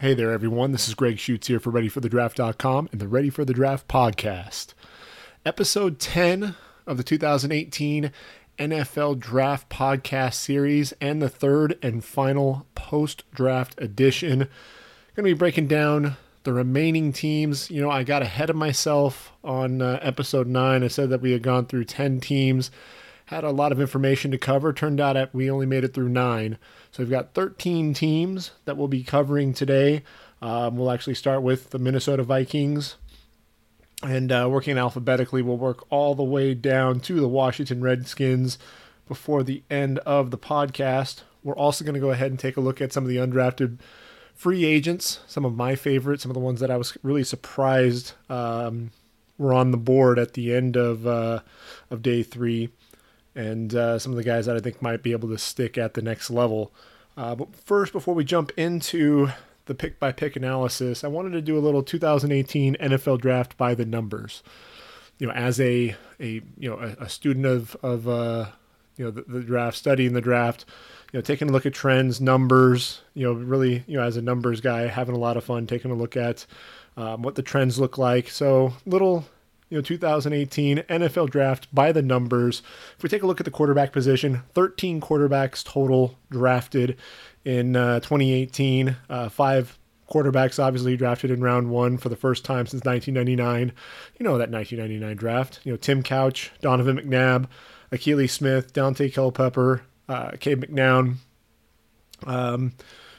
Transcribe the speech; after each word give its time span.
Hey 0.00 0.14
there, 0.14 0.30
everyone. 0.30 0.70
This 0.70 0.86
is 0.86 0.94
Greg 0.94 1.18
Schutz 1.18 1.48
here 1.48 1.58
for 1.58 1.72
ReadyForTheDraft.com 1.72 2.88
and 2.92 3.00
the 3.00 3.08
Ready 3.08 3.30
for 3.30 3.44
the 3.44 3.52
Draft 3.52 3.88
podcast. 3.88 4.74
Episode 5.44 5.98
10 5.98 6.54
of 6.86 6.98
the 6.98 7.02
2018 7.02 8.12
NFL 8.60 9.18
Draft 9.18 9.68
Podcast 9.68 10.34
Series 10.34 10.92
and 11.00 11.20
the 11.20 11.28
third 11.28 11.76
and 11.82 12.04
final 12.04 12.64
post 12.76 13.24
draft 13.34 13.74
edition. 13.78 14.38
Going 14.38 14.48
to 15.16 15.22
be 15.24 15.32
breaking 15.32 15.66
down 15.66 16.16
the 16.44 16.52
remaining 16.52 17.12
teams. 17.12 17.68
You 17.68 17.80
know, 17.80 17.90
I 17.90 18.04
got 18.04 18.22
ahead 18.22 18.50
of 18.50 18.54
myself 18.54 19.32
on 19.42 19.82
uh, 19.82 19.98
episode 20.00 20.46
9. 20.46 20.84
I 20.84 20.86
said 20.86 21.10
that 21.10 21.22
we 21.22 21.32
had 21.32 21.42
gone 21.42 21.66
through 21.66 21.86
10 21.86 22.20
teams, 22.20 22.70
had 23.28 23.44
a 23.44 23.50
lot 23.50 23.72
of 23.72 23.80
information 23.80 24.30
to 24.30 24.38
cover. 24.38 24.72
Turned 24.72 25.00
out 25.00 25.12
that 25.12 25.34
we 25.34 25.50
only 25.50 25.66
made 25.66 25.84
it 25.84 25.92
through 25.92 26.08
9. 26.08 26.56
So 26.90 27.02
we've 27.02 27.10
got 27.10 27.34
13 27.34 27.92
teams 27.92 28.52
that 28.64 28.78
we'll 28.78 28.88
be 28.88 29.02
covering 29.02 29.52
today. 29.52 30.02
Um, 30.40 30.76
we'll 30.76 30.90
actually 30.90 31.14
start 31.14 31.42
with 31.42 31.68
the 31.70 31.78
Minnesota 31.78 32.22
Vikings. 32.22 32.96
And 34.02 34.32
uh, 34.32 34.48
working 34.50 34.78
alphabetically, 34.78 35.42
we'll 35.42 35.58
work 35.58 35.84
all 35.90 36.14
the 36.14 36.22
way 36.22 36.54
down 36.54 37.00
to 37.00 37.20
the 37.20 37.28
Washington 37.28 37.82
Redskins 37.82 38.58
before 39.06 39.42
the 39.42 39.62
end 39.68 39.98
of 40.00 40.30
the 40.30 40.38
podcast. 40.38 41.20
We're 41.44 41.56
also 41.56 41.84
going 41.84 41.94
to 41.94 42.00
go 42.00 42.12
ahead 42.12 42.30
and 42.30 42.40
take 42.40 42.56
a 42.56 42.62
look 42.62 42.80
at 42.80 42.94
some 42.94 43.04
of 43.04 43.10
the 43.10 43.16
undrafted 43.16 43.78
free 44.34 44.64
agents, 44.64 45.20
some 45.26 45.44
of 45.44 45.54
my 45.54 45.74
favorites, 45.74 46.22
some 46.22 46.30
of 46.30 46.34
the 46.34 46.40
ones 46.40 46.60
that 46.60 46.70
I 46.70 46.78
was 46.78 46.96
really 47.02 47.24
surprised 47.24 48.12
um, 48.30 48.90
were 49.36 49.52
on 49.52 49.70
the 49.70 49.76
board 49.76 50.18
at 50.18 50.32
the 50.32 50.54
end 50.54 50.76
of 50.76 51.06
uh, 51.06 51.40
of 51.90 52.00
day 52.00 52.22
three 52.22 52.70
and 53.38 53.72
uh, 53.72 54.00
some 54.00 54.10
of 54.10 54.16
the 54.16 54.24
guys 54.24 54.46
that 54.46 54.56
I 54.56 54.58
think 54.58 54.82
might 54.82 55.00
be 55.00 55.12
able 55.12 55.28
to 55.28 55.38
stick 55.38 55.78
at 55.78 55.94
the 55.94 56.02
next 56.02 56.28
level. 56.28 56.72
Uh, 57.16 57.36
but 57.36 57.54
first, 57.54 57.92
before 57.92 58.12
we 58.12 58.24
jump 58.24 58.50
into 58.56 59.28
the 59.66 59.76
pick 59.76 60.00
by 60.00 60.10
pick 60.10 60.34
analysis, 60.34 61.04
I 61.04 61.08
wanted 61.08 61.30
to 61.34 61.40
do 61.40 61.56
a 61.56 61.60
little 61.60 61.84
2018 61.84 62.74
NFL 62.74 63.20
draft 63.20 63.56
by 63.56 63.76
the 63.76 63.84
numbers. 63.84 64.42
You 65.20 65.28
know, 65.28 65.32
as 65.32 65.60
a 65.60 65.94
a 66.18 66.42
you 66.58 66.68
know 66.68 66.78
a, 66.80 67.04
a 67.04 67.08
student 67.08 67.46
of 67.46 67.76
of 67.80 68.08
uh, 68.08 68.46
you 68.96 69.04
know 69.04 69.12
the, 69.12 69.22
the, 69.22 69.40
draft, 69.40 69.76
studying 69.76 70.14
the 70.14 70.20
draft, 70.20 70.64
you 71.12 71.18
know, 71.18 71.22
taking 71.22 71.48
a 71.48 71.52
look 71.52 71.64
at 71.64 71.74
trends, 71.74 72.20
numbers. 72.20 73.02
You 73.14 73.26
know, 73.26 73.32
really 73.34 73.84
you 73.86 73.98
know 73.98 74.02
as 74.02 74.16
a 74.16 74.22
numbers 74.22 74.60
guy, 74.60 74.88
having 74.88 75.14
a 75.14 75.18
lot 75.18 75.36
of 75.36 75.44
fun 75.44 75.68
taking 75.68 75.92
a 75.92 75.94
look 75.94 76.16
at 76.16 76.44
um, 76.96 77.22
what 77.22 77.36
the 77.36 77.42
trends 77.42 77.78
look 77.78 77.98
like. 77.98 78.30
So 78.30 78.72
little 78.84 79.26
you 79.68 79.78
know 79.78 79.82
2018 79.82 80.78
NFL 80.78 81.30
draft 81.30 81.72
by 81.74 81.92
the 81.92 82.02
numbers. 82.02 82.62
If 82.96 83.02
we 83.02 83.08
take 83.08 83.22
a 83.22 83.26
look 83.26 83.40
at 83.40 83.44
the 83.44 83.50
quarterback 83.50 83.92
position, 83.92 84.42
13 84.54 85.00
quarterbacks 85.00 85.64
total 85.64 86.18
drafted 86.30 86.96
in 87.44 87.76
uh, 87.76 88.00
2018. 88.00 88.96
Uh, 89.08 89.28
five 89.28 89.78
quarterbacks 90.10 90.62
obviously 90.62 90.96
drafted 90.96 91.30
in 91.30 91.42
round 91.42 91.70
one 91.70 91.98
for 91.98 92.08
the 92.08 92.16
first 92.16 92.44
time 92.44 92.66
since 92.66 92.84
1999. 92.84 93.72
You 94.18 94.24
know 94.24 94.38
that 94.38 94.50
1999 94.50 95.16
draft. 95.16 95.60
You 95.64 95.72
know 95.72 95.76
Tim 95.76 96.02
Couch, 96.02 96.50
Donovan 96.60 96.98
McNabb, 96.98 97.46
Akili 97.92 98.28
Smith, 98.28 98.72
Daunte 98.72 99.12
Culpepper, 99.12 99.82
uh, 100.08 100.32
Cade 100.40 100.60
McNown. 100.60 101.16
Um, 102.26 102.72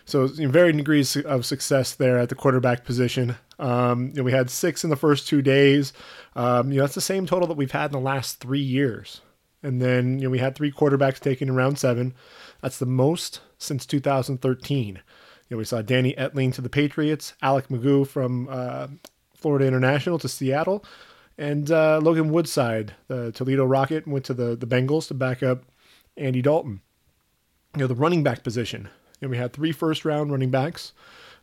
so 0.05 0.27
varying 0.27 0.77
degrees 0.77 1.15
of 1.17 1.45
success 1.45 1.93
there 1.93 2.17
at 2.17 2.29
the 2.29 2.35
quarterback 2.35 2.83
position. 2.83 3.35
Um, 3.59 4.09
you 4.09 4.15
know, 4.15 4.23
we 4.23 4.31
had 4.31 4.49
six 4.49 4.83
in 4.83 4.89
the 4.89 4.95
first 4.95 5.27
two 5.27 5.41
days. 5.41 5.93
Um, 6.35 6.71
you 6.71 6.77
know, 6.77 6.83
that's 6.83 6.95
the 6.95 7.01
same 7.01 7.25
total 7.25 7.47
that 7.47 7.57
we've 7.57 7.71
had 7.71 7.87
in 7.87 7.91
the 7.91 7.99
last 7.99 8.39
three 8.39 8.61
years. 8.61 9.21
And 9.61 9.81
then 9.81 10.19
you 10.19 10.25
know, 10.25 10.29
we 10.29 10.39
had 10.39 10.55
three 10.55 10.71
quarterbacks 10.71 11.19
taken 11.19 11.49
in 11.49 11.55
round 11.55 11.77
seven. 11.77 12.13
That's 12.61 12.79
the 12.79 12.85
most 12.85 13.41
since 13.57 13.85
2013. 13.85 14.95
You 14.95 15.01
know, 15.49 15.57
we 15.57 15.65
saw 15.65 15.81
Danny 15.81 16.13
Etling 16.13 16.53
to 16.53 16.61
the 16.61 16.69
Patriots, 16.69 17.33
Alex 17.41 17.67
McGough 17.67 18.07
from 18.07 18.47
uh, 18.49 18.87
Florida 19.35 19.65
International 19.65 20.19
to 20.19 20.29
Seattle, 20.29 20.85
and 21.37 21.71
uh, 21.71 21.99
Logan 22.01 22.31
Woodside, 22.31 22.93
the 23.07 23.31
Toledo 23.31 23.65
Rocket, 23.65 24.07
went 24.07 24.25
to 24.25 24.33
the, 24.33 24.55
the 24.55 24.67
Bengals 24.67 25.07
to 25.07 25.13
back 25.13 25.41
up 25.41 25.63
Andy 26.15 26.41
Dalton. 26.41 26.81
You 27.75 27.81
know, 27.81 27.87
the 27.87 27.95
running 27.95 28.23
back 28.23 28.43
position. 28.43 28.89
And 29.21 29.29
we 29.29 29.37
had 29.37 29.53
three 29.53 29.71
first 29.71 30.05
round 30.05 30.31
running 30.31 30.51
backs 30.51 30.93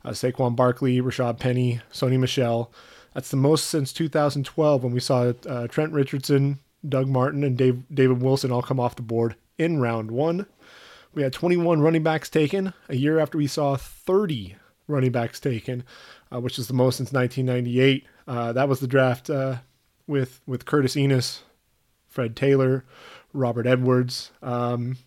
uh, 0.06 0.10
Saquon 0.10 0.54
Barkley, 0.54 1.00
Rashad 1.00 1.38
Penny, 1.38 1.80
Sony 1.92 2.18
Michel. 2.18 2.72
That's 3.12 3.30
the 3.30 3.36
most 3.36 3.66
since 3.66 3.92
2012 3.92 4.84
when 4.84 4.92
we 4.92 5.00
saw 5.00 5.32
uh, 5.46 5.66
Trent 5.66 5.92
Richardson, 5.92 6.60
Doug 6.88 7.08
Martin, 7.08 7.42
and 7.42 7.58
Dave, 7.58 7.82
David 7.92 8.22
Wilson 8.22 8.52
all 8.52 8.62
come 8.62 8.78
off 8.78 8.96
the 8.96 9.02
board 9.02 9.36
in 9.58 9.80
round 9.80 10.10
one. 10.10 10.46
We 11.12 11.22
had 11.22 11.32
21 11.32 11.80
running 11.80 12.02
backs 12.02 12.28
taken 12.30 12.72
a 12.88 12.96
year 12.96 13.18
after 13.18 13.38
we 13.38 13.46
saw 13.46 13.76
30 13.76 14.54
running 14.86 15.12
backs 15.12 15.40
taken, 15.40 15.82
uh, 16.32 16.40
which 16.40 16.58
is 16.58 16.68
the 16.68 16.74
most 16.74 16.98
since 16.98 17.12
1998. 17.12 18.06
Uh, 18.28 18.52
that 18.52 18.68
was 18.68 18.80
the 18.80 18.86
draft 18.86 19.28
uh, 19.30 19.56
with 20.06 20.40
with 20.46 20.66
Curtis 20.66 20.94
Enis, 20.94 21.40
Fred 22.06 22.36
Taylor, 22.36 22.84
Robert 23.32 23.66
Edwards. 23.66 24.30
Um, 24.42 24.98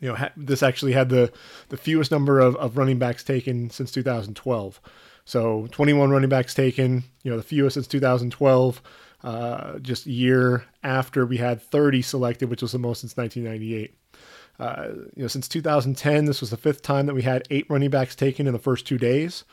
you 0.00 0.08
know, 0.08 0.14
ha- 0.14 0.32
this 0.36 0.62
actually 0.62 0.92
had 0.92 1.08
the, 1.08 1.32
the 1.68 1.76
fewest 1.76 2.10
number 2.10 2.40
of, 2.40 2.56
of 2.56 2.76
running 2.76 2.98
backs 2.98 3.22
taken 3.22 3.70
since 3.70 3.90
2012. 3.92 4.80
So 5.24 5.68
21 5.70 6.10
running 6.10 6.28
backs 6.28 6.54
taken, 6.54 7.04
you 7.22 7.30
know, 7.30 7.36
the 7.36 7.42
fewest 7.42 7.74
since 7.74 7.86
2012, 7.86 8.82
uh, 9.22 9.78
just 9.78 10.06
a 10.06 10.10
year 10.10 10.64
after 10.82 11.26
we 11.26 11.36
had 11.36 11.62
30 11.62 12.02
selected, 12.02 12.48
which 12.48 12.62
was 12.62 12.72
the 12.72 12.78
most 12.78 13.02
since 13.02 13.16
1998. 13.16 13.94
Uh, 14.58 14.88
you 15.16 15.22
know, 15.22 15.28
since 15.28 15.48
2010, 15.48 16.24
this 16.24 16.40
was 16.40 16.50
the 16.50 16.56
fifth 16.56 16.82
time 16.82 17.06
that 17.06 17.14
we 17.14 17.22
had 17.22 17.46
eight 17.50 17.66
running 17.68 17.90
backs 17.90 18.14
taken 18.14 18.46
in 18.46 18.52
the 18.52 18.58
first 18.58 18.86
two 18.86 18.98
days. 18.98 19.44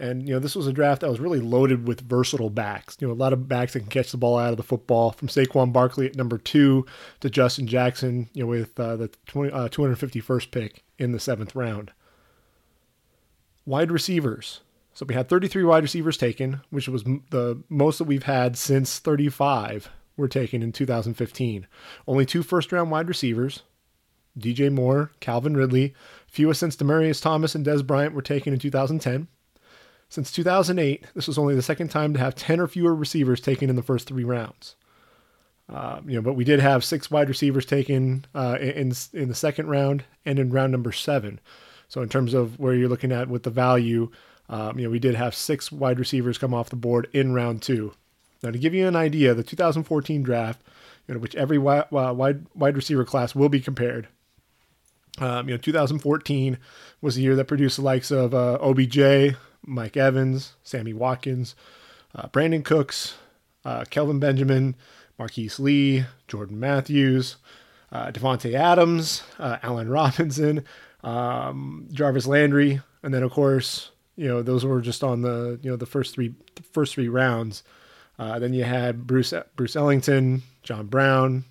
And 0.00 0.26
you 0.26 0.34
know, 0.34 0.40
this 0.40 0.56
was 0.56 0.66
a 0.66 0.72
draft 0.72 1.02
that 1.02 1.10
was 1.10 1.20
really 1.20 1.40
loaded 1.40 1.86
with 1.86 2.00
versatile 2.00 2.48
backs. 2.48 2.96
You 2.98 3.06
know, 3.06 3.12
a 3.12 3.14
lot 3.14 3.34
of 3.34 3.48
backs 3.48 3.74
that 3.74 3.80
can 3.80 3.90
catch 3.90 4.10
the 4.10 4.16
ball 4.16 4.38
out 4.38 4.50
of 4.50 4.56
the 4.56 4.62
football, 4.62 5.12
from 5.12 5.28
Saquon 5.28 5.72
Barkley 5.72 6.06
at 6.06 6.16
number 6.16 6.38
two 6.38 6.86
to 7.20 7.28
Justin 7.28 7.66
Jackson. 7.66 8.30
You 8.32 8.44
know, 8.44 8.48
with 8.48 8.80
uh, 8.80 8.96
the 8.96 9.08
20, 9.26 9.52
uh, 9.52 9.68
251st 9.68 10.50
pick 10.50 10.82
in 10.98 11.12
the 11.12 11.20
seventh 11.20 11.54
round. 11.54 11.92
Wide 13.66 13.92
receivers. 13.92 14.60
So 14.94 15.04
we 15.06 15.14
had 15.14 15.28
33 15.28 15.64
wide 15.64 15.82
receivers 15.82 16.16
taken, 16.16 16.62
which 16.70 16.88
was 16.88 17.04
the 17.04 17.62
most 17.68 17.98
that 17.98 18.04
we've 18.04 18.24
had 18.24 18.56
since 18.56 18.98
35 18.98 19.90
were 20.16 20.28
taken 20.28 20.62
in 20.62 20.72
2015. 20.72 21.66
Only 22.08 22.26
two 22.26 22.42
first 22.42 22.72
round 22.72 22.90
wide 22.90 23.08
receivers, 23.08 23.62
DJ 24.38 24.72
Moore, 24.72 25.12
Calvin 25.20 25.56
Ridley. 25.56 25.94
Fewest 26.26 26.60
since 26.60 26.76
Demaryius 26.76 27.20
Thomas 27.20 27.54
and 27.54 27.66
Dez 27.66 27.86
Bryant 27.86 28.14
were 28.14 28.22
taken 28.22 28.52
in 28.52 28.58
2010. 28.58 29.28
Since 30.10 30.32
2008, 30.32 31.04
this 31.14 31.28
was 31.28 31.38
only 31.38 31.54
the 31.54 31.62
second 31.62 31.88
time 31.88 32.12
to 32.12 32.18
have 32.18 32.34
10 32.34 32.60
or 32.60 32.66
fewer 32.66 32.94
receivers 32.94 33.40
taken 33.40 33.70
in 33.70 33.76
the 33.76 33.82
first 33.82 34.08
three 34.08 34.24
rounds. 34.24 34.74
Uh, 35.72 36.00
you 36.04 36.16
know, 36.16 36.20
but 36.20 36.34
we 36.34 36.42
did 36.42 36.58
have 36.58 36.84
six 36.84 37.12
wide 37.12 37.28
receivers 37.28 37.64
taken 37.64 38.26
uh, 38.34 38.58
in 38.60 38.92
in 39.12 39.28
the 39.28 39.34
second 39.36 39.68
round 39.68 40.02
and 40.26 40.40
in 40.40 40.50
round 40.50 40.72
number 40.72 40.90
seven. 40.90 41.38
So 41.86 42.02
in 42.02 42.08
terms 42.08 42.34
of 42.34 42.58
where 42.58 42.74
you're 42.74 42.88
looking 42.88 43.12
at 43.12 43.28
with 43.28 43.44
the 43.44 43.50
value, 43.50 44.10
um, 44.48 44.78
you 44.78 44.84
know, 44.84 44.90
we 44.90 44.98
did 44.98 45.14
have 45.14 45.32
six 45.32 45.70
wide 45.70 46.00
receivers 46.00 46.38
come 46.38 46.52
off 46.52 46.70
the 46.70 46.76
board 46.76 47.08
in 47.12 47.34
round 47.34 47.62
two. 47.62 47.94
Now, 48.42 48.50
to 48.50 48.58
give 48.58 48.74
you 48.74 48.88
an 48.88 48.96
idea, 48.96 49.32
the 49.32 49.44
2014 49.44 50.24
draft, 50.24 50.60
you 51.06 51.14
know, 51.14 51.20
which 51.20 51.36
every 51.36 51.58
wide 51.58 51.88
wide, 51.92 52.46
wide 52.56 52.74
receiver 52.74 53.04
class 53.04 53.36
will 53.36 53.48
be 53.48 53.60
compared. 53.60 54.08
Um, 55.18 55.48
you 55.48 55.54
know, 55.54 55.60
2014 55.60 56.58
was 57.00 57.14
the 57.14 57.22
year 57.22 57.36
that 57.36 57.44
produced 57.44 57.76
the 57.76 57.82
likes 57.82 58.10
of 58.10 58.34
uh, 58.34 58.58
OBJ, 58.60 59.36
Mike 59.64 59.96
Evans, 59.96 60.54
Sammy 60.62 60.92
Watkins, 60.92 61.54
uh, 62.14 62.28
Brandin 62.28 62.64
Cooks, 62.64 63.14
uh, 63.64 63.84
Kelvin 63.90 64.18
Benjamin, 64.18 64.74
Marquise 65.18 65.60
Lee, 65.60 66.04
Jordan 66.28 66.58
Matthews, 66.58 67.36
uh, 67.92 68.10
Davante 68.10 68.54
Adams, 68.54 69.22
uh, 69.38 69.58
Allen 69.62 69.88
Robinson, 69.90 70.64
um, 71.02 71.88
Jarvis 71.92 72.26
Landry, 72.26 72.80
and 73.02 73.12
then 73.12 73.22
of 73.22 73.30
course, 73.32 73.90
you 74.16 74.28
know, 74.28 74.42
those 74.42 74.64
were 74.64 74.80
just 74.80 75.02
on 75.02 75.22
the 75.22 75.58
you 75.62 75.70
know 75.70 75.76
the 75.76 75.86
first 75.86 76.14
three 76.14 76.34
first 76.72 76.94
three 76.94 77.08
rounds. 77.08 77.62
Uh, 78.18 78.38
then 78.38 78.52
you 78.52 78.64
had 78.64 79.06
Bruce 79.06 79.32
Bruce 79.56 79.76
Ellington, 79.76 80.42
John 80.62 80.86
Brown, 80.86 81.44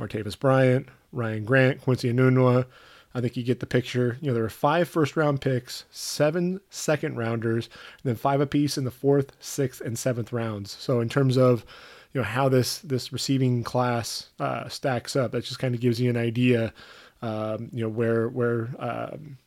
Martavis 0.00 0.38
Bryant, 0.38 0.88
Ryan 1.12 1.44
Grant, 1.44 1.80
Quincy 1.80 2.12
Enunwa, 2.12 2.66
I 3.14 3.20
think 3.20 3.36
you 3.36 3.42
get 3.42 3.60
the 3.60 3.66
picture. 3.66 4.18
You 4.20 4.28
know, 4.28 4.34
there 4.34 4.42
were 4.42 4.48
five 4.48 4.88
first 4.88 5.16
round 5.16 5.40
picks, 5.40 5.84
seven 5.90 6.60
second 6.70 7.16
rounders, 7.16 7.66
and 7.66 8.04
then 8.04 8.16
five 8.16 8.40
apiece 8.40 8.76
in 8.76 8.84
the 8.84 8.90
fourth, 8.90 9.32
sixth, 9.40 9.80
and 9.80 9.98
seventh 9.98 10.32
rounds. 10.32 10.72
So 10.78 11.00
in 11.00 11.08
terms 11.08 11.36
of 11.36 11.64
you 12.12 12.20
know 12.20 12.26
how 12.26 12.48
this 12.48 12.78
this 12.78 13.12
receiving 13.12 13.64
class 13.64 14.28
uh, 14.40 14.68
stacks 14.68 15.16
up, 15.16 15.32
that 15.32 15.44
just 15.44 15.58
kind 15.58 15.74
of 15.74 15.80
gives 15.80 16.00
you 16.00 16.10
an 16.10 16.16
idea. 16.16 16.72
Um, 17.20 17.70
you 17.72 17.82
know 17.82 17.88
where 17.88 18.28
where 18.28 18.68
um, 18.78 19.38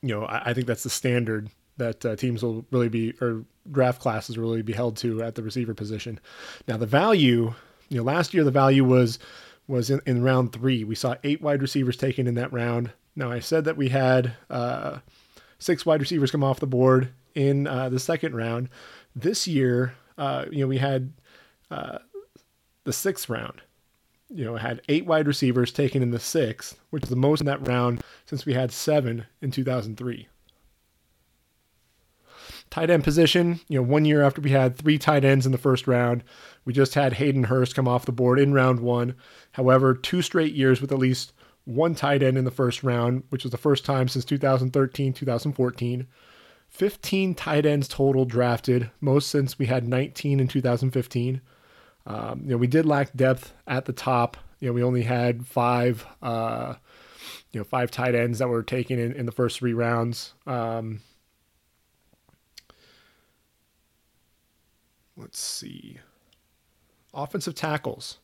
you 0.00 0.14
know 0.14 0.24
I, 0.24 0.50
I, 0.50 0.54
think 0.54 0.66
that's 0.66 0.82
the 0.82 0.90
standard 0.90 1.50
that 1.76 2.04
uh, 2.06 2.16
teams 2.16 2.42
will 2.42 2.64
really 2.70 2.88
be 2.88 3.12
or 3.20 3.44
draft 3.70 4.00
classes 4.00 4.38
will 4.38 4.48
really 4.48 4.62
be 4.62 4.72
held 4.72 4.96
to 4.98 5.22
at 5.22 5.34
the 5.34 5.42
receiver 5.42 5.74
position. 5.74 6.18
Now 6.66 6.76
the 6.76 6.86
value, 6.86 7.52
you 7.88 7.98
know, 7.98 8.02
last 8.02 8.32
year 8.32 8.44
the 8.44 8.50
value 8.50 8.84
was 8.84 9.18
was 9.68 9.90
in, 9.90 10.00
in 10.06 10.22
round 10.22 10.52
three. 10.52 10.84
We 10.84 10.94
saw 10.94 11.16
eight 11.24 11.42
wide 11.42 11.62
receivers 11.62 11.96
taken 11.96 12.26
in 12.26 12.34
that 12.34 12.52
round. 12.52 12.92
Now, 13.14 13.30
I 13.30 13.40
said 13.40 13.64
that 13.64 13.76
we 13.76 13.88
had, 13.88 14.34
uh, 14.50 14.98
six 15.58 15.86
wide 15.86 16.00
receivers 16.00 16.30
come 16.30 16.44
off 16.44 16.60
the 16.60 16.66
board 16.66 17.10
in 17.34 17.66
uh, 17.66 17.88
the 17.88 17.98
second 17.98 18.34
round. 18.34 18.68
This 19.14 19.46
year, 19.46 19.94
uh, 20.18 20.46
you 20.50 20.60
know, 20.60 20.66
we 20.66 20.78
had 20.78 21.12
uh, 21.70 21.98
the 22.84 22.92
sixth 22.92 23.28
round. 23.28 23.62
You 24.28 24.44
know, 24.44 24.56
had 24.56 24.82
eight 24.88 25.06
wide 25.06 25.28
receivers 25.28 25.70
taken 25.70 26.02
in 26.02 26.10
the 26.10 26.18
sixth, 26.18 26.80
which 26.90 27.04
is 27.04 27.08
the 27.08 27.16
most 27.16 27.40
in 27.40 27.46
that 27.46 27.66
round 27.66 28.02
since 28.24 28.44
we 28.44 28.54
had 28.54 28.72
seven 28.72 29.24
in 29.40 29.52
2003. 29.52 30.26
Tight 32.70 32.90
end 32.90 33.04
position, 33.04 33.60
you 33.68 33.78
know, 33.78 33.82
one 33.82 34.04
year 34.04 34.22
after 34.22 34.40
we 34.40 34.50
had 34.50 34.76
three 34.76 34.98
tight 34.98 35.24
ends 35.24 35.46
in 35.46 35.52
the 35.52 35.58
first 35.58 35.86
round, 35.86 36.24
we 36.64 36.72
just 36.72 36.94
had 36.94 37.14
Hayden 37.14 37.44
Hurst 37.44 37.74
come 37.74 37.88
off 37.88 38.04
the 38.04 38.12
board 38.12 38.38
in 38.38 38.52
round 38.52 38.80
one. 38.80 39.14
However, 39.52 39.94
two 39.94 40.20
straight 40.20 40.54
years 40.54 40.80
with 40.80 40.92
at 40.92 40.98
least 40.98 41.32
one 41.64 41.94
tight 41.94 42.22
end 42.22 42.38
in 42.38 42.44
the 42.44 42.50
first 42.50 42.82
round, 42.82 43.24
which 43.28 43.44
was 43.44 43.50
the 43.50 43.58
first 43.58 43.84
time 43.84 44.08
since 44.08 44.24
2013, 44.24 45.12
2014. 45.12 46.06
15 46.68 47.34
tight 47.34 47.66
ends 47.66 47.88
total 47.88 48.24
drafted, 48.24 48.90
most 49.00 49.30
since 49.30 49.58
we 49.58 49.66
had 49.66 49.86
19 49.86 50.40
in 50.40 50.48
2015. 50.48 51.40
Um, 52.06 52.42
you 52.44 52.50
know, 52.50 52.56
we 52.56 52.66
did 52.66 52.86
lack 52.86 53.14
depth 53.14 53.52
at 53.66 53.84
the 53.84 53.92
top. 53.92 54.36
You 54.60 54.68
know, 54.68 54.72
we 54.72 54.82
only 54.82 55.02
had 55.02 55.46
five, 55.46 56.06
uh, 56.22 56.74
you 57.52 57.60
know, 57.60 57.64
five 57.64 57.90
tight 57.90 58.14
ends 58.14 58.38
that 58.38 58.48
were 58.48 58.62
taken 58.62 58.98
in, 58.98 59.12
in 59.12 59.26
the 59.26 59.32
first 59.32 59.58
three 59.58 59.74
rounds. 59.74 60.34
Um, 60.46 61.00
let's 65.16 65.40
see. 65.40 65.98
Offensive 67.14 67.54
tackles. 67.54 68.18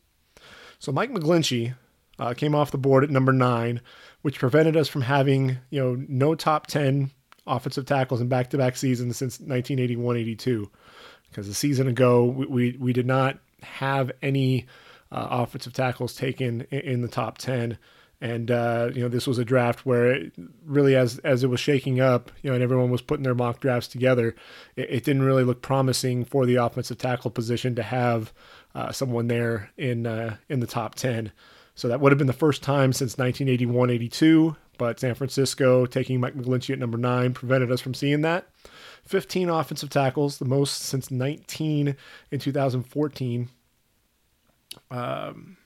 So 0.78 0.92
Mike 0.92 1.10
McGlinchey 1.10 1.74
uh, 2.18 2.34
came 2.34 2.54
off 2.54 2.70
the 2.70 2.78
board 2.78 3.04
at 3.04 3.10
number 3.10 3.32
nine, 3.32 3.80
which 4.22 4.38
prevented 4.38 4.76
us 4.76 4.88
from 4.88 5.02
having 5.02 5.58
you 5.70 5.80
know 5.80 6.04
no 6.08 6.34
top 6.34 6.66
ten 6.66 7.10
offensive 7.46 7.86
tackles 7.86 8.20
in 8.20 8.28
back-to-back 8.28 8.76
seasons 8.76 9.16
since 9.16 9.38
1981-82. 9.38 10.68
Because 11.28 11.48
a 11.48 11.54
season 11.54 11.88
ago 11.88 12.24
we, 12.24 12.46
we, 12.46 12.76
we 12.78 12.92
did 12.92 13.06
not 13.06 13.38
have 13.62 14.12
any 14.22 14.66
uh, 15.10 15.28
offensive 15.30 15.72
tackles 15.72 16.14
taken 16.14 16.62
in, 16.70 16.80
in, 16.80 17.02
the 17.02 17.08
top 17.08 17.38
ten. 17.38 17.78
And 18.22 18.52
uh, 18.52 18.90
you 18.94 19.02
know 19.02 19.08
this 19.08 19.26
was 19.26 19.38
a 19.38 19.44
draft 19.44 19.84
where 19.84 20.12
it 20.12 20.32
really, 20.64 20.94
as 20.94 21.18
as 21.18 21.42
it 21.42 21.48
was 21.48 21.58
shaking 21.58 22.00
up, 22.00 22.30
you 22.40 22.48
know, 22.50 22.54
and 22.54 22.62
everyone 22.62 22.88
was 22.88 23.02
putting 23.02 23.24
their 23.24 23.34
mock 23.34 23.58
drafts 23.58 23.88
together, 23.88 24.36
it, 24.76 24.90
it 24.90 25.04
didn't 25.04 25.24
really 25.24 25.42
look 25.42 25.60
promising 25.60 26.24
for 26.24 26.46
the 26.46 26.54
offensive 26.54 26.98
tackle 26.98 27.32
position 27.32 27.74
to 27.74 27.82
have 27.82 28.32
uh, 28.76 28.92
someone 28.92 29.26
there 29.26 29.72
in 29.76 30.06
uh, 30.06 30.36
in 30.48 30.60
the 30.60 30.68
top 30.68 30.94
ten. 30.94 31.32
So 31.74 31.88
that 31.88 32.00
would 32.00 32.12
have 32.12 32.18
been 32.18 32.28
the 32.28 32.32
first 32.32 32.62
time 32.62 32.92
since 32.92 33.18
1981 33.18 33.90
82, 33.90 34.56
but 34.78 35.00
San 35.00 35.16
Francisco 35.16 35.84
taking 35.84 36.20
Mike 36.20 36.36
McGlinchey 36.36 36.74
at 36.74 36.78
number 36.78 36.98
nine 36.98 37.34
prevented 37.34 37.72
us 37.72 37.80
from 37.80 37.92
seeing 37.92 38.20
that. 38.20 38.46
15 39.04 39.48
offensive 39.48 39.90
tackles, 39.90 40.38
the 40.38 40.44
most 40.44 40.82
since 40.82 41.10
19 41.10 41.96
in 42.30 42.38
2014. 42.38 43.48
Um, 44.92 45.56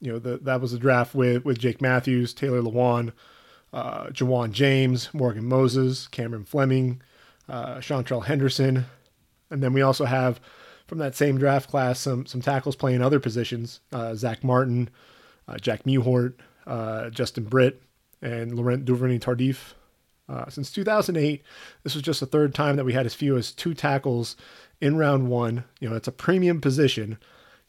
you 0.00 0.12
know, 0.12 0.18
the, 0.18 0.38
that 0.38 0.60
was 0.60 0.72
a 0.72 0.78
draft 0.78 1.14
with, 1.14 1.44
with 1.44 1.58
Jake 1.58 1.80
Matthews, 1.80 2.34
Taylor 2.34 2.60
Lewan, 2.60 3.12
uh, 3.72 4.06
Ja'Wuan 4.06 4.52
James, 4.52 5.12
Morgan 5.12 5.46
Moses, 5.46 6.06
Cameron 6.08 6.44
Fleming, 6.44 7.02
uh, 7.48 7.76
Seantrel 7.76 8.24
Henderson. 8.24 8.86
And 9.50 9.62
then 9.62 9.72
we 9.72 9.82
also 9.82 10.04
have 10.04 10.40
from 10.86 10.98
that 10.98 11.14
same 11.14 11.38
draft 11.38 11.68
class 11.68 11.98
some 11.98 12.26
some 12.26 12.40
tackles 12.40 12.76
playing 12.76 13.02
other 13.02 13.20
positions: 13.20 13.80
uh, 13.92 14.14
Zack 14.14 14.44
Martin, 14.44 14.88
uh, 15.48 15.58
Jack 15.58 15.84
Mewhort, 15.84 16.34
uh, 16.66 17.10
Justin 17.10 17.44
Britt, 17.44 17.82
and 18.22 18.54
Laurent 18.54 18.84
Duvernay 18.84 19.18
Tardif. 19.18 19.74
Uh, 20.28 20.48
since 20.48 20.72
2008, 20.72 21.42
this 21.84 21.94
was 21.94 22.02
just 22.02 22.18
the 22.18 22.26
third 22.26 22.52
time 22.52 22.74
that 22.74 22.84
we 22.84 22.92
had 22.92 23.06
as 23.06 23.14
few 23.14 23.36
as 23.36 23.52
two 23.52 23.74
tackles 23.74 24.34
in 24.80 24.96
round 24.96 25.28
one. 25.28 25.64
You 25.78 25.88
know, 25.88 25.94
it's 25.94 26.08
a 26.08 26.12
premium 26.12 26.60
position. 26.60 27.18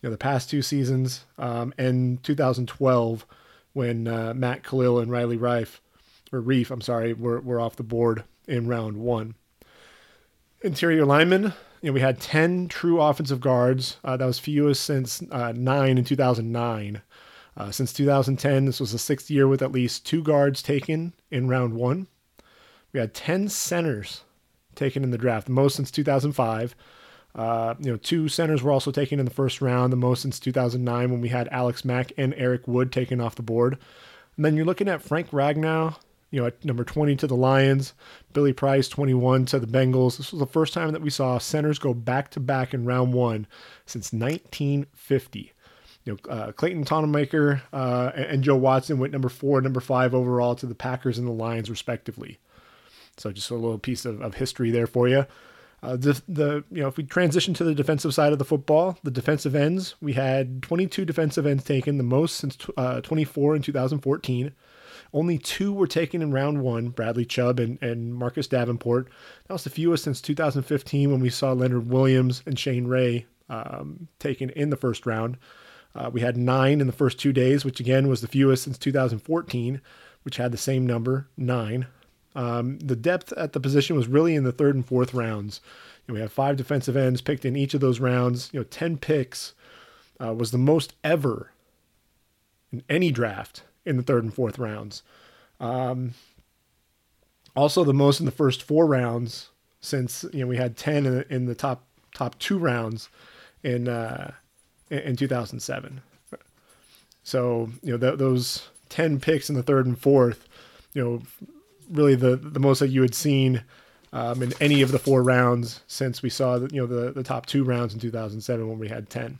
You 0.01 0.09
know, 0.09 0.11
the 0.11 0.17
past 0.17 0.49
two 0.49 0.61
seasons 0.61 1.25
um, 1.37 1.73
and 1.77 2.21
2012, 2.23 3.25
when 3.73 4.07
uh, 4.07 4.33
Matt 4.35 4.63
Kalil 4.63 4.99
and 4.99 5.11
Riley 5.11 5.37
Reif, 5.37 5.81
or 6.31 6.39
Reef, 6.39 6.71
I'm 6.71 6.81
sorry, 6.81 7.13
were, 7.13 7.39
were 7.39 7.59
off 7.59 7.75
the 7.75 7.83
board 7.83 8.23
in 8.47 8.67
round 8.67 8.97
one. 8.97 9.35
Interior 10.61 11.05
linemen, 11.05 11.53
you 11.81 11.89
know, 11.89 11.93
we 11.93 12.01
had 12.01 12.19
10 12.19 12.67
true 12.67 13.01
offensive 13.01 13.39
guards. 13.39 13.97
Uh, 14.03 14.17
that 14.17 14.25
was 14.25 14.39
fewest 14.39 14.83
since 14.83 15.21
uh, 15.31 15.53
nine 15.55 15.97
in 15.97 16.03
2009. 16.03 17.01
Uh, 17.55 17.71
since 17.71 17.93
2010, 17.93 18.65
this 18.65 18.79
was 18.79 18.91
the 18.91 18.99
sixth 18.99 19.29
year 19.29 19.47
with 19.47 19.61
at 19.61 19.71
least 19.71 20.05
two 20.05 20.21
guards 20.21 20.61
taken 20.61 21.13
in 21.31 21.47
round 21.47 21.73
one. 21.73 22.07
We 22.93 22.99
had 22.99 23.13
10 23.13 23.49
centers 23.49 24.21
taken 24.75 25.03
in 25.03 25.11
the 25.11 25.17
draft, 25.17 25.49
most 25.49 25.75
since 25.75 25.91
2005. 25.91 26.75
Uh, 27.35 27.75
you 27.79 27.91
know, 27.91 27.97
two 27.97 28.27
centers 28.27 28.63
were 28.63 28.71
also 28.71 28.91
taken 28.91 29.19
in 29.19 29.25
the 29.25 29.31
first 29.31 29.61
round, 29.61 29.93
the 29.93 29.97
most 29.97 30.23
since 30.23 30.39
2009 30.39 31.11
when 31.11 31.21
we 31.21 31.29
had 31.29 31.47
Alex 31.49 31.85
Mack 31.85 32.11
and 32.17 32.33
Eric 32.35 32.67
Wood 32.67 32.91
taken 32.91 33.21
off 33.21 33.35
the 33.35 33.43
board. 33.43 33.77
And 34.35 34.45
then 34.45 34.55
you're 34.55 34.65
looking 34.65 34.87
at 34.87 35.03
Frank 35.03 35.29
Ragnow 35.29 35.95
you 36.29 36.41
know, 36.41 36.47
at 36.47 36.63
number 36.65 36.83
20 36.83 37.15
to 37.17 37.27
the 37.27 37.35
Lions, 37.35 37.93
Billy 38.33 38.53
Price 38.53 38.89
21 38.89 39.45
to 39.47 39.59
the 39.59 39.67
Bengals. 39.67 40.17
This 40.17 40.31
was 40.31 40.39
the 40.39 40.45
first 40.45 40.73
time 40.73 40.91
that 40.91 41.01
we 41.01 41.09
saw 41.09 41.37
centers 41.37 41.79
go 41.79 41.93
back 41.93 42.31
to 42.31 42.39
back 42.39 42.73
in 42.73 42.85
round 42.85 43.13
one 43.13 43.47
since 43.85 44.11
1950. 44.11 45.53
You 46.03 46.13
know, 46.13 46.31
uh, 46.31 46.51
Clayton 46.51 46.85
Tonnemaker 46.85 47.61
uh, 47.71 48.11
and 48.15 48.43
Joe 48.43 48.55
Watson 48.55 48.99
went 48.99 49.13
number 49.13 49.29
four 49.29 49.61
number 49.61 49.79
five 49.79 50.13
overall 50.13 50.55
to 50.55 50.65
the 50.65 50.75
Packers 50.75 51.17
and 51.17 51.27
the 51.27 51.31
Lions, 51.31 51.69
respectively. 51.69 52.39
So 53.17 53.31
just 53.31 53.49
a 53.49 53.55
little 53.55 53.79
piece 53.79 54.05
of, 54.05 54.21
of 54.21 54.35
history 54.35 54.69
there 54.69 54.87
for 54.87 55.07
you. 55.07 55.25
Uh, 55.83 55.95
the, 55.95 56.21
the 56.27 56.63
you 56.71 56.81
know 56.81 56.87
if 56.87 56.97
we 56.97 57.03
transition 57.03 57.53
to 57.53 57.63
the 57.63 57.75
defensive 57.75 58.13
side 58.13 58.33
of 58.33 58.39
the 58.39 58.45
football, 58.45 58.97
the 59.03 59.11
defensive 59.11 59.55
ends 59.55 59.95
we 60.01 60.13
had 60.13 60.63
22 60.63 61.05
defensive 61.05 61.45
ends 61.45 61.63
taken, 61.63 61.97
the 61.97 62.03
most 62.03 62.35
since 62.35 62.57
uh, 62.77 63.01
24 63.01 63.55
in 63.55 63.61
2014. 63.61 64.53
Only 65.13 65.37
two 65.37 65.71
were 65.71 65.87
taken 65.87 66.21
in 66.21 66.33
round 66.33 66.61
one 66.61 66.89
Bradley 66.89 67.25
Chubb 67.25 67.59
and, 67.59 67.81
and 67.81 68.13
Marcus 68.13 68.47
Davenport. 68.47 69.07
That 69.47 69.53
was 69.53 69.63
the 69.63 69.69
fewest 69.69 70.03
since 70.03 70.19
2015 70.19 71.11
when 71.11 71.21
we 71.21 71.29
saw 71.29 71.53
Leonard 71.53 71.89
Williams 71.89 72.43
and 72.45 72.59
Shane 72.59 72.87
Ray 72.87 73.25
um, 73.49 74.07
taken 74.19 74.49
in 74.49 74.69
the 74.69 74.75
first 74.75 75.05
round. 75.05 75.37
Uh, 75.95 76.09
we 76.11 76.21
had 76.21 76.37
nine 76.37 76.81
in 76.81 76.87
the 76.87 76.93
first 76.93 77.19
two 77.19 77.31
days, 77.31 77.63
which 77.63 77.79
again 77.79 78.07
was 78.07 78.21
the 78.21 78.27
fewest 78.27 78.63
since 78.63 78.77
2014, 78.77 79.81
which 80.23 80.37
had 80.37 80.51
the 80.51 80.57
same 80.57 80.85
number, 80.85 81.27
nine. 81.37 81.87
Um, 82.37 82.77
the 82.77 82.95
depth 82.95 83.33
at 83.33 83.53
the 83.53 83.59
position 83.59 83.95
was 83.95 84.07
really 84.07 84.35
in 84.35 84.43
the 84.43 84.51
third 84.51 84.75
and 84.75 84.85
fourth 84.85 85.13
rounds. 85.13 85.59
You 86.05 86.13
know, 86.13 86.17
we 86.17 86.21
have 86.21 86.31
five 86.31 86.55
defensive 86.55 86.95
ends 86.95 87.19
picked 87.19 87.45
in 87.45 87.55
each 87.55 87.73
of 87.73 87.81
those 87.81 87.99
rounds. 87.99 88.49
You 88.53 88.59
know, 88.59 88.63
10 88.63 88.97
picks 88.97 89.53
uh, 90.23 90.33
was 90.35 90.51
the 90.51 90.59
most 90.59 90.93
ever 91.03 91.51
in 92.71 92.83
any 92.87 93.11
draft 93.11 93.63
in 93.85 93.97
the 93.97 94.03
third 94.03 94.23
and 94.23 94.33
fourth 94.33 94.59
rounds. 94.59 95.01
Um, 95.59 96.13
also, 97.55 97.83
the 97.83 97.93
most 97.93 98.19
in 98.19 98.27
the 98.27 98.31
first 98.31 98.61
four 98.61 98.85
rounds 98.85 99.49
since 99.81 100.23
you 100.31 100.41
know 100.41 100.47
we 100.47 100.57
had 100.57 100.77
ten 100.77 101.05
in 101.05 101.15
the, 101.15 101.33
in 101.33 101.45
the 101.45 101.55
top 101.55 101.85
top 102.13 102.37
two 102.37 102.59
rounds 102.59 103.09
in 103.63 103.87
uh, 103.87 104.31
in 104.91 105.15
2007. 105.15 106.01
So 107.23 107.69
you 107.81 107.91
know 107.91 107.97
th- 107.97 108.19
those 108.19 108.69
ten 108.89 109.19
picks 109.19 109.49
in 109.49 109.55
the 109.55 109.63
third 109.63 109.87
and 109.87 109.97
fourth, 109.97 110.47
you 110.93 111.03
know, 111.03 111.21
really 111.89 112.15
the 112.15 112.35
the 112.35 112.59
most 112.59 112.79
that 112.79 112.89
you 112.89 113.01
had 113.01 113.15
seen 113.15 113.63
um, 114.13 114.41
in 114.41 114.53
any 114.59 114.81
of 114.81 114.91
the 114.91 114.99
four 114.99 115.23
rounds 115.23 115.81
since 115.87 116.21
we 116.21 116.29
saw 116.29 116.59
the, 116.59 116.73
you 116.73 116.81
know 116.81 116.87
the 116.87 117.11
the 117.11 117.23
top 117.23 117.45
two 117.45 117.63
rounds 117.63 117.93
in 117.93 117.99
2007 117.99 118.67
when 118.67 118.79
we 118.79 118.87
had 118.87 119.09
ten. 119.09 119.39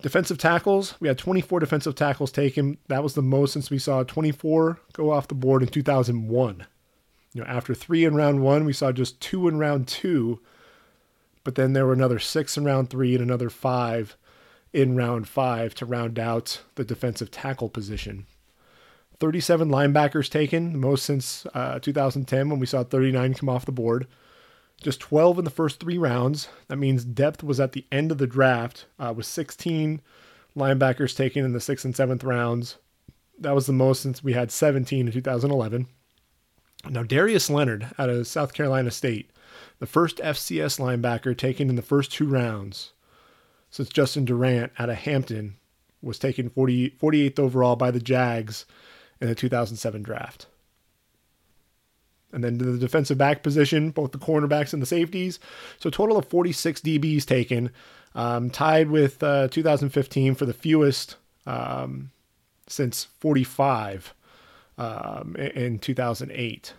Defensive 0.00 0.38
tackles, 0.38 0.94
we 1.00 1.08
had 1.08 1.18
24 1.18 1.58
defensive 1.58 1.96
tackles 1.96 2.30
taken. 2.30 2.78
That 2.86 3.02
was 3.02 3.14
the 3.14 3.22
most 3.22 3.52
since 3.52 3.68
we 3.68 3.78
saw 3.80 4.04
24 4.04 4.78
go 4.92 5.10
off 5.10 5.26
the 5.26 5.34
board 5.34 5.60
in 5.60 5.68
2001. 5.68 6.66
You 7.34 7.40
know, 7.40 7.46
after 7.46 7.74
three 7.74 8.04
in 8.04 8.14
round 8.14 8.42
one, 8.42 8.64
we 8.64 8.72
saw 8.72 8.92
just 8.92 9.20
two 9.20 9.48
in 9.48 9.58
round 9.58 9.88
two, 9.88 10.40
but 11.42 11.56
then 11.56 11.72
there 11.72 11.84
were 11.84 11.92
another 11.92 12.20
six 12.20 12.56
in 12.56 12.64
round 12.64 12.90
three 12.90 13.14
and 13.14 13.22
another 13.22 13.50
five 13.50 14.16
in 14.72 14.96
round 14.96 15.26
five 15.28 15.74
to 15.74 15.86
round 15.86 16.18
out 16.18 16.62
the 16.76 16.84
defensive 16.84 17.30
tackle 17.30 17.68
position. 17.68 18.26
37 19.20 19.68
linebackers 19.68 20.30
taken, 20.30 20.78
most 20.78 21.04
since 21.04 21.46
uh, 21.54 21.78
2010 21.80 22.50
when 22.50 22.60
we 22.60 22.66
saw 22.66 22.84
39 22.84 23.34
come 23.34 23.48
off 23.48 23.66
the 23.66 23.72
board 23.72 24.06
just 24.80 25.00
12 25.00 25.38
in 25.38 25.44
the 25.44 25.50
first 25.50 25.80
three 25.80 25.98
rounds. 25.98 26.48
That 26.68 26.76
means 26.76 27.04
depth 27.04 27.42
was 27.42 27.60
at 27.60 27.72
the 27.72 27.84
end 27.90 28.12
of 28.12 28.18
the 28.18 28.26
draft 28.26 28.86
uh, 28.98 29.12
with 29.16 29.26
16 29.26 30.00
linebackers 30.56 31.16
taken 31.16 31.44
in 31.44 31.52
the 31.52 31.60
sixth 31.60 31.84
and 31.84 31.94
seventh 31.94 32.24
rounds. 32.24 32.76
That 33.38 33.54
was 33.54 33.66
the 33.66 33.72
most 33.72 34.02
since 34.02 34.22
we 34.22 34.32
had 34.32 34.50
17 34.50 35.06
in 35.06 35.12
2011. 35.12 35.86
Now, 36.88 37.02
Darius 37.02 37.50
Leonard 37.50 37.88
out 37.98 38.08
of 38.08 38.26
South 38.26 38.52
Carolina 38.52 38.90
State, 38.90 39.30
the 39.80 39.86
first 39.86 40.18
FCS 40.18 40.78
linebacker 40.78 41.36
taken 41.36 41.68
in 41.68 41.76
the 41.76 41.82
first 41.82 42.12
two 42.12 42.26
rounds 42.26 42.92
since 43.70 43.88
Justin 43.88 44.24
Durant 44.24 44.72
out 44.78 44.90
of 44.90 44.96
Hampton 44.96 45.56
was 46.00 46.18
taken 46.18 46.48
40, 46.48 46.90
48th 46.90 47.38
overall 47.38 47.76
by 47.76 47.90
the 47.90 48.00
Jags 48.00 48.64
in 49.20 49.28
the 49.28 49.34
2007 49.34 50.02
draft. 50.02 50.46
And 52.32 52.44
then 52.44 52.58
to 52.58 52.64
the 52.64 52.78
defensive 52.78 53.16
back 53.16 53.42
position, 53.42 53.90
both 53.90 54.12
the 54.12 54.18
cornerbacks 54.18 54.72
and 54.72 54.82
the 54.82 54.86
safeties. 54.86 55.38
So 55.78 55.88
total 55.88 56.18
of 56.18 56.26
46 56.26 56.80
DBs 56.82 57.24
taken, 57.24 57.70
um, 58.14 58.50
tied 58.50 58.90
with 58.90 59.22
uh, 59.22 59.48
2015 59.48 60.34
for 60.34 60.44
the 60.44 60.52
fewest 60.52 61.16
um, 61.46 62.10
since 62.66 63.04
45 63.04 64.14
um, 64.76 65.36
in 65.36 65.78
2008. 65.78 66.74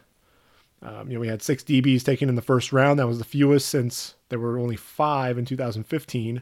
Um, 0.81 1.09
you 1.09 1.15
know, 1.15 1.19
we 1.19 1.27
had 1.27 1.41
six 1.41 1.63
DBs 1.63 2.03
taken 2.03 2.29
in 2.29 2.35
the 2.35 2.41
first 2.41 2.71
round. 2.71 2.99
That 2.99 3.07
was 3.07 3.17
the 3.17 3.25
fewest 3.25 3.67
since 3.67 4.15
there 4.29 4.39
were 4.39 4.57
only 4.57 4.77
five 4.77 5.37
in 5.37 5.45
2015. 5.45 6.41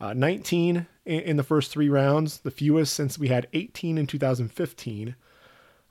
Uh, 0.00 0.12
19 0.12 0.86
in, 1.04 1.20
in, 1.20 1.36
the 1.36 1.42
first 1.42 1.70
three 1.70 1.88
rounds, 1.88 2.38
the 2.38 2.50
fewest 2.50 2.94
since 2.94 3.18
we 3.18 3.28
had 3.28 3.48
18 3.52 3.98
in 3.98 4.06
2015. 4.06 5.14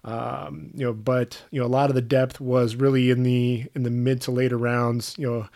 Um, 0.06 0.70
you 0.76 0.86
know, 0.86 0.94
but 0.94 1.42
you 1.50 1.60
know, 1.60 1.66
a 1.66 1.68
lot 1.68 1.90
of 1.90 1.96
the 1.96 2.02
depth 2.02 2.40
was 2.40 2.76
really 2.76 3.10
in 3.10 3.24
the 3.24 3.66
in 3.74 3.84
the 3.84 3.90
mid 3.90 4.22
to 4.22 4.32
later 4.32 4.58
rounds. 4.58 5.16
You 5.18 5.30
know, 5.30 5.48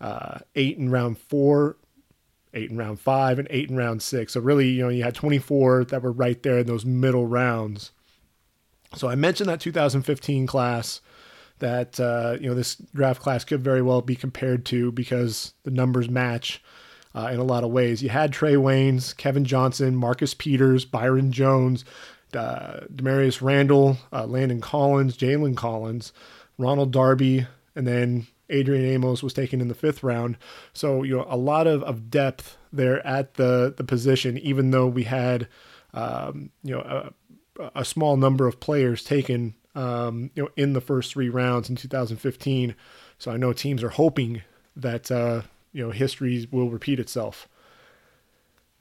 uh, 0.00 0.38
eight 0.54 0.78
in 0.78 0.90
round 0.90 1.18
four, 1.18 1.76
eight 2.54 2.70
in 2.70 2.78
round 2.78 3.00
five, 3.00 3.38
and 3.38 3.46
eight 3.50 3.68
in 3.68 3.76
round 3.76 4.02
six. 4.02 4.32
So 4.32 4.40
really, 4.40 4.68
you 4.68 4.82
know, 4.82 4.88
you 4.88 5.04
had 5.04 5.14
24 5.14 5.84
that 5.86 6.02
were 6.02 6.12
right 6.12 6.42
there 6.42 6.58
in 6.58 6.66
those 6.66 6.86
middle 6.86 7.26
rounds. 7.26 7.92
So 8.94 9.08
I 9.08 9.14
mentioned 9.14 9.50
that 9.50 9.60
2015 9.60 10.46
class 10.46 11.02
that 11.58 12.00
uh, 12.00 12.36
you 12.40 12.48
know 12.48 12.54
this 12.54 12.76
draft 12.94 13.20
class 13.20 13.44
could 13.44 13.62
very 13.62 13.82
well 13.82 14.00
be 14.00 14.16
compared 14.16 14.64
to 14.66 14.90
because 14.92 15.52
the 15.64 15.70
numbers 15.70 16.08
match 16.08 16.62
uh, 17.14 17.28
in 17.32 17.38
a 17.38 17.44
lot 17.44 17.64
of 17.64 17.70
ways. 17.70 18.02
You 18.02 18.08
had 18.08 18.32
Trae 18.32 18.56
Waynes, 18.56 19.16
Kevin 19.16 19.44
Johnson, 19.44 19.96
Marcus 19.96 20.34
Peters, 20.34 20.84
Byron 20.84 21.32
Jones, 21.32 21.84
uh, 22.34 22.80
Damarious 22.94 23.40
Randall, 23.42 23.96
uh, 24.12 24.26
Landon 24.26 24.60
Collins, 24.60 25.16
Jalen 25.16 25.56
Collins, 25.56 26.12
Ronald 26.58 26.92
Darby, 26.92 27.46
and 27.74 27.86
then 27.86 28.26
Adrian 28.50 28.84
Amos 28.84 29.22
was 29.22 29.32
taken 29.32 29.60
in 29.60 29.68
the 29.68 29.74
fifth 29.74 30.02
round. 30.02 30.36
So 30.72 31.02
you 31.02 31.16
know 31.16 31.26
a 31.28 31.36
lot 31.36 31.66
of, 31.66 31.82
of 31.82 32.10
depth 32.10 32.56
there 32.72 33.06
at 33.06 33.34
the 33.34 33.74
the 33.76 33.84
position, 33.84 34.38
even 34.38 34.70
though 34.70 34.86
we 34.86 35.04
had 35.04 35.48
um, 35.94 36.50
you 36.62 36.74
know 36.74 37.12
a, 37.58 37.70
a, 37.76 37.84
small 37.84 38.16
number 38.16 38.46
of 38.46 38.60
players 38.60 39.02
taken 39.02 39.54
um, 39.74 40.30
you 40.34 40.42
know 40.42 40.50
in 40.56 40.72
the 40.72 40.80
first 40.80 41.12
three 41.12 41.28
rounds 41.28 41.68
in 41.68 41.76
2015. 41.76 42.74
So 43.18 43.30
I 43.30 43.36
know 43.36 43.52
teams 43.52 43.82
are 43.82 43.88
hoping 43.90 44.42
that 44.76 45.10
uh, 45.10 45.42
you 45.72 45.84
know 45.84 45.90
history 45.90 46.46
will 46.50 46.70
repeat 46.70 47.00
itself. 47.00 47.48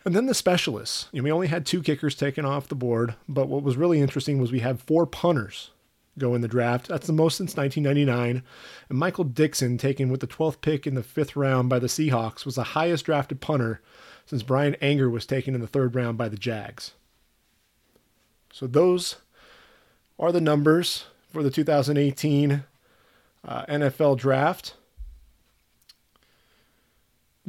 And 0.08 0.16
then 0.16 0.26
the 0.26 0.34
specialists. 0.34 1.10
You 1.12 1.20
know, 1.20 1.26
we 1.26 1.34
only 1.34 1.48
had 1.48 1.66
two 1.66 1.84
kickers 1.84 2.16
taken 2.16 2.46
off 2.46 2.70
the 2.70 2.76
board, 2.76 3.16
but 3.28 3.50
what 3.50 3.62
was 3.62 3.76
really 3.76 4.00
interesting 4.00 4.40
was 4.40 4.54
we 4.54 4.62
had 4.62 4.80
four 4.80 5.06
punters 5.06 5.72
go 6.18 6.34
in 6.34 6.40
the 6.40 6.48
draft. 6.48 6.88
That's 6.88 7.08
the 7.08 7.12
most 7.12 7.36
since 7.36 7.58
1999. 7.58 8.42
And 8.88 8.98
Michael 8.98 9.26
Dickson, 9.26 9.78
taken 9.78 10.10
with 10.10 10.22
the 10.22 10.28
12th 10.28 10.62
pick 10.62 10.88
in 10.88 10.96
the 10.96 11.04
fifth 11.04 11.36
round 11.36 11.68
by 11.68 11.80
the 11.80 11.88
Seahawks, 11.88 12.46
was 12.46 12.56
the 12.56 12.64
highest 12.64 13.04
drafted 13.04 13.42
punter 13.42 13.82
since 14.26 14.44
Bryan 14.44 14.78
Anger 14.82 15.10
was 15.10 15.26
taken 15.26 15.54
in 15.54 15.60
the 15.60 15.68
third 15.68 15.94
round 15.94 16.18
by 16.18 16.30
the 16.30 16.38
Jags. 16.38 16.94
So 18.54 18.66
those 18.66 19.18
are 20.18 20.32
the 20.32 20.40
numbers 20.40 21.04
for 21.34 21.44
the 21.44 21.52
2018 21.52 22.64
uh, 23.46 23.66
NFL 23.66 24.18
draft. 24.18 24.76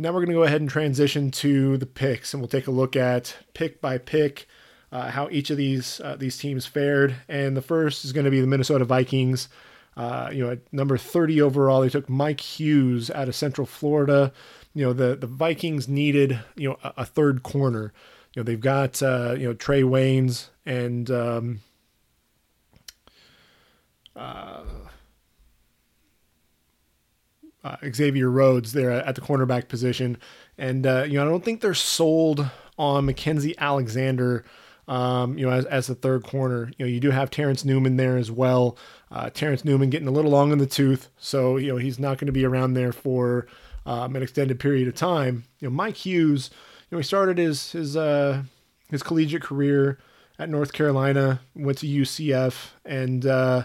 Now 0.00 0.10
we're 0.10 0.20
going 0.20 0.28
to 0.28 0.34
go 0.34 0.44
ahead 0.44 0.60
and 0.60 0.70
transition 0.70 1.32
to 1.32 1.76
the 1.76 1.84
picks, 1.84 2.32
and 2.32 2.40
we'll 2.40 2.48
take 2.48 2.68
a 2.68 2.70
look 2.70 2.94
at 2.94 3.36
pick 3.52 3.80
by 3.80 3.98
pick 3.98 4.46
uh, 4.92 5.10
how 5.10 5.28
each 5.32 5.50
of 5.50 5.56
these 5.56 6.00
uh, 6.00 6.14
these 6.14 6.38
teams 6.38 6.66
fared. 6.66 7.16
And 7.28 7.56
the 7.56 7.62
first 7.62 8.04
is 8.04 8.12
going 8.12 8.24
to 8.24 8.30
be 8.30 8.40
the 8.40 8.46
Minnesota 8.46 8.84
Vikings. 8.84 9.48
Uh, 9.96 10.30
you 10.32 10.44
know, 10.44 10.52
at 10.52 10.72
number 10.72 10.96
30 10.96 11.42
overall, 11.42 11.80
they 11.80 11.88
took 11.88 12.08
Mike 12.08 12.40
Hughes 12.40 13.10
out 13.10 13.26
of 13.26 13.34
Central 13.34 13.66
Florida. 13.66 14.32
You 14.72 14.84
know, 14.84 14.92
the 14.92 15.16
the 15.16 15.26
Vikings 15.26 15.88
needed 15.88 16.38
you 16.54 16.68
know 16.68 16.78
a, 16.84 16.94
a 16.98 17.04
third 17.04 17.42
corner. 17.42 17.92
You 18.34 18.40
know, 18.40 18.44
they've 18.44 18.60
got 18.60 19.02
uh, 19.02 19.34
you 19.36 19.48
know 19.48 19.54
Trae 19.54 19.82
Waynes 19.82 20.50
and 20.64 21.10
um, 21.10 21.60
uh, 27.68 27.76
Xavier 27.92 28.30
Rhodes 28.30 28.72
there 28.72 28.90
at 28.90 29.14
the 29.14 29.20
cornerback 29.20 29.68
position, 29.68 30.16
and 30.56 30.87
uh, 30.87 31.04
you 31.06 31.14
know 31.14 31.26
I 31.26 31.28
don't 31.28 31.44
think 31.44 31.60
they're 31.60 31.75
sold 31.75 32.48
on 32.78 33.06
Mackensie 33.06 33.56
Alexander. 33.58 34.44
Um, 34.87 35.37
you 35.37 35.44
know, 35.44 35.52
as, 35.52 35.66
as 35.66 35.87
the 35.87 35.94
third 35.94 36.25
corner, 36.25 36.70
you 36.78 36.87
know, 36.87 36.90
you 36.90 36.98
do 36.98 37.10
have 37.10 37.30
Terrence 37.30 37.62
Newman 37.62 37.98
there 37.98 38.16
as 38.16 38.30
well. 38.30 38.78
Uh, 39.10 39.28
Terrence 39.28 39.62
Newman 39.62 39.90
getting 39.90 40.08
a 40.08 40.10
little 40.10 40.30
long 40.30 40.50
in 40.50 40.56
the 40.56 40.66
tooth, 40.66 41.10
so 41.18 41.58
you 41.58 41.68
know 41.68 41.76
he's 41.76 41.98
not 41.98 42.18
going 42.18 42.26
to 42.26 42.32
be 42.32 42.46
around 42.46 42.72
there 42.72 42.92
for 42.92 43.46
um, 43.84 44.16
an 44.16 44.22
extended 44.22 44.58
period 44.58 44.88
of 44.88 44.94
time. 44.94 45.44
You 45.60 45.68
know, 45.68 45.75
Mike 45.75 45.96
Hughes, 45.96 46.50
you 46.90 46.96
know, 46.96 46.98
he 46.98 47.04
started 47.04 47.37
his 47.37 47.72
his 47.72 47.96
uh, 47.96 48.42
his 48.90 49.02
collegiate 49.02 49.42
career 49.42 49.98
at 50.38 50.48
North 50.48 50.72
Carolina, 50.72 51.40
went 51.54 51.78
to 51.78 51.87
UCF, 51.87 52.70
and 52.84 53.26
uh, 53.26 53.64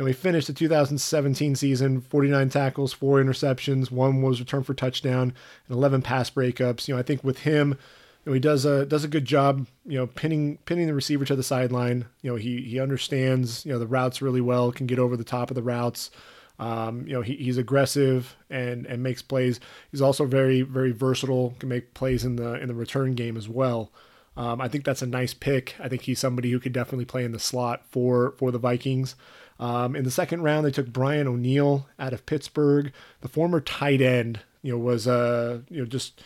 and 0.00 0.06
we 0.06 0.14
finished 0.14 0.46
the 0.46 0.54
2017 0.54 1.56
season 1.56 2.00
49 2.00 2.48
tackles, 2.48 2.90
four 2.90 3.22
interceptions, 3.22 3.90
one 3.90 4.22
was 4.22 4.40
returned 4.40 4.64
for 4.64 4.72
touchdown, 4.72 5.34
and 5.68 5.76
11 5.76 6.00
pass 6.00 6.30
breakups. 6.30 6.88
You 6.88 6.94
know, 6.94 6.98
I 6.98 7.02
think 7.02 7.22
with 7.22 7.40
him, 7.40 7.76
you 8.24 8.30
know, 8.30 8.32
he 8.32 8.40
does 8.40 8.64
a 8.64 8.86
does 8.86 9.04
a 9.04 9.08
good 9.08 9.26
job. 9.26 9.66
You 9.84 9.98
know, 9.98 10.06
pinning 10.06 10.56
pinning 10.64 10.86
the 10.86 10.94
receiver 10.94 11.26
to 11.26 11.36
the 11.36 11.42
sideline. 11.42 12.06
You 12.22 12.30
know, 12.30 12.36
he 12.36 12.62
he 12.62 12.80
understands 12.80 13.66
you 13.66 13.74
know 13.74 13.78
the 13.78 13.86
routes 13.86 14.22
really 14.22 14.40
well. 14.40 14.72
Can 14.72 14.86
get 14.86 14.98
over 14.98 15.18
the 15.18 15.22
top 15.22 15.50
of 15.50 15.54
the 15.54 15.62
routes. 15.62 16.10
Um, 16.58 17.06
you 17.06 17.12
know, 17.12 17.20
he, 17.20 17.34
he's 17.36 17.58
aggressive 17.58 18.34
and 18.48 18.86
and 18.86 19.02
makes 19.02 19.20
plays. 19.20 19.60
He's 19.90 20.00
also 20.00 20.24
very 20.24 20.62
very 20.62 20.92
versatile. 20.92 21.56
Can 21.58 21.68
make 21.68 21.92
plays 21.92 22.24
in 22.24 22.36
the 22.36 22.54
in 22.54 22.68
the 22.68 22.74
return 22.74 23.14
game 23.14 23.36
as 23.36 23.50
well. 23.50 23.92
Um, 24.34 24.62
I 24.62 24.68
think 24.68 24.86
that's 24.86 25.02
a 25.02 25.06
nice 25.06 25.34
pick. 25.34 25.76
I 25.78 25.90
think 25.90 26.02
he's 26.02 26.18
somebody 26.18 26.52
who 26.52 26.58
could 26.58 26.72
definitely 26.72 27.04
play 27.04 27.24
in 27.24 27.32
the 27.32 27.38
slot 27.38 27.82
for 27.90 28.32
for 28.38 28.50
the 28.50 28.58
Vikings. 28.58 29.14
Um, 29.60 29.94
in 29.94 30.04
the 30.04 30.10
second 30.10 30.42
round, 30.42 30.64
they 30.64 30.70
took 30.70 30.90
Brian 30.90 31.28
O'Neill 31.28 31.86
out 31.98 32.14
of 32.14 32.24
Pittsburgh. 32.24 32.92
The 33.20 33.28
former 33.28 33.60
tight 33.60 34.00
end, 34.00 34.40
you 34.62 34.72
know, 34.72 34.78
was 34.78 35.06
uh, 35.06 35.60
you 35.68 35.80
know 35.80 35.86
just 35.86 36.22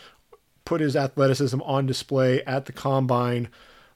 put 0.64 0.80
his 0.80 0.96
athleticism 0.96 1.60
on 1.62 1.84
display 1.84 2.42
at 2.44 2.66
the 2.66 2.72
combine. 2.72 3.48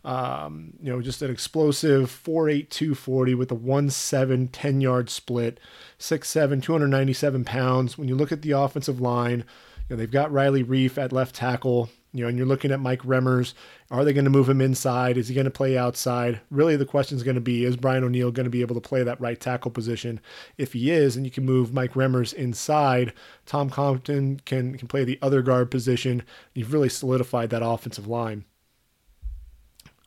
Um, 0.05 0.75
you 0.83 0.91
know, 0.91 1.01
just 1.01 1.23
an 1.23 1.31
explosive 1.31 2.11
4'8", 2.11 2.69
240 2.71 3.35
with 3.35 3.53
a 3.53 3.57
1'7", 3.57 4.49
10 4.51 4.81
yard 4.81 5.11
split, 5.11 5.61
6'7", 5.99 6.63
297 6.63 7.45
pounds. 7.45 7.99
When 7.99 8.09
you 8.09 8.17
look 8.17 8.33
at 8.33 8.43
the 8.43 8.53
offensive 8.53 9.01
line, 9.01 9.45
you 9.89 9.91
know, 9.91 9.97
they've 9.97 10.11
got 10.11 10.33
Riley 10.33 10.65
Reiff 10.65 10.99
at 10.99 11.13
left 11.13 11.35
tackle. 11.35 11.91
You 12.13 12.23
know, 12.23 12.29
and 12.29 12.39
you're 12.39 12.47
looking 12.47 12.71
at 12.71 12.81
Mike 12.81 13.03
Remmers. 13.03 13.53
Are 13.91 14.03
they 14.03 14.15
going 14.15 14.25
to 14.25 14.31
move 14.31 14.49
him 14.49 14.63
inside? 14.63 15.19
Is 15.19 15.29
he 15.29 15.35
going 15.35 15.45
to 15.45 15.51
play 15.51 15.77
outside? 15.77 16.41
Really, 16.51 16.75
the 16.75 16.87
question 16.87 17.17
is 17.17 17.23
going 17.23 17.35
to 17.35 17.41
be: 17.41 17.65
Is 17.65 17.77
Brian 17.77 18.03
O'Neill 18.03 18.31
going 18.31 18.45
to 18.45 18.51
be 18.51 18.63
able 18.63 18.75
to 18.75 18.81
play 18.81 19.03
that 19.03 19.21
right 19.21 19.39
tackle 19.39 19.71
position? 19.71 20.21
If 20.57 20.73
he 20.73 20.91
is, 20.91 21.17
and 21.17 21.27
you 21.27 21.31
can 21.31 21.45
move 21.45 21.75
Mike 21.75 21.93
Remmers 21.93 22.33
inside, 22.33 23.13
Tom 23.45 23.69
Compton 23.69 24.41
can 24.47 24.79
can 24.79 24.89
play 24.89 25.05
the 25.05 25.19
other 25.21 25.43
guard 25.43 25.71
position. 25.71 26.23
You've 26.55 26.73
really 26.73 26.89
solidified 26.89 27.51
that 27.51 27.63
offensive 27.65 28.07
line. 28.07 28.45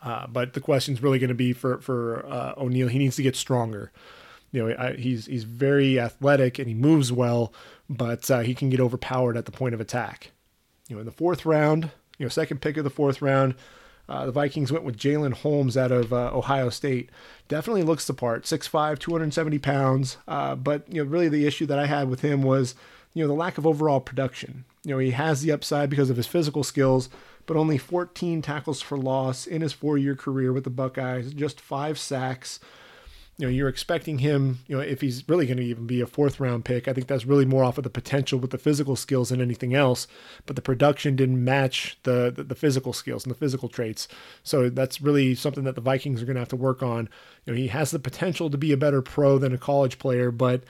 Uh, 0.01 0.25
but 0.27 0.53
the 0.53 0.61
question 0.61 0.95
is 0.95 1.03
really 1.03 1.19
going 1.19 1.29
to 1.29 1.35
be 1.35 1.53
for 1.53 1.79
for 1.81 2.25
uh, 2.25 2.53
O'Neill. 2.57 2.87
He 2.87 2.99
needs 2.99 3.15
to 3.17 3.23
get 3.23 3.35
stronger. 3.35 3.91
You 4.51 4.67
know, 4.67 4.75
I, 4.77 4.93
he's 4.93 5.27
he's 5.27 5.43
very 5.43 5.99
athletic 5.99 6.59
and 6.59 6.67
he 6.67 6.73
moves 6.73 7.11
well, 7.11 7.53
but 7.89 8.29
uh, 8.31 8.39
he 8.39 8.55
can 8.55 8.69
get 8.69 8.79
overpowered 8.79 9.37
at 9.37 9.45
the 9.45 9.51
point 9.51 9.75
of 9.75 9.81
attack. 9.81 10.31
You 10.91 10.97
know, 10.97 10.99
in 10.99 11.05
the 11.05 11.11
fourth 11.13 11.45
round, 11.45 11.89
you 12.17 12.25
know, 12.25 12.29
second 12.29 12.59
pick 12.59 12.75
of 12.75 12.83
the 12.83 12.89
fourth 12.89 13.21
round, 13.21 13.55
uh, 14.09 14.25
the 14.25 14.33
Vikings 14.33 14.73
went 14.73 14.83
with 14.83 14.97
Jalen 14.97 15.31
Holmes 15.31 15.77
out 15.77 15.89
of 15.89 16.11
uh, 16.11 16.31
Ohio 16.33 16.67
State. 16.67 17.09
Definitely 17.47 17.83
looks 17.83 18.05
the 18.05 18.13
part, 18.13 18.43
6'5", 18.43 18.99
270 18.99 19.57
pounds. 19.59 20.17
Uh, 20.27 20.53
but 20.55 20.83
you 20.93 21.01
know, 21.01 21.09
really 21.09 21.29
the 21.29 21.47
issue 21.47 21.65
that 21.67 21.79
I 21.79 21.85
had 21.85 22.09
with 22.09 22.19
him 22.19 22.43
was, 22.43 22.75
you 23.13 23.23
know, 23.23 23.29
the 23.29 23.33
lack 23.33 23.57
of 23.57 23.65
overall 23.65 24.01
production. 24.01 24.65
You 24.83 24.91
know, 24.91 24.97
he 24.97 25.11
has 25.11 25.41
the 25.41 25.53
upside 25.53 25.89
because 25.89 26.09
of 26.09 26.17
his 26.17 26.27
physical 26.27 26.65
skills, 26.65 27.07
but 27.45 27.55
only 27.55 27.77
14 27.77 28.41
tackles 28.41 28.81
for 28.81 28.97
loss 28.97 29.47
in 29.47 29.61
his 29.61 29.71
four-year 29.71 30.17
career 30.17 30.51
with 30.51 30.65
the 30.65 30.69
Buckeyes, 30.69 31.33
just 31.33 31.61
five 31.61 31.97
sacks 31.97 32.59
you 33.41 33.47
know, 33.47 33.51
you're 33.51 33.67
expecting 33.67 34.19
him, 34.19 34.59
you 34.67 34.77
know, 34.77 34.83
if 34.83 35.01
he's 35.01 35.27
really 35.27 35.47
going 35.47 35.57
to 35.57 35.63
even 35.63 35.87
be 35.87 35.99
a 35.99 36.05
fourth 36.05 36.39
round 36.39 36.63
pick, 36.63 36.87
I 36.87 36.93
think 36.93 37.07
that's 37.07 37.25
really 37.25 37.43
more 37.43 37.63
off 37.63 37.79
of 37.79 37.83
the 37.83 37.89
potential 37.89 38.37
with 38.37 38.51
the 38.51 38.59
physical 38.59 38.95
skills 38.95 39.29
than 39.29 39.41
anything 39.41 39.73
else. 39.73 40.05
But 40.45 40.55
the 40.55 40.61
production 40.61 41.15
didn't 41.15 41.43
match 41.43 41.97
the, 42.03 42.31
the, 42.31 42.43
the 42.43 42.53
physical 42.53 42.93
skills 42.93 43.25
and 43.25 43.33
the 43.33 43.39
physical 43.39 43.67
traits. 43.67 44.07
So 44.43 44.69
that's 44.69 45.01
really 45.01 45.33
something 45.33 45.63
that 45.63 45.73
the 45.73 45.81
Vikings 45.81 46.21
are 46.21 46.25
going 46.25 46.35
to 46.35 46.41
have 46.41 46.49
to 46.49 46.55
work 46.55 46.83
on. 46.83 47.09
You 47.45 47.53
know, 47.53 47.57
he 47.57 47.69
has 47.69 47.89
the 47.89 47.97
potential 47.97 48.51
to 48.51 48.59
be 48.59 48.73
a 48.73 48.77
better 48.77 49.01
pro 49.01 49.39
than 49.39 49.55
a 49.55 49.57
college 49.57 49.97
player, 49.97 50.29
but 50.29 50.63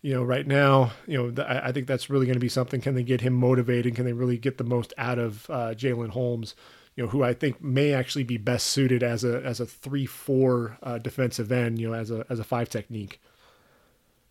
you 0.00 0.12
know, 0.12 0.24
right 0.24 0.48
now, 0.48 0.90
you 1.06 1.16
know, 1.16 1.44
I 1.46 1.70
think 1.70 1.86
that's 1.86 2.10
really 2.10 2.26
going 2.26 2.34
to 2.34 2.40
be 2.40 2.48
something. 2.48 2.80
Can 2.80 2.96
they 2.96 3.04
get 3.04 3.20
him 3.20 3.34
motivated? 3.34 3.94
Can 3.94 4.06
they 4.06 4.12
really 4.12 4.38
get 4.38 4.58
the 4.58 4.64
most 4.64 4.92
out 4.98 5.20
of 5.20 5.48
uh, 5.48 5.74
Jalen 5.74 6.08
Holmes? 6.08 6.56
You 6.96 7.04
know, 7.04 7.10
who 7.10 7.22
I 7.22 7.34
think 7.34 7.62
may 7.62 7.92
actually 7.92 8.24
be 8.24 8.36
best 8.36 8.66
suited 8.66 9.02
as 9.02 9.24
a 9.24 9.42
as 9.42 9.60
a 9.60 9.66
three 9.66 10.06
four 10.06 10.78
uh, 10.82 10.98
defensive 10.98 11.50
end, 11.50 11.78
you 11.78 11.88
know, 11.88 11.94
as 11.94 12.10
a 12.10 12.26
as 12.28 12.38
a 12.38 12.44
five 12.44 12.68
technique. 12.68 13.20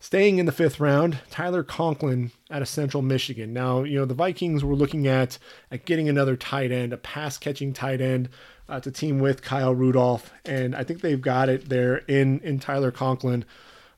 Staying 0.02 0.38
in 0.38 0.46
the 0.46 0.52
fifth 0.52 0.80
round, 0.80 1.20
Tyler 1.30 1.62
Conklin 1.62 2.32
out 2.50 2.60
of 2.60 2.66
Central 2.66 3.04
Michigan. 3.04 3.52
Now, 3.52 3.84
you 3.84 3.96
know, 3.96 4.04
the 4.04 4.14
Vikings 4.14 4.64
were 4.64 4.74
looking 4.74 5.06
at, 5.06 5.38
at 5.70 5.84
getting 5.84 6.08
another 6.08 6.34
tight 6.34 6.72
end, 6.72 6.92
a 6.92 6.96
pass 6.96 7.38
catching 7.38 7.72
tight 7.72 8.00
end 8.00 8.28
uh, 8.68 8.80
to 8.80 8.90
team 8.90 9.20
with 9.20 9.42
Kyle 9.42 9.72
Rudolph. 9.72 10.32
And 10.44 10.74
I 10.74 10.82
think 10.82 11.02
they've 11.02 11.22
got 11.22 11.48
it 11.48 11.68
there 11.68 11.98
in, 11.98 12.40
in 12.40 12.58
Tyler 12.58 12.90
Conklin. 12.90 13.44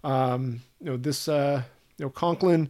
Um, 0.05 0.61
you 0.79 0.91
know, 0.91 0.99
this, 0.99 1.27
uh, 1.27 1.63
you 1.97 2.05
know, 2.05 2.11
Conklin, 2.11 2.69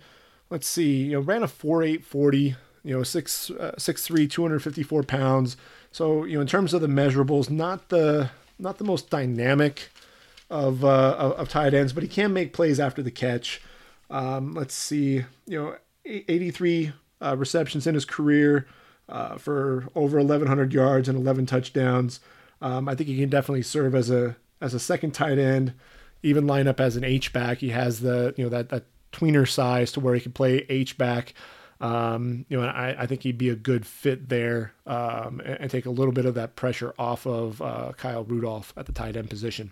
let's 0.49 0.69
see, 0.69 1.03
you 1.07 1.15
know, 1.15 1.21
ran 1.21 1.43
a 1.43 1.49
4.840, 1.49 2.55
you 2.85 2.97
know, 2.97 3.03
6, 3.03 3.51
uh, 3.51 3.73
6'3, 3.77 4.31
254 4.31 5.03
pounds. 5.03 5.57
So, 5.95 6.25
you 6.25 6.35
know, 6.35 6.41
in 6.41 6.49
terms 6.49 6.75
of 6.75 6.81
the 6.81 6.89
measurables, 6.89 7.49
not 7.49 7.89
the, 7.89 8.31
not 8.59 8.79
the 8.79 8.85
most 8.85 9.11
dynamic 9.11 9.91
of, 10.51 10.85
uh, 10.85 11.15
of, 11.17 11.33
of 11.35 11.49
tight 11.49 11.73
ends, 11.73 11.93
but 11.93 12.03
he 12.03 12.09
can 12.09 12.33
make 12.33 12.53
plays 12.53 12.81
after 12.81 13.01
the 13.01 13.13
catch. 13.13 13.63
Um, 14.11 14.55
let's 14.55 14.75
see, 14.75 15.25
you 15.47 15.57
know, 15.57 15.77
83 16.05 16.91
uh, 17.23 17.37
receptions 17.37 17.87
in 17.87 17.95
his 17.95 18.05
career 18.05 18.67
uh, 19.09 19.37
for 19.37 19.85
over 19.95 20.19
1,100 20.19 20.75
yards 20.75 21.09
and 21.09 21.17
11 21.17 21.47
touchdowns. 21.47 22.19
Um, 22.61 22.89
I 22.89 22.97
think 22.97 23.09
he 23.09 23.21
can 23.21 23.31
definitely 23.31 23.63
serve 23.63 23.95
as 23.95 24.11
a 24.11 24.35
as 24.61 24.75
a 24.75 24.81
second 24.81 25.13
tight 25.13 25.39
end, 25.39 25.75
even 26.25 26.45
line 26.45 26.67
up 26.67 26.81
as 26.81 26.97
an 26.97 27.05
H 27.05 27.33
back. 27.33 27.59
He 27.59 27.69
has 27.69 28.01
the 28.01 28.35
you 28.37 28.43
know 28.43 28.51
that 28.51 28.71
that 28.71 28.87
tweener 29.13 29.49
size 29.49 29.93
to 29.93 30.01
where 30.01 30.15
he 30.15 30.21
can 30.21 30.33
play 30.33 30.67
H 30.69 30.99
back. 30.99 31.35
Um, 31.85 32.47
you 32.49 32.59
know, 32.59 32.67
I, 32.67 33.03
I, 33.03 33.07
think 33.07 33.25
he'd 33.25 33.37
be 33.37 33.50
a 33.50 33.55
good 33.55 33.85
fit 33.85 34.31
there 34.31 34.73
um, 34.87 35.43
and, 35.45 35.61
and, 35.61 35.71
take 35.71 35.85
a 35.85 35.91
little 35.91 36.12
bit 36.12 36.25
of 36.25 36.35
that 36.35 36.57
pressure 36.57 36.95
off 36.99 37.26
of 37.26 37.61
uh, 37.61 37.93
Kyle 37.99 38.25
Rudolph 38.25 38.73
at 38.79 38.87
the 38.87 38.93
tight 38.93 39.19
end 39.19 39.29
position. 39.29 39.71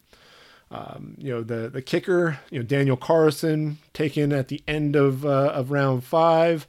Um, 0.71 1.15
you 1.17 1.33
know, 1.33 1.43
the 1.43 1.71
the 1.71 1.81
kicker, 1.81 2.39
you 2.51 2.59
know, 2.59 2.67
Daniel 2.67 2.99
Carlson 2.99 3.79
taken 3.95 4.31
at 4.31 4.49
the 4.49 4.63
end 4.69 4.95
of 4.95 5.25
uh, 5.25 5.53
of 5.55 5.71
round 5.71 6.05
five. 6.05 6.67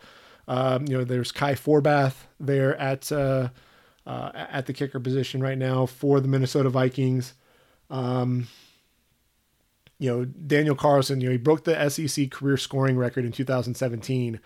Um, 0.48 0.88
you 0.88 0.98
know, 0.98 1.04
there's 1.04 1.34
Kai 1.34 1.56
Forbath 1.56 2.16
there 2.40 2.78
at 2.78 3.12
uh, 3.12 3.50
uh, 4.06 4.32
at 4.34 4.66
the 4.66 4.74
kicker 4.74 5.02
position 5.02 5.44
right 5.44 5.58
now 5.58 5.86
for 5.86 6.22
the 6.22 6.30
Minnesota 6.30 6.70
Vikings. 6.70 7.34
Um, 7.90 8.48
you 10.00 10.10
know, 10.10 10.24
Daniel 10.24 10.76
Carlson, 10.76 11.20
you 11.20 11.28
know, 11.28 11.32
he 11.34 11.38
broke 11.38 11.66
the 11.66 11.90
SEC 11.90 12.32
career 12.32 12.56
scoring 12.56 12.96
record 12.96 13.26
in 13.26 13.34
2017, 13.34 14.40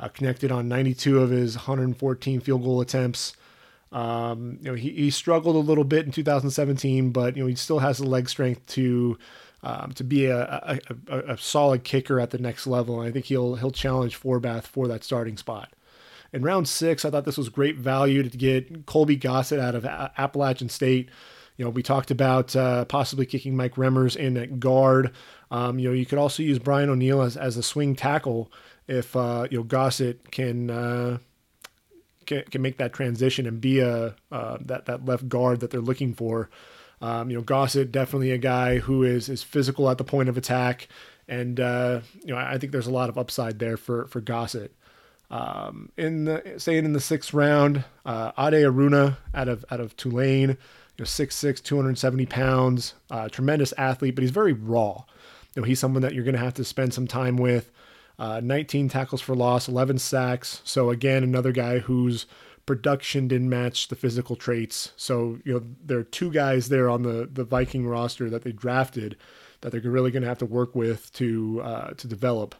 uh, 0.00 0.08
connected 0.08 0.50
on 0.50 0.68
92 0.68 1.20
of 1.20 1.30
his 1.30 1.56
114 1.56 2.40
field 2.40 2.64
goal 2.64 2.80
attempts. 2.80 3.36
Um, 3.92 4.58
you 4.62 4.70
know, 4.70 4.74
he, 4.74 4.90
he 4.90 5.10
struggled 5.10 5.56
a 5.56 5.58
little 5.58 5.84
bit 5.84 6.06
in 6.06 6.12
2017, 6.12 7.10
but 7.10 7.36
you 7.36 7.42
know 7.42 7.48
he 7.48 7.54
still 7.54 7.80
has 7.80 7.98
the 7.98 8.06
leg 8.06 8.28
strength 8.28 8.66
to 8.68 9.18
um, 9.62 9.92
to 9.92 10.04
be 10.04 10.26
a, 10.26 10.40
a, 10.40 10.78
a, 11.08 11.18
a, 11.32 11.38
solid 11.38 11.84
kicker 11.84 12.18
at 12.18 12.30
the 12.30 12.38
next 12.38 12.66
level. 12.66 13.00
And 13.00 13.08
I 13.08 13.12
think 13.12 13.26
he'll 13.26 13.56
he'll 13.56 13.72
challenge 13.72 14.18
Forbath 14.18 14.64
for 14.64 14.88
that 14.88 15.04
starting 15.04 15.36
spot. 15.36 15.74
In 16.32 16.42
round 16.42 16.68
six, 16.68 17.04
I 17.04 17.10
thought 17.10 17.24
this 17.24 17.36
was 17.36 17.48
great 17.48 17.76
value 17.76 18.22
to 18.22 18.36
get 18.36 18.86
Colby 18.86 19.16
Gossett 19.16 19.58
out 19.58 19.74
of 19.74 19.84
Appalachian 19.84 20.68
State. 20.68 21.10
You 21.56 21.64
know, 21.64 21.70
we 21.70 21.82
talked 21.82 22.10
about 22.10 22.54
uh, 22.56 22.84
possibly 22.86 23.26
kicking 23.26 23.56
Mike 23.56 23.74
Remmers 23.74 24.16
in 24.16 24.36
at 24.36 24.60
guard. 24.60 25.12
Um, 25.50 25.78
you 25.78 25.88
know, 25.88 25.94
you 25.94 26.06
could 26.06 26.18
also 26.18 26.42
use 26.42 26.60
Brian 26.60 26.88
O'Neill 26.88 27.20
as, 27.20 27.36
as 27.36 27.56
a 27.56 27.62
swing 27.62 27.96
tackle 27.96 28.50
if 28.90 29.14
uh, 29.14 29.46
you 29.50 29.58
know 29.58 29.64
Gossett 29.64 30.30
can 30.30 30.68
uh, 30.68 31.18
can, 32.26 32.42
can 32.44 32.60
make 32.60 32.76
that 32.78 32.92
transition 32.92 33.46
and 33.46 33.60
be 33.60 33.78
a 33.78 34.16
uh, 34.32 34.58
that 34.62 34.86
that 34.86 35.04
left 35.04 35.28
guard 35.28 35.60
that 35.60 35.70
they're 35.70 35.80
looking 35.80 36.12
for. 36.12 36.50
Um, 37.00 37.30
you 37.30 37.36
know, 37.36 37.42
Gossett 37.42 37.92
definitely 37.92 38.32
a 38.32 38.38
guy 38.38 38.78
who 38.78 39.04
is 39.04 39.28
is 39.28 39.42
physical 39.42 39.88
at 39.88 39.96
the 39.96 40.04
point 40.04 40.28
of 40.28 40.36
attack, 40.36 40.88
and 41.28 41.58
uh, 41.60 42.00
you 42.24 42.34
know 42.34 42.36
I 42.38 42.58
think 42.58 42.72
there's 42.72 42.88
a 42.88 42.92
lot 42.92 43.08
of 43.08 43.16
upside 43.16 43.58
there 43.58 43.76
for 43.76 44.06
for 44.06 44.20
Gossett. 44.20 44.74
Um, 45.30 45.92
in 45.96 46.24
the 46.24 46.54
saying 46.58 46.84
in 46.84 46.92
the 46.92 47.00
sixth 47.00 47.32
round, 47.32 47.84
uh, 48.04 48.32
Ade 48.36 48.64
Aruna 48.64 49.16
out 49.32 49.48
of 49.48 49.64
out 49.70 49.78
of 49.78 49.96
Tulane, 49.96 50.50
you 50.50 50.56
know, 50.98 51.04
6'6", 51.04 51.62
270 51.62 52.26
pounds, 52.26 52.94
uh, 53.12 53.28
tremendous 53.28 53.72
athlete, 53.78 54.16
but 54.16 54.22
he's 54.22 54.32
very 54.32 54.52
raw. 54.52 55.04
You 55.54 55.62
know, 55.62 55.66
he's 55.66 55.78
someone 55.78 56.02
that 56.02 56.14
you're 56.14 56.24
going 56.24 56.34
to 56.34 56.40
have 56.40 56.54
to 56.54 56.64
spend 56.64 56.92
some 56.92 57.06
time 57.06 57.36
with. 57.36 57.70
Uh, 58.20 58.38
19 58.44 58.90
tackles 58.90 59.22
for 59.22 59.34
loss, 59.34 59.66
11 59.66 59.98
sacks. 59.98 60.60
So 60.62 60.90
again, 60.90 61.22
another 61.24 61.52
guy 61.52 61.78
whose 61.78 62.26
production 62.66 63.26
didn't 63.26 63.48
match 63.48 63.88
the 63.88 63.96
physical 63.96 64.36
traits. 64.36 64.92
So 64.94 65.38
you 65.42 65.54
know 65.54 65.62
there 65.82 65.98
are 65.98 66.04
two 66.04 66.30
guys 66.30 66.68
there 66.68 66.90
on 66.90 67.02
the 67.02 67.26
the 67.32 67.44
Viking 67.44 67.86
roster 67.86 68.28
that 68.28 68.42
they 68.42 68.52
drafted 68.52 69.16
that 69.62 69.72
they're 69.72 69.80
really 69.80 70.10
going 70.10 70.22
to 70.22 70.28
have 70.28 70.38
to 70.38 70.46
work 70.46 70.74
with 70.74 71.10
to 71.14 71.62
uh, 71.64 71.90
to 71.94 72.06
develop. 72.06 72.54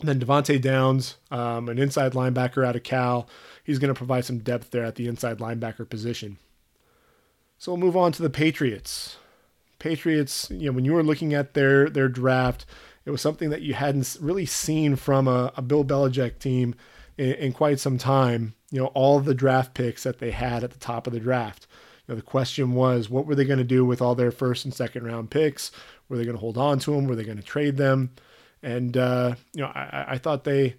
And 0.00 0.08
then 0.08 0.20
Devante 0.20 0.60
Downs, 0.60 1.16
um, 1.30 1.68
an 1.68 1.78
inside 1.78 2.12
linebacker 2.12 2.66
out 2.66 2.76
of 2.76 2.82
Cal, 2.82 3.28
he's 3.62 3.78
going 3.78 3.94
to 3.94 3.96
provide 3.96 4.24
some 4.24 4.40
depth 4.40 4.72
there 4.72 4.84
at 4.84 4.96
the 4.96 5.06
inside 5.06 5.38
linebacker 5.38 5.88
position. 5.88 6.38
So 7.56 7.72
we'll 7.72 7.80
move 7.80 7.96
on 7.96 8.10
to 8.12 8.22
the 8.22 8.28
Patriots. 8.28 9.16
Patriots, 9.78 10.50
you 10.50 10.66
know, 10.66 10.72
when 10.72 10.84
you 10.84 10.92
were 10.92 11.04
looking 11.04 11.32
at 11.34 11.54
their 11.54 11.88
their 11.88 12.08
draft, 12.08 12.66
it 13.06 13.10
was 13.10 13.22
something 13.22 13.50
that 13.50 13.62
you 13.62 13.72
hadn't 13.72 14.16
really 14.20 14.46
seen 14.46 14.96
from 14.96 15.28
a, 15.28 15.52
a 15.56 15.62
Bill 15.62 15.84
Belichick 15.84 16.40
team 16.40 16.74
in, 17.16 17.32
in, 17.34 17.52
quite 17.52 17.78
some 17.78 17.96
time. 17.96 18.54
You 18.70 18.80
know, 18.80 18.86
all 18.88 19.20
the 19.20 19.34
draft 19.34 19.74
picks 19.74 20.02
that 20.02 20.18
they 20.18 20.32
had 20.32 20.64
at 20.64 20.72
the 20.72 20.78
top 20.78 21.06
of 21.06 21.12
the 21.12 21.20
draft. 21.20 21.68
You 22.06 22.12
know, 22.12 22.16
the 22.16 22.26
question 22.26 22.72
was, 22.72 23.08
what 23.08 23.24
were 23.24 23.36
they 23.36 23.44
going 23.44 23.58
to 23.58 23.64
do 23.64 23.84
with 23.84 24.02
all 24.02 24.16
their 24.16 24.32
first 24.32 24.64
and 24.64 24.74
second 24.74 25.06
round 25.06 25.30
picks? 25.30 25.70
Were 26.08 26.16
they 26.16 26.24
going 26.24 26.36
to 26.36 26.40
hold 26.40 26.58
on 26.58 26.80
to 26.80 26.90
them? 26.90 27.06
Were 27.06 27.14
they 27.14 27.24
going 27.24 27.38
to 27.38 27.42
trade 27.44 27.76
them? 27.76 28.10
And 28.62 28.96
uh, 28.96 29.36
you 29.54 29.62
know, 29.62 29.68
I, 29.68 30.04
I 30.08 30.18
thought 30.18 30.42
they 30.42 30.74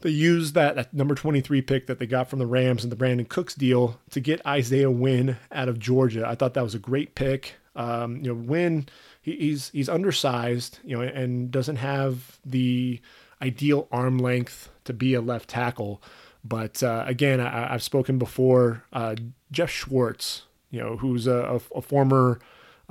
they 0.00 0.10
used 0.10 0.54
that, 0.54 0.76
that 0.76 0.92
number 0.92 1.14
23 1.14 1.62
pick 1.62 1.86
that 1.86 1.98
they 1.98 2.06
got 2.06 2.28
from 2.28 2.38
the 2.38 2.46
Rams 2.46 2.82
and 2.82 2.92
the 2.92 2.96
Brandin 2.96 3.28
Cooks 3.28 3.54
deal 3.54 3.98
to 4.10 4.20
get 4.20 4.46
Isaiah 4.46 4.90
Wynn 4.90 5.36
out 5.50 5.68
of 5.68 5.78
Georgia. 5.78 6.26
I 6.26 6.34
thought 6.34 6.54
that 6.54 6.62
was 6.62 6.74
a 6.74 6.78
great 6.78 7.14
pick. 7.14 7.54
Um, 7.74 8.16
you 8.16 8.28
know, 8.28 8.34
Wynn 8.34 8.86
he, 9.24 9.36
he's 9.36 9.70
he's 9.70 9.88
undersized, 9.88 10.78
you 10.84 10.96
know, 10.96 11.02
and 11.02 11.50
doesn't 11.50 11.76
have 11.76 12.38
the 12.44 13.00
ideal 13.42 13.88
arm 13.90 14.18
length 14.18 14.68
to 14.84 14.92
be 14.92 15.14
a 15.14 15.20
left 15.20 15.48
tackle. 15.48 16.02
But 16.44 16.82
uh, 16.82 17.04
again, 17.06 17.40
I, 17.40 17.72
have 17.72 17.82
spoken 17.82 18.18
before. 18.18 18.84
Uh, 18.92 19.16
Geoff 19.50 19.70
Schwartz, 19.70 20.42
you 20.70 20.78
know, 20.78 20.98
who's 20.98 21.26
a, 21.26 21.60
a, 21.74 21.78
a 21.78 21.82
former 21.82 22.38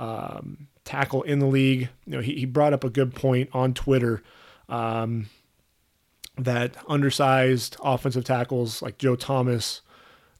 um, 0.00 0.66
tackle 0.84 1.22
in 1.22 1.38
the 1.38 1.46
league, 1.46 1.88
you 2.04 2.12
know, 2.12 2.20
he, 2.20 2.34
he 2.34 2.46
brought 2.46 2.72
up 2.72 2.82
a 2.82 2.90
good 2.90 3.14
point 3.14 3.48
on 3.52 3.72
Twitter. 3.72 4.22
Um, 4.68 5.28
that 6.36 6.74
undersized 6.88 7.76
offensive 7.80 8.24
tackles 8.24 8.82
like 8.82 8.98
Joe 8.98 9.14
Thomas 9.14 9.82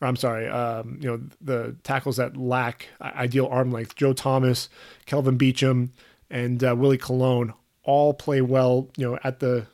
or 0.01 0.09
I'm 0.09 0.17
sorry, 0.17 0.49
um, 0.49 0.99
you 1.01 1.09
know, 1.09 1.21
the 1.41 1.77
tackles 1.83 2.17
that 2.17 2.37
lack 2.37 2.89
ideal 3.01 3.47
arm 3.47 3.71
length, 3.71 3.97
Joe 3.97 4.13
Thomas, 4.13 4.69
Kelvin 5.07 5.39
Beachum, 5.39 5.91
and 6.31 6.63
uh, 6.63 6.75
Willie 6.77 6.99
Colon 6.99 7.53
all 7.83 8.15
play 8.15 8.41
well, 8.41 8.89
you 8.97 9.11
know, 9.11 9.19
at 9.25 9.41
the, 9.41 9.67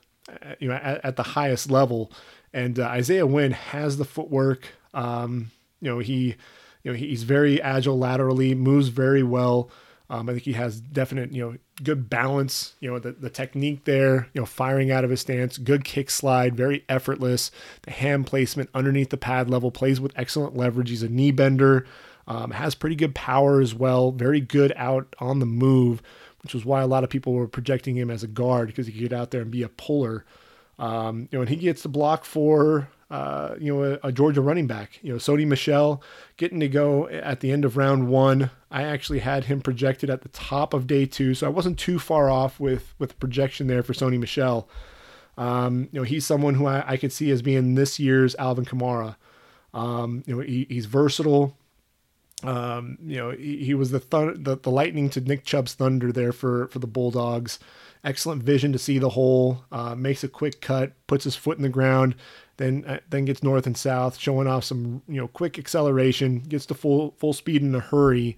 you 0.58 0.68
know, 0.68 0.74
at, 0.74 1.04
at 1.04 1.16
the 1.16 1.22
highest 1.22 1.70
level. 1.70 2.12
And 2.52 2.78
uh, 2.78 2.86
Isaiah 2.86 3.26
Wynn 3.26 3.52
has 3.52 3.96
the 3.96 4.04
footwork. 4.04 4.68
Um, 4.92 5.50
you 5.80 5.90
know, 5.90 5.98
he, 6.00 6.36
you 6.82 6.92
know, 6.92 6.96
he's 6.96 7.22
very 7.22 7.60
agile 7.62 7.98
laterally, 7.98 8.54
moves 8.54 8.88
very 8.88 9.22
well. 9.22 9.70
Um, 10.10 10.28
I 10.28 10.32
think 10.32 10.44
he 10.44 10.54
has 10.54 10.80
definite, 10.80 11.32
you 11.32 11.40
know, 11.40 11.56
good 11.84 12.10
balance. 12.10 12.74
You 12.80 12.90
know, 12.90 12.98
the, 12.98 13.12
the 13.12 13.30
technique 13.30 13.84
there, 13.84 14.28
you 14.34 14.40
know, 14.40 14.46
firing 14.46 14.90
out 14.90 15.04
of 15.04 15.10
his 15.10 15.20
stance, 15.20 15.56
good 15.56 15.84
kick 15.84 16.10
slide, 16.10 16.56
very 16.56 16.84
effortless. 16.88 17.52
The 17.82 17.92
hand 17.92 18.26
placement 18.26 18.70
underneath 18.74 19.10
the 19.10 19.16
pad 19.16 19.48
level 19.48 19.70
plays 19.70 20.00
with 20.00 20.12
excellent 20.16 20.56
leverage. 20.56 20.90
He's 20.90 21.04
a 21.04 21.08
knee 21.08 21.30
bender, 21.30 21.86
um, 22.26 22.50
has 22.50 22.74
pretty 22.74 22.96
good 22.96 23.14
power 23.14 23.60
as 23.60 23.72
well. 23.72 24.10
Very 24.10 24.40
good 24.40 24.72
out 24.74 25.14
on 25.20 25.38
the 25.38 25.46
move, 25.46 26.02
which 26.42 26.54
was 26.54 26.64
why 26.64 26.80
a 26.80 26.88
lot 26.88 27.04
of 27.04 27.10
people 27.10 27.32
were 27.32 27.46
projecting 27.46 27.96
him 27.96 28.10
as 28.10 28.24
a 28.24 28.28
guard 28.28 28.66
because 28.66 28.88
he 28.88 28.92
could 28.92 29.10
get 29.10 29.12
out 29.12 29.30
there 29.30 29.42
and 29.42 29.50
be 29.52 29.62
a 29.62 29.68
puller. 29.68 30.24
Um, 30.80 31.28
you 31.30 31.38
know, 31.38 31.42
and 31.42 31.48
he 31.48 31.56
gets 31.56 31.84
the 31.84 31.88
block 31.88 32.24
for 32.24 32.88
uh, 33.10 33.56
you 33.58 33.74
know, 33.74 33.98
a, 34.02 34.08
a, 34.08 34.12
Georgia 34.12 34.40
running 34.40 34.68
back. 34.68 35.00
You 35.02 35.12
know, 35.12 35.18
Sony 35.18 35.46
Michel 35.46 36.00
getting 36.36 36.60
to 36.60 36.68
go 36.68 37.08
at 37.08 37.40
the 37.40 37.50
end 37.50 37.64
of 37.64 37.76
round 37.76 38.08
one. 38.08 38.50
I 38.70 38.84
actually 38.84 39.18
had 39.18 39.44
him 39.44 39.60
projected 39.60 40.08
at 40.08 40.22
the 40.22 40.28
top 40.28 40.72
of 40.72 40.86
day 40.86 41.06
two, 41.06 41.34
so 41.34 41.46
I 41.46 41.50
wasn't 41.50 41.78
too 41.78 41.98
far 41.98 42.30
off 42.30 42.60
with 42.60 42.94
with 42.98 43.18
projection 43.18 43.66
there 43.66 43.82
for 43.82 43.94
Sony 43.94 44.18
Michel. 44.18 44.68
Um, 45.36 45.88
you 45.90 45.98
know, 45.98 46.04
he's 46.04 46.24
someone 46.24 46.54
who 46.54 46.66
I, 46.66 46.84
I, 46.86 46.96
could 46.96 47.12
see 47.12 47.30
as 47.30 47.40
being 47.40 47.74
this 47.74 47.98
year's 47.98 48.34
Alvin 48.36 48.66
Kamara. 48.66 49.16
Um, 49.72 50.22
you 50.26 50.34
know, 50.34 50.42
he, 50.42 50.66
he's 50.68 50.84
versatile. 50.84 51.56
Um, 52.42 52.98
you 53.02 53.16
know, 53.16 53.30
he, 53.30 53.64
he 53.64 53.74
was 53.74 53.90
the, 53.90 54.00
thun- 54.00 54.42
the 54.42 54.56
the 54.56 54.70
lightning 54.70 55.10
to 55.10 55.20
Nick 55.20 55.44
Chubb's 55.44 55.74
thunder 55.74 56.12
there 56.12 56.32
for 56.32 56.68
for 56.68 56.78
the 56.78 56.86
Bulldogs. 56.86 57.58
Excellent 58.04 58.42
vision 58.42 58.72
to 58.72 58.78
see 58.78 58.98
the 58.98 59.10
hole. 59.10 59.64
Uh, 59.72 59.94
makes 59.94 60.22
a 60.24 60.28
quick 60.28 60.60
cut, 60.60 60.92
puts 61.06 61.24
his 61.24 61.36
foot 61.36 61.58
in 61.58 61.62
the 61.62 61.68
ground, 61.68 62.14
then 62.60 62.84
uh, 62.86 63.00
then 63.08 63.24
gets 63.24 63.42
north 63.42 63.66
and 63.66 63.76
south, 63.76 64.18
showing 64.18 64.46
off 64.46 64.64
some 64.64 65.02
you 65.08 65.20
know 65.20 65.28
quick 65.28 65.58
acceleration, 65.58 66.40
gets 66.40 66.66
to 66.66 66.74
full 66.74 67.14
full 67.18 67.32
speed 67.32 67.62
in 67.62 67.74
a 67.74 67.80
hurry. 67.80 68.36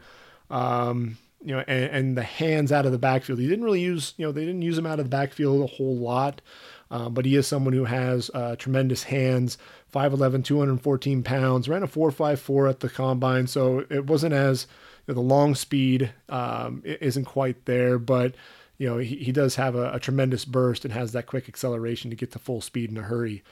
Um, 0.49 1.19
you 1.45 1.57
know, 1.57 1.65
and, 1.67 1.91
and, 1.91 2.17
the 2.17 2.23
hands 2.23 2.71
out 2.71 2.87
of 2.87 2.93
the 2.93 2.99
backfield. 2.99 3.41
He 3.41 3.49
didn't 3.49 3.65
really 3.65 3.81
use, 3.81 4.15
you 4.17 4.25
know, 4.25 4.31
they 4.31 4.45
didn't 4.45 4.63
use 4.63 4.79
him 4.79 4.87
out 4.87 5.01
of 5.01 5.07
the 5.07 5.17
backfield 5.17 5.61
a 5.61 5.75
whole 5.75 5.97
lot, 5.97 6.41
um, 6.89 7.15
but 7.15 7.25
he 7.25 7.35
is 7.35 7.49
someone 7.49 7.73
who 7.73 7.85
has 7.85 8.31
uh, 8.33 8.55
tremendous 8.55 9.03
hands. 9.03 9.59
5'11, 9.93 10.45
214 10.45 11.25
pounds, 11.25 11.69
ran 11.69 11.83
a 11.83 11.89
4.54 11.89 12.71
at 12.71 12.81
the 12.81 12.89
combine, 12.89 13.49
so 13.49 13.85
it 13.91 14.07
wasn't 14.07 14.33
as 14.33 14.69
you 15.09 15.15
know, 15.15 15.21
the 15.21 15.27
long 15.27 15.57
speed 15.57 16.13
um, 16.29 16.81
isn't 16.85 17.25
quite 17.25 17.65
there, 17.65 17.99
but 17.99 18.37
you 18.79 18.89
know 18.89 18.99
he, 18.99 19.17
he 19.17 19.33
does 19.33 19.57
have 19.57 19.75
a, 19.75 19.93
a, 19.93 20.01
tremendous 20.01 20.45
burst 20.45 20.85
and 20.85 20.95
has 20.95 21.13
that 21.13 21.27
quick 21.27 21.49
acceleration 21.49 22.09
to 22.11 22.17
get 22.17 22.33
to 22.33 22.39
full 22.39 22.61
speed 22.61 22.91
in 22.91 22.97
a 22.97 23.03
hurry. 23.03 23.43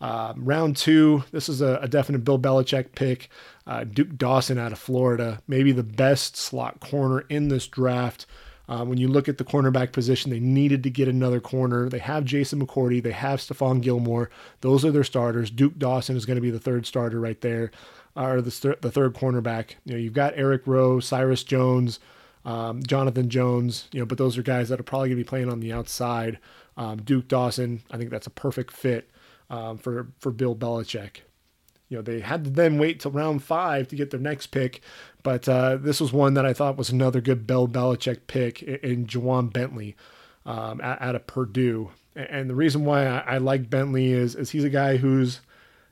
Um, 0.00 0.44
round 0.44 0.76
two, 0.76 1.24
this 1.32 1.48
is 1.48 1.60
a, 1.60 1.78
a, 1.82 1.88
definite 1.88 2.20
Bill 2.20 2.38
Belichick 2.38 2.92
pick. 2.94 3.28
Uh, 3.66 3.84
Duke 3.84 4.16
Dawson 4.16 4.56
out 4.56 4.70
of 4.70 4.78
Florida, 4.78 5.42
maybe 5.48 5.72
the 5.72 5.82
best 5.82 6.36
slot 6.36 6.78
corner 6.78 7.20
in 7.28 7.48
this 7.48 7.66
draft. 7.66 8.24
Uh, 8.68 8.84
when 8.84 8.98
you 8.98 9.08
look 9.08 9.28
at 9.28 9.38
the 9.38 9.44
cornerback 9.44 9.92
position, 9.92 10.30
they 10.30 10.38
needed 10.38 10.82
to 10.82 10.90
get 10.90 11.08
another 11.08 11.40
corner. 11.40 11.88
They 11.88 11.98
have 11.98 12.24
Jason 12.24 12.64
McCourty, 12.64 13.02
they 13.02 13.12
have 13.12 13.40
Stephon 13.40 13.80
Gilmore. 13.80 14.30
Those 14.60 14.84
are 14.84 14.92
their 14.92 15.04
starters. 15.04 15.50
Duke 15.50 15.78
Dawson 15.78 16.16
is 16.16 16.26
going 16.26 16.36
to 16.36 16.42
be 16.42 16.50
the 16.50 16.60
third 16.60 16.86
starter 16.86 17.18
right 17.18 17.40
there, 17.40 17.70
or 18.14 18.40
the, 18.40 18.76
the 18.80 18.90
third 18.90 19.14
cornerback. 19.14 19.70
You 19.84 19.94
know, 19.94 19.98
you've 19.98 20.12
got 20.12 20.34
Eric 20.36 20.62
Rowe, 20.66 21.00
Cyrus 21.00 21.42
Jones, 21.42 21.98
um, 22.44 22.82
Jonathan 22.82 23.30
Jones. 23.30 23.88
You 23.92 24.00
know, 24.00 24.06
but 24.06 24.18
those 24.18 24.38
are 24.38 24.42
guys 24.42 24.68
that 24.68 24.78
are 24.78 24.84
probably 24.84 25.08
going 25.08 25.18
to 25.18 25.24
be 25.24 25.28
playing 25.28 25.50
on 25.50 25.60
the 25.60 25.72
outside. 25.72 26.38
Um, 26.76 27.02
Duke 27.02 27.26
Dawson, 27.26 27.82
I 27.90 27.96
think 27.96 28.10
that's 28.10 28.28
a 28.28 28.30
perfect 28.30 28.70
fit 28.70 29.10
um, 29.50 29.78
for 29.78 30.08
for 30.18 30.30
Bill 30.30 30.54
Belichick. 30.54 31.18
You 31.88 31.96
know, 31.96 32.02
they 32.02 32.20
had 32.20 32.44
to 32.44 32.50
then 32.50 32.78
wait 32.78 33.00
till 33.00 33.10
round 33.10 33.42
five 33.42 33.88
to 33.88 33.96
get 33.96 34.10
their 34.10 34.20
next 34.20 34.48
pick, 34.48 34.82
but 35.22 35.48
uh, 35.48 35.76
this 35.76 36.00
was 36.00 36.12
one 36.12 36.34
that 36.34 36.44
I 36.44 36.52
thought 36.52 36.76
was 36.76 36.90
another 36.90 37.22
good 37.22 37.46
Bill 37.46 37.66
Belichick 37.66 38.26
pick 38.26 38.62
in, 38.62 38.76
in 38.76 39.06
Ja'Whaun 39.06 39.50
Bentley 39.50 39.96
um, 40.44 40.80
out, 40.82 41.14
of 41.14 41.26
Purdue. 41.26 41.90
And 42.14 42.50
the 42.50 42.54
reason 42.54 42.84
why 42.84 43.06
I, 43.06 43.18
I 43.18 43.38
like 43.38 43.70
Bentley 43.70 44.12
is, 44.12 44.34
is 44.34 44.50
he's 44.50 44.64
a 44.64 44.70
guy 44.70 44.98
who's, 44.98 45.40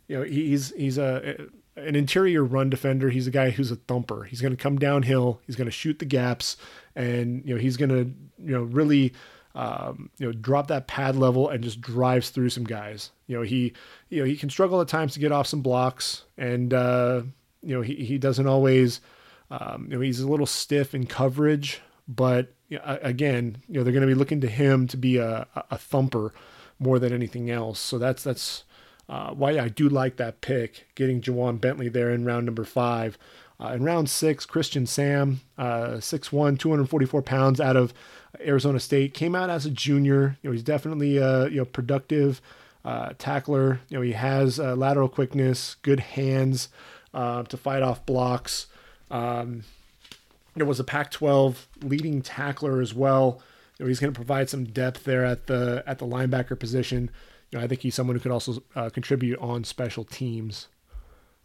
you 0.08 0.18
know, 0.18 0.22
he's 0.22 0.72
he's 0.74 0.98
a 0.98 1.48
an 1.76 1.94
interior 1.94 2.42
run 2.42 2.70
defender. 2.70 3.10
He's 3.10 3.26
a 3.26 3.30
guy 3.30 3.50
who's 3.50 3.70
a 3.70 3.76
thumper. 3.76 4.24
He's 4.24 4.40
going 4.40 4.56
to 4.56 4.62
come 4.62 4.78
downhill. 4.78 5.40
He's 5.46 5.56
going 5.56 5.66
to 5.66 5.72
shoot 5.72 5.98
the 5.98 6.04
gaps, 6.04 6.56
and 6.94 7.42
you 7.44 7.54
know 7.54 7.60
he's 7.60 7.76
going 7.76 7.90
to 7.90 8.12
you 8.42 8.52
know 8.52 8.62
really 8.62 9.12
um, 9.56 10.10
you 10.18 10.26
know, 10.26 10.32
drop 10.32 10.68
that 10.68 10.86
pad 10.86 11.16
level 11.16 11.48
and 11.48 11.64
just 11.64 11.80
drives 11.80 12.28
through 12.28 12.50
some 12.50 12.64
guys. 12.64 13.10
You 13.26 13.38
know, 13.38 13.42
he, 13.42 13.72
you 14.10 14.20
know, 14.20 14.26
he 14.26 14.36
can 14.36 14.50
struggle 14.50 14.80
at 14.82 14.88
times 14.88 15.14
to 15.14 15.20
get 15.20 15.32
off 15.32 15.46
some 15.46 15.62
blocks, 15.62 16.24
and 16.36 16.72
uh, 16.74 17.22
you 17.62 17.74
know, 17.74 17.80
he 17.80 17.94
he 17.96 18.18
doesn't 18.18 18.46
always, 18.46 19.00
um, 19.50 19.88
you 19.88 19.96
know, 19.96 20.02
he's 20.02 20.20
a 20.20 20.28
little 20.28 20.46
stiff 20.46 20.94
in 20.94 21.06
coverage. 21.06 21.80
But 22.06 22.52
you 22.68 22.78
know, 22.78 22.98
again, 23.02 23.56
you 23.66 23.74
know, 23.78 23.82
they're 23.82 23.94
going 23.94 24.06
to 24.06 24.14
be 24.14 24.14
looking 24.14 24.42
to 24.42 24.48
him 24.48 24.86
to 24.88 24.96
be 24.98 25.16
a, 25.16 25.48
a 25.70 25.78
thumper 25.78 26.34
more 26.78 26.98
than 26.98 27.12
anything 27.14 27.50
else. 27.50 27.78
So 27.78 27.98
that's 27.98 28.22
that's 28.22 28.64
uh, 29.08 29.30
why 29.30 29.58
I 29.58 29.68
do 29.68 29.88
like 29.88 30.16
that 30.16 30.42
pick, 30.42 30.88
getting 30.94 31.22
Ja'Whaun 31.22 31.60
Bentley 31.60 31.88
there 31.88 32.10
in 32.10 32.26
round 32.26 32.44
number 32.44 32.64
five. 32.64 33.16
Uh, 33.58 33.68
in 33.68 33.82
round 33.84 34.10
six, 34.10 34.44
Christian 34.44 34.84
Sam, 34.84 35.40
uh, 35.56 35.96
6'1", 35.96 36.58
244 36.58 37.22
pounds 37.22 37.58
out 37.58 37.74
of 37.76 37.94
Arizona 38.40 38.80
State. 38.80 39.14
Came 39.14 39.34
out 39.34 39.50
as 39.50 39.66
a 39.66 39.70
junior. 39.70 40.38
You 40.42 40.50
know, 40.50 40.52
he's 40.52 40.62
definitely 40.62 41.16
a 41.18 41.48
you 41.48 41.58
know 41.58 41.64
productive 41.64 42.40
uh, 42.84 43.10
tackler. 43.18 43.80
You 43.88 43.98
know, 43.98 44.02
he 44.02 44.12
has 44.12 44.60
uh, 44.60 44.76
lateral 44.76 45.08
quickness, 45.08 45.76
good 45.82 46.00
hands 46.00 46.68
uh, 47.12 47.42
to 47.44 47.56
fight 47.56 47.82
off 47.82 48.06
blocks. 48.06 48.66
Um, 49.10 49.64
was 50.56 50.80
a 50.80 50.84
Pac-12 50.84 51.66
leading 51.82 52.22
tackler 52.22 52.80
as 52.80 52.94
well. 52.94 53.42
You 53.78 53.84
know, 53.84 53.88
he's 53.88 54.00
going 54.00 54.12
to 54.12 54.16
provide 54.16 54.48
some 54.48 54.64
depth 54.64 55.04
there 55.04 55.24
at 55.24 55.48
the 55.48 55.82
at 55.86 55.98
the 55.98 56.06
linebacker 56.06 56.58
position. 56.58 57.10
You 57.50 57.58
know, 57.58 57.64
I 57.64 57.68
think 57.68 57.82
he's 57.82 57.94
someone 57.94 58.16
who 58.16 58.20
could 58.20 58.32
also 58.32 58.62
uh, 58.74 58.88
contribute 58.88 59.38
on 59.38 59.64
special 59.64 60.04
teams. 60.04 60.68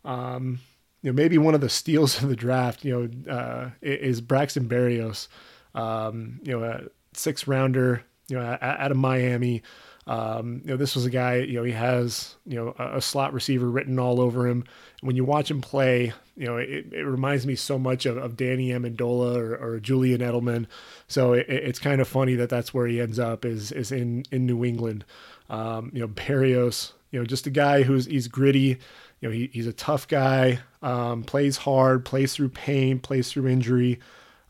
Um, 0.05 0.59
you 1.01 1.11
know, 1.11 1.15
maybe 1.15 1.37
one 1.37 1.55
of 1.55 1.61
the 1.61 1.69
steals 1.69 2.21
of 2.23 2.29
the 2.29 2.35
draft, 2.35 2.85
you 2.85 3.09
know, 3.25 3.31
uh, 3.31 3.69
is 3.81 4.21
Braxton 4.21 4.69
Berrios 4.69 5.27
um, 5.75 6.39
you 6.43 6.57
know, 6.57 6.63
a 6.63 6.81
six 7.13 7.47
rounder, 7.47 8.03
you 8.27 8.37
know, 8.37 8.57
out 8.61 8.91
of 8.91 8.97
Miami. 8.97 9.63
Um, 10.07 10.61
you 10.63 10.71
know, 10.71 10.77
this 10.77 10.95
was 10.95 11.05
a 11.05 11.11
guy, 11.11 11.37
you 11.37 11.53
know, 11.53 11.63
he 11.63 11.73
has, 11.73 12.35
you 12.45 12.55
know, 12.55 12.75
a, 12.77 12.99
slot 12.99 13.33
receiver 13.33 13.69
written 13.69 13.99
all 13.99 14.19
over 14.19 14.47
him. 14.47 14.63
When 15.01 15.15
you 15.15 15.23
watch 15.23 15.51
him 15.51 15.61
play, 15.61 16.11
you 16.35 16.47
know, 16.47 16.57
it, 16.57 16.91
it 16.91 17.05
reminds 17.05 17.45
me 17.45 17.55
so 17.55 17.77
much 17.77 18.07
of, 18.07 18.17
of 18.17 18.35
Danny 18.35 18.69
Amendola 18.69 19.37
or, 19.37 19.55
or 19.55 19.79
Julian 19.79 20.21
Edelman. 20.21 20.65
So 21.07 21.33
it, 21.33 21.45
it's 21.47 21.77
kind 21.79 22.01
of 22.01 22.07
funny 22.07 22.33
that 22.35 22.49
that's 22.49 22.73
where 22.73 22.87
he 22.87 22.99
ends 22.99 23.19
up 23.19 23.45
is, 23.45 23.71
is 23.71 23.91
in, 23.91 24.23
in 24.31 24.47
New 24.47 24.65
England. 24.65 25.05
Um, 25.49 25.91
you 25.93 25.99
know, 25.99 26.07
Berrios, 26.07 26.93
you 27.11 27.19
know, 27.19 27.25
just 27.25 27.45
a 27.45 27.51
guy 27.51 27.83
who's, 27.83 28.05
he's 28.05 28.27
gritty. 28.27 28.79
You 29.19 29.29
know, 29.29 29.31
he, 29.31 29.51
he's 29.53 29.67
a 29.67 29.73
tough 29.73 30.07
guy, 30.07 30.59
um, 30.81 31.23
plays 31.23 31.57
hard, 31.57 32.05
plays 32.05 32.33
through 32.33 32.49
pain, 32.49 32.99
plays 32.99 33.31
through 33.31 33.47
injury. 33.47 33.99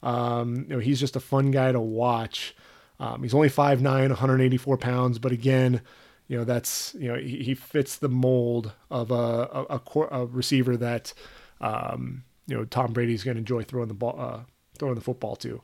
Um, 0.04 0.66
you 0.68 0.76
know, 0.76 0.80
he's 0.80 1.00
just 1.00 1.16
a 1.16 1.20
fun 1.20 1.52
guy 1.52 1.72
to 1.72 1.80
watch. 1.80 2.56
Um, 3.00 3.24
he's 3.24 3.34
only 3.34 3.50
5'9", 3.50 3.82
184 3.84 4.78
pounds, 4.78 5.20
but 5.20 5.32
again, 5.32 5.82
you 6.28 6.38
know, 6.38 6.44
that's, 6.44 6.96
you 6.98 7.12
know, 7.12 7.20
he, 7.20 7.44
he 7.44 7.56
fits 7.56 7.98
the 7.98 8.08
mold 8.08 8.72
of 8.90 9.12
a, 9.12 9.14
a, 9.16 9.82
a, 9.96 10.00
a 10.12 10.26
receiver 10.28 10.78
that, 10.78 11.14
um, 11.60 12.24
you 12.48 12.56
know, 12.56 12.64
Tom 12.64 12.94
Brady's 12.94 13.24
going 13.24 13.36
to 13.36 13.40
enjoy 13.40 13.64
throwing 13.64 13.88
the 13.88 13.94
ball, 13.94 14.16
uh, 14.18 14.40
throwing 14.78 14.96
the 14.96 15.02
football 15.02 15.36
to. 15.38 15.62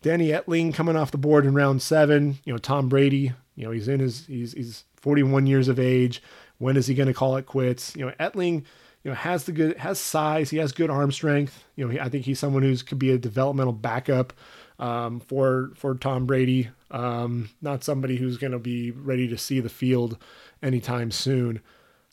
Danny 0.00 0.28
Etling 0.28 0.72
coming 0.72 0.96
off 0.96 1.10
the 1.10 1.18
board 1.18 1.44
in 1.44 1.54
round 1.54 1.82
seven. 1.82 2.38
You 2.44 2.52
know, 2.52 2.58
Tom 2.58 2.88
Brady, 2.88 3.32
you 3.56 3.64
know, 3.64 3.70
he's 3.70 3.88
in 3.88 4.00
his, 4.00 4.26
he's, 4.26 4.52
he's 4.52 4.84
41 4.96 5.46
years 5.46 5.68
of 5.68 5.78
age. 5.78 6.22
When 6.58 6.76
is 6.76 6.86
he 6.86 6.94
going 6.94 7.08
to 7.08 7.14
call 7.14 7.36
it 7.36 7.46
quits? 7.46 7.94
You 7.96 8.06
know, 8.06 8.12
Etling, 8.20 8.64
you 9.08 9.14
know, 9.14 9.20
has 9.20 9.44
the 9.44 9.52
good 9.52 9.78
has 9.78 9.98
size. 9.98 10.50
He 10.50 10.58
has 10.58 10.72
good 10.72 10.90
arm 10.90 11.10
strength. 11.12 11.64
You 11.76 11.86
know, 11.86 11.90
he, 11.92 11.98
I 11.98 12.10
think 12.10 12.26
he's 12.26 12.38
someone 12.38 12.62
who's 12.62 12.82
could 12.82 12.98
be 12.98 13.10
a 13.10 13.16
developmental 13.16 13.72
backup 13.72 14.34
um, 14.78 15.20
for 15.20 15.70
for 15.76 15.94
Tom 15.94 16.26
Brady. 16.26 16.68
Um, 16.90 17.48
not 17.62 17.82
somebody 17.82 18.18
who's 18.18 18.36
going 18.36 18.52
to 18.52 18.58
be 18.58 18.90
ready 18.90 19.26
to 19.28 19.38
see 19.38 19.60
the 19.60 19.70
field 19.70 20.18
anytime 20.62 21.10
soon. 21.10 21.62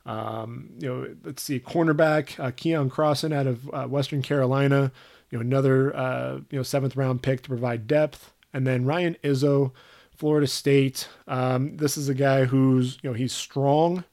Um, 0.06 0.70
you 0.80 0.88
know, 0.88 1.16
let's 1.26 1.44
see, 1.44 1.60
cornerback 1.60 2.40
uh, 2.40 2.52
Keion 2.52 2.90
Crossen 2.90 3.34
out 3.34 3.46
of 3.46 3.70
uh, 3.74 3.88
Western 3.88 4.22
Carolina. 4.22 4.94
You 5.32 5.40
know, 5.40 5.42
another 5.42 5.94
uh, 5.94 6.36
you 6.50 6.58
know 6.58 6.64
seventh 6.64 6.96
round 6.96 7.24
pick 7.24 7.42
to 7.42 7.50
provide 7.50 7.88
depth, 7.88 8.32
and 8.54 8.66
then 8.66 8.86
Ryan 8.86 9.18
Izzo, 9.22 9.74
Florida 10.16 10.48
State. 10.48 11.10
Um, 11.28 11.76
this 11.76 11.98
is 11.98 12.08
a 12.08 12.14
guy 12.14 12.46
who's 12.46 13.00
you 13.02 13.10
know 13.10 13.16
he's 13.16 13.34
strong. 13.34 14.06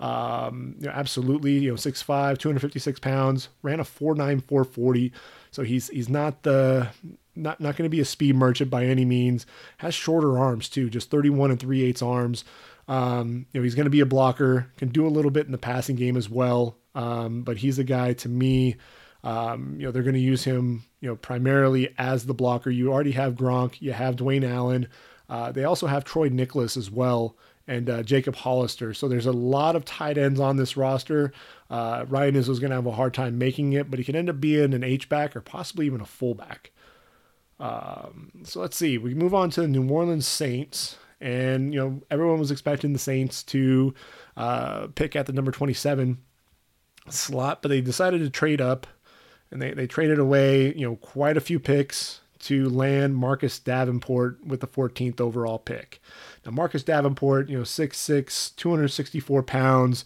Um, 0.00 0.76
you 0.80 0.86
know, 0.86 0.92
absolutely, 0.92 1.58
you 1.58 1.70
know, 1.70 1.76
6'5", 1.76 2.38
256 2.38 3.00
pounds, 3.00 3.50
ran 3.62 3.80
a 3.80 3.84
4'9", 3.84 4.42
440. 4.42 5.12
So 5.50 5.62
he's 5.62 5.88
he's 5.88 6.08
not 6.08 6.42
the 6.42 6.88
not 7.36 7.60
not 7.60 7.76
going 7.76 7.84
to 7.84 7.94
be 7.94 8.00
a 8.00 8.04
speed 8.04 8.34
merchant 8.34 8.70
by 8.70 8.86
any 8.86 9.04
means. 9.04 9.46
Has 9.78 9.94
shorter 9.94 10.38
arms 10.38 10.68
too, 10.68 10.88
just 10.88 11.10
31 11.10 11.50
and 11.50 11.60
3 11.60 11.82
eighths 11.82 12.02
arms. 12.02 12.44
Um, 12.88 13.46
you 13.52 13.60
know, 13.60 13.64
he's 13.64 13.74
going 13.74 13.84
to 13.84 13.90
be 13.90 14.00
a 14.00 14.06
blocker, 14.06 14.70
can 14.76 14.88
do 14.88 15.06
a 15.06 15.08
little 15.08 15.30
bit 15.30 15.46
in 15.46 15.52
the 15.52 15.58
passing 15.58 15.96
game 15.96 16.16
as 16.16 16.28
well. 16.28 16.76
Um, 16.94 17.42
but 17.42 17.58
he's 17.58 17.78
a 17.78 17.84
guy 17.84 18.14
to 18.14 18.28
me. 18.28 18.76
Um, 19.22 19.76
you 19.78 19.86
know, 19.86 19.92
they're 19.92 20.02
going 20.02 20.14
to 20.14 20.20
use 20.20 20.42
him, 20.44 20.84
you 21.00 21.08
know, 21.08 21.16
primarily 21.16 21.94
as 21.98 22.26
the 22.26 22.34
blocker. 22.34 22.70
You 22.70 22.92
already 22.92 23.12
have 23.12 23.34
Gronk, 23.34 23.80
you 23.80 23.92
have 23.92 24.16
Dwayne 24.16 24.48
Allen. 24.48 24.88
Uh, 25.28 25.52
they 25.52 25.62
also 25.64 25.86
have 25.86 26.04
Troy 26.04 26.28
Niklas 26.28 26.76
as 26.76 26.90
well 26.90 27.36
and 27.70 27.88
uh, 27.88 28.02
Jacob 28.02 28.34
Hollister. 28.34 28.92
So 28.92 29.06
there's 29.06 29.26
a 29.26 29.32
lot 29.32 29.76
of 29.76 29.84
tight 29.84 30.18
ends 30.18 30.40
on 30.40 30.56
this 30.56 30.76
roster. 30.76 31.32
Uh, 31.70 32.04
Ryan 32.08 32.34
is 32.34 32.48
going 32.48 32.70
to 32.70 32.76
have 32.76 32.86
a 32.86 32.90
hard 32.90 33.14
time 33.14 33.38
making 33.38 33.74
it, 33.74 33.88
but 33.88 34.00
he 34.00 34.04
can 34.04 34.16
end 34.16 34.28
up 34.28 34.40
being 34.40 34.74
an 34.74 34.82
H 34.82 35.08
back 35.08 35.36
or 35.36 35.40
possibly 35.40 35.86
even 35.86 36.00
a 36.00 36.04
fullback. 36.04 36.72
Um, 37.60 38.32
so 38.42 38.60
let's 38.60 38.76
see. 38.76 38.98
We 38.98 39.14
move 39.14 39.34
on 39.34 39.50
to 39.50 39.60
the 39.60 39.68
New 39.68 39.88
Orleans 39.88 40.26
Saints, 40.26 40.98
and 41.20 41.72
you 41.72 41.78
know 41.78 42.02
everyone 42.10 42.40
was 42.40 42.50
expecting 42.50 42.92
the 42.92 42.98
Saints 42.98 43.44
to 43.44 43.94
uh, 44.36 44.88
pick 44.96 45.14
at 45.14 45.26
the 45.26 45.32
number 45.32 45.52
27 45.52 46.18
slot, 47.08 47.62
but 47.62 47.68
they 47.68 47.80
decided 47.80 48.18
to 48.20 48.30
trade 48.30 48.60
up, 48.60 48.88
and 49.52 49.62
they 49.62 49.74
they 49.74 49.86
traded 49.86 50.18
away 50.18 50.74
you 50.74 50.88
know 50.88 50.96
quite 50.96 51.36
a 51.36 51.40
few 51.40 51.60
picks 51.60 52.20
to 52.40 52.68
land 52.68 53.16
Marcus 53.16 53.58
Davenport 53.58 54.44
with 54.44 54.60
the 54.60 54.66
14th 54.66 55.20
overall 55.20 55.58
pick. 55.58 56.00
Now, 56.44 56.52
Marcus 56.52 56.82
Davenport, 56.82 57.48
you 57.48 57.58
know, 57.58 57.64
6'6, 57.64 58.56
264 58.56 59.42
pounds, 59.42 60.04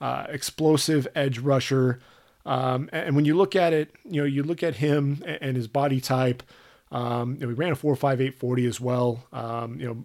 uh, 0.00 0.26
explosive 0.28 1.06
edge 1.14 1.38
rusher. 1.38 2.00
Um, 2.44 2.88
and 2.92 3.16
when 3.16 3.24
you 3.24 3.36
look 3.36 3.56
at 3.56 3.72
it, 3.72 3.94
you 4.04 4.20
know, 4.20 4.26
you 4.26 4.42
look 4.42 4.62
at 4.62 4.76
him 4.76 5.22
and 5.24 5.56
his 5.56 5.68
body 5.68 6.00
type. 6.00 6.42
Um, 6.90 7.34
you 7.34 7.40
know, 7.40 7.48
he 7.48 7.54
ran 7.54 7.72
a 7.72 7.76
4.58 7.76 8.34
40 8.34 8.66
as 8.66 8.80
well. 8.80 9.24
Um, 9.32 9.80
you 9.80 9.86
know, 9.86 10.04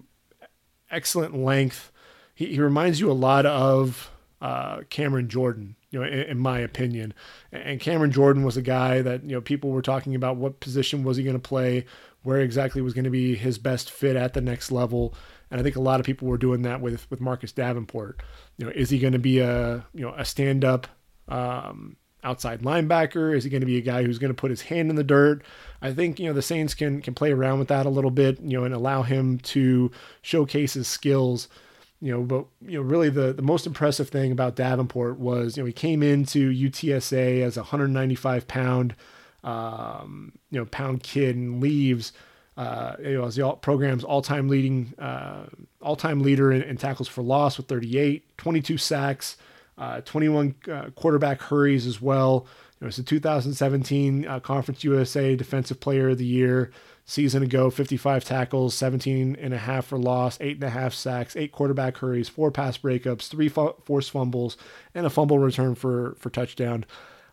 excellent 0.90 1.36
length. 1.36 1.92
He, 2.34 2.48
he 2.48 2.60
reminds 2.60 3.00
you 3.00 3.12
a 3.12 3.14
lot 3.14 3.46
of 3.46 4.12
uh, 4.42 4.82
Cameron 4.90 5.30
Jordan, 5.30 5.76
you 5.92 6.00
know, 6.00 6.06
in, 6.06 6.20
in, 6.22 6.40
my 6.40 6.60
opinion. 6.60 7.14
And 7.52 7.80
Cameron 7.80 8.12
Jordan 8.12 8.44
was 8.44 8.58
a 8.58 8.62
guy 8.62 9.02
that 9.02 9.24
you 9.24 9.36
know 9.36 9.42
people 9.42 9.70
were 9.70 9.84
talking 9.84 10.16
about 10.16 10.38
what 10.38 10.60
position 10.60 11.04
was 11.04 11.18
he 11.18 11.24
going 11.24 11.36
to 11.36 11.40
play, 11.40 11.86
where 12.24 12.40
exactly 12.40 12.82
was 12.82 12.94
going 12.96 13.06
to 13.06 13.12
be 13.12 13.36
his 13.36 13.60
best 13.60 13.92
fit 13.92 14.16
at 14.16 14.34
the 14.34 14.42
next 14.42 14.72
level. 14.72 15.14
And 15.52 15.60
I 15.60 15.64
think 15.64 15.76
a 15.76 15.82
lot 15.82 16.00
of 16.00 16.06
people 16.06 16.28
were 16.28 16.40
doing 16.40 16.64
that 16.64 16.82
with 16.82 17.10
with 17.12 17.22
Marcus 17.22 17.52
Davenport. 17.52 18.22
You 18.58 18.66
know, 18.66 18.72
is 18.72 18.90
he 18.90 18.98
going 18.98 19.14
to 19.14 19.20
be 19.20 19.40
a 19.40 19.86
you 19.94 20.02
know 20.02 20.14
a 20.18 20.26
stand 20.26 20.66
up 20.66 20.88
um, 21.28 21.98
outside 22.24 22.62
linebacker? 22.62 23.36
Is 23.36 23.44
he 23.44 23.52
going 23.52 23.62
to 23.62 23.68
be 23.68 23.78
a 23.78 23.82
guy 23.82 24.04
who's 24.04 24.18
going 24.18 24.34
to 24.34 24.42
put 24.42 24.50
his 24.50 24.62
hand 24.62 24.90
in 24.90 24.96
the 24.96 25.04
dirt? 25.04 25.44
I 25.84 25.94
think 25.94 26.20
you 26.20 26.26
know 26.26 26.34
the 26.34 26.42
Saints 26.42 26.74
can 26.74 27.02
can 27.02 27.14
play 27.14 27.32
around 27.32 27.60
with 27.60 27.68
that 27.68 27.86
a 27.86 27.90
little 27.90 28.12
bit, 28.12 28.40
you 28.42 28.58
know, 28.58 28.64
and 28.64 28.74
allow 28.74 29.04
him 29.04 29.38
to 29.40 29.92
showcase 30.24 30.74
his 30.74 30.88
skills. 30.88 31.48
You 32.02 32.14
know, 32.14 32.22
but 32.24 32.46
you 32.68 32.80
know, 32.80 32.84
really 32.84 33.10
the 33.10 33.32
the 33.32 33.44
most 33.44 33.68
impressive 33.68 34.10
thing 34.10 34.32
about 34.32 34.56
Davenport 34.56 35.20
was 35.20 35.56
you 35.56 35.64
know 35.64 35.68
he 35.68 35.74
came 35.74 36.02
into 36.02 36.52
UTSA 36.52 37.44
as 37.44 37.58
a 37.58 37.62
195 37.62 38.48
pound 38.48 38.96
um, 39.44 40.32
you 40.50 40.60
know 40.60 40.66
pound 40.66 41.04
kid 41.04 41.36
and 41.36 41.62
leaves. 41.62 42.12
Uh, 42.58 42.96
you 43.02 43.14
know, 43.14 43.26
as 43.26 43.36
the 43.36 43.42
all, 43.42 43.56
program's 43.56 44.04
all-time 44.04 44.50
leading, 44.50 44.94
uh, 45.00 45.46
all-time 45.82 46.20
leader 46.20 46.52
in, 46.52 46.62
in, 46.64 46.76
tackles 46.76 47.08
for 47.08 47.22
loss 47.22 47.58
with 47.58 47.66
38, 47.68 48.38
22 48.38 48.78
sacks, 48.78 49.38
uh, 49.78 50.02
21 50.02 50.54
uh, 50.70 50.90
quarterback 50.96 51.42
hurries 51.42 51.88
as 51.88 52.02
well. 52.02 52.46
You 52.80 52.86
know, 52.86 52.88
it's 52.90 52.98
the 52.98 53.04
2017 53.04 54.28
uh, 54.28 54.40
Conference 54.42 54.84
USA 54.84 55.36
Defensive 55.36 55.80
Player 55.80 56.10
of 56.10 56.18
the 56.18 56.26
Year 56.26 56.72
season 57.12 57.44
ago. 57.44 57.70
55 57.70 58.24
tackles, 58.24 58.74
17 58.74 59.36
and 59.40 59.54
a 59.54 59.58
half 59.58 59.88
for 59.88 59.98
loss, 59.98 60.38
eight 60.40 60.56
and 60.56 60.64
a 60.64 60.70
half 60.70 60.94
sacks, 60.94 61.36
eight 61.36 61.52
quarterback 61.52 61.98
hurries, 61.98 62.30
four 62.30 62.52
pass 62.52 62.78
breakups, 62.78 63.28
three 63.28 63.50
fo- 63.50 63.76
forced 63.84 64.12
fumbles, 64.12 64.56
and 64.96 65.06
a 65.06 65.10
fumble 65.10 65.38
return 65.38 65.76
for 65.76 66.16
for 66.18 66.30
touchdown. 66.30 66.86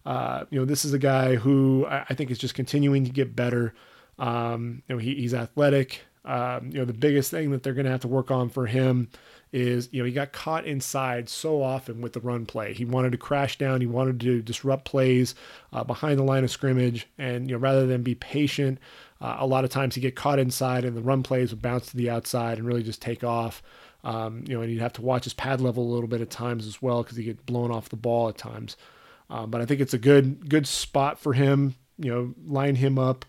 Uh, 0.04 0.44
you 0.50 0.58
know, 0.58 0.64
this 0.64 0.84
is 0.84 0.92
a 0.92 0.98
guy 0.98 1.36
who 1.36 1.86
I, 1.88 2.14
think 2.14 2.30
is 2.30 2.38
just 2.38 2.54
continuing 2.54 3.04
to 3.04 3.10
get 3.10 3.36
better. 3.36 3.74
Um, 4.18 4.82
you 4.88 4.94
know, 4.94 4.98
he, 4.98 5.14
he's 5.14 5.34
athletic. 5.34 6.00
Um, 6.24 6.70
you 6.72 6.78
know, 6.78 6.84
the 6.84 6.94
biggest 6.94 7.30
thing 7.30 7.50
that 7.50 7.62
they're 7.62 7.74
going 7.74 7.84
to 7.84 7.90
have 7.90 8.00
to 8.00 8.08
work 8.08 8.30
on 8.30 8.48
for 8.48 8.66
him 8.66 9.10
is, 9.52 9.88
you 9.92 10.00
know, 10.00 10.06
he 10.06 10.12
got 10.12 10.32
caught 10.32 10.66
inside 10.66 11.28
so 11.28 11.62
often 11.62 12.00
with 12.00 12.14
the 12.14 12.20
run 12.20 12.46
play. 12.46 12.72
He 12.72 12.84
wanted 12.84 13.12
to 13.12 13.18
crash 13.18 13.58
down. 13.58 13.80
He 13.80 13.86
wanted 13.86 14.20
to 14.20 14.42
disrupt 14.42 14.84
plays 14.84 15.34
uh, 15.72 15.84
behind 15.84 16.18
the 16.18 16.24
line 16.24 16.44
of 16.44 16.50
scrimmage. 16.50 17.06
And, 17.18 17.48
you 17.48 17.56
know, 17.56 17.60
rather 17.60 17.86
than 17.86 18.02
be 18.02 18.14
patient, 18.14 18.78
uh, 19.20 19.36
a 19.38 19.46
lot 19.46 19.64
of 19.64 19.70
times 19.70 19.94
he'd 19.94 20.00
get 20.02 20.16
caught 20.16 20.38
inside 20.38 20.84
and 20.84 20.96
the 20.96 21.02
run 21.02 21.22
plays 21.22 21.50
would 21.50 21.62
bounce 21.62 21.90
to 21.90 21.96
the 21.96 22.10
outside 22.10 22.58
and 22.58 22.66
really 22.66 22.82
just 22.82 23.02
take 23.02 23.24
off. 23.24 23.62
Um, 24.04 24.44
you 24.46 24.54
know, 24.54 24.62
and 24.62 24.70
you'd 24.70 24.80
have 24.80 24.92
to 24.94 25.02
watch 25.02 25.24
his 25.24 25.34
pad 25.34 25.60
level 25.60 25.82
a 25.82 25.92
little 25.92 26.08
bit 26.08 26.20
at 26.20 26.30
times 26.30 26.66
as 26.66 26.80
well 26.80 27.02
because 27.02 27.16
he 27.16 27.24
get 27.24 27.44
blown 27.46 27.72
off 27.72 27.88
the 27.88 27.96
ball 27.96 28.28
at 28.28 28.38
times. 28.38 28.76
Uh, 29.28 29.46
but 29.46 29.60
I 29.60 29.66
think 29.66 29.80
it's 29.80 29.94
a 29.94 29.98
good 29.98 30.48
good 30.48 30.66
spot 30.66 31.18
for 31.18 31.32
him. 31.32 31.74
You 31.98 32.10
know, 32.10 32.34
line 32.46 32.76
him 32.76 32.98
up. 32.98 33.24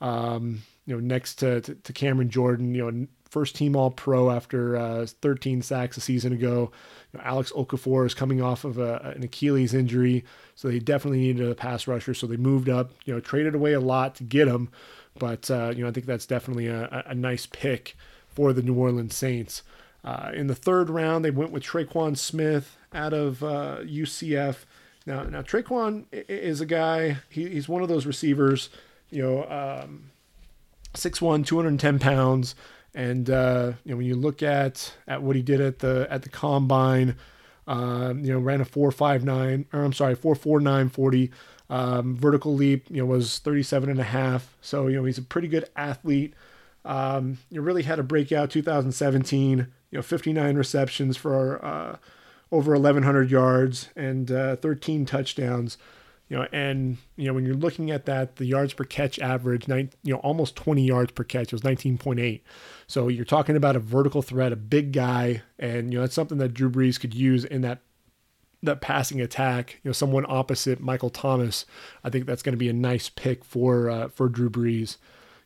Um, 0.00 0.62
you 0.86 0.94
know, 0.94 1.00
next 1.00 1.36
to, 1.36 1.60
to, 1.60 1.74
to 1.74 1.92
Cameron 1.92 2.30
Jordan. 2.30 2.74
You 2.74 2.90
know, 2.90 3.06
first 3.28 3.56
team 3.56 3.76
All 3.76 3.90
Pro 3.90 4.30
after 4.30 4.76
uh, 4.76 5.06
13 5.06 5.62
sacks 5.62 5.96
a 5.96 6.00
season 6.00 6.32
ago. 6.32 6.70
You 7.12 7.18
know, 7.18 7.24
Alex 7.24 7.52
Okafor 7.52 8.06
is 8.06 8.14
coming 8.14 8.40
off 8.40 8.64
of 8.64 8.78
a, 8.78 9.12
an 9.16 9.22
Achilles 9.22 9.74
injury, 9.74 10.24
so 10.54 10.68
they 10.68 10.78
definitely 10.78 11.20
needed 11.20 11.48
a 11.48 11.54
pass 11.54 11.86
rusher. 11.86 12.14
So 12.14 12.26
they 12.26 12.36
moved 12.36 12.68
up. 12.68 12.92
You 13.04 13.14
know, 13.14 13.20
traded 13.20 13.54
away 13.54 13.74
a 13.74 13.80
lot 13.80 14.14
to 14.16 14.24
get 14.24 14.48
him, 14.48 14.70
but 15.18 15.50
uh, 15.50 15.72
you 15.74 15.82
know, 15.82 15.88
I 15.88 15.92
think 15.92 16.06
that's 16.06 16.26
definitely 16.26 16.66
a, 16.68 17.04
a 17.06 17.14
nice 17.14 17.46
pick 17.46 17.96
for 18.28 18.52
the 18.52 18.62
New 18.62 18.74
Orleans 18.74 19.14
Saints. 19.14 19.62
Uh, 20.04 20.30
in 20.34 20.46
the 20.46 20.54
third 20.54 20.88
round, 20.88 21.24
they 21.24 21.30
went 21.30 21.50
with 21.50 21.64
Tre'Quan 21.64 22.16
Smith 22.16 22.76
out 22.92 23.12
of 23.12 23.38
UCF. 23.38 24.50
Uh, 24.50 24.54
now, 25.04 25.22
now 25.24 25.42
Tre'Quan 25.42 26.04
is 26.12 26.60
a 26.60 26.66
guy. 26.66 27.18
He, 27.28 27.48
he's 27.48 27.68
one 27.68 27.82
of 27.82 27.88
those 27.88 28.06
receivers. 28.06 28.70
You 29.10 29.22
know, 29.22 29.44
um, 29.82 30.10
6'1", 30.94 31.46
210 31.46 31.98
pounds, 31.98 32.54
and 32.94 33.28
uh, 33.30 33.72
you 33.84 33.90
know 33.90 33.98
when 33.98 34.06
you 34.06 34.16
look 34.16 34.42
at 34.42 34.94
at 35.06 35.22
what 35.22 35.36
he 35.36 35.42
did 35.42 35.60
at 35.60 35.80
the 35.80 36.06
at 36.10 36.22
the 36.22 36.28
combine, 36.28 37.16
um, 37.66 38.24
you 38.24 38.32
know 38.32 38.38
ran 38.38 38.60
a 38.60 38.64
four 38.64 38.90
five 38.90 39.24
nine, 39.24 39.66
or 39.72 39.84
I'm 39.84 39.92
sorry, 39.92 40.14
four 40.14 40.34
four 40.34 40.60
nine 40.60 40.88
forty. 40.88 41.30
Um, 41.68 42.16
vertical 42.16 42.54
leap, 42.54 42.86
you 42.88 42.98
know, 42.98 43.06
was 43.06 43.38
37 43.40 43.90
and 43.90 43.98
a 43.98 44.04
half. 44.04 44.56
So, 44.60 44.86
you 44.86 44.96
know, 44.96 45.04
he's 45.04 45.18
a 45.18 45.22
pretty 45.22 45.48
good 45.48 45.68
athlete. 45.74 46.34
Um, 46.84 47.38
you 47.50 47.60
really 47.60 47.82
had 47.82 47.98
a 47.98 48.04
breakout 48.04 48.50
2017, 48.50 49.58
you 49.90 49.98
know, 49.98 50.02
59 50.02 50.56
receptions 50.56 51.16
for 51.16 51.64
uh, 51.64 51.96
over 52.52 52.72
1,100 52.72 53.30
yards 53.30 53.88
and 53.96 54.30
uh, 54.30 54.56
13 54.56 55.04
touchdowns. 55.04 55.76
You 56.28 56.38
know, 56.38 56.48
and 56.52 56.96
you 57.14 57.28
know 57.28 57.34
when 57.34 57.46
you're 57.46 57.54
looking 57.54 57.92
at 57.92 58.04
that, 58.06 58.34
the 58.36 58.46
yards 58.46 58.74
per 58.74 58.82
catch 58.82 59.20
average, 59.20 59.68
nine, 59.68 59.90
you 60.02 60.12
know, 60.12 60.18
almost 60.20 60.56
20 60.56 60.84
yards 60.84 61.12
per 61.12 61.22
catch. 61.22 61.48
It 61.48 61.52
was 61.52 61.62
19.8. 61.62 62.40
So 62.88 63.06
you're 63.06 63.24
talking 63.24 63.54
about 63.54 63.76
a 63.76 63.78
vertical 63.78 64.22
threat, 64.22 64.52
a 64.52 64.56
big 64.56 64.92
guy, 64.92 65.42
and 65.56 65.92
you 65.92 65.98
know 65.98 66.02
that's 66.02 66.16
something 66.16 66.38
that 66.38 66.52
Drew 66.52 66.68
Brees 66.68 66.98
could 66.98 67.14
use 67.14 67.44
in 67.44 67.60
that 67.60 67.78
that 68.66 68.80
passing 68.80 69.20
attack. 69.20 69.80
You 69.82 69.88
know, 69.88 69.92
someone 69.92 70.26
opposite 70.28 70.80
Michael 70.80 71.10
Thomas. 71.10 71.66
I 72.04 72.10
think 72.10 72.26
that's 72.26 72.42
going 72.42 72.52
to 72.52 72.58
be 72.58 72.68
a 72.68 72.74
nice 72.74 73.08
pick 73.08 73.44
for 73.44 73.90
uh, 73.90 74.08
for 74.08 74.28
Drew 74.28 74.50
Brees. 74.50 74.96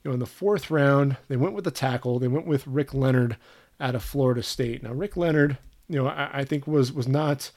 You 0.03 0.11
know, 0.11 0.15
in 0.15 0.21
the 0.21 0.27
fourth 0.27 0.71
round, 0.71 1.17
they 1.29 1.37
went 1.37 1.55
with 1.55 1.65
the 1.65 1.71
tackle. 1.71 2.19
They 2.19 2.29
went 2.29 2.47
with 2.47 2.67
Rick 2.67 2.95
Leonard 2.95 3.37
out 3.79 3.95
of 3.95 4.03
Florida 4.03 4.43
State. 4.43 4.83
Now, 4.83 4.93
Rick 4.93 5.17
Leonard 5.17 5.59
you 5.91 5.97
know, 5.97 6.07
I, 6.07 6.31
I 6.33 6.45
think 6.45 6.67
was 6.67 6.93
was 6.93 7.09
not 7.09 7.51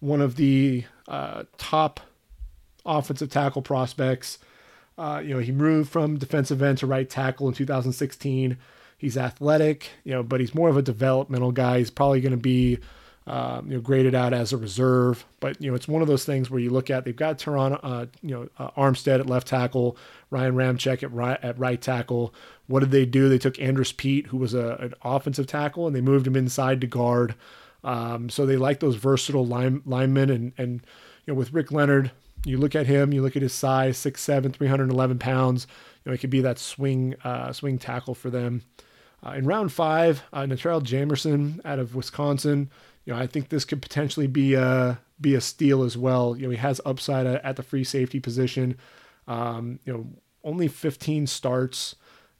one 0.00 0.20
of 0.20 0.36
the 0.36 0.84
uh, 1.08 1.44
top 1.56 2.00
offensive 2.84 3.30
tackle 3.30 3.62
prospects. 3.62 4.38
Uh, 4.98 5.22
you 5.24 5.32
know, 5.32 5.40
he 5.40 5.52
moved 5.52 5.90
from 5.90 6.18
defensive 6.18 6.60
end 6.62 6.78
to 6.78 6.86
right 6.86 7.08
tackle 7.08 7.48
in 7.48 7.54
2016. 7.54 8.58
He's 8.98 9.16
athletic, 9.16 9.90
you 10.04 10.12
know, 10.12 10.22
but 10.22 10.40
he's 10.40 10.54
more 10.54 10.68
of 10.68 10.76
a 10.76 10.82
developmental 10.82 11.52
guy. 11.52 11.78
He's 11.78 11.90
probably 11.90 12.20
going 12.20 12.32
to 12.32 12.38
be, 12.38 12.78
um, 13.26 13.68
you 13.68 13.76
know, 13.76 13.80
graded 13.80 14.14
out 14.14 14.32
as 14.32 14.52
a 14.52 14.56
reserve. 14.56 15.24
But 15.40 15.60
you 15.60 15.70
know, 15.70 15.74
it's 15.74 15.88
one 15.88 16.02
of 16.02 16.08
those 16.08 16.24
things 16.24 16.50
where 16.50 16.60
you 16.60 16.70
look 16.70 16.90
at 16.90 17.04
they've 17.04 17.16
got 17.16 17.38
Terron, 17.38 17.78
uh, 17.82 18.06
you 18.22 18.34
know, 18.34 18.48
uh, 18.58 18.70
Armstead 18.72 19.20
at 19.20 19.26
left 19.26 19.46
tackle, 19.48 19.96
Ryan 20.30 20.54
Ramczyk 20.54 21.02
at 21.02 21.12
right 21.12 21.38
at 21.42 21.58
right 21.58 21.80
tackle. 21.80 22.34
What 22.66 22.80
did 22.80 22.90
they 22.90 23.06
do? 23.06 23.28
They 23.28 23.38
took 23.38 23.60
Andrus 23.60 23.92
Peat, 23.92 24.26
who 24.26 24.36
was 24.36 24.54
a, 24.54 24.76
an 24.80 24.94
offensive 25.02 25.46
tackle, 25.46 25.86
and 25.86 25.94
they 25.94 26.00
moved 26.00 26.26
him 26.26 26.36
inside 26.36 26.80
to 26.80 26.86
guard. 26.86 27.34
Um, 27.84 28.28
so 28.28 28.44
they 28.44 28.56
like 28.56 28.80
those 28.80 28.96
versatile 28.96 29.46
line, 29.46 29.80
linemen. 29.86 30.28
And, 30.28 30.52
and, 30.58 30.72
you 31.24 31.32
know, 31.32 31.34
with 31.34 31.52
Rick 31.52 31.70
Leonard, 31.70 32.10
you 32.44 32.58
look 32.58 32.74
at 32.74 32.86
him, 32.86 33.12
you 33.12 33.22
look 33.22 33.36
at 33.36 33.42
his 33.42 33.52
size, 33.52 33.96
6'7, 33.98 34.52
311 34.52 35.18
pounds. 35.18 35.66
You 36.04 36.10
know, 36.10 36.12
he 36.12 36.18
could 36.18 36.30
be 36.30 36.40
that 36.40 36.58
swing, 36.58 37.14
uh, 37.22 37.52
swing 37.52 37.78
tackle 37.78 38.14
for 38.14 38.28
them. 38.28 38.62
Uh, 39.24 39.32
in 39.32 39.46
round 39.46 39.72
five, 39.72 40.22
uh, 40.32 40.42
Natrell 40.42 40.82
Jamerson 40.82 41.60
out 41.64 41.78
of 41.78 41.94
Wisconsin. 41.94 42.70
You 43.06 43.14
know, 43.14 43.18
I 43.18 43.26
think 43.26 43.48
this 43.48 43.64
could 43.64 43.80
potentially 43.80 44.26
be 44.26 44.52
a 44.54 45.00
be 45.18 45.34
a 45.34 45.40
steal 45.40 45.82
as 45.82 45.96
well. 45.96 46.36
You 46.36 46.44
know, 46.44 46.50
he 46.50 46.58
has 46.58 46.80
upside 46.84 47.26
at, 47.26 47.56
the 47.56 47.62
free 47.62 47.84
safety 47.84 48.20
position. 48.20 48.76
Um, 49.26 49.80
you 49.86 49.92
know, 49.92 50.06
only 50.44 50.68
15 50.68 51.26
starts 51.26 51.96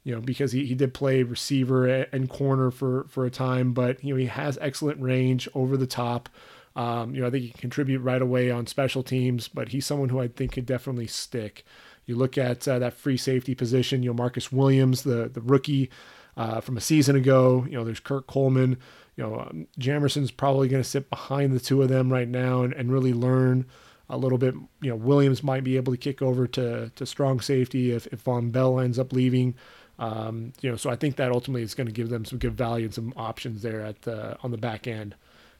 you 0.07 0.15
know, 0.15 0.21
because 0.21 0.53
he, 0.53 0.65
he 0.65 0.73
did 0.73 0.93
play 0.93 1.21
receiver 1.21 1.85
and 1.85 2.29
corner 2.29 2.71
for, 2.71 3.05
for 3.09 3.25
a 3.25 3.29
time, 3.29 3.73
but, 3.73 4.01
you 4.01 4.13
know, 4.13 4.17
he 4.17 4.27
has 4.27 4.57
excellent 4.61 5.01
range 5.01 5.49
over 5.53 5.75
the 5.75 5.85
top. 5.85 6.29
Um, 6.77 7.13
you 7.13 7.19
know, 7.19 7.27
I 7.27 7.29
think 7.29 7.43
he 7.43 7.49
can 7.49 7.59
contribute 7.59 7.99
right 7.99 8.21
away 8.21 8.49
on 8.49 8.67
special 8.67 9.03
teams, 9.03 9.49
but 9.49 9.67
he's 9.67 9.85
someone 9.85 10.07
who 10.07 10.21
I 10.21 10.29
think 10.29 10.53
could 10.53 10.65
definitely 10.65 11.07
stick. 11.07 11.65
You 12.05 12.15
look 12.15 12.37
at 12.37 12.65
uh, 12.69 12.79
that 12.79 12.93
free 12.93 13.17
safety 13.17 13.53
position, 13.53 14.01
you 14.01 14.11
know, 14.11 14.13
Marcus 14.13 14.49
Williams, 14.49 15.03
the, 15.03 15.27
the 15.27 15.41
rookie 15.41 15.89
uh, 16.37 16.61
from 16.61 16.77
a 16.77 16.81
season 16.81 17.17
ago, 17.17 17.65
you 17.69 17.75
know, 17.75 17.83
there's 17.83 17.99
Kurt 17.99 18.27
Coleman, 18.27 18.77
you 19.17 19.23
know, 19.23 19.39
um, 19.39 19.67
Jamerson's 19.79 20.31
probably 20.31 20.67
going 20.69 20.81
to 20.81 20.87
sit 20.87 21.09
behind 21.09 21.53
the 21.53 21.59
two 21.59 21.81
of 21.81 21.89
them 21.89 22.13
right 22.13 22.27
now 22.27 22.61
and, 22.61 22.71
and 22.73 22.91
really 22.91 23.13
learn 23.13 23.65
a 24.09 24.17
little 24.17 24.37
bit. 24.37 24.53
You 24.81 24.91
know, 24.91 24.95
Williams 24.95 25.43
might 25.43 25.63
be 25.63 25.75
able 25.75 25.91
to 25.91 25.97
kick 25.97 26.21
over 26.21 26.47
to, 26.47 26.91
to 26.95 27.05
strong 27.05 27.41
safety 27.41 27.91
if, 27.91 28.07
if 28.07 28.23
Vonn 28.23 28.51
Bell 28.51 28.79
ends 28.79 28.99
up 28.99 29.11
leaving. 29.11 29.55
Um, 29.99 30.53
you 30.61 30.69
know, 30.69 30.77
so 30.77 30.91
I 30.91 30.95
think 30.95 31.15
that 31.15 31.31
ultimately 31.31 31.63
is 31.63 31.73
going 31.73 31.87
to 31.87 31.93
give 31.93 32.09
them 32.09 32.23
some 32.23 32.37
good 32.37 32.55
value 32.55 32.85
and 32.85 32.93
some 32.93 33.11
options 33.17 33.63
there 33.63 33.81
at 33.81 34.03
the, 34.03 34.37
on 34.43 34.51
the 34.51 34.57
back 34.57 34.85
end. 34.87 35.15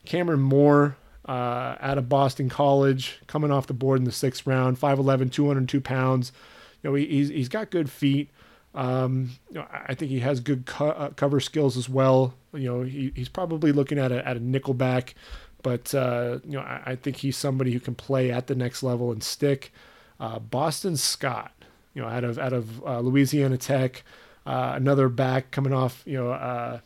Cameron 0.05 0.41
Moore 0.41 0.95
uh, 1.27 1.75
out 1.81 1.97
of 1.97 2.07
Boston 2.07 2.49
College, 2.49 3.19
coming 3.25 3.51
off 3.51 3.65
the 3.65 3.73
board 3.73 3.99
in 3.99 4.05
the 4.05 4.11
sixth 4.11 4.45
round, 4.45 4.79
5'11", 4.79 5.31
202 5.31 5.81
pounds. 5.81 6.31
You 6.83 6.91
know, 6.91 6.95
he, 6.95 7.07
he's 7.07 7.29
he's 7.29 7.49
got 7.49 7.71
good 7.71 7.89
feet. 7.89 8.29
Um, 8.73 9.32
you 9.49 9.56
know, 9.56 9.65
I 9.71 9.95
think 9.95 10.12
he 10.12 10.19
has 10.19 10.39
good 10.39 10.65
co- 10.65 10.89
uh, 10.89 11.10
cover 11.12 11.39
skills 11.39 11.77
as 11.77 11.89
well. 11.89 12.36
You 12.53 12.65
know, 12.65 12.82
he, 12.84 13.12
he's 13.15 13.30
probably 13.30 13.71
looking 13.71 13.97
at 13.97 14.12
a 14.12 14.27
at 14.27 14.38
a 14.38 14.39
nickelback, 14.39 15.13
but 15.63 15.93
uh, 15.95 16.39
you 16.45 16.53
know, 16.53 16.62
I, 16.62 16.82
I, 16.86 16.95
think 16.95 17.17
he's 17.17 17.38
somebody 17.38 17.71
who 17.71 17.80
can 17.80 17.95
play 17.95 18.32
at 18.32 18.47
the 18.47 18.56
next 18.56 18.84
level 18.84 19.12
and 19.12 19.23
stick. 19.23 19.71
Uh, 20.19 20.39
Boston 20.39 20.95
Scott, 20.95 21.51
you 21.93 22.01
know, 22.01 22.08
out 22.08 22.23
of 22.23 22.38
out 22.38 22.53
of 22.53 22.84
uh, 22.86 22.99
Louisiana 22.99 23.58
Tech. 23.58 24.03
Uh, 24.45 24.73
another 24.75 25.10
back 25.10 25.51
coming 25.51 25.73
off, 25.73 26.03
you 26.06 26.17
know, 26.17 26.32
uh, 26.32 26.80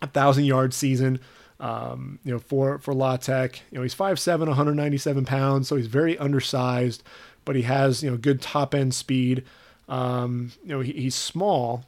a 0.00 0.06
thousand 0.06 0.44
yard 0.44 0.74
season. 0.74 1.20
Um, 1.60 2.18
you 2.24 2.32
know, 2.32 2.40
for 2.40 2.78
for 2.78 2.92
La 2.92 3.16
Tech, 3.18 3.62
you 3.70 3.78
know, 3.78 3.82
he's 3.82 3.94
5'7", 3.94 4.48
197 4.48 5.24
pounds, 5.24 5.68
so 5.68 5.76
he's 5.76 5.86
very 5.86 6.18
undersized, 6.18 7.04
but 7.44 7.54
he 7.54 7.62
has 7.62 8.02
you 8.02 8.10
know 8.10 8.16
good 8.16 8.40
top 8.40 8.74
end 8.74 8.94
speed. 8.94 9.44
Um, 9.88 10.52
you 10.62 10.70
know, 10.70 10.80
he, 10.80 10.92
he's 10.92 11.14
small, 11.14 11.84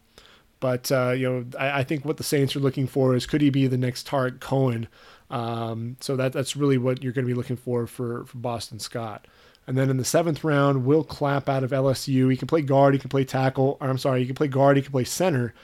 but 0.60 0.90
uh, 0.90 1.10
you 1.10 1.28
know, 1.28 1.44
I, 1.58 1.80
I, 1.80 1.84
think 1.84 2.04
what 2.04 2.16
the 2.16 2.24
Saints 2.24 2.56
are 2.56 2.60
looking 2.60 2.86
for 2.86 3.14
is 3.14 3.24
could 3.26 3.40
he 3.40 3.50
be 3.50 3.66
the 3.66 3.78
next 3.78 4.06
Tarik 4.06 4.40
Cohen? 4.40 4.88
Um, 5.30 5.96
so 6.00 6.16
that 6.16 6.32
that's 6.32 6.56
really 6.56 6.76
what 6.76 7.02
you're 7.02 7.12
going 7.12 7.24
to 7.24 7.32
be 7.32 7.36
looking 7.36 7.56
for 7.56 7.86
for 7.86 8.24
for 8.26 8.36
Boston 8.36 8.78
Scott. 8.78 9.26
And 9.66 9.78
then 9.78 9.88
in 9.88 9.96
the 9.96 10.04
seventh 10.04 10.44
round, 10.44 10.84
Will 10.84 11.04
Clapp 11.04 11.48
out 11.48 11.64
of 11.64 11.70
LSU. 11.70 12.30
He 12.30 12.36
can 12.36 12.48
play 12.48 12.60
guard, 12.60 12.94
he 12.94 13.00
can 13.00 13.08
play 13.08 13.24
tackle. 13.24 13.78
Or 13.80 13.88
I'm 13.88 13.98
sorry, 13.98 14.20
he 14.20 14.26
can 14.26 14.34
play 14.34 14.48
guard, 14.48 14.76
he 14.76 14.82
can 14.82 14.92
play 14.92 15.04
center. 15.04 15.54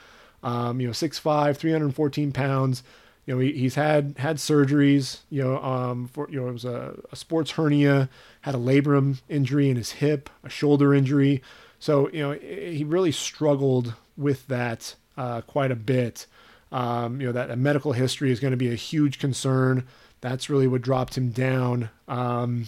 Um, 0.41 0.81
you 0.81 0.87
know, 0.87 0.93
6'5", 0.93 1.55
314 1.55 2.31
pounds 2.31 2.81
you 3.25 3.35
know, 3.35 3.39
he, 3.39 3.51
he's 3.53 3.75
had 3.75 4.15
had 4.17 4.37
surgeries. 4.37 5.19
You 5.29 5.43
know, 5.43 5.63
um, 5.63 6.07
for 6.07 6.29
you 6.29 6.41
know, 6.41 6.47
it 6.47 6.53
was 6.53 6.65
a, 6.65 6.97
a 7.11 7.15
sports 7.15 7.51
hernia, 7.51 8.09
had 8.41 8.55
a 8.55 8.59
labrum 8.59 9.21
injury 9.29 9.69
in 9.69 9.77
his 9.77 9.93
hip, 9.93 10.29
a 10.43 10.49
shoulder 10.49 10.93
injury. 10.93 11.41
So 11.81 12.09
you 12.13 12.19
know, 12.21 12.33
he 12.33 12.83
really 12.83 13.11
struggled 13.11 13.95
with 14.15 14.47
that 14.47 14.95
uh, 15.17 15.41
quite 15.41 15.71
a 15.71 15.75
bit. 15.75 16.27
Um, 16.71 17.19
you 17.19 17.25
know, 17.25 17.33
that, 17.33 17.49
a 17.49 17.55
medical 17.55 17.91
history 17.91 18.31
is 18.31 18.39
going 18.39 18.51
to 18.51 18.57
be 18.57 18.71
a 18.71 18.75
huge 18.75 19.17
concern. 19.17 19.87
That's 20.21 20.47
really 20.47 20.67
what 20.67 20.83
dropped 20.83 21.17
him 21.17 21.31
down. 21.31 21.89
Um, 22.07 22.67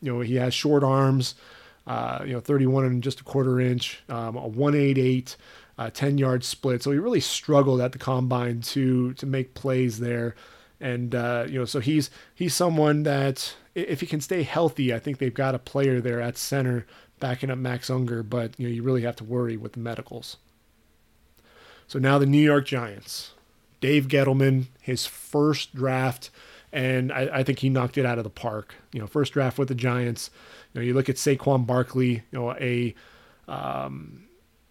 you 0.00 0.12
know, 0.12 0.20
he 0.20 0.36
has 0.36 0.54
short 0.54 0.82
arms. 0.82 1.34
Uh, 1.86 2.24
you 2.26 2.32
know, 2.32 2.40
31 2.40 2.86
and 2.86 3.02
just 3.02 3.20
a 3.20 3.24
quarter 3.24 3.60
inch, 3.60 4.02
um, 4.08 4.34
a 4.36 4.48
188 4.48 5.36
uh, 5.76 5.90
10 5.90 6.16
yard 6.16 6.42
split. 6.42 6.82
So 6.82 6.90
he 6.90 6.98
really 6.98 7.20
struggled 7.20 7.82
at 7.82 7.92
the 7.92 7.98
combine 7.98 8.62
to 8.62 9.12
to 9.12 9.26
make 9.26 9.52
plays 9.52 9.98
there. 9.98 10.34
And 10.80 11.14
uh, 11.14 11.44
you 11.46 11.58
know, 11.58 11.66
so 11.66 11.80
he's 11.80 12.08
he's 12.34 12.54
someone 12.54 13.02
that 13.02 13.54
if 13.74 14.00
he 14.00 14.06
can 14.06 14.22
stay 14.22 14.42
healthy, 14.42 14.94
I 14.94 14.98
think 14.98 15.18
they've 15.18 15.34
got 15.34 15.54
a 15.54 15.58
player 15.58 16.00
there 16.00 16.22
at 16.22 16.38
center 16.38 16.86
backing 17.24 17.50
up 17.50 17.56
Max 17.56 17.88
Unger. 17.88 18.22
But 18.22 18.52
you 18.60 18.68
know, 18.68 18.74
you 18.74 18.82
really 18.82 19.00
have 19.00 19.16
to 19.16 19.24
worry 19.24 19.56
with 19.56 19.72
the 19.72 19.80
medicals. 19.80 20.36
So 21.88 21.98
now 21.98 22.18
the 22.18 22.26
New 22.26 22.36
York 22.36 22.66
Giants, 22.66 23.32
Dave 23.80 24.08
Gettleman, 24.08 24.66
his 24.82 25.06
first 25.06 25.74
draft, 25.74 26.28
and 26.70 27.10
I, 27.10 27.30
I 27.32 27.42
think 27.42 27.60
he 27.60 27.70
knocked 27.70 27.96
it 27.96 28.04
out 28.04 28.18
of 28.18 28.24
the 28.24 28.30
park. 28.30 28.74
You 28.92 29.00
know, 29.00 29.06
first 29.06 29.32
draft 29.32 29.56
with 29.56 29.68
the 29.68 29.74
Giants. 29.74 30.28
You 30.72 30.80
know, 30.80 30.84
you 30.84 30.92
look 30.92 31.08
at 31.08 31.16
Saquon 31.16 31.66
Barkley, 31.66 32.10
you 32.10 32.22
know, 32.32 32.52
a 32.56 32.94
um, 33.48 34.24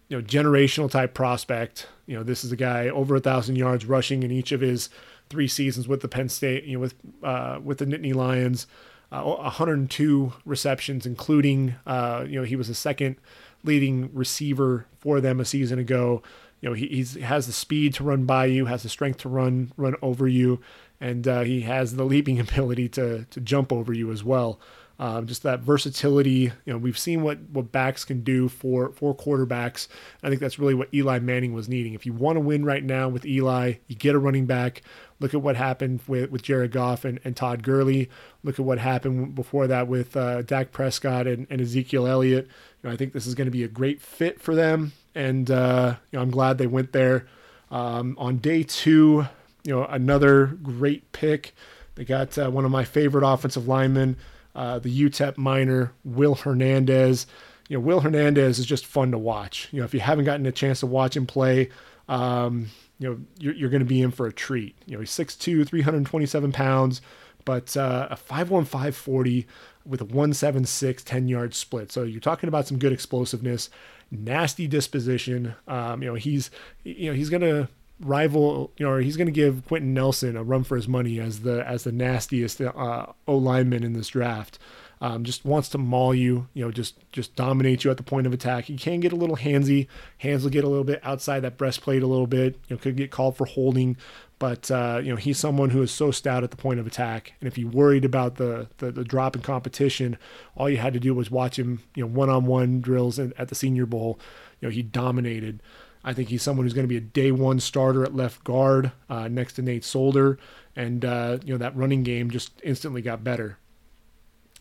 you 0.08 0.16
know, 0.16 0.24
generational 0.24 0.88
type 0.88 1.12
prospect. 1.12 1.88
You 2.06 2.16
know, 2.16 2.22
this 2.22 2.44
is 2.44 2.52
a 2.52 2.56
guy 2.56 2.88
over 2.88 3.16
a 3.16 3.20
thousand 3.20 3.56
yards 3.56 3.84
rushing 3.84 4.22
in 4.22 4.30
each 4.30 4.52
of 4.52 4.60
his 4.60 4.90
three 5.28 5.48
seasons 5.48 5.88
with 5.88 6.02
the 6.02 6.08
Penn 6.08 6.28
State, 6.28 6.62
you 6.64 6.74
know, 6.74 6.80
with 6.80 6.94
uh, 7.24 7.58
with 7.64 7.78
the 7.78 7.86
Nittany 7.86 8.14
Lions, 8.14 8.68
uh, 9.14 9.22
102 9.22 10.32
receptions, 10.44 11.06
including, 11.06 11.76
uh, 11.86 12.24
you 12.28 12.38
know, 12.38 12.44
he 12.44 12.56
was 12.56 12.68
the 12.68 12.74
second 12.74 13.16
leading 13.62 14.10
receiver 14.12 14.86
for 14.98 15.20
them 15.20 15.40
a 15.40 15.44
season 15.44 15.78
ago. 15.78 16.22
You 16.60 16.70
know, 16.70 16.74
he 16.74 17.04
has 17.20 17.46
the 17.46 17.52
speed 17.52 17.94
to 17.94 18.04
run 18.04 18.24
by 18.24 18.46
you, 18.46 18.66
has 18.66 18.82
the 18.82 18.88
strength 18.88 19.18
to 19.18 19.28
run 19.28 19.72
run 19.76 19.94
over 20.02 20.26
you, 20.26 20.60
and 21.00 21.28
uh, 21.28 21.42
he 21.42 21.60
has 21.62 21.96
the 21.96 22.04
leaping 22.04 22.40
ability 22.46 22.88
to 22.90 23.24
to 23.24 23.40
jump 23.40 23.72
over 23.72 23.92
you 23.92 24.10
as 24.10 24.24
well. 24.24 24.58
Um, 24.98 25.26
just 25.26 25.42
that 25.42 25.60
versatility. 25.60 26.52
You 26.64 26.72
know, 26.72 26.78
we've 26.78 26.98
seen 26.98 27.22
what 27.22 27.40
what 27.50 27.72
backs 27.72 28.04
can 28.04 28.22
do 28.22 28.48
for 28.48 28.92
for 28.92 29.14
quarterbacks. 29.14 29.88
I 30.22 30.28
think 30.28 30.40
that's 30.40 30.58
really 30.58 30.74
what 30.74 30.92
Eli 30.94 31.18
Manning 31.18 31.52
was 31.52 31.68
needing. 31.68 31.94
If 31.94 32.06
you 32.06 32.12
want 32.12 32.36
to 32.36 32.40
win 32.40 32.64
right 32.64 32.84
now 32.84 33.08
with 33.08 33.26
Eli, 33.26 33.74
you 33.88 33.96
get 33.96 34.14
a 34.14 34.18
running 34.18 34.46
back. 34.46 34.82
Look 35.18 35.34
at 35.34 35.42
what 35.42 35.56
happened 35.56 36.00
with, 36.06 36.30
with 36.30 36.42
Jared 36.42 36.70
Goff 36.70 37.04
and, 37.04 37.18
and 37.24 37.36
Todd 37.36 37.62
Gurley. 37.62 38.08
Look 38.42 38.58
at 38.58 38.64
what 38.64 38.78
happened 38.78 39.34
before 39.34 39.66
that 39.66 39.88
with 39.88 40.16
uh, 40.16 40.42
Dak 40.42 40.70
Prescott 40.70 41.26
and, 41.26 41.46
and 41.50 41.60
Ezekiel 41.60 42.06
Elliott. 42.06 42.46
You 42.82 42.88
know, 42.88 42.94
I 42.94 42.96
think 42.96 43.12
this 43.12 43.26
is 43.26 43.34
going 43.34 43.46
to 43.46 43.52
be 43.52 43.64
a 43.64 43.68
great 43.68 44.00
fit 44.00 44.40
for 44.40 44.54
them, 44.54 44.92
and 45.14 45.50
uh, 45.50 45.96
you 46.12 46.18
know, 46.18 46.22
I'm 46.22 46.30
glad 46.30 46.58
they 46.58 46.66
went 46.68 46.92
there. 46.92 47.26
Um, 47.70 48.14
on 48.18 48.36
day 48.36 48.62
two, 48.62 49.26
you 49.64 49.74
know, 49.74 49.84
another 49.86 50.46
great 50.46 51.10
pick. 51.10 51.52
They 51.96 52.04
got 52.04 52.38
uh, 52.38 52.50
one 52.50 52.64
of 52.64 52.70
my 52.70 52.84
favorite 52.84 53.26
offensive 53.26 53.66
linemen 53.66 54.16
uh, 54.54 54.78
the 54.78 55.02
UTEP 55.02 55.36
Miner, 55.36 55.92
Will 56.04 56.34
Hernandez. 56.34 57.26
You 57.68 57.78
know, 57.78 57.80
Will 57.80 58.00
Hernandez 58.00 58.58
is 58.58 58.66
just 58.66 58.86
fun 58.86 59.10
to 59.10 59.18
watch. 59.18 59.68
You 59.72 59.80
know, 59.80 59.84
if 59.84 59.94
you 59.94 60.00
haven't 60.00 60.26
gotten 60.26 60.46
a 60.46 60.52
chance 60.52 60.80
to 60.80 60.86
watch 60.86 61.16
him 61.16 61.26
play, 61.26 61.70
um, 62.08 62.68
you 62.98 63.08
know, 63.08 63.18
you're, 63.38 63.54
you're 63.54 63.70
going 63.70 63.80
to 63.80 63.86
be 63.86 64.02
in 64.02 64.10
for 64.10 64.26
a 64.26 64.32
treat. 64.32 64.76
You 64.86 64.94
know, 64.94 65.00
he's 65.00 65.10
6'2, 65.10 65.66
327 65.66 66.52
pounds, 66.52 67.00
but 67.44 67.76
uh, 67.76 68.08
a 68.10 68.16
5'1, 68.16 68.66
540 68.66 69.46
with 69.86 70.00
a 70.00 70.04
176 70.04 71.02
10 71.02 71.28
yard 71.28 71.54
split. 71.54 71.90
So 71.92 72.02
you're 72.02 72.20
talking 72.20 72.48
about 72.48 72.66
some 72.66 72.78
good 72.78 72.92
explosiveness, 72.92 73.70
nasty 74.10 74.66
disposition. 74.66 75.54
Um, 75.66 76.02
you 76.02 76.08
know, 76.08 76.14
he's, 76.14 76.50
you 76.84 77.10
know, 77.10 77.16
he's 77.16 77.30
going 77.30 77.42
to 77.42 77.68
rival, 78.00 78.72
you 78.76 78.86
know, 78.86 78.98
he's 78.98 79.16
going 79.16 79.26
to 79.26 79.32
give 79.32 79.64
Quenton 79.66 79.94
Nelson 79.94 80.36
a 80.36 80.42
run 80.42 80.64
for 80.64 80.76
his 80.76 80.88
money 80.88 81.20
as 81.20 81.40
the 81.40 81.66
as 81.66 81.84
the 81.84 81.92
nastiest 81.92 82.60
uh, 82.60 83.06
O 83.26 83.36
lineman 83.36 83.84
in 83.84 83.92
this 83.92 84.08
draft. 84.08 84.58
Um, 85.00 85.24
just 85.24 85.44
wants 85.44 85.68
to 85.70 85.78
maul 85.78 86.14
you, 86.14 86.48
you 86.54 86.64
know, 86.64 86.70
just 86.70 86.94
just 87.12 87.36
dominate 87.36 87.84
you 87.84 87.90
at 87.90 87.98
the 87.98 88.02
point 88.02 88.26
of 88.26 88.32
attack. 88.32 88.66
He 88.66 88.76
can 88.76 89.00
get 89.00 89.12
a 89.12 89.16
little 89.16 89.36
handsy. 89.36 89.86
Hands 90.18 90.42
will 90.42 90.50
get 90.50 90.64
a 90.64 90.68
little 90.68 90.84
bit 90.84 91.00
outside 91.02 91.40
that 91.40 91.58
breastplate 91.58 92.02
a 92.02 92.06
little 92.06 92.26
bit. 92.26 92.58
You 92.68 92.76
know, 92.76 92.80
could 92.80 92.96
get 92.96 93.10
called 93.10 93.36
for 93.36 93.44
holding, 93.44 93.96
but 94.38 94.70
uh, 94.70 95.00
you 95.02 95.10
know 95.10 95.16
he's 95.16 95.38
someone 95.38 95.70
who 95.70 95.82
is 95.82 95.90
so 95.90 96.10
stout 96.10 96.44
at 96.44 96.50
the 96.50 96.56
point 96.56 96.80
of 96.80 96.86
attack. 96.86 97.34
And 97.40 97.48
if 97.48 97.58
you 97.58 97.68
worried 97.68 98.04
about 98.04 98.36
the, 98.36 98.68
the 98.78 98.92
the, 98.92 99.04
drop 99.04 99.36
in 99.36 99.42
competition, 99.42 100.16
all 100.56 100.70
you 100.70 100.78
had 100.78 100.94
to 100.94 101.00
do 101.00 101.12
was 101.12 101.30
watch 101.30 101.58
him, 101.58 101.82
you 101.94 102.04
know, 102.04 102.10
one-on-one 102.10 102.80
drills 102.80 103.18
at 103.18 103.48
the 103.48 103.54
Senior 103.54 103.86
Bowl. 103.86 104.18
You 104.60 104.68
know, 104.68 104.72
he 104.72 104.82
dominated. 104.82 105.60
I 106.04 106.12
think 106.12 106.28
he's 106.28 106.42
someone 106.42 106.66
who's 106.66 106.74
going 106.74 106.84
to 106.84 106.88
be 106.88 106.98
a 106.98 107.00
day 107.00 107.32
one 107.32 107.58
starter 107.60 108.04
at 108.04 108.14
left 108.14 108.44
guard 108.44 108.92
uh, 109.08 109.28
next 109.28 109.54
to 109.54 109.62
Nate 109.62 109.84
Solder, 109.84 110.38
and 110.76 111.04
uh, 111.04 111.38
you 111.44 111.54
know 111.54 111.58
that 111.58 111.74
running 111.76 112.02
game 112.02 112.30
just 112.30 112.52
instantly 112.62 113.00
got 113.00 113.24
better. 113.24 113.58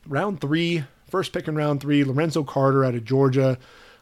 Round 0.08 0.40
three, 0.40 0.86
first 1.10 1.34
pick 1.34 1.48
in 1.48 1.56
round 1.56 1.82
three, 1.82 2.04
Lorenzo 2.04 2.44
Carter 2.44 2.86
out 2.86 2.96
of 2.96 3.04
Georgia. 3.04 3.58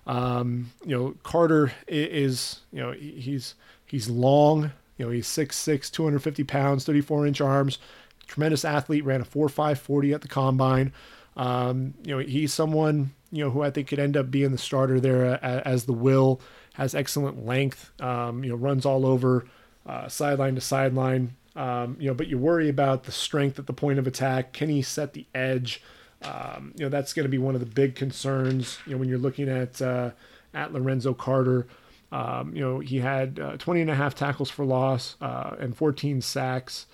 Um, 0.06 0.72
you 0.86 0.98
know 0.98 1.16
Carter 1.24 1.72
is 1.88 2.60
you 2.72 2.80
know 2.80 2.92
he's 2.92 3.56
he's 3.86 4.10
long. 4.10 4.72
You 4.98 5.08
know 5.08 5.12
he's 5.12 5.28
6'6", 5.28 5.90
250 5.90 6.44
pounds, 6.44 6.86
34 6.86 7.26
inch 7.26 7.42
arms. 7.42 7.80
Tremendous 8.28 8.64
athlete. 8.64 9.04
Ran 9.04 9.22
a 9.22 9.26
4.5 9.26 9.78
40 9.80 10.14
at 10.14 10.22
the 10.22 10.28
combine. 10.28 10.94
Um, 11.36 11.96
you 12.04 12.16
know 12.16 12.20
he's 12.20 12.54
someone 12.54 13.12
you 13.32 13.44
know 13.44 13.50
who 13.50 13.64
I 13.64 13.72
think 13.72 13.88
could 13.88 14.00
end 14.00 14.16
up 14.16 14.30
being 14.30 14.52
the 14.52 14.58
starter 14.58 15.00
there 15.00 15.40
uh, 15.44 15.62
as 15.66 15.86
the 15.86 15.94
will 15.94 16.42
has 16.82 16.96
excellent 16.96 17.46
length. 17.46 17.92
Um, 18.02 18.44
you 18.44 18.50
know, 18.50 18.56
runs 18.56 18.86
all 18.86 19.06
over, 19.06 19.46
uh, 19.86 20.08
sideline 20.08 20.56
to 20.56 20.62
sideline. 20.62 21.36
Um, 21.56 21.98
you 22.00 22.08
know, 22.08 22.14
but 22.14 22.28
you 22.28 22.38
worry 22.38 22.70
about 22.70 23.04
the 23.04 23.12
strength 23.12 23.60
at 23.60 23.68
the 23.68 23.74
point 23.74 24.00
of 24.00 24.08
attack. 24.08 24.54
Can 24.54 24.70
he 24.70 24.82
set 24.82 25.14
the 25.14 25.26
edge? 25.36 25.82
Um, 26.24 26.74
you 26.76 26.86
know, 26.86 26.90
that's 26.90 27.14
going 27.14 27.26
to 27.26 27.30
be 27.30 27.38
one 27.38 27.56
of 27.56 27.62
the 27.62 27.68
big 27.68 27.96
concerns. 27.96 28.80
You 28.86 28.94
know, 28.94 28.98
when 28.98 29.10
you're 29.10 29.20
looking 29.20 29.48
at 29.48 29.82
uh, 29.82 30.12
at 30.54 30.74
Lorenzo 30.74 31.14
Carter. 31.14 31.68
Um, 32.12 32.54
you 32.54 32.62
know, 32.62 32.80
he 32.80 32.98
had 32.98 33.40
uh, 33.40 33.58
20 33.58 33.82
and 33.82 33.90
a 33.90 33.96
half 33.96 34.16
tackles 34.16 34.50
for 34.50 34.66
loss 34.66 35.16
uh, 35.22 35.56
and 35.60 35.76
14 35.78 36.22
sacks 36.22 36.86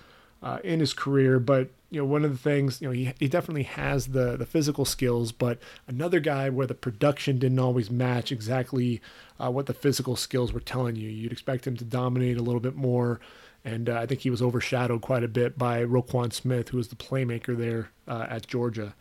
uh, 0.44 0.58
in 0.62 0.78
his 0.78 0.92
career, 0.92 1.40
but 1.40 1.70
you 1.90 2.00
know, 2.00 2.04
one 2.04 2.24
of 2.24 2.30
the 2.30 2.38
things, 2.38 2.80
you 2.82 2.88
know, 2.88 2.92
he, 2.92 3.12
he 3.18 3.28
definitely 3.28 3.62
has 3.62 4.08
the 4.08 4.36
the 4.36 4.44
physical 4.44 4.84
skills, 4.84 5.32
but 5.32 5.58
another 5.86 6.20
guy 6.20 6.50
where 6.50 6.66
the 6.66 6.74
production 6.74 7.38
didn't 7.38 7.58
always 7.58 7.90
match 7.90 8.30
exactly 8.30 9.00
uh, 9.40 9.50
what 9.50 9.66
the 9.66 9.74
physical 9.74 10.14
skills 10.14 10.52
were 10.52 10.60
telling 10.60 10.96
you. 10.96 11.08
You'd 11.08 11.32
expect 11.32 11.66
him 11.66 11.76
to 11.76 11.84
dominate 11.84 12.36
a 12.36 12.42
little 12.42 12.60
bit 12.60 12.76
more, 12.76 13.20
and 13.64 13.88
uh, 13.88 13.98
I 13.98 14.06
think 14.06 14.20
he 14.20 14.30
was 14.30 14.42
overshadowed 14.42 15.00
quite 15.00 15.24
a 15.24 15.28
bit 15.28 15.56
by 15.56 15.82
Roquan 15.82 16.32
Smith, 16.32 16.68
who 16.68 16.76
was 16.76 16.88
the 16.88 16.96
playmaker 16.96 17.56
there 17.56 17.90
uh, 18.06 18.26
at 18.28 18.46
Georgia. 18.46 18.94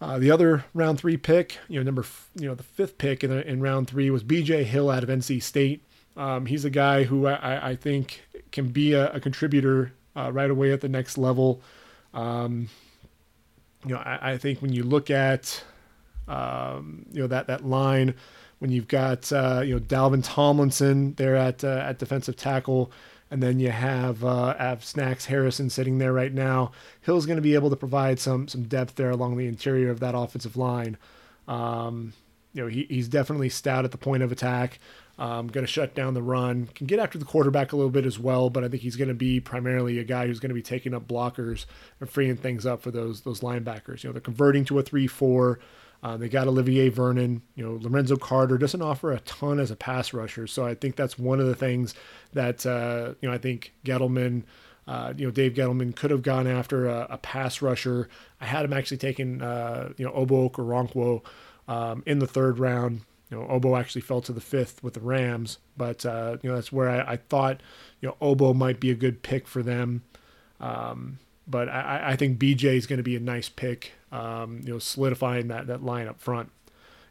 Uh, 0.00 0.18
the 0.20 0.30
other 0.30 0.64
round 0.74 1.00
three 1.00 1.16
pick, 1.16 1.58
you 1.66 1.80
know, 1.80 1.82
number, 1.82 2.02
f- 2.02 2.30
you 2.36 2.46
know, 2.46 2.54
the 2.54 2.62
fifth 2.62 2.98
pick 2.98 3.24
in, 3.24 3.32
in 3.32 3.60
round 3.60 3.88
three 3.88 4.08
was 4.10 4.22
B.J. 4.22 4.62
Hill 4.62 4.88
out 4.90 5.02
of 5.02 5.08
NC 5.08 5.42
State. 5.42 5.82
Um, 6.16 6.46
he's 6.46 6.64
a 6.64 6.70
guy 6.70 7.04
who 7.04 7.26
I, 7.26 7.70
I 7.70 7.76
think 7.76 8.22
can 8.52 8.68
be 8.68 8.92
a, 8.92 9.10
a 9.12 9.18
contributor 9.18 9.92
uh, 10.18 10.30
right 10.32 10.50
away 10.50 10.72
at 10.72 10.80
the 10.80 10.88
next 10.88 11.16
level. 11.16 11.60
Um, 12.12 12.68
you 13.86 13.94
know, 13.94 14.00
I, 14.00 14.32
I, 14.32 14.38
think 14.38 14.60
when 14.60 14.72
you 14.72 14.82
look 14.82 15.10
at 15.10 15.62
um, 16.26 17.06
you 17.12 17.20
know 17.20 17.28
that 17.28 17.46
that 17.46 17.64
line, 17.64 18.14
when 18.58 18.72
you've 18.72 18.88
got 18.88 19.30
uh, 19.32 19.62
you 19.64 19.74
know 19.74 19.80
Dalvin 19.80 20.22
Tomlinson 20.24 21.14
there 21.14 21.36
at 21.36 21.62
uh, 21.62 21.84
at 21.86 21.98
defensive 21.98 22.36
tackle, 22.36 22.90
and 23.30 23.42
then 23.42 23.60
you 23.60 23.70
have 23.70 24.24
uh, 24.24 24.56
have 24.56 24.84
Snacks 24.84 25.26
Harrison 25.26 25.70
sitting 25.70 25.98
there 25.98 26.12
right 26.12 26.32
now. 26.32 26.72
Hill's 27.02 27.26
going 27.26 27.36
to 27.36 27.42
be 27.42 27.54
able 27.54 27.70
to 27.70 27.76
provide 27.76 28.18
some 28.18 28.48
some 28.48 28.64
depth 28.64 28.96
there 28.96 29.10
along 29.10 29.36
the 29.36 29.46
interior 29.46 29.90
of 29.90 30.00
that 30.00 30.16
offensive 30.16 30.56
line. 30.56 30.96
Um, 31.46 32.12
you 32.52 32.62
know, 32.62 32.68
he, 32.68 32.86
he's 32.88 33.08
definitely 33.08 33.50
stout 33.50 33.84
at 33.84 33.92
the 33.92 33.98
point 33.98 34.22
of 34.22 34.32
attack. 34.32 34.80
Um, 35.18 35.48
going 35.48 35.66
to 35.66 35.72
shut 35.72 35.96
down 35.96 36.14
the 36.14 36.22
run, 36.22 36.68
can 36.76 36.86
get 36.86 37.00
after 37.00 37.18
the 37.18 37.24
quarterback 37.24 37.72
a 37.72 37.76
little 37.76 37.90
bit 37.90 38.06
as 38.06 38.20
well, 38.20 38.50
but 38.50 38.62
I 38.62 38.68
think 38.68 38.82
he's 38.82 38.94
going 38.94 39.08
to 39.08 39.14
be 39.14 39.40
primarily 39.40 39.98
a 39.98 40.04
guy 40.04 40.28
who's 40.28 40.38
going 40.38 40.50
to 40.50 40.54
be 40.54 40.62
taking 40.62 40.94
up 40.94 41.08
blockers 41.08 41.66
and 41.98 42.08
freeing 42.08 42.36
things 42.36 42.64
up 42.64 42.82
for 42.82 42.92
those 42.92 43.22
those 43.22 43.40
linebackers. 43.40 44.04
You 44.04 44.10
know, 44.10 44.12
they're 44.12 44.20
converting 44.20 44.64
to 44.66 44.78
a 44.78 44.82
three-four. 44.82 45.58
Uh, 46.02 46.16
they 46.16 46.28
got 46.28 46.46
Olivier 46.46 46.88
Vernon. 46.88 47.42
You 47.56 47.64
know, 47.64 47.78
Lorenzo 47.82 48.16
Carter 48.16 48.58
doesn't 48.58 48.80
offer 48.80 49.12
a 49.12 49.18
ton 49.20 49.58
as 49.58 49.72
a 49.72 49.76
pass 49.76 50.12
rusher, 50.12 50.46
so 50.46 50.64
I 50.64 50.74
think 50.74 50.94
that's 50.94 51.18
one 51.18 51.40
of 51.40 51.46
the 51.46 51.56
things 51.56 51.94
that 52.32 52.64
uh, 52.64 53.14
you 53.20 53.28
know 53.28 53.34
I 53.34 53.38
think 53.38 53.72
Gettleman. 53.84 54.44
Uh, 54.86 55.12
you 55.14 55.26
know, 55.26 55.30
Dave 55.30 55.52
Gettleman 55.52 55.94
could 55.94 56.10
have 56.10 56.22
gone 56.22 56.46
after 56.46 56.88
a, 56.88 57.08
a, 57.10 57.18
pass 57.18 57.60
rusher. 57.60 58.08
I 58.40 58.46
had 58.46 58.64
him 58.64 58.72
actually 58.72 58.96
taking, 58.96 59.42
uh, 59.42 59.92
you 59.98 60.06
know, 60.06 60.12
Obo 60.12 60.48
Okoronkwo 60.48 61.22
um, 61.68 62.02
in 62.06 62.20
the 62.20 62.26
third 62.26 62.58
round. 62.58 63.02
You 63.30 63.38
know, 63.38 63.46
Obo 63.48 63.76
actually 63.76 64.00
fell 64.00 64.20
to 64.22 64.32
the 64.32 64.40
fifth 64.40 64.82
with 64.82 64.94
the 64.94 65.00
Rams, 65.00 65.58
but 65.76 66.06
uh, 66.06 66.38
you 66.42 66.48
know 66.48 66.56
that's 66.56 66.72
where 66.72 66.88
I, 66.88 67.12
I, 67.12 67.16
thought 67.16 67.60
you 68.00 68.08
know 68.08 68.16
Obo 68.20 68.54
might 68.54 68.80
be 68.80 68.90
a 68.90 68.94
good 68.94 69.22
pick 69.22 69.46
for 69.46 69.62
them. 69.62 70.02
Um, 70.60 71.18
but 71.46 71.68
I, 71.68 72.10
I, 72.12 72.16
think 72.16 72.38
BJ 72.38 72.76
is 72.76 72.86
going 72.86 72.98
to 72.98 73.02
be 73.02 73.16
a 73.16 73.20
nice 73.20 73.48
pick. 73.48 73.92
Um, 74.10 74.60
you 74.64 74.72
know, 74.72 74.78
solidifying 74.78 75.48
that 75.48 75.66
that 75.66 75.82
line 75.82 76.08
up 76.08 76.20
front. 76.20 76.50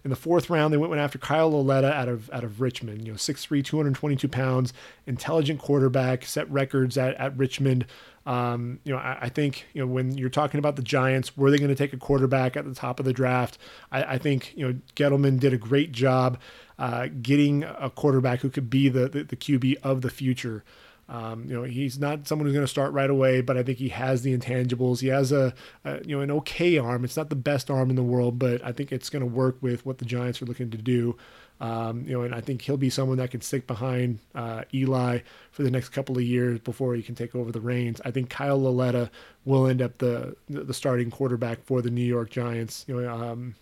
In 0.08 0.10
the 0.10 0.16
fourth 0.16 0.49
round, 0.49 0.72
they 0.74 0.78
went 0.78 1.01
after 1.01 1.18
Kyle 1.18 1.51
Lauletta 1.51 1.91
out 1.93 2.08
of 2.08 2.32
out 2.32 2.45
of 2.45 2.62
Richmond. 2.62 3.05
You 3.05 3.12
know, 3.12 3.18
6'3", 3.18 3.62
222 3.62 4.30
pounds, 4.30 4.72
intelligent 5.05 5.60
quarterback, 5.60 6.24
set 6.24 6.49
records 6.49 6.97
at, 6.97 7.16
at 7.16 7.36
Richmond. 7.36 7.86
Um, 8.26 8.80
you 8.86 8.93
know, 8.93 8.99
I, 8.99 9.18
I, 9.24 9.28
think 9.28 9.66
you 9.74 9.82
know 9.82 9.88
when 9.91 10.18
you're 10.18 10.30
talking 10.30 10.60
about 10.60 10.78
the 10.78 10.82
Giants, 10.82 11.36
were 11.36 11.51
they 11.51 11.58
going 11.58 11.68
to 11.68 11.76
take 11.76 11.91
a 11.91 11.97
quarterback 11.97 12.55
at 12.55 12.64
the 12.64 12.74
top 12.74 13.01
of 13.01 13.05
the 13.05 13.12
draft? 13.12 13.58
I, 13.91 14.03
I 14.03 14.18
think 14.18 14.53
you 14.55 14.66
know 14.66 14.80
Gettleman 14.95 15.41
did 15.41 15.51
a 15.51 15.58
great 15.58 15.91
job 15.91 16.39
uh, 16.80 17.08
getting 17.22 17.66
a 17.66 17.89
quarterback 17.89 18.39
who 18.39 18.49
could 18.49 18.70
be 18.70 18.88
the, 18.88 19.10
the, 19.10 19.24
the 19.24 19.36
QB 19.36 19.76
of 19.84 20.03
the 20.03 20.10
future. 20.10 20.64
Um, 21.10 21.45
you 21.45 21.53
know, 21.53 21.64
he's 21.64 21.97
not 21.97 22.28
someone 22.28 22.45
who's 22.45 22.53
going 22.53 22.66
to 22.66 22.70
start 22.70 22.91
right 22.91 23.10
away, 23.10 23.41
but 23.41 23.58
I 23.58 23.64
think 23.64 23.78
he 23.78 23.89
has 23.89 24.24
the 24.24 24.38
intangibles. 24.38 24.99
He 24.99 25.08
has 25.08 25.32
a, 25.32 25.53
a, 25.86 26.05
you 26.05 26.16
know 26.18 26.22
an 26.22 26.32
okay 26.32 26.78
arm. 26.78 27.05
It's 27.05 27.16
not 27.16 27.30
the 27.30 27.36
best 27.36 27.72
arm 27.72 27.89
in 27.89 27.95
the 27.95 28.03
world, 28.03 28.38
but 28.38 28.64
I 28.64 28.74
think 28.74 28.91
it's 28.91 29.10
going 29.10 29.22
to 29.22 29.26
work 29.26 29.58
with 29.62 29.86
what 29.86 29.99
the 29.99 30.05
Giants 30.05 30.41
are 30.41 30.45
looking 30.45 30.70
to 30.72 30.78
do. 30.78 31.16
Um, 31.60 32.03
you 32.05 32.14
know, 32.14 32.22
and 32.22 32.36
I 32.36 32.41
think 32.41 32.62
he'll 32.62 32.78
be 32.78 32.89
someone 32.89 33.18
that 33.18 33.32
can 33.32 33.41
stick 33.41 33.66
behind 33.66 34.20
uh, 34.36 34.64
Eli 34.74 35.20
for 35.51 35.64
the 35.64 35.72
next 35.72 35.89
couple 35.89 36.18
of 36.18 36.24
years 36.24 36.60
before 36.60 36.93
he 36.93 37.01
can 37.01 37.16
take 37.16 37.34
over 37.36 37.51
the 37.51 37.62
reins. 37.62 37.99
I 38.05 38.12
think 38.12 38.30
Kyle 38.30 38.62
Lauletta 38.62 39.10
will 39.45 39.66
end 39.66 39.82
up 39.82 39.97
the 39.97 40.36
the 40.49 40.74
starting 40.74 41.10
quarterback 41.10 41.64
for 41.64 41.82
the 41.82 41.89
New 41.89 42.03
York 42.03 42.30
Giants. 42.30 42.86
You 42.88 43.01
know, 43.01 43.10
um, 43.10 43.55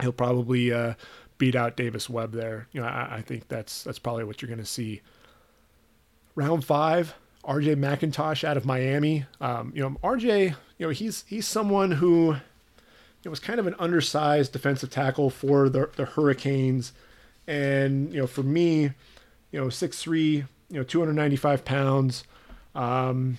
he'll 0.00 0.12
probably 0.12 0.72
uh, 0.72 0.94
beat 1.38 1.56
out 1.56 1.76
Davis 1.76 2.08
Webb 2.08 2.32
there. 2.32 2.68
You 2.72 2.80
know, 2.80 2.86
I, 2.86 3.16
I 3.16 3.20
think 3.20 3.48
that's 3.48 3.82
that's 3.82 3.98
probably 3.98 4.24
what 4.24 4.40
you're 4.40 4.48
going 4.48 4.58
to 4.58 4.64
see. 4.64 5.02
Round 6.34 6.64
five, 6.64 7.14
RJ 7.44 7.76
McIntosh 7.76 8.44
out 8.44 8.56
of 8.56 8.64
Miami. 8.64 9.26
Um, 9.40 9.72
you 9.74 9.82
know, 9.82 9.96
RJ, 10.02 10.54
you 10.78 10.86
know, 10.86 10.90
he's 10.90 11.24
he's 11.28 11.46
someone 11.46 11.92
who 11.92 12.36
it 13.24 13.28
was 13.28 13.40
kind 13.40 13.60
of 13.60 13.66
an 13.66 13.74
undersized 13.78 14.52
defensive 14.52 14.90
tackle 14.90 15.30
for 15.30 15.68
the, 15.68 15.88
the 15.96 16.04
Hurricanes. 16.04 16.92
And, 17.46 18.12
you 18.12 18.20
know, 18.20 18.26
for 18.26 18.42
me, 18.42 18.90
you 19.50 19.60
know, 19.60 19.66
6'3, 19.66 20.34
you 20.34 20.46
know, 20.70 20.82
295 20.82 21.64
pounds. 21.64 22.24
Um, 22.74 23.38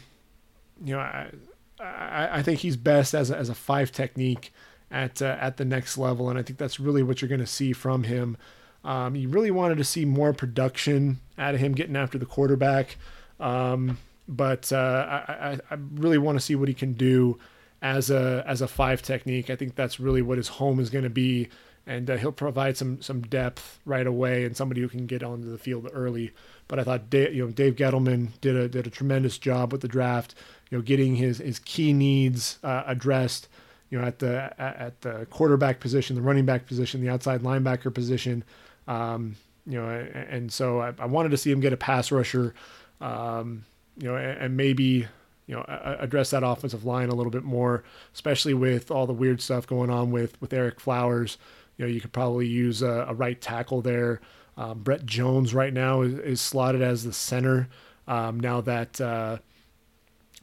you 0.83 0.95
know, 0.95 0.99
I, 0.99 1.31
I, 1.79 2.39
I 2.39 2.43
think 2.43 2.59
he's 2.59 2.77
best 2.77 3.13
as 3.13 3.29
a, 3.29 3.37
as 3.37 3.49
a 3.49 3.55
five 3.55 3.91
technique 3.91 4.53
at, 4.89 5.21
uh, 5.21 5.37
at 5.39 5.57
the 5.57 5.65
next 5.65 5.97
level. 5.97 6.29
And 6.29 6.39
I 6.39 6.43
think 6.43 6.59
that's 6.59 6.79
really 6.79 7.03
what 7.03 7.21
you're 7.21 7.29
going 7.29 7.41
to 7.41 7.47
see 7.47 7.73
from 7.73 8.03
him. 8.03 8.37
Um, 8.85 9.15
you 9.15 9.29
really 9.29 9.51
wanted 9.51 9.77
to 9.77 9.83
see 9.83 10.05
more 10.05 10.33
production 10.33 11.19
out 11.37 11.55
of 11.55 11.59
him 11.59 11.73
getting 11.73 11.95
after 11.95 12.17
the 12.17 12.25
quarterback. 12.25 12.97
Um, 13.39 13.97
but 14.27 14.71
uh, 14.71 15.23
I, 15.27 15.59
I, 15.69 15.77
really 15.95 16.17
want 16.17 16.37
to 16.37 16.43
see 16.43 16.55
what 16.55 16.67
he 16.67 16.73
can 16.73 16.93
do 16.93 17.37
as 17.81 18.09
a 18.09 18.43
as 18.47 18.61
a 18.61 18.67
five 18.67 19.01
technique. 19.01 19.49
I 19.49 19.55
think 19.55 19.75
that's 19.75 19.99
really 19.99 20.21
what 20.21 20.37
his 20.37 20.47
home 20.47 20.79
is 20.79 20.89
going 20.89 21.03
to 21.03 21.09
be, 21.09 21.49
and 21.85 22.09
uh, 22.09 22.15
he'll 22.15 22.31
provide 22.31 22.77
some 22.77 23.01
some 23.01 23.21
depth 23.21 23.79
right 23.85 24.07
away 24.07 24.45
and 24.45 24.55
somebody 24.55 24.81
who 24.81 24.87
can 24.87 25.05
get 25.05 25.23
onto 25.23 25.51
the 25.51 25.57
field 25.57 25.89
early. 25.91 26.31
But 26.69 26.79
I 26.79 26.83
thought 26.83 27.09
Dave, 27.09 27.33
you 27.33 27.45
know 27.45 27.51
Dave 27.51 27.75
Gettleman 27.75 28.29
did 28.39 28.55
a 28.55 28.69
did 28.69 28.87
a 28.87 28.89
tremendous 28.89 29.37
job 29.37 29.71
with 29.71 29.81
the 29.81 29.89
draft. 29.89 30.35
You 30.69 30.77
know, 30.77 30.81
getting 30.81 31.15
his 31.15 31.39
his 31.39 31.59
key 31.59 31.91
needs 31.91 32.59
uh, 32.63 32.83
addressed. 32.87 33.49
You 33.89 33.99
know, 33.99 34.05
at 34.05 34.19
the 34.19 34.53
at 34.59 35.01
the 35.01 35.27
quarterback 35.29 35.81
position, 35.81 36.15
the 36.15 36.21
running 36.21 36.45
back 36.45 36.65
position, 36.65 37.01
the 37.01 37.09
outside 37.09 37.41
linebacker 37.41 37.93
position. 37.93 38.43
Um, 38.87 39.35
you 39.65 39.79
know, 39.79 39.87
and, 39.87 40.51
so 40.51 40.79
I, 40.79 41.05
wanted 41.05 41.29
to 41.29 41.37
see 41.37 41.51
him 41.51 41.61
get 41.61 41.71
a 41.73 41.77
pass 41.77 42.11
rusher. 42.11 42.53
Um, 42.99 43.65
you 43.97 44.09
know, 44.09 44.15
and, 44.15 44.37
and 44.39 44.57
maybe 44.57 45.07
you 45.45 45.55
know 45.55 45.63
address 45.99 46.31
that 46.31 46.43
offensive 46.43 46.85
line 46.85 47.09
a 47.09 47.15
little 47.15 47.31
bit 47.31 47.43
more, 47.43 47.83
especially 48.13 48.53
with 48.53 48.91
all 48.91 49.07
the 49.07 49.13
weird 49.13 49.41
stuff 49.41 49.67
going 49.67 49.89
on 49.89 50.11
with 50.11 50.39
with 50.41 50.51
Ereck 50.51 50.79
Flowers. 50.79 51.37
You 51.77 51.85
know, 51.85 51.91
you 51.91 52.01
could 52.01 52.13
probably 52.13 52.47
use 52.47 52.81
a, 52.81 53.05
a 53.09 53.13
right 53.13 53.39
tackle 53.39 53.81
there. 53.81 54.21
Um, 54.57 54.79
Brett 54.79 55.05
Jones 55.05 55.53
right 55.53 55.73
now 55.73 56.01
is, 56.01 56.13
is, 56.19 56.41
slotted 56.41 56.81
as 56.81 57.03
the 57.03 57.13
center. 57.13 57.69
Um, 58.07 58.39
now 58.39 58.61
that 58.61 59.01
uh, 59.01 59.37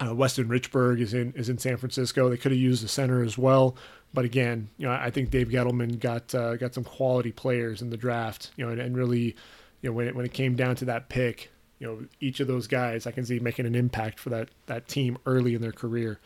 uh, 0.05 0.15
Weston 0.15 0.49
Richburg 0.49 1.01
is 1.01 1.15
in 1.15 1.33
is 1.37 1.49
in 1.49 1.59
San 1.59 1.77
Francisco, 1.77 2.29
they 2.29 2.37
could 2.37 2.53
have 2.53 2.61
used 2.61 2.83
the 2.83 2.89
center 2.89 3.23
as 3.23 3.39
well. 3.39 3.77
But 4.13 4.25
again, 4.25 4.69
you 4.77 4.87
know, 4.87 4.93
I 4.93 5.11
think 5.11 5.31
Dave 5.31 5.49
Gettleman 5.49 6.01
got 6.01 6.35
uh, 6.35 6.57
got 6.57 6.75
some 6.75 6.85
quality 6.85 7.33
players 7.33 7.81
in 7.81 7.91
the 7.91 7.97
draft. 7.97 8.51
You 8.57 8.67
know, 8.67 8.73
and, 8.73 8.81
and 8.81 8.97
really, 8.97 9.37
you 9.83 9.91
know, 9.91 9.93
when 9.93 10.09
it, 10.09 10.17
when 10.17 10.25
it 10.25 10.33
came 10.33 10.57
down 10.57 10.77
to 10.77 10.85
that 10.87 11.09
pick, 11.09 11.51
you 11.79 11.87
know, 11.87 12.05
each 12.21 12.41
of 12.41 12.49
those 12.49 12.67
guys 12.67 13.07
I 13.07 13.13
can 13.13 13.25
see 13.25 13.39
making 13.39 13.67
an 13.67 13.75
impact 13.75 14.19
for 14.19 14.31
that 14.31 14.49
that 14.67 14.89
team 14.89 15.19
early 15.27 15.55
in 15.55 15.63
their 15.63 15.73
career. 15.73 16.19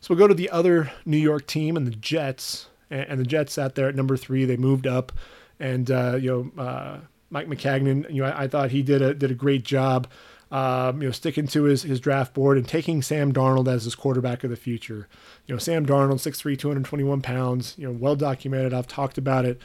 So 0.00 0.12
we'll 0.12 0.18
go 0.18 0.26
to 0.26 0.34
the 0.34 0.50
other 0.50 0.90
New 1.06 1.16
York 1.16 1.46
team 1.46 1.76
and 1.76 1.86
the 1.86 1.92
Jets, 1.92 2.66
and, 2.90 3.02
and 3.08 3.20
the 3.20 3.24
Jets 3.24 3.52
sat 3.52 3.76
there 3.76 3.88
at 3.88 3.94
number 3.94 4.16
three. 4.16 4.44
They 4.44 4.56
moved 4.56 4.86
up, 4.86 5.12
and 5.60 5.88
uh, 5.88 6.16
you 6.20 6.52
know, 6.56 6.62
uh, 6.62 6.98
Mike 7.30 7.46
Maccagnan, 7.46 8.12
you 8.12 8.22
know, 8.22 8.28
I, 8.28 8.42
I, 8.42 8.48
thought 8.48 8.72
he 8.72 8.82
did 8.82 9.00
a 9.00 9.14
did 9.14 9.30
a 9.30 9.34
great 9.34 9.64
job. 9.64 10.08
Um, 10.52 11.00
you 11.00 11.08
know, 11.08 11.12
sticking 11.12 11.46
to 11.48 11.62
his, 11.62 11.82
his 11.82 11.98
draft 11.98 12.34
board 12.34 12.58
and 12.58 12.68
taking 12.68 13.00
Sam 13.00 13.32
Darnold 13.32 13.72
as 13.72 13.84
his 13.84 13.94
quarterback 13.94 14.44
of 14.44 14.50
the 14.50 14.56
future. 14.56 15.08
You 15.46 15.54
know, 15.54 15.58
Sam 15.58 15.86
Darnold, 15.86 16.20
6'3", 16.20 16.58
221 16.58 17.22
pounds, 17.22 17.74
you 17.78 17.86
know, 17.86 17.98
well 17.98 18.16
documented. 18.16 18.74
I've 18.74 18.86
talked 18.86 19.16
about 19.16 19.46
it 19.46 19.58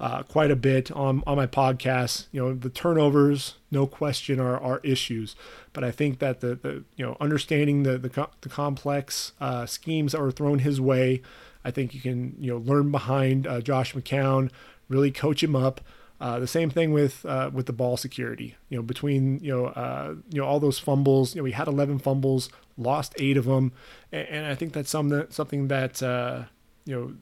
uh, 0.00 0.22
quite 0.22 0.50
a 0.50 0.56
bit 0.56 0.90
on, 0.92 1.22
on 1.26 1.36
my 1.36 1.46
podcast. 1.46 2.26
You 2.32 2.40
know, 2.40 2.54
the 2.54 2.70
turnovers, 2.70 3.56
no 3.70 3.86
question, 3.86 4.40
are, 4.40 4.58
are 4.58 4.80
issues. 4.82 5.36
But 5.74 5.84
I 5.84 5.90
think 5.90 6.18
that 6.20 6.40
the, 6.40 6.54
the 6.54 6.84
you 6.96 7.04
know 7.04 7.16
understanding 7.20 7.82
the 7.82 7.98
the, 7.98 8.28
the 8.40 8.48
complex 8.48 9.32
uh, 9.40 9.66
schemes 9.66 10.12
that 10.12 10.20
were 10.20 10.32
thrown 10.32 10.60
his 10.60 10.80
way, 10.80 11.20
I 11.64 11.70
think 11.70 11.94
you 11.94 12.00
can 12.00 12.34
you 12.40 12.50
know 12.50 12.58
learn 12.58 12.90
behind 12.90 13.46
uh, 13.46 13.60
Josh 13.60 13.94
McCown, 13.94 14.50
really 14.88 15.10
coach 15.10 15.42
him 15.42 15.54
up. 15.54 15.82
Uh, 16.20 16.38
the 16.38 16.46
same 16.46 16.68
thing 16.68 16.92
with 16.92 17.24
uh, 17.24 17.50
with 17.52 17.66
the 17.66 17.72
ball 17.72 17.96
security. 17.96 18.54
You 18.68 18.76
know, 18.76 18.82
between 18.82 19.40
you 19.42 19.52
know 19.52 19.66
uh, 19.66 20.14
you 20.30 20.40
know 20.40 20.46
all 20.46 20.60
those 20.60 20.78
fumbles. 20.78 21.34
You 21.34 21.40
know, 21.40 21.44
we 21.44 21.52
had 21.52 21.66
11 21.66 22.00
fumbles, 22.00 22.50
lost 22.76 23.14
eight 23.18 23.38
of 23.38 23.46
them, 23.46 23.72
and, 24.12 24.28
and 24.28 24.46
I 24.46 24.54
think 24.54 24.74
that's 24.74 24.90
some 24.90 25.26
something 25.30 25.68
that 25.68 26.02
uh, 26.02 26.44
you 26.84 26.94
know 26.94 27.14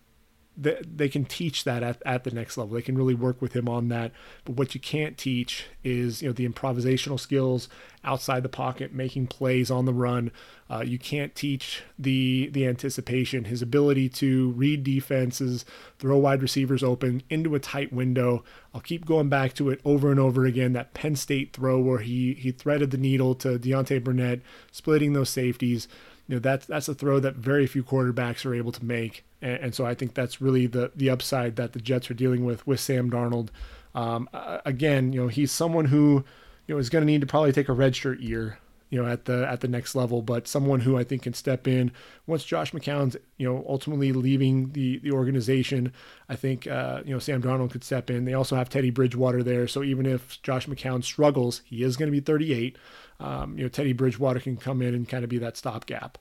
they, 0.61 0.81
they 0.85 1.09
can 1.09 1.25
teach 1.25 1.65
that 1.65 1.83
at, 1.83 2.03
at 2.05 2.25
the 2.25 2.33
next 2.33 2.59
level. 2.59 2.75
They 2.75 2.83
can 2.83 2.99
really 2.99 3.15
work 3.15 3.41
with 3.41 3.55
him 3.55 3.69
on 3.69 3.89
that. 3.89 4.11
But 4.45 4.57
what 4.57 4.75
you 4.75 4.81
can't 4.81 5.17
teach 5.17 5.67
is 5.85 6.21
you 6.21 6.29
know 6.29 6.33
the 6.33 6.49
improvisational 6.49 7.21
skills 7.21 7.69
outside 8.05 8.43
the 8.43 8.49
pocket, 8.49 8.93
making 8.93 9.29
plays 9.29 9.71
on 9.71 9.85
the 9.85 9.93
run. 9.93 10.33
Uh, 10.69 10.83
you 10.85 10.99
can't 10.99 11.35
teach 11.35 11.83
the 11.99 12.51
the 12.53 12.67
anticipation, 12.67 13.45
his 13.45 13.63
ability 13.63 14.09
to 14.09 14.51
read 14.51 14.83
defenses, 14.83 15.65
throw 15.99 16.19
wide 16.19 16.43
receivers 16.43 16.83
open 16.83 17.23
into 17.31 17.55
a 17.55 17.61
tight 17.61 17.93
window. 17.93 18.43
I'll 18.75 18.81
keep 18.81 19.07
going 19.07 19.29
back 19.29 19.55
to 19.55 19.71
it 19.71 19.81
over 19.85 20.11
and 20.11 20.19
over 20.21 20.45
again. 20.45 20.73
That 20.73 20.93
Penn 20.93 21.15
State 21.15 21.53
throw 21.53 21.79
where 21.79 22.01
he 22.01 22.35
he 22.35 22.51
threaded 22.51 22.91
the 22.91 22.99
needle 22.99 23.37
to 23.37 23.59
Deontay 23.59 24.03
Burnett, 24.03 24.41
splitting 24.73 25.13
those 25.13 25.31
safeties. 25.31 25.87
You 26.29 26.37
know 26.37 26.41
that's 26.41 26.67
that's 26.67 26.89
a 26.89 26.95
throw 26.95 27.19
that 27.21 27.37
very 27.37 27.67
few 27.67 27.83
quarterbacks 27.83 28.45
are 28.45 28.55
able 28.55 28.73
to 28.73 28.85
make. 28.85 29.25
And, 29.41 29.61
and, 29.61 29.75
so 29.75 29.87
I 29.87 29.95
think 29.95 30.15
that's 30.15 30.41
really 30.41 30.67
the 30.67 30.93
the 30.95 31.11
upside 31.11 31.57
that 31.57 31.73
the 31.73 31.81
Jets 31.81 32.11
are 32.11 32.15
dealing 32.15 32.45
with 32.45 32.67
with 32.67 32.81
Sam 32.81 33.11
Darnold. 33.11 33.49
Um, 33.95 34.29
again, 34.65 35.13
you 35.13 35.23
know, 35.23 35.29
he's 35.29 35.51
someone 35.51 35.87
who 35.87 36.25
you 36.67 36.75
know 36.75 36.79
is 36.79 36.91
going 36.91 37.03
to 37.03 37.07
need 37.07 37.23
to 37.23 37.27
probably 37.27 37.53
take 37.53 37.71
a 37.71 37.75
redshirt 37.75 38.21
year, 38.21 38.59
you 38.91 39.03
know, 39.03 39.09
at 39.09 39.25
the 39.25 39.49
at 39.49 39.61
the 39.61 39.69
next 39.69 39.95
level, 39.95 40.21
but 40.21 40.47
someone 40.47 40.81
who 40.81 40.99
I 40.99 41.05
think 41.05 41.23
can 41.23 41.33
step 41.33 41.67
in 41.67 41.93
once 42.27 42.45
Josh 42.45 42.73
McCown's 42.73 43.17
you 43.39 43.49
know 43.49 43.65
ultimately 43.67 44.13
leaving 44.13 44.73
the 44.73 44.99
the 44.99 45.13
organization. 45.13 45.95
I 46.29 46.37
think 46.37 46.67
uh, 46.67 47.03
you 47.07 47.15
know 47.15 47.19
Sam 47.19 47.43
Darnold 47.43 47.71
could 47.71 47.85
step 47.85 48.11
in. 48.11 48.27
They 48.27 48.35
also 48.35 48.55
have 48.55 48.69
Teddy 48.69 48.91
Bridgewater 48.91 49.43
there, 49.43 49.67
so 49.67 49.83
even 49.83 50.05
if 50.05 50.43
Josh 50.43 50.67
McCown 50.67 51.03
struggles, 51.03 51.63
he 51.65 51.83
is 51.83 51.97
going 51.97 52.09
to 52.09 52.13
be 52.13 52.21
38. 52.21 52.77
Um, 53.21 53.59
you 53.59 53.65
know, 53.65 53.69
Teddy 53.69 53.93
Bridgewater 53.93 54.41
can 54.41 54.57
come 54.57 54.81
in 54.83 54.95
and 54.95 55.09
kind 55.09 55.25
of 55.25 55.31
be 55.31 55.39
that 55.39 55.57
stopgap. 55.57 56.19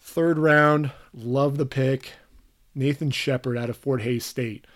Third 0.00 0.38
round, 0.38 0.90
love 1.12 1.56
the 1.56 1.66
pick. 1.66 2.12
Nathan 2.74 3.10
Shepherd 3.10 3.58
out 3.58 3.70
of 3.70 3.76
Fort 3.76 4.02
Hays 4.02 4.24
State. 4.24 4.66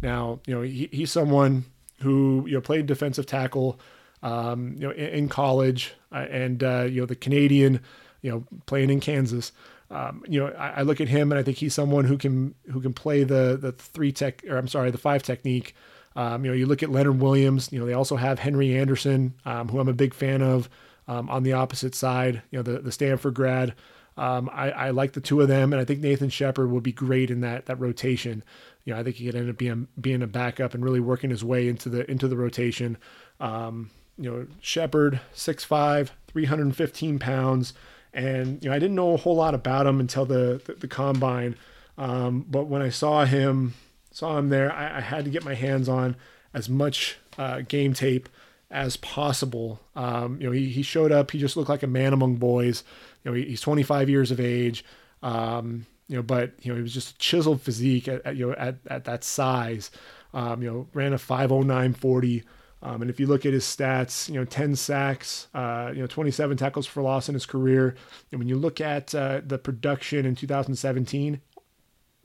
Now, 0.00 0.40
you 0.46 0.54
know, 0.54 0.62
he, 0.62 0.88
he's 0.92 1.12
someone 1.12 1.66
who 2.02 2.44
you 2.46 2.54
know 2.54 2.60
played 2.60 2.86
defensive 2.86 3.26
tackle, 3.26 3.78
um, 4.22 4.74
you 4.74 4.88
know, 4.88 4.90
in, 4.90 5.08
in 5.08 5.28
college, 5.28 5.94
uh, 6.12 6.26
and 6.30 6.62
uh, 6.62 6.86
you 6.88 7.00
know 7.00 7.06
the 7.06 7.16
Canadian, 7.16 7.80
you 8.22 8.30
know, 8.30 8.44
playing 8.66 8.90
in 8.90 9.00
Kansas. 9.00 9.52
Um, 9.90 10.22
you 10.28 10.38
know, 10.38 10.46
I, 10.52 10.68
I, 10.68 10.82
look 10.82 11.00
at 11.00 11.08
him 11.08 11.32
and 11.32 11.38
I 11.38 11.42
think 11.42 11.56
he's 11.56 11.74
someone 11.74 12.04
who 12.04 12.16
can 12.16 12.54
who 12.70 12.80
can 12.80 12.92
play 12.92 13.24
the 13.24 13.58
the 13.60 13.72
three 13.72 14.12
tech 14.12 14.42
or 14.48 14.56
I'm 14.56 14.68
sorry 14.68 14.90
the 14.90 14.98
five 14.98 15.22
technique. 15.22 15.74
Um, 16.16 16.44
you 16.44 16.50
know, 16.50 16.56
you 16.56 16.66
look 16.66 16.82
at 16.82 16.90
Leonard 16.90 17.20
Williams. 17.20 17.72
You 17.72 17.80
know, 17.80 17.86
they 17.86 17.92
also 17.92 18.16
have 18.16 18.38
Henry 18.38 18.76
Anderson, 18.76 19.34
um, 19.44 19.68
who 19.68 19.78
I'm 19.78 19.88
a 19.88 19.94
big 19.94 20.14
fan 20.14 20.42
of. 20.42 20.68
Um, 21.08 21.28
on 21.28 21.42
the 21.42 21.54
opposite 21.54 21.96
side, 21.96 22.42
you 22.52 22.58
know, 22.58 22.62
the 22.62 22.78
the 22.78 22.92
Stanford 22.92 23.34
grad. 23.34 23.74
Um, 24.16 24.50
I, 24.52 24.70
I, 24.70 24.90
like 24.90 25.12
the 25.12 25.20
two 25.20 25.40
of 25.40 25.48
them, 25.48 25.72
and 25.72 25.80
I 25.80 25.84
think 25.84 26.00
Nathan 26.00 26.28
Shepherd 26.28 26.70
would 26.70 26.82
be 26.82 26.92
great 26.92 27.30
in 27.30 27.40
that 27.40 27.66
that 27.66 27.80
rotation. 27.80 28.44
You 28.84 28.92
know, 28.92 29.00
I 29.00 29.02
think 29.02 29.16
he 29.16 29.26
could 29.26 29.34
end 29.34 29.50
up 29.50 29.56
being 29.56 29.88
being 30.00 30.22
a 30.22 30.28
backup 30.28 30.74
and 30.74 30.84
really 30.84 31.00
working 31.00 31.30
his 31.30 31.42
way 31.42 31.68
into 31.68 31.88
the 31.88 32.08
into 32.08 32.28
the 32.28 32.36
rotation. 32.36 32.96
Um, 33.40 33.90
you 34.20 34.30
know, 34.30 34.46
Shepherd, 34.60 35.20
6'5", 35.34 36.10
315 36.28 37.18
pounds. 37.18 37.72
And, 38.12 38.62
you 38.62 38.68
know, 38.68 38.76
I 38.76 38.78
didn't 38.78 38.96
know 38.96 39.14
a 39.14 39.16
whole 39.16 39.36
lot 39.36 39.54
about 39.54 39.86
him 39.86 39.98
until 39.98 40.26
the, 40.26 40.60
the, 40.66 40.74
the 40.74 40.88
combine. 40.88 41.56
Um, 41.96 42.44
but 42.48 42.66
when 42.66 42.82
I 42.82 42.90
saw 42.90 43.24
him, 43.24 43.74
saw 44.10 44.38
him 44.38 44.48
there, 44.48 44.72
I, 44.72 44.98
I, 44.98 45.00
had 45.00 45.24
to 45.24 45.30
get 45.30 45.44
my 45.44 45.54
hands 45.54 45.88
on 45.88 46.16
as 46.52 46.68
much 46.68 47.16
uh, 47.38 47.60
game 47.60 47.94
tape 47.94 48.28
as 48.70 48.96
possible. 48.96 49.80
Um, 49.94 50.40
you 50.40 50.46
know, 50.46 50.52
he, 50.52 50.68
he 50.68 50.82
showed 50.82 51.12
up, 51.12 51.30
he 51.30 51.38
just 51.38 51.56
looked 51.56 51.68
like 51.68 51.82
a 51.82 51.88
man 51.88 52.12
among 52.12 52.36
boys. 52.36 52.84
You 53.24 53.30
know, 53.30 53.36
he, 53.36 53.44
he's 53.44 53.60
25 53.60 54.08
years 54.08 54.30
of 54.30 54.40
age. 54.40 54.84
Um, 55.22 55.86
you 56.08 56.16
know, 56.16 56.22
but 56.22 56.52
you 56.62 56.72
know, 56.72 56.76
he 56.76 56.82
was 56.82 56.92
just 56.94 57.14
a 57.14 57.18
chiseled 57.18 57.62
physique 57.62 58.08
at, 58.08 58.26
at 58.26 58.36
you 58.36 58.48
know 58.48 58.54
at, 58.54 58.76
at 58.88 59.04
that 59.04 59.22
size. 59.22 59.90
Um, 60.34 60.62
you 60.62 60.70
know, 60.70 60.86
ran 60.92 61.12
a 61.12 61.18
50940. 61.18 62.42
Um, 62.82 63.02
and 63.02 63.10
if 63.10 63.20
you 63.20 63.26
look 63.26 63.44
at 63.44 63.52
his 63.52 63.64
stats, 63.64 64.28
you 64.28 64.36
know, 64.36 64.44
10 64.44 64.74
sacks, 64.74 65.48
uh, 65.54 65.90
you 65.94 66.00
know, 66.00 66.06
27 66.06 66.56
tackles 66.56 66.86
for 66.86 67.02
loss 67.02 67.28
in 67.28 67.34
his 67.34 67.44
career. 67.46 67.94
And 68.30 68.38
when 68.38 68.48
you 68.48 68.56
look 68.56 68.80
at 68.80 69.14
uh, 69.14 69.42
the 69.44 69.58
production 69.58 70.24
in 70.24 70.34
2017, 70.34 71.40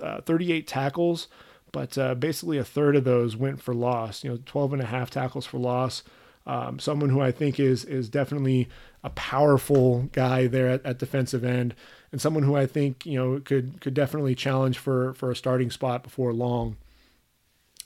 uh, 0.01 0.21
38 0.21 0.67
tackles, 0.67 1.27
but 1.75 1.97
uh, 1.97 2.15
basically 2.15 2.57
a 2.57 2.63
third 2.63 2.95
of 2.95 3.03
those 3.03 3.35
went 3.35 3.61
for 3.61 3.73
loss. 3.73 4.23
You 4.23 4.29
know, 4.29 4.39
12 4.45 4.71
and 4.71 4.81
a 4.81 4.85
half 4.85 5.09
tackles 5.09 5.45
for 5.45 5.57
loss. 5.57 6.03
Um, 6.47 6.79
someone 6.79 7.09
who 7.09 7.19
I 7.19 7.33
think 7.33 7.59
is 7.59 7.83
is 7.83 8.07
definitely 8.07 8.69
a 9.03 9.09
powerful 9.09 10.03
guy 10.13 10.47
there 10.47 10.69
at, 10.69 10.85
at 10.85 10.99
defensive 10.99 11.43
end, 11.43 11.75
and 12.13 12.21
someone 12.21 12.43
who 12.43 12.55
I 12.55 12.65
think 12.65 13.05
you 13.05 13.17
know 13.17 13.41
could 13.41 13.81
could 13.81 13.93
definitely 13.93 14.35
challenge 14.35 14.77
for 14.77 15.15
for 15.15 15.29
a 15.29 15.35
starting 15.35 15.69
spot 15.69 16.01
before 16.01 16.31
long. 16.31 16.77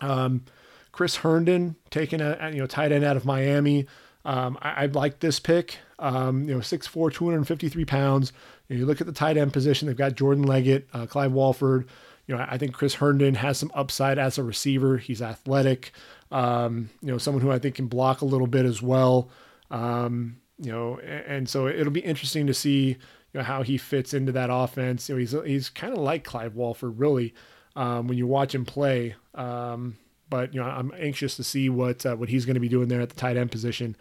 Um, 0.02 0.44
Chris 0.92 1.16
Herndon 1.16 1.76
taking 1.90 2.22
a 2.22 2.52
you 2.54 2.60
know 2.60 2.68
tight 2.68 2.92
end 2.92 3.04
out 3.04 3.18
of 3.18 3.26
Miami. 3.26 3.88
Um, 4.24 4.60
I, 4.62 4.84
I 4.84 4.86
like 4.86 5.20
this 5.20 5.40
pick. 5.40 5.80
Um, 5.98 6.48
you 6.48 6.54
know, 6.54 6.60
6'4", 6.60 7.12
253 7.12 7.86
pounds. 7.86 8.32
You, 8.68 8.76
know, 8.76 8.80
you, 8.82 8.86
look 8.86 9.02
at 9.02 9.08
the 9.08 9.14
tight 9.14 9.38
end 9.38 9.52
position. 9.52 9.88
They've 9.88 9.98
got 9.98 10.16
Jordan 10.16 10.44
Leggett, 10.44 10.88
uh, 10.94 11.08
Clive 11.08 11.32
Walford. 11.32 11.88
You 12.30 12.36
know, 12.36 12.46
I 12.48 12.60
think 12.60 12.74
Chris 12.74 12.94
Herndon 12.94 13.34
has 13.34 13.58
some 13.58 13.72
upside 13.74 14.20
as 14.20 14.38
a 14.38 14.44
receiver. 14.44 15.00
He's 15.00 15.20
athletic. 15.20 15.94
Um, 16.32 16.92
you 17.02 17.08
know, 17.12 17.18
someone 17.18 17.42
who 17.42 17.52
I 17.52 17.58
think 17.58 17.74
can 17.74 17.88
block 17.88 18.22
a 18.22 18.26
little 18.26 18.46
bit 18.46 18.68
as 18.68 18.84
well. 18.84 19.32
Um, 19.72 20.38
you 20.60 20.72
know, 20.72 21.00
and, 21.00 21.26
and, 21.26 21.50
so 21.50 21.68
it'll 21.68 21.92
be 21.92 22.02
interesting 22.02 22.46
to 22.46 22.54
see 22.54 22.90
you 22.90 22.98
know 23.34 23.42
how 23.42 23.64
he 23.64 23.80
fits 23.80 24.14
into 24.14 24.32
that 24.34 24.52
offense. 24.52 25.10
You 25.10 25.16
know, 25.16 25.20
he's 25.20 25.32
he's 25.32 25.70
kind 25.70 25.92
of 25.92 25.98
like 25.98 26.24
Clive 26.24 26.54
Walford, 26.54 27.00
really, 27.00 27.34
um, 27.76 28.08
when 28.08 28.16
you 28.16 28.28
watch 28.28 28.54
him 28.54 28.64
play. 28.64 29.16
Um, 29.34 29.98
but 30.30 30.54
you 30.54 30.62
know, 30.62 30.68
I'm 30.68 30.94
anxious 31.00 31.36
to 31.38 31.44
see 31.44 31.68
what 31.68 32.06
uh, 32.06 32.16
what 32.16 32.30
he's 32.30 32.46
going 32.46 32.54
to 32.54 32.60
be 32.60 32.70
doing 32.70 32.90
there 32.90 33.02
at 33.02 33.10
the 33.10 33.16
tight 33.16 33.38
end 33.38 33.50
position. 33.50 33.96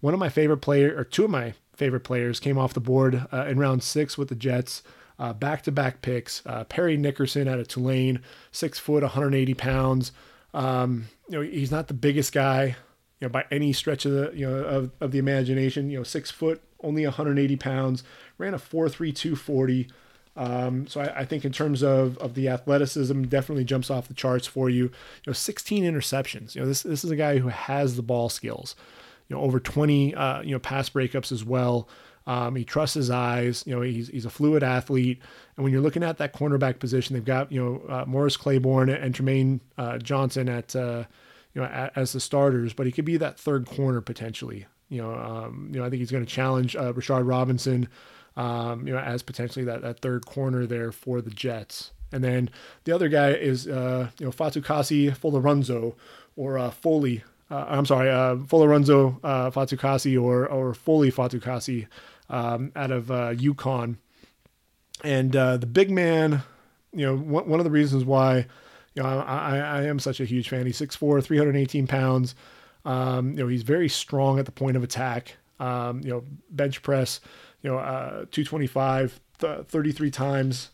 One 0.00 0.14
of 0.14 0.20
my 0.20 0.28
favorite 0.28 0.58
player, 0.58 0.96
or 0.96 1.02
two 1.02 1.24
of 1.24 1.30
my 1.30 1.54
favorite 1.74 2.04
players, 2.04 2.38
came 2.38 2.58
off 2.58 2.74
the 2.74 2.80
board 2.80 3.26
uh, 3.32 3.46
in 3.46 3.58
round 3.58 3.82
six 3.82 4.16
with 4.16 4.28
the 4.28 4.36
Jets. 4.36 4.84
Back 5.30 5.62
to 5.62 5.72
back 5.72 6.02
picks. 6.02 6.42
Uh, 6.46 6.64
Parry 6.64 6.96
Nickerson 6.96 7.46
out 7.46 7.60
of 7.60 7.68
Tulane, 7.68 8.20
six 8.50 8.78
foot, 8.78 9.02
180 9.02 9.54
pounds. 9.54 10.12
Um, 10.54 11.08
you 11.28 11.38
know, 11.38 11.42
he's 11.42 11.70
not 11.70 11.88
the 11.88 11.94
biggest 11.94 12.32
guy, 12.32 12.76
you 13.20 13.28
know, 13.28 13.28
by 13.28 13.44
any 13.50 13.72
stretch 13.72 14.04
of 14.04 14.12
the 14.12 14.32
you 14.34 14.48
know 14.48 14.56
of, 14.56 14.90
of 15.00 15.12
the 15.12 15.18
imagination. 15.18 15.90
You 15.90 15.98
know, 15.98 16.04
six 16.04 16.30
foot, 16.30 16.60
only 16.82 17.04
180 17.04 17.56
pounds. 17.56 18.02
Ran 18.38 18.54
a 18.54 18.58
4.32 18.58 19.36
40. 19.36 19.88
Um, 20.34 20.86
so 20.86 21.02
I, 21.02 21.20
I, 21.20 21.24
think 21.26 21.44
in 21.44 21.52
terms 21.52 21.82
of, 21.82 22.16
of 22.16 22.32
the 22.32 22.48
athleticism, 22.48 23.24
definitely 23.24 23.64
jumps 23.64 23.90
off 23.90 24.08
the 24.08 24.14
charts 24.14 24.46
for 24.46 24.70
you. 24.70 24.84
You 24.84 24.90
know, 25.26 25.34
16 25.34 25.84
interceptions. 25.84 26.54
You 26.54 26.62
know, 26.62 26.66
this 26.66 26.82
this 26.82 27.04
is 27.04 27.10
a 27.10 27.16
guy 27.16 27.38
who 27.38 27.48
has 27.48 27.96
the 27.96 28.02
ball 28.02 28.28
skills. 28.28 28.74
You 29.28 29.36
know, 29.36 29.42
over 29.42 29.60
20 29.60 30.14
uh, 30.14 30.42
you 30.42 30.52
know 30.52 30.58
pass 30.58 30.88
breakups 30.88 31.32
as 31.32 31.44
well. 31.44 31.88
Um, 32.26 32.54
he 32.54 32.64
trusts 32.64 32.94
his 32.94 33.10
eyes. 33.10 33.64
You 33.66 33.74
know, 33.74 33.82
he's 33.82 34.08
he's 34.08 34.24
a 34.24 34.30
fluid 34.30 34.62
athlete. 34.62 35.20
And 35.56 35.64
when 35.64 35.72
you're 35.72 35.82
looking 35.82 36.02
at 36.02 36.18
that 36.18 36.32
cornerback 36.32 36.78
position, 36.78 37.14
they've 37.14 37.24
got 37.24 37.50
you 37.50 37.62
know 37.62 37.82
uh, 37.88 38.04
Morris 38.06 38.36
Claiborne 38.36 38.88
and 38.88 39.14
Trumaine 39.14 39.60
uh, 39.78 39.98
Johnson 39.98 40.48
at 40.48 40.74
uh, 40.76 41.04
you 41.54 41.60
know 41.60 41.90
as 41.94 42.12
the 42.12 42.20
starters, 42.20 42.72
but 42.72 42.86
he 42.86 42.92
could 42.92 43.04
be 43.04 43.16
that 43.16 43.38
third 43.38 43.66
corner 43.66 44.00
potentially. 44.00 44.66
You 44.88 45.02
know, 45.02 45.14
um, 45.14 45.70
you 45.72 45.80
know 45.80 45.86
I 45.86 45.90
think 45.90 46.00
he's 46.00 46.10
going 46.10 46.24
to 46.24 46.30
challenge 46.30 46.76
uh, 46.76 46.92
Rashard 46.92 47.26
Robinson 47.26 47.88
um, 48.36 48.86
you 48.86 48.92
know, 48.92 48.98
as 48.98 49.22
potentially 49.22 49.64
that, 49.64 49.82
that 49.82 50.00
third 50.00 50.26
corner 50.26 50.66
there 50.66 50.92
for 50.92 51.20
the 51.20 51.30
Jets. 51.30 51.92
And 52.12 52.22
then 52.22 52.50
the 52.84 52.92
other 52.92 53.08
guy 53.08 53.30
is, 53.30 53.66
uh, 53.66 54.08
you 54.18 54.26
know, 54.26 54.32
Fatukasi 54.32 55.16
Folorunsho 55.16 55.94
or 56.36 56.58
uh, 56.58 56.70
Foley. 56.70 57.24
Uh, 57.50 57.66
I'm 57.68 57.86
sorry, 57.86 58.10
uh, 58.10 58.36
Folorunsho 58.36 59.18
uh, 59.22 59.50
Fatukasi 59.50 60.20
or, 60.20 60.46
or 60.46 60.74
Foley 60.74 61.10
Fatukasi 61.10 61.86
um, 62.28 62.72
out 62.76 62.90
of 62.90 63.10
uh, 63.10 63.34
UConn. 63.34 63.96
And 65.04 65.34
uh, 65.34 65.56
the 65.56 65.66
big 65.66 65.90
man, 65.90 66.42
you 66.92 67.06
know, 67.06 67.16
one, 67.16 67.48
one 67.48 67.60
of 67.60 67.64
the 67.64 67.70
reasons 67.70 68.04
why, 68.04 68.46
you 68.94 69.02
know, 69.02 69.08
I, 69.08 69.58
I 69.58 69.82
am 69.82 69.98
such 69.98 70.20
a 70.20 70.24
huge 70.24 70.48
fan. 70.48 70.66
He's 70.66 70.80
6'4", 70.80 71.24
318 71.24 71.86
pounds. 71.86 72.34
Um, 72.84 73.30
you 73.30 73.38
know, 73.38 73.48
he's 73.48 73.62
very 73.62 73.88
strong 73.88 74.38
at 74.38 74.46
the 74.46 74.52
point 74.52 74.76
of 74.76 74.82
attack. 74.82 75.36
Um, 75.58 76.00
you 76.02 76.10
know, 76.10 76.24
bench 76.50 76.82
press 76.82 77.20
you 77.62 77.70
know, 77.70 77.78
uh, 77.78 78.24
225 78.30 79.20
th- 79.38 79.66
33 79.66 80.10
times. 80.10 80.70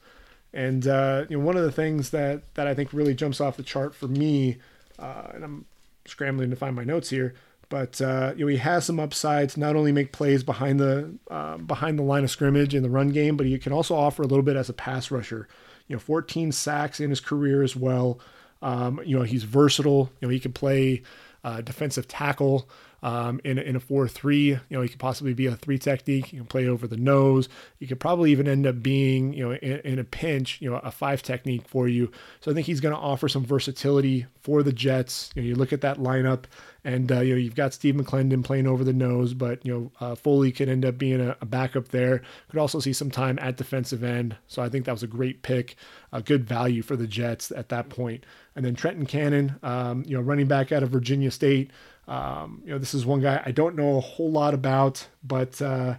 And 0.52 0.86
uh, 0.86 1.26
you 1.28 1.38
know, 1.38 1.44
one 1.44 1.56
of 1.56 1.62
the 1.62 1.72
things 1.72 2.10
that 2.10 2.54
that 2.54 2.66
I 2.66 2.74
think 2.74 2.92
really 2.92 3.14
jumps 3.14 3.40
off 3.40 3.56
the 3.56 3.62
chart 3.62 3.94
for 3.94 4.08
me, 4.08 4.56
uh, 4.98 5.28
and 5.34 5.44
I'm 5.44 5.66
scrambling 6.06 6.50
to 6.50 6.56
find 6.56 6.74
my 6.74 6.84
notes 6.84 7.10
here, 7.10 7.34
but 7.68 8.00
uh, 8.00 8.32
you 8.36 8.44
know, 8.44 8.48
he 8.48 8.56
has 8.56 8.86
some 8.86 8.98
upside 8.98 9.50
to 9.50 9.60
not 9.60 9.76
only 9.76 9.92
make 9.92 10.12
plays 10.12 10.42
behind 10.42 10.80
the 10.80 11.14
uh, 11.30 11.58
behind 11.58 11.98
the 11.98 12.02
line 12.02 12.24
of 12.24 12.30
scrimmage 12.30 12.74
in 12.74 12.82
the 12.82 12.90
run 12.90 13.10
game, 13.10 13.36
but 13.36 13.46
he 13.46 13.58
can 13.58 13.72
also 13.72 13.94
offer 13.94 14.22
a 14.22 14.26
little 14.26 14.44
bit 14.44 14.56
as 14.56 14.68
a 14.68 14.72
pass 14.74 15.10
rusher. 15.10 15.48
You 15.86 15.96
know, 15.96 16.00
14 16.00 16.52
sacks 16.52 17.00
in 17.00 17.10
his 17.10 17.20
career 17.20 17.62
as 17.62 17.74
well. 17.74 18.20
Um, 18.60 19.00
you 19.04 19.16
know, 19.16 19.22
he's 19.22 19.44
versatile. 19.44 20.10
You 20.20 20.28
know, 20.28 20.32
he 20.32 20.40
can 20.40 20.52
play 20.52 21.02
uh, 21.44 21.60
defensive 21.60 22.08
tackle 22.08 22.68
um, 23.02 23.40
in, 23.44 23.58
in 23.58 23.76
a 23.76 23.80
4-3. 23.80 24.44
You 24.44 24.60
know, 24.70 24.82
he 24.82 24.88
could 24.88 24.98
possibly 24.98 25.32
be 25.34 25.46
a 25.46 25.56
three 25.56 25.78
technique. 25.78 26.32
You 26.32 26.40
can 26.40 26.46
play 26.46 26.68
over 26.68 26.86
the 26.86 26.96
nose. 26.96 27.48
You 27.78 27.86
could 27.86 28.00
probably 28.00 28.32
even 28.32 28.48
end 28.48 28.66
up 28.66 28.82
being, 28.82 29.32
you 29.32 29.48
know, 29.48 29.54
in, 29.54 29.80
in 29.80 29.98
a 29.98 30.04
pinch, 30.04 30.60
you 30.60 30.70
know, 30.70 30.78
a 30.78 30.90
five 30.90 31.22
technique 31.22 31.66
for 31.68 31.88
you. 31.88 32.10
So 32.40 32.50
I 32.50 32.54
think 32.54 32.66
he's 32.66 32.80
going 32.80 32.94
to 32.94 33.00
offer 33.00 33.28
some 33.28 33.44
versatility 33.44 34.26
for 34.40 34.62
the 34.62 34.72
Jets. 34.72 35.30
You 35.34 35.42
know, 35.42 35.48
you 35.48 35.54
look 35.54 35.72
at 35.72 35.80
that 35.82 35.98
lineup 35.98 36.44
and, 36.84 37.10
uh, 37.10 37.20
you 37.20 37.34
know, 37.34 37.40
you've 37.40 37.54
got 37.54 37.74
Steve 37.74 37.96
McLendon 37.96 38.44
playing 38.44 38.66
over 38.66 38.84
the 38.84 38.92
nose, 38.92 39.34
but, 39.34 39.64
you 39.66 39.72
know, 39.72 39.92
uh, 40.00 40.14
Foley 40.14 40.52
could 40.52 40.68
end 40.68 40.84
up 40.84 40.96
being 40.96 41.20
a, 41.20 41.36
a, 41.40 41.46
backup 41.46 41.88
there. 41.88 42.22
Could 42.50 42.60
also 42.60 42.78
see 42.78 42.92
some 42.92 43.10
time 43.10 43.38
at 43.40 43.56
defensive 43.56 44.04
end. 44.04 44.36
So 44.46 44.62
I 44.62 44.68
think 44.68 44.84
that 44.84 44.92
was 44.92 45.02
a 45.02 45.08
great 45.08 45.42
pick, 45.42 45.76
a 46.12 46.22
good 46.22 46.44
value 46.44 46.82
for 46.82 46.94
the 46.96 47.06
Jets 47.06 47.50
at 47.50 47.68
that 47.70 47.88
point. 47.88 48.24
And 48.54 48.64
then 48.64 48.74
Trenton 48.74 49.06
Cannon, 49.06 49.56
um, 49.62 50.04
you 50.06 50.16
know, 50.16 50.22
running 50.22 50.46
back 50.46 50.70
out 50.70 50.82
of 50.82 50.90
Virginia 50.90 51.30
State. 51.30 51.70
Um, 52.06 52.62
you 52.64 52.72
know, 52.72 52.78
this 52.78 52.94
is 52.94 53.04
one 53.04 53.20
guy 53.20 53.42
I 53.44 53.50
don't 53.50 53.76
know 53.76 53.98
a 53.98 54.00
whole 54.00 54.30
lot 54.30 54.54
about, 54.54 55.06
but 55.22 55.60
uh, 55.60 55.96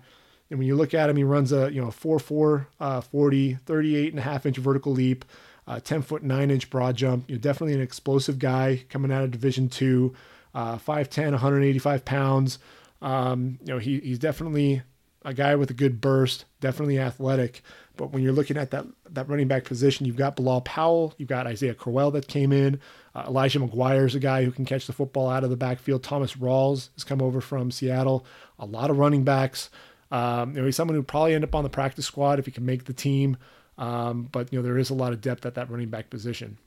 when 0.48 0.64
you 0.64 0.76
look 0.76 0.94
at 0.94 1.10
him, 1.10 1.16
he 1.16 1.24
runs 1.24 1.52
a 1.52 1.72
you 1.72 1.82
know 1.82 1.92
4 1.92 2.68
uh, 2.80 3.02
40, 3.02 3.54
38 3.66 4.10
and 4.14 4.20
a 4.20 4.24
half 4.24 4.46
inch 4.46 4.58
vertical 4.58 4.92
leap, 4.92 5.24
uh, 5.68 5.80
10 5.80 6.02
foot 6.02 6.24
9 6.24 6.52
inch 6.52 6.70
broad 6.70 6.96
jump. 6.96 7.26
You're 7.28 7.38
definitely 7.38 7.76
an 7.76 7.82
explosive 7.82 8.40
guy 8.40 8.84
coming 8.90 9.12
out 9.12 9.24
of 9.24 9.32
Division 9.32 9.70
two, 9.70 10.16
uh, 10.54 10.78
5'10, 10.78 11.32
185 11.32 12.06
pounds. 12.06 12.60
Um, 13.02 13.60
you 13.62 13.74
know, 13.74 13.80
he, 13.80 14.00
he's 14.00 14.20
definitely 14.20 14.82
a 15.24 15.34
guy 15.34 15.56
with 15.56 15.70
a 15.70 15.74
good 15.74 16.02
burst, 16.02 16.46
definitely 16.60 17.00
athletic. 17.00 17.62
But 17.96 18.12
when 18.12 18.24
you're 18.24 18.34
looking 18.34 18.58
at 18.58 18.72
that 18.72 18.86
that 19.10 19.28
running 19.28 19.48
back 19.48 19.66
position, 19.66 20.06
you've 20.06 20.16
got 20.16 20.38
Bilal 20.38 20.62
Powell, 20.62 21.14
you've 21.18 21.28
got 21.28 21.48
Isaiah 21.48 21.74
Crowell 21.74 22.12
that 22.12 22.28
came 22.28 22.54
in. 22.54 22.80
Uh, 23.14 23.26
Elijah 23.28 23.60
McGuire 23.60 24.06
is 24.06 24.16
a 24.16 24.20
guy 24.20 24.46
who 24.46 24.52
can 24.52 24.66
catch 24.66 24.88
the 24.88 24.94
football 24.94 25.30
out 25.30 25.44
of 25.44 25.50
the 25.50 25.58
backfield. 25.58 26.04
Thomas 26.04 26.36
Rawls 26.36 26.90
has 26.94 27.04
come 27.04 27.22
over 27.22 27.42
from 27.42 27.72
Seattle. 27.72 28.26
A 28.58 28.66
lot 28.66 28.90
of 28.90 28.98
running 28.98 29.24
backs. 29.24 29.70
Um, 30.12 30.52
you 30.54 30.60
know, 30.60 30.66
he's 30.66 30.76
someone 30.76 30.96
who 30.96 31.04
probably 31.04 31.36
end 31.36 31.44
up 31.44 31.56
on 31.56 31.64
the 31.64 31.70
practice 31.70 32.06
squad 32.06 32.40
if 32.40 32.46
he 32.46 32.52
can 32.52 32.66
make 32.66 32.86
the 32.86 32.94
team. 32.94 33.38
Um, 33.78 34.30
but 34.32 34.52
you 34.52 34.60
know, 34.60 34.64
there 34.64 34.78
is 34.78 34.90
a 34.90 34.96
lot 34.96 35.12
of 35.12 35.22
depth 35.22 35.46
at 35.46 35.56
that 35.56 35.70
running 35.70 35.90
back 35.90 36.10
position. 36.10 36.58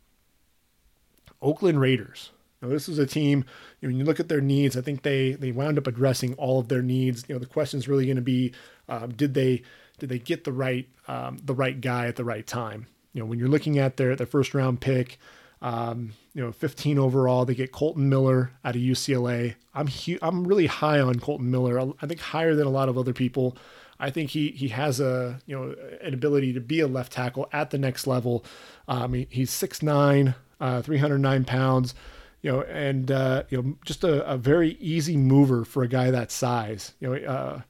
Oakland 1.40 1.80
Raiders. 1.80 2.30
Now, 2.62 2.68
this 2.68 2.88
is 2.88 2.98
a 2.98 3.06
team. 3.06 3.44
You 3.80 3.88
know, 3.88 3.92
when 3.92 3.98
you 3.98 4.04
look 4.04 4.20
at 4.20 4.28
their 4.28 4.40
needs, 4.40 4.76
I 4.76 4.80
think 4.80 5.02
they 5.02 5.32
they 5.32 5.52
wound 5.52 5.78
up 5.78 5.86
addressing 5.86 6.34
all 6.34 6.60
of 6.60 6.68
their 6.68 6.82
needs. 6.82 7.24
You 7.28 7.34
know, 7.34 7.38
the 7.38 7.46
question 7.46 7.78
is 7.78 7.88
really 7.88 8.06
going 8.06 8.16
to 8.16 8.22
be, 8.22 8.52
um, 8.88 9.12
did 9.12 9.34
they 9.34 9.62
did 9.98 10.08
they 10.08 10.18
get 10.18 10.44
the 10.44 10.52
right 10.52 10.88
um, 11.08 11.38
the 11.44 11.54
right 11.54 11.80
guy 11.80 12.06
at 12.06 12.16
the 12.16 12.24
right 12.24 12.46
time? 12.46 12.86
You 13.12 13.20
know, 13.20 13.26
when 13.26 13.38
you're 13.38 13.48
looking 13.48 13.78
at 13.78 13.96
their 13.96 14.16
their 14.16 14.26
first 14.26 14.54
round 14.54 14.80
pick, 14.80 15.18
um, 15.60 16.12
you 16.34 16.42
know, 16.42 16.52
15 16.52 16.98
overall, 16.98 17.44
they 17.44 17.54
get 17.54 17.72
Kolton 17.72 18.08
Miller 18.08 18.50
out 18.64 18.74
of 18.74 18.82
UCLA. 18.82 19.54
I'm 19.74 19.86
hu- 19.86 20.18
I'm 20.22 20.46
really 20.46 20.66
high 20.66 21.00
on 21.00 21.20
Kolton 21.20 21.50
Miller. 21.50 21.80
I 22.00 22.06
think 22.06 22.20
higher 22.20 22.54
than 22.54 22.66
a 22.66 22.70
lot 22.70 22.88
of 22.88 22.98
other 22.98 23.12
people. 23.12 23.56
I 24.00 24.10
think 24.10 24.30
he 24.30 24.48
he 24.50 24.68
has 24.68 24.98
a 24.98 25.38
you 25.46 25.56
know 25.56 25.74
an 26.00 26.12
ability 26.12 26.52
to 26.54 26.60
be 26.60 26.80
a 26.80 26.88
left 26.88 27.12
tackle 27.12 27.48
at 27.52 27.70
the 27.70 27.78
next 27.78 28.08
level. 28.08 28.44
Um, 28.88 29.14
he, 29.14 29.28
he's 29.30 29.50
6'9", 29.52 30.34
uh, 30.60 30.82
309 30.82 31.44
pounds, 31.44 31.94
you 32.42 32.50
know, 32.50 32.62
and 32.62 33.10
uh, 33.10 33.44
you 33.48 33.62
know 33.62 33.76
just 33.84 34.04
a, 34.04 34.26
a, 34.26 34.36
very 34.36 34.76
easy 34.80 35.16
mover 35.16 35.64
for 35.64 35.82
a 35.82 35.88
guy 35.88 36.10
that 36.10 36.30
size. 36.30 36.92
You 37.00 37.08
know, 37.08 37.14
uh, 37.14 37.60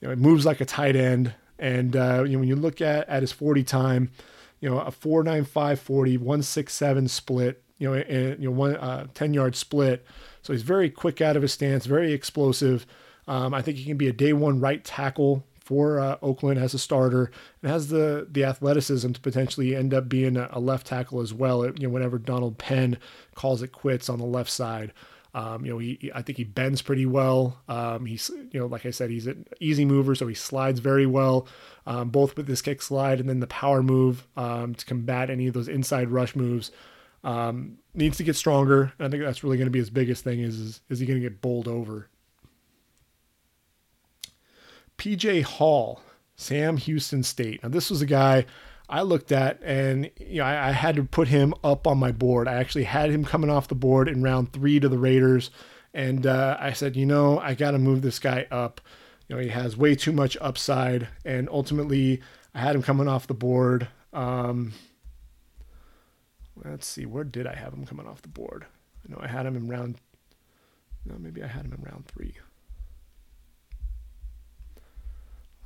you 0.00 0.08
know, 0.08 0.12
it 0.12 0.18
moves 0.18 0.46
like 0.46 0.60
a 0.60 0.64
tight 0.64 0.96
end, 0.96 1.34
and 1.58 1.94
uh, 1.96 2.22
you 2.24 2.32
know 2.32 2.38
when 2.38 2.48
you 2.48 2.56
look 2.56 2.80
at 2.80 3.08
at 3.08 3.22
his 3.22 3.32
40 3.32 3.64
time, 3.64 4.10
you 4.60 4.70
know 4.70 4.78
a 4.78 4.92
4.95 4.92 5.78
40, 5.78 6.16
167 6.18 7.08
split, 7.08 7.62
you 7.78 7.88
know, 7.88 7.94
and 7.94 8.40
you 8.40 8.48
know 8.48 8.56
one 8.56 8.76
uh, 8.76 9.08
10 9.12 9.34
yard 9.34 9.56
split. 9.56 10.06
So 10.42 10.52
he's 10.52 10.62
very 10.62 10.88
quick 10.88 11.20
out 11.20 11.34
of 11.36 11.42
his 11.42 11.52
stance, 11.52 11.86
very 11.86 12.12
explosive. 12.12 12.86
Um, 13.26 13.52
I 13.52 13.60
think 13.60 13.76
he 13.76 13.84
can 13.84 13.96
be 13.96 14.06
a 14.06 14.12
day 14.12 14.32
one 14.32 14.60
right 14.60 14.84
tackle 14.84 15.44
for 15.66 15.98
uh, 15.98 16.16
Oakland 16.22 16.60
as 16.60 16.74
a 16.74 16.78
starter 16.78 17.32
and 17.60 17.70
has 17.70 17.88
the 17.88 18.26
the 18.30 18.44
athleticism 18.44 19.10
to 19.10 19.20
potentially 19.20 19.74
end 19.74 19.92
up 19.92 20.08
being 20.08 20.36
a, 20.36 20.48
a 20.52 20.60
left 20.60 20.86
tackle 20.86 21.20
as 21.20 21.34
well. 21.34 21.66
You 21.66 21.72
know, 21.80 21.88
whenever 21.88 22.18
Donald 22.18 22.56
Penn 22.56 22.98
calls 23.34 23.62
it 23.62 23.72
quits 23.72 24.08
on 24.08 24.18
the 24.18 24.24
left 24.24 24.50
side. 24.50 24.92
Um, 25.34 25.66
you 25.66 25.72
know, 25.72 25.78
he, 25.78 26.10
I 26.14 26.22
think 26.22 26.38
he 26.38 26.44
bends 26.44 26.80
pretty 26.80 27.04
well. 27.04 27.60
Um, 27.68 28.06
he's, 28.06 28.30
you 28.52 28.58
know, 28.58 28.64
like 28.64 28.86
I 28.86 28.90
said, 28.90 29.10
he's 29.10 29.26
an 29.26 29.44
easy 29.60 29.84
mover, 29.84 30.14
so 30.14 30.26
he 30.26 30.34
slides 30.34 30.80
very 30.80 31.04
well, 31.04 31.46
um, 31.84 32.08
both 32.08 32.38
with 32.38 32.46
this 32.46 32.62
kick 32.62 32.80
slide 32.80 33.20
and 33.20 33.28
then 33.28 33.40
the 33.40 33.46
power 33.46 33.82
move 33.82 34.26
um, 34.38 34.74
to 34.74 34.86
combat 34.86 35.28
any 35.28 35.46
of 35.46 35.52
those 35.52 35.68
inside 35.68 36.08
rush 36.08 36.34
moves. 36.36 36.70
Um, 37.22 37.76
needs 37.92 38.16
to 38.16 38.22
get 38.22 38.36
stronger. 38.36 38.94
I 38.98 39.08
think 39.08 39.22
that's 39.24 39.44
really 39.44 39.58
going 39.58 39.66
to 39.66 39.70
be 39.72 39.78
his 39.78 39.90
biggest 39.90 40.24
thing 40.24 40.40
is, 40.40 40.58
is, 40.58 40.80
is 40.88 41.00
he 41.00 41.06
going 41.06 41.20
to 41.20 41.28
get 41.28 41.42
bowled 41.42 41.68
over? 41.68 42.08
PJ 44.98 45.42
Hall, 45.42 46.00
Sam 46.36 46.76
Houston 46.76 47.22
State. 47.22 47.62
Now, 47.62 47.68
this 47.68 47.90
was 47.90 48.02
a 48.02 48.06
guy 48.06 48.46
I 48.88 49.02
looked 49.02 49.32
at, 49.32 49.60
and 49.62 50.10
you 50.18 50.38
know, 50.38 50.44
I, 50.44 50.68
I, 50.68 50.70
had 50.70 50.96
to 50.96 51.02
put 51.02 51.28
him 51.28 51.54
up 51.64 51.86
on 51.86 51.98
my 51.98 52.12
board. 52.12 52.46
I 52.46 52.54
actually 52.54 52.84
had 52.84 53.10
him 53.10 53.24
coming 53.24 53.50
off 53.50 53.68
the 53.68 53.74
board 53.74 54.08
in 54.08 54.22
round 54.22 54.52
three 54.52 54.78
to 54.78 54.88
the 54.88 54.98
Raiders, 54.98 55.50
and 55.92 56.26
uh, 56.26 56.56
I 56.60 56.72
said, 56.72 56.94
you 56.94 57.06
know, 57.06 57.38
I 57.40 57.54
got 57.54 57.72
to 57.72 57.78
move 57.78 58.02
this 58.02 58.18
guy 58.18 58.46
up. 58.50 58.80
You 59.28 59.34
know, 59.36 59.42
he 59.42 59.48
has 59.48 59.76
way 59.76 59.96
too 59.96 60.12
much 60.12 60.36
upside, 60.40 61.08
and 61.24 61.48
ultimately, 61.50 62.20
I 62.54 62.60
had 62.60 62.76
him 62.76 62.82
coming 62.82 63.08
off 63.08 63.26
the 63.26 63.34
board. 63.34 63.88
Um, 64.12 64.72
let's 66.64 66.86
see, 66.86 67.06
where 67.06 67.24
did 67.24 67.46
I 67.46 67.54
have 67.54 67.72
him 67.72 67.86
coming 67.86 68.06
off 68.06 68.22
the 68.22 68.28
board? 68.28 68.66
I 69.04 69.12
know 69.12 69.20
I 69.20 69.26
had 69.26 69.46
him 69.46 69.56
in 69.56 69.68
round. 69.68 69.96
No, 71.04 71.16
maybe 71.18 71.42
I 71.42 71.48
had 71.48 71.64
him 71.64 71.72
in 71.72 71.82
round 71.82 72.06
three. 72.06 72.34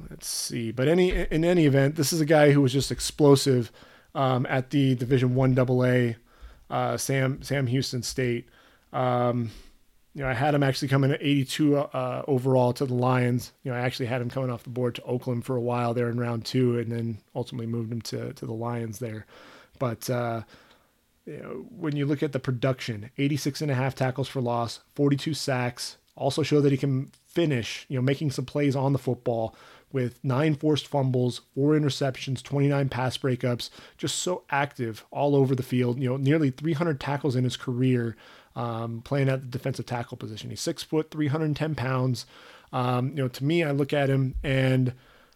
Let's 0.09 0.29
see. 0.29 0.71
But 0.71 0.89
any 0.89 1.11
in 1.11 1.45
any 1.45 1.67
event, 1.67 1.97
this 1.97 2.13
is 2.13 2.21
a 2.21 2.27
guy 2.27 2.53
who 2.53 2.61
was 2.61 2.73
just 2.73 2.91
explosive 2.91 3.71
um, 4.15 4.47
at 4.49 4.71
the 4.71 4.95
Division 4.95 5.35
One 5.35 5.59
AA, 5.59 6.15
uh, 6.71 6.97
Sam 6.97 7.43
Sam 7.43 7.67
Houston 7.67 8.03
State. 8.03 8.49
Um, 8.93 9.51
you 10.15 10.23
know, 10.23 10.29
I 10.29 10.35
had 10.35 10.55
him 10.55 10.63
actually 10.65 10.89
coming 10.89 11.13
at 11.13 11.23
82 11.23 11.77
uh, 11.77 12.25
overall 12.27 12.73
to 12.73 12.85
the 12.85 12.95
Lions. 12.95 13.53
You 13.63 13.71
know, 13.71 13.77
I 13.77 13.81
actually 13.81 14.07
had 14.07 14.21
him 14.21 14.29
coming 14.29 14.51
off 14.51 14.65
the 14.65 14.71
board 14.71 14.97
to 14.97 15.03
Oakland 15.05 15.45
for 15.45 15.55
a 15.55 15.61
while 15.61 15.95
there 15.95 16.11
in 16.11 16.19
round 16.19 16.45
two, 16.45 16.79
and 16.79 16.91
then 16.91 17.19
ultimately 17.35 17.67
moved 17.67 17.93
him 17.93 18.03
to 18.03 18.33
to 18.33 18.47
the 18.47 18.53
Lions 18.53 18.99
there. 18.99 19.27
But 19.79 20.11
uh, 20.11 20.43
you 21.27 21.39
know, 21.39 21.67
when 21.71 21.97
you 21.97 22.07
look 22.07 22.23
at 22.23 22.33
the 22.33 22.41
production, 22.41 23.11
86 23.19 23.63
and 23.63 23.71
a 23.71 23.75
half 23.75 23.95
tackles 23.95 24.29
for 24.29 24.41
loss, 24.41 24.81
42 24.95 25.35
sacks, 25.35 25.97
also 26.17 26.43
show 26.43 26.61
that 26.61 26.73
he 26.73 26.79
can 26.79 27.11
finish. 27.27 27.87
You 27.89 27.97
know, 27.97 28.03
making 28.03 28.33
some 28.33 28.47
plays 28.47 28.75
on 28.75 28.93
the 28.93 28.99
football 28.99 29.55
with 29.93 30.23
nine 30.23 30.55
forced 30.55 30.87
fumbles, 30.87 31.43
four 31.55 31.73
interceptions, 31.73 32.43
29 32.43 32.89
pass 32.89 33.19
breakups, 33.19 33.71
just 33.97 34.19
so 34.19 34.45
active 34.51 35.05
all 35.11 35.35
over 35.35 35.55
the 35.55 35.63
field. 35.63 36.01
You 36.01 36.11
know, 36.11 36.17
nearly 36.17 36.51
300 36.51 37.01
tackles 37.01 37.37
in 37.37 37.45
his 37.45 37.57
career, 37.57 38.17
um, 38.57 39.03
playing 39.03 39.29
at 39.29 39.43
the 39.43 39.49
defensive 39.49 39.87
tackle 39.87 40.17
position. 40.17 40.51
He's 40.51 40.61
six 40.61 40.83
foot, 40.83 41.11
310 41.11 41.75
pounds. 41.75 42.27
Um, 42.73 43.11
you 43.11 43.17
know, 43.17 43.29
to 43.29 43.45
me, 43.45 43.65
I 43.65 43.73
look 43.73 43.93
at 43.93 44.09
him 44.09 44.37
and 44.45 44.95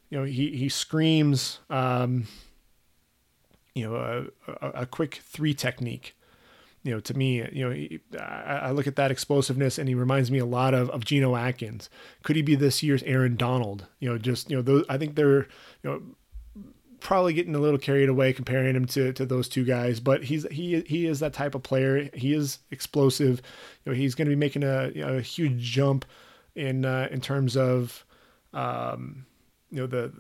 you 0.09 0.19
know 0.19 0.25
he 0.25 0.57
he 0.57 0.69
screams, 0.69 1.59
um, 1.69 2.29
you 3.75 3.85
know, 3.89 3.97
a, 4.47 4.53
a, 4.67 4.71
a 4.83 4.87
quick 4.87 5.21
three 5.25 5.55
technique 5.55 6.17
you 6.85 6.91
know, 6.91 7.01
to 7.01 7.15
me, 7.15 7.49
you 7.51 7.69
know, 7.69 8.21
I, 8.21 8.71
look 8.71 8.87
at 8.87 8.97
that 8.97 9.11
explosiveness 9.11 9.79
and 9.79 9.89
he 9.89 9.95
reminds 9.95 10.31
me 10.31 10.39
a 10.39 10.45
lot 10.45 10.75
of, 10.75 10.91
of 10.91 11.03
Geno 11.05 11.35
Atkins. 11.35 11.89
Could 12.23 12.37
he 12.37 12.43
be 12.43 12.55
this 12.55 12.83
year's 12.83 13.03
Aaron 13.05 13.37
Donald? 13.37 13.87
You 14.01 14.11
know, 14.11 14.19
just, 14.19 14.51
you 14.51 14.57
know, 14.57 14.63
those, 14.63 14.85
I 14.91 14.99
think 14.99 15.15
they're, 15.15 15.49
you 15.83 15.91
know, 15.91 16.03
probably 17.01 17.33
getting 17.33 17.55
a 17.55 17.59
little 17.59 17.79
carried 17.79 18.11
away 18.11 18.35
comparing 18.35 18.77
him 18.77 18.85
to, 18.87 19.15
to 19.15 19.25
those 19.25 19.49
two 19.49 19.65
guys, 19.65 19.99
but 19.99 20.25
he's, 20.25 20.47
he, 20.51 20.83
he 20.83 21.07
is 21.07 21.21
that 21.21 21.33
type 21.33 21.55
of 21.55 21.63
player. 21.63 22.11
He 22.13 22.35
is 22.35 22.59
explosive. 22.71 23.41
You 23.85 23.93
know, 23.93 23.97
he's 23.97 24.15
going 24.15 24.27
to 24.27 24.37
be 24.37 24.39
making 24.39 24.63
a, 24.63 24.91
you 24.95 25.07
know, 25.07 25.17
a 25.17 25.23
huge 25.23 25.59
jump 25.59 26.05
in, 26.55 26.85
uh, 26.85 27.09
in 27.11 27.23
terms 27.23 27.57
of, 27.57 28.05
um, 28.53 29.25
you 29.71 29.79
know, 29.79 29.87
the, 29.87 30.13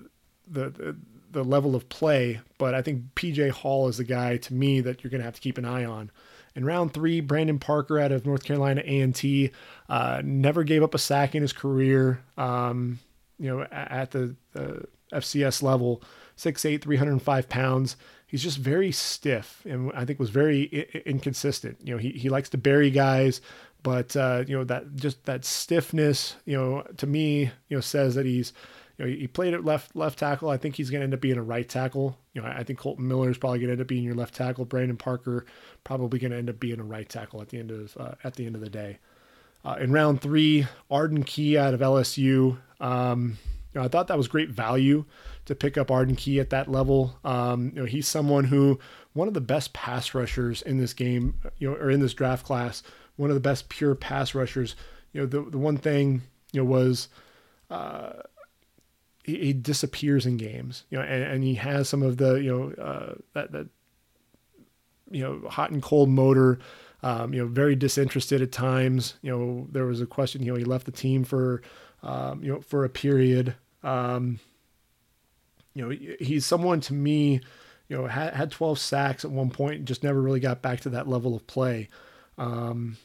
the, 0.48 0.70
the, 0.70 0.96
the 1.30 1.44
level 1.44 1.76
of 1.76 1.90
play, 1.90 2.40
but 2.56 2.74
I 2.74 2.80
think 2.80 3.02
PJ 3.16 3.50
Hall 3.50 3.88
is 3.88 3.98
the 3.98 4.04
guy 4.04 4.38
to 4.38 4.54
me 4.54 4.80
that 4.80 5.04
you're 5.04 5.10
going 5.10 5.20
to 5.20 5.26
have 5.26 5.34
to 5.34 5.40
keep 5.42 5.58
an 5.58 5.66
eye 5.66 5.84
on. 5.84 6.10
In 6.56 6.64
round 6.64 6.94
three, 6.94 7.20
Brandon 7.20 7.58
Parker 7.58 7.98
out 7.98 8.12
of 8.12 8.24
North 8.26 8.44
Carolina 8.44 8.82
A&T 8.84 9.50
uh, 9.88 10.22
never 10.24 10.62
gave 10.62 10.82
up 10.82 10.94
a 10.94 10.98
sack 10.98 11.34
in 11.34 11.42
his 11.42 11.52
career. 11.52 12.20
Um, 12.38 13.00
you 13.38 13.48
know, 13.48 13.62
at 13.72 14.12
the, 14.12 14.36
the 14.52 14.86
FCS 15.12 15.62
level, 15.62 16.02
6'8", 16.36 16.80
305 16.80 17.48
pounds. 17.48 17.96
He's 18.26 18.42
just 18.42 18.58
very 18.58 18.92
stiff, 18.92 19.62
and 19.64 19.92
I 19.94 20.04
think 20.04 20.18
was 20.18 20.30
very 20.30 20.88
I- 20.94 20.98
inconsistent. 21.06 21.78
You 21.82 21.94
know, 21.94 21.98
he 21.98 22.10
he 22.10 22.28
likes 22.28 22.48
to 22.50 22.58
bury 22.58 22.90
guys, 22.90 23.40
but 23.84 24.16
uh, 24.16 24.44
you 24.46 24.56
know 24.56 24.64
that 24.64 24.96
just 24.96 25.24
that 25.26 25.44
stiffness, 25.44 26.34
you 26.44 26.56
know, 26.56 26.84
to 26.96 27.06
me, 27.06 27.50
you 27.68 27.76
know, 27.76 27.80
says 27.80 28.16
that 28.16 28.26
he's 28.26 28.52
you 28.98 29.04
know, 29.04 29.10
he 29.10 29.26
played 29.26 29.54
at 29.54 29.64
left 29.64 29.96
left 29.96 30.18
tackle. 30.18 30.50
I 30.50 30.56
think 30.56 30.76
he's 30.76 30.90
going 30.90 31.00
to 31.00 31.04
end 31.04 31.14
up 31.14 31.20
being 31.20 31.38
a 31.38 31.42
right 31.42 31.68
tackle. 31.68 32.18
You 32.32 32.42
know, 32.42 32.48
I 32.48 32.62
think 32.62 32.78
Kolton 32.78 33.08
Miller 33.08 33.30
is 33.30 33.38
probably 33.38 33.58
going 33.58 33.68
to 33.68 33.72
end 33.72 33.80
up 33.80 33.88
being 33.88 34.04
your 34.04 34.14
left 34.14 34.34
tackle. 34.34 34.64
Brandon 34.64 34.96
Parker 34.96 35.46
probably 35.82 36.18
going 36.18 36.30
to 36.30 36.36
end 36.36 36.48
up 36.48 36.60
being 36.60 36.78
a 36.78 36.84
right 36.84 37.08
tackle 37.08 37.42
at 37.42 37.48
the 37.48 37.58
end 37.58 37.70
of 37.70 37.96
uh, 37.98 38.14
at 38.22 38.34
the 38.34 38.46
end 38.46 38.54
of 38.54 38.60
the 38.60 38.70
day. 38.70 38.98
Uh, 39.64 39.76
in 39.80 39.92
round 39.92 40.20
three, 40.20 40.66
Arden 40.90 41.24
Key 41.24 41.58
out 41.58 41.74
of 41.74 41.80
LSU. 41.80 42.58
Um, 42.80 43.38
you 43.72 43.80
know, 43.80 43.86
I 43.86 43.88
thought 43.88 44.08
that 44.08 44.16
was 44.16 44.28
great 44.28 44.50
value 44.50 45.04
to 45.46 45.54
pick 45.54 45.76
up 45.76 45.90
Arden 45.90 46.14
Key 46.14 46.38
at 46.38 46.50
that 46.50 46.70
level. 46.70 47.18
Um, 47.24 47.72
you 47.74 47.80
know, 47.80 47.86
he's 47.86 48.06
someone 48.06 48.44
who 48.44 48.78
one 49.14 49.26
of 49.26 49.34
the 49.34 49.40
best 49.40 49.72
pass 49.72 50.14
rushers 50.14 50.62
in 50.62 50.78
this 50.78 50.92
game, 50.92 51.40
you 51.58 51.70
know, 51.70 51.76
or 51.76 51.90
in 51.90 52.00
this 52.00 52.14
draft 52.14 52.46
class. 52.46 52.82
One 53.16 53.30
of 53.30 53.34
the 53.34 53.40
best 53.40 53.68
pure 53.68 53.94
pass 53.94 54.34
rushers. 54.34 54.76
You 55.12 55.22
know, 55.22 55.26
the 55.26 55.50
the 55.50 55.58
one 55.58 55.78
thing 55.78 56.22
you 56.52 56.62
know 56.62 56.70
was. 56.70 57.08
Uh, 57.70 58.12
he, 59.24 59.52
disappears 59.52 60.26
in 60.26 60.36
games, 60.36 60.84
you 60.90 60.98
know, 60.98 61.04
and, 61.04 61.22
and 61.22 61.44
he 61.44 61.54
has 61.54 61.88
some 61.88 62.02
of 62.02 62.18
the, 62.18 62.34
you 62.34 62.50
know, 62.50 62.82
uh, 62.82 63.14
that, 63.32 63.52
that, 63.52 63.66
you 65.10 65.22
know, 65.22 65.48
hot 65.48 65.70
and 65.70 65.82
cold 65.82 66.10
motor, 66.10 66.58
um, 67.02 67.32
you 67.32 67.40
know, 67.40 67.48
very 67.48 67.74
disinterested 67.74 68.42
at 68.42 68.52
times. 68.52 69.14
You 69.22 69.36
know, 69.36 69.66
there 69.72 69.86
was 69.86 70.00
a 70.00 70.06
question, 70.06 70.42
you 70.42 70.52
know, 70.52 70.58
he 70.58 70.64
left 70.64 70.86
the 70.86 70.92
team 70.92 71.24
for, 71.24 71.62
um, 72.02 72.42
you 72.42 72.52
know, 72.52 72.60
for 72.60 72.84
a 72.84 72.90
period. 72.90 73.54
Um, 73.82 74.40
you 75.74 75.82
know, 75.82 76.14
he's 76.20 76.44
someone 76.44 76.80
to 76.82 76.94
me, 76.94 77.40
you 77.88 77.96
know, 77.96 78.06
had, 78.06 78.34
had 78.34 78.50
12 78.50 78.78
sacks 78.78 79.24
at 79.24 79.30
one 79.30 79.50
point 79.50 79.76
and 79.76 79.88
just 79.88 80.02
never 80.02 80.20
really 80.20 80.40
got 80.40 80.62
back 80.62 80.80
to 80.80 80.90
that 80.90 81.08
level 81.08 81.34
of 81.34 81.46
play. 81.46 81.88
Um, 82.36 82.98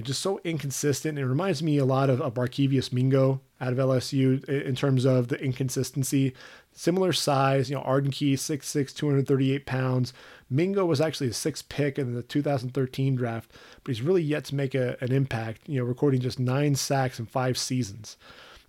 know, 0.00 0.04
just 0.04 0.20
so 0.20 0.40
inconsistent. 0.44 1.18
It 1.18 1.26
reminds 1.26 1.62
me 1.62 1.78
a 1.78 1.84
lot 1.84 2.10
of, 2.10 2.20
of 2.20 2.34
Barkevious 2.34 2.92
Mingo 2.92 3.40
out 3.60 3.72
of 3.72 3.78
LSU 3.78 4.44
in 4.48 4.74
terms 4.74 5.04
of 5.04 5.28
the 5.28 5.40
inconsistency. 5.40 6.34
Similar 6.72 7.12
size, 7.12 7.70
you 7.70 7.76
know, 7.76 7.82
Arden 7.82 8.10
Key, 8.10 8.34
6'6, 8.34 8.94
238 8.94 9.64
pounds. 9.64 10.12
Mingo 10.50 10.84
was 10.84 11.00
actually 11.00 11.28
a 11.28 11.32
sixth 11.32 11.68
pick 11.68 11.98
in 11.98 12.14
the 12.14 12.22
2013 12.22 13.14
draft, 13.14 13.52
but 13.82 13.94
he's 13.94 14.02
really 14.02 14.22
yet 14.22 14.44
to 14.46 14.54
make 14.54 14.74
a, 14.74 14.96
an 15.00 15.12
impact, 15.12 15.62
you 15.66 15.78
know, 15.78 15.84
recording 15.84 16.20
just 16.20 16.38
nine 16.38 16.74
sacks 16.74 17.18
in 17.18 17.26
five 17.26 17.56
seasons. 17.56 18.16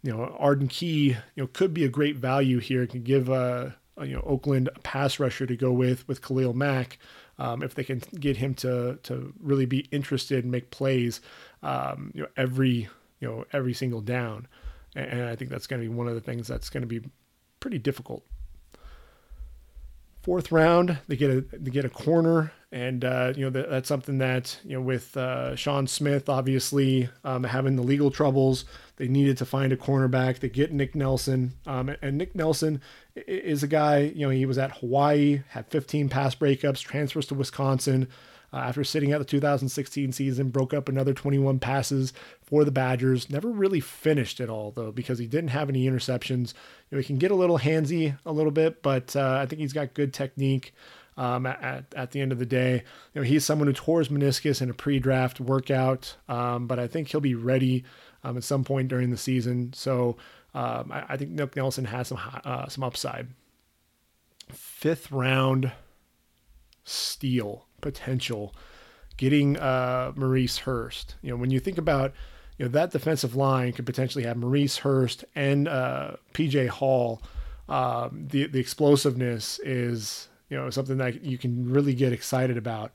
You 0.03 0.13
know, 0.13 0.35
Arden 0.37 0.67
Key, 0.67 1.17
you 1.35 1.43
know, 1.43 1.47
could 1.47 1.73
be 1.73 1.83
a 1.83 1.89
great 1.89 2.15
value 2.15 2.59
here. 2.59 2.83
It 2.83 2.91
can 2.91 3.01
give, 3.01 3.29
uh, 3.29 3.69
you 4.01 4.13
know, 4.13 4.23
Oakland 4.25 4.69
a 4.75 4.79
pass 4.79 5.19
rusher 5.19 5.47
to 5.47 5.55
go 5.57 5.71
with, 5.71 6.07
with 6.07 6.21
Khalil 6.21 6.53
Mack. 6.53 6.99
Um, 7.37 7.63
if 7.63 7.75
they 7.75 7.83
can 7.83 8.01
get 8.19 8.37
him 8.37 8.53
to 8.55 8.97
to 9.03 9.33
really 9.39 9.65
be 9.65 9.79
interested 9.91 10.43
and 10.43 10.51
make 10.51 10.71
plays, 10.71 11.21
um, 11.63 12.11
you 12.13 12.21
know, 12.21 12.29
every 12.37 12.87
you 13.19 13.27
know 13.27 13.45
every 13.53 13.73
single 13.73 14.01
down, 14.01 14.47
and, 14.95 15.05
and 15.05 15.29
I 15.29 15.35
think 15.35 15.51
that's 15.51 15.67
going 15.67 15.81
to 15.81 15.87
be 15.87 15.93
one 15.93 16.07
of 16.07 16.15
the 16.15 16.21
things 16.21 16.47
that's 16.47 16.69
going 16.69 16.81
to 16.81 16.87
be 16.87 17.01
pretty 17.59 17.79
difficult. 17.79 18.25
Fourth 20.25 20.51
round, 20.51 20.97
they 21.07 21.15
get 21.15 21.29
a 21.29 21.41
they 21.55 21.69
get 21.69 21.85
a 21.85 21.89
corner, 21.89 22.51
and 22.71 23.05
uh, 23.05 23.33
you 23.35 23.45
know 23.45 23.51
that, 23.51 23.69
that's 23.69 23.87
something 23.87 24.17
that 24.17 24.59
you 24.63 24.73
know 24.73 24.81
with 24.81 25.15
uh, 25.15 25.55
Sean 25.55 25.85
Smith 25.85 26.29
obviously 26.29 27.09
um, 27.23 27.43
having 27.43 27.75
the 27.75 27.83
legal 27.83 28.09
troubles, 28.09 28.65
they 28.95 29.07
needed 29.07 29.37
to 29.37 29.45
find 29.45 29.71
a 29.71 29.77
cornerback. 29.77 30.39
They 30.39 30.49
get 30.49 30.71
Nick 30.71 30.95
Nelson, 30.95 31.53
um, 31.67 31.95
and 32.01 32.17
Nick 32.17 32.33
Nelson 32.33 32.81
is 33.15 33.61
a 33.61 33.67
guy. 33.67 33.99
You 33.99 34.25
know 34.25 34.31
he 34.31 34.47
was 34.47 34.57
at 34.57 34.77
Hawaii, 34.77 35.43
had 35.49 35.67
15 35.67 36.09
pass 36.09 36.33
breakups, 36.33 36.79
transfers 36.79 37.27
to 37.27 37.35
Wisconsin. 37.35 38.07
Uh, 38.51 38.57
after 38.57 38.83
sitting 38.83 39.13
out 39.13 39.19
the 39.19 39.25
2016 39.25 40.11
season, 40.11 40.49
broke 40.49 40.73
up 40.73 40.89
another 40.89 41.13
21 41.13 41.59
passes 41.59 42.13
for 42.45 42.63
the 42.63 42.71
Badgers. 42.71 43.29
Never 43.29 43.49
really 43.49 43.79
finished 43.79 44.39
it 44.39 44.49
all 44.49 44.71
though 44.71 44.91
because 44.91 45.19
he 45.19 45.27
didn't 45.27 45.49
have 45.49 45.69
any 45.69 45.85
interceptions. 45.85 46.53
You 46.89 46.97
know, 46.97 46.99
he 46.99 47.03
can 47.03 47.17
get 47.17 47.31
a 47.31 47.35
little 47.35 47.59
handsy 47.59 48.17
a 48.25 48.31
little 48.31 48.51
bit, 48.51 48.81
but 48.81 49.15
uh, 49.15 49.39
I 49.41 49.45
think 49.45 49.61
he's 49.61 49.73
got 49.73 49.93
good 49.93 50.13
technique. 50.13 50.73
Um, 51.17 51.45
at, 51.45 51.85
at 51.95 52.11
the 52.11 52.19
end 52.19 52.33
of 52.33 52.39
the 52.39 52.45
day, 52.45 52.83
you 53.13 53.21
know, 53.21 53.23
he's 53.25 53.45
someone 53.45 53.67
who 53.69 53.73
tore 53.73 53.99
his 53.99 54.09
meniscus 54.09 54.61
in 54.61 54.69
a 54.69 54.73
pre-draft 54.73 55.39
workout, 55.39 56.17
um, 56.27 56.67
but 56.67 56.77
I 56.77 56.87
think 56.87 57.07
he'll 57.07 57.21
be 57.21 57.35
ready 57.35 57.85
um, 58.21 58.35
at 58.35 58.43
some 58.43 58.65
point 58.65 58.89
during 58.89 59.11
the 59.11 59.17
season. 59.17 59.71
So 59.71 60.17
um, 60.53 60.91
I, 60.91 61.05
I, 61.09 61.17
think 61.17 61.31
Nick 61.31 61.55
Nelson 61.55 61.85
has 61.85 62.09
some 62.09 62.19
uh, 62.43 62.67
some 62.67 62.83
upside. 62.83 63.27
Fifth 64.49 65.09
round 65.09 65.71
steal 66.83 67.67
potential 67.79 68.53
getting 69.17 69.57
uh, 69.57 70.11
Maurice 70.15 70.59
Hurst. 70.59 71.15
You 71.21 71.31
know, 71.31 71.37
when 71.37 71.51
you 71.51 71.59
think 71.59 71.77
about 71.77 72.13
you 72.57 72.65
know 72.65 72.71
that 72.71 72.91
defensive 72.91 73.35
line 73.35 73.73
could 73.73 73.85
potentially 73.85 74.23
have 74.23 74.37
Maurice 74.37 74.77
Hurst 74.77 75.25
and 75.35 75.67
uh, 75.67 76.11
PJ 76.33 76.69
Hall. 76.69 77.21
Um, 77.67 78.27
the 78.29 78.47
the 78.47 78.59
explosiveness 78.59 79.59
is 79.59 80.29
you 80.49 80.57
know 80.57 80.69
something 80.69 80.97
that 80.97 81.23
you 81.23 81.37
can 81.37 81.71
really 81.71 81.93
get 81.93 82.13
excited 82.13 82.57
about. 82.57 82.91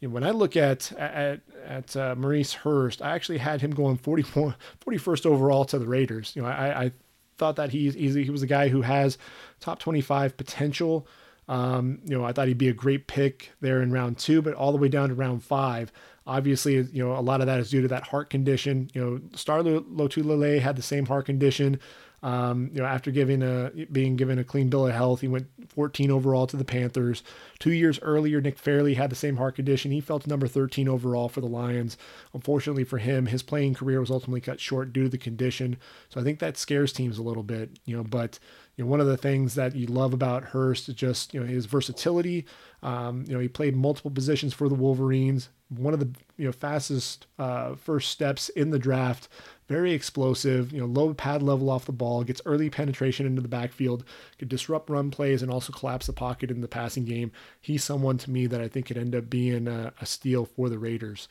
You 0.00 0.08
know, 0.08 0.14
when 0.14 0.24
I 0.24 0.30
look 0.30 0.56
at 0.56 0.92
at 0.92 1.40
at 1.66 1.96
uh, 1.96 2.14
Maurice 2.14 2.52
Hurst, 2.52 3.02
I 3.02 3.14
actually 3.14 3.38
had 3.38 3.60
him 3.60 3.72
going 3.72 3.96
41, 3.96 4.54
41st 4.86 5.26
overall 5.26 5.64
to 5.66 5.78
the 5.78 5.86
Raiders. 5.86 6.32
You 6.34 6.42
know, 6.42 6.48
I, 6.48 6.84
I 6.84 6.92
thought 7.36 7.56
that 7.56 7.70
he's 7.70 7.96
easy. 7.96 8.24
He 8.24 8.30
was 8.30 8.42
a 8.42 8.46
guy 8.46 8.68
who 8.68 8.82
has 8.82 9.18
top 9.60 9.78
25 9.78 10.36
potential. 10.36 11.06
Um, 11.48 11.98
you 12.04 12.16
know, 12.16 12.24
I 12.24 12.32
thought 12.32 12.46
he'd 12.46 12.58
be 12.58 12.68
a 12.68 12.72
great 12.72 13.08
pick 13.08 13.50
there 13.60 13.82
in 13.82 13.90
round 13.90 14.18
two, 14.18 14.40
but 14.40 14.54
all 14.54 14.70
the 14.70 14.78
way 14.78 14.88
down 14.88 15.08
to 15.08 15.14
round 15.14 15.42
five, 15.42 15.90
obviously, 16.30 16.74
you 16.76 17.04
know, 17.04 17.16
a 17.16 17.20
lot 17.20 17.40
of 17.40 17.48
that 17.48 17.58
is 17.58 17.70
due 17.70 17.82
to 17.82 17.88
that 17.88 18.04
heart 18.04 18.30
condition. 18.30 18.88
You 18.94 19.04
know, 19.04 19.20
Star 19.34 19.62
Lotulelei 19.62 20.60
had 20.60 20.76
the 20.76 20.82
same 20.82 21.06
heart 21.06 21.26
condition. 21.26 21.80
Um, 22.22 22.70
you 22.72 22.80
know, 22.80 22.86
after 22.86 23.10
giving 23.10 23.42
a 23.42 23.70
being 23.90 24.14
given 24.14 24.38
a 24.38 24.44
clean 24.44 24.68
bill 24.68 24.86
of 24.86 24.94
health, 24.94 25.22
he 25.22 25.28
went 25.28 25.48
14 25.68 26.10
overall 26.10 26.46
to 26.46 26.56
the 26.56 26.64
Panthers. 26.64 27.24
Two 27.58 27.72
years 27.72 27.98
earlier, 28.00 28.40
Nick 28.40 28.58
Fairley 28.58 28.94
had 28.94 29.10
the 29.10 29.16
same 29.16 29.38
heart 29.38 29.56
condition. 29.56 29.90
He 29.90 30.00
fell 30.00 30.20
to 30.20 30.28
number 30.28 30.46
13 30.46 30.86
overall 30.86 31.28
for 31.28 31.40
the 31.40 31.48
Lions. 31.48 31.96
Unfortunately 32.32 32.84
for 32.84 32.98
him, 32.98 33.26
his 33.26 33.42
playing 33.42 33.74
career 33.74 34.00
was 34.00 34.10
ultimately 34.10 34.42
cut 34.42 34.60
short 34.60 34.92
due 34.92 35.04
to 35.04 35.08
the 35.08 35.18
condition. 35.18 35.78
So 36.10 36.20
I 36.20 36.22
think 36.24 36.38
that 36.38 36.58
scares 36.58 36.92
teams 36.92 37.18
a 37.18 37.22
little 37.22 37.42
bit. 37.42 37.70
You 37.86 37.96
know, 37.96 38.04
but 38.04 38.38
you 38.80 38.86
know, 38.86 38.90
one 38.92 39.00
of 39.02 39.06
the 39.06 39.18
things 39.18 39.56
that 39.56 39.76
you 39.76 39.86
love 39.86 40.14
about 40.14 40.42
Hurst 40.42 40.88
is 40.88 40.94
just 40.94 41.34
you 41.34 41.40
know 41.40 41.44
his 41.44 41.66
versatility. 41.66 42.46
Um, 42.82 43.26
you 43.28 43.34
know, 43.34 43.38
he 43.38 43.46
played 43.46 43.76
multiple 43.76 44.10
positions 44.10 44.54
for 44.54 44.70
the 44.70 44.74
Wolverines. 44.74 45.50
One 45.68 45.92
of 45.92 46.00
the 46.00 46.08
you 46.38 46.46
know 46.46 46.52
fastest 46.52 47.26
uh, 47.38 47.74
first 47.74 48.08
steps 48.08 48.48
in 48.48 48.70
the 48.70 48.78
draft. 48.78 49.28
Very 49.68 49.92
explosive. 49.92 50.72
You 50.72 50.80
know, 50.80 50.86
low 50.86 51.12
pad 51.12 51.42
level 51.42 51.68
off 51.68 51.84
the 51.84 51.92
ball. 51.92 52.24
Gets 52.24 52.40
early 52.46 52.70
penetration 52.70 53.26
into 53.26 53.42
the 53.42 53.48
backfield. 53.48 54.02
Could 54.38 54.48
disrupt 54.48 54.88
run 54.88 55.10
plays 55.10 55.42
and 55.42 55.52
also 55.52 55.74
collapse 55.74 56.06
the 56.06 56.14
pocket 56.14 56.50
in 56.50 56.62
the 56.62 56.66
passing 56.66 57.04
game. 57.04 57.32
He's 57.60 57.84
someone 57.84 58.16
to 58.16 58.30
me 58.30 58.46
that 58.46 58.62
I 58.62 58.68
think 58.68 58.86
could 58.86 58.96
end 58.96 59.14
up 59.14 59.28
being 59.28 59.68
a, 59.68 59.92
a 60.00 60.06
steal 60.06 60.46
for 60.46 60.70
the 60.70 60.78
Raiders. 60.78 61.28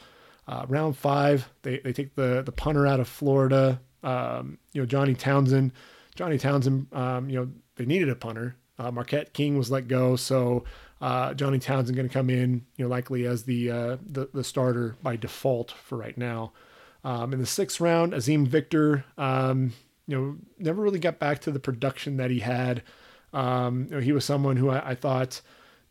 Uh, 0.48 0.68
round 0.70 0.98
five, 0.98 1.50
they, 1.64 1.80
they 1.80 1.94
take 1.94 2.14
the 2.14 2.44
the 2.46 2.52
punter 2.52 2.86
out 2.86 3.00
of 3.00 3.08
Florida. 3.08 3.82
Um, 4.04 4.60
you 4.72 4.84
know, 4.84 4.86
Johnny 4.86 5.16
Townsend 5.16 5.72
Johnny 6.20 6.38
Townsend, 6.38 6.94
um, 6.94 7.30
you 7.30 7.40
know, 7.40 7.50
they 7.78 7.86
needed 7.86 8.10
a 8.10 8.16
punter. 8.16 8.58
Uh, 8.78 8.92
Marquette 8.92 9.32
King 9.32 9.58
was 9.58 9.72
let 9.72 9.88
go, 9.88 10.18
so 10.18 10.66
uh, 11.00 11.34
Johnny 11.34 11.60
Townsend 11.60 11.96
going 11.96 12.10
to 12.10 12.14
come 12.14 12.30
in, 12.30 12.66
you 12.76 12.84
know, 12.84 12.90
likely 12.90 13.26
as 13.26 13.44
the, 13.44 13.72
uh, 13.72 13.98
the, 14.06 14.28
the 14.34 14.44
starter 14.44 14.98
by 15.02 15.16
default 15.16 15.72
for 15.72 15.98
right 15.98 16.18
now. 16.18 16.52
Um, 17.06 17.32
in 17.32 17.40
the 17.40 17.46
sixth 17.46 17.80
round, 17.80 18.12
Azeem 18.12 18.46
Victor, 18.46 19.06
um, 19.18 19.72
you 20.08 20.18
know, 20.18 20.38
never 20.58 20.82
really 20.82 21.00
got 21.00 21.20
back 21.20 21.40
to 21.40 21.52
the 21.52 21.60
production 21.60 22.18
that 22.18 22.32
he 22.32 22.40
had. 22.40 22.84
Um, 23.32 23.86
you 23.86 23.96
know, 23.96 24.02
he 24.02 24.12
was 24.12 24.26
someone 24.26 24.58
who 24.58 24.72
I, 24.72 24.90
I, 24.90 24.96
thought, 24.96 25.40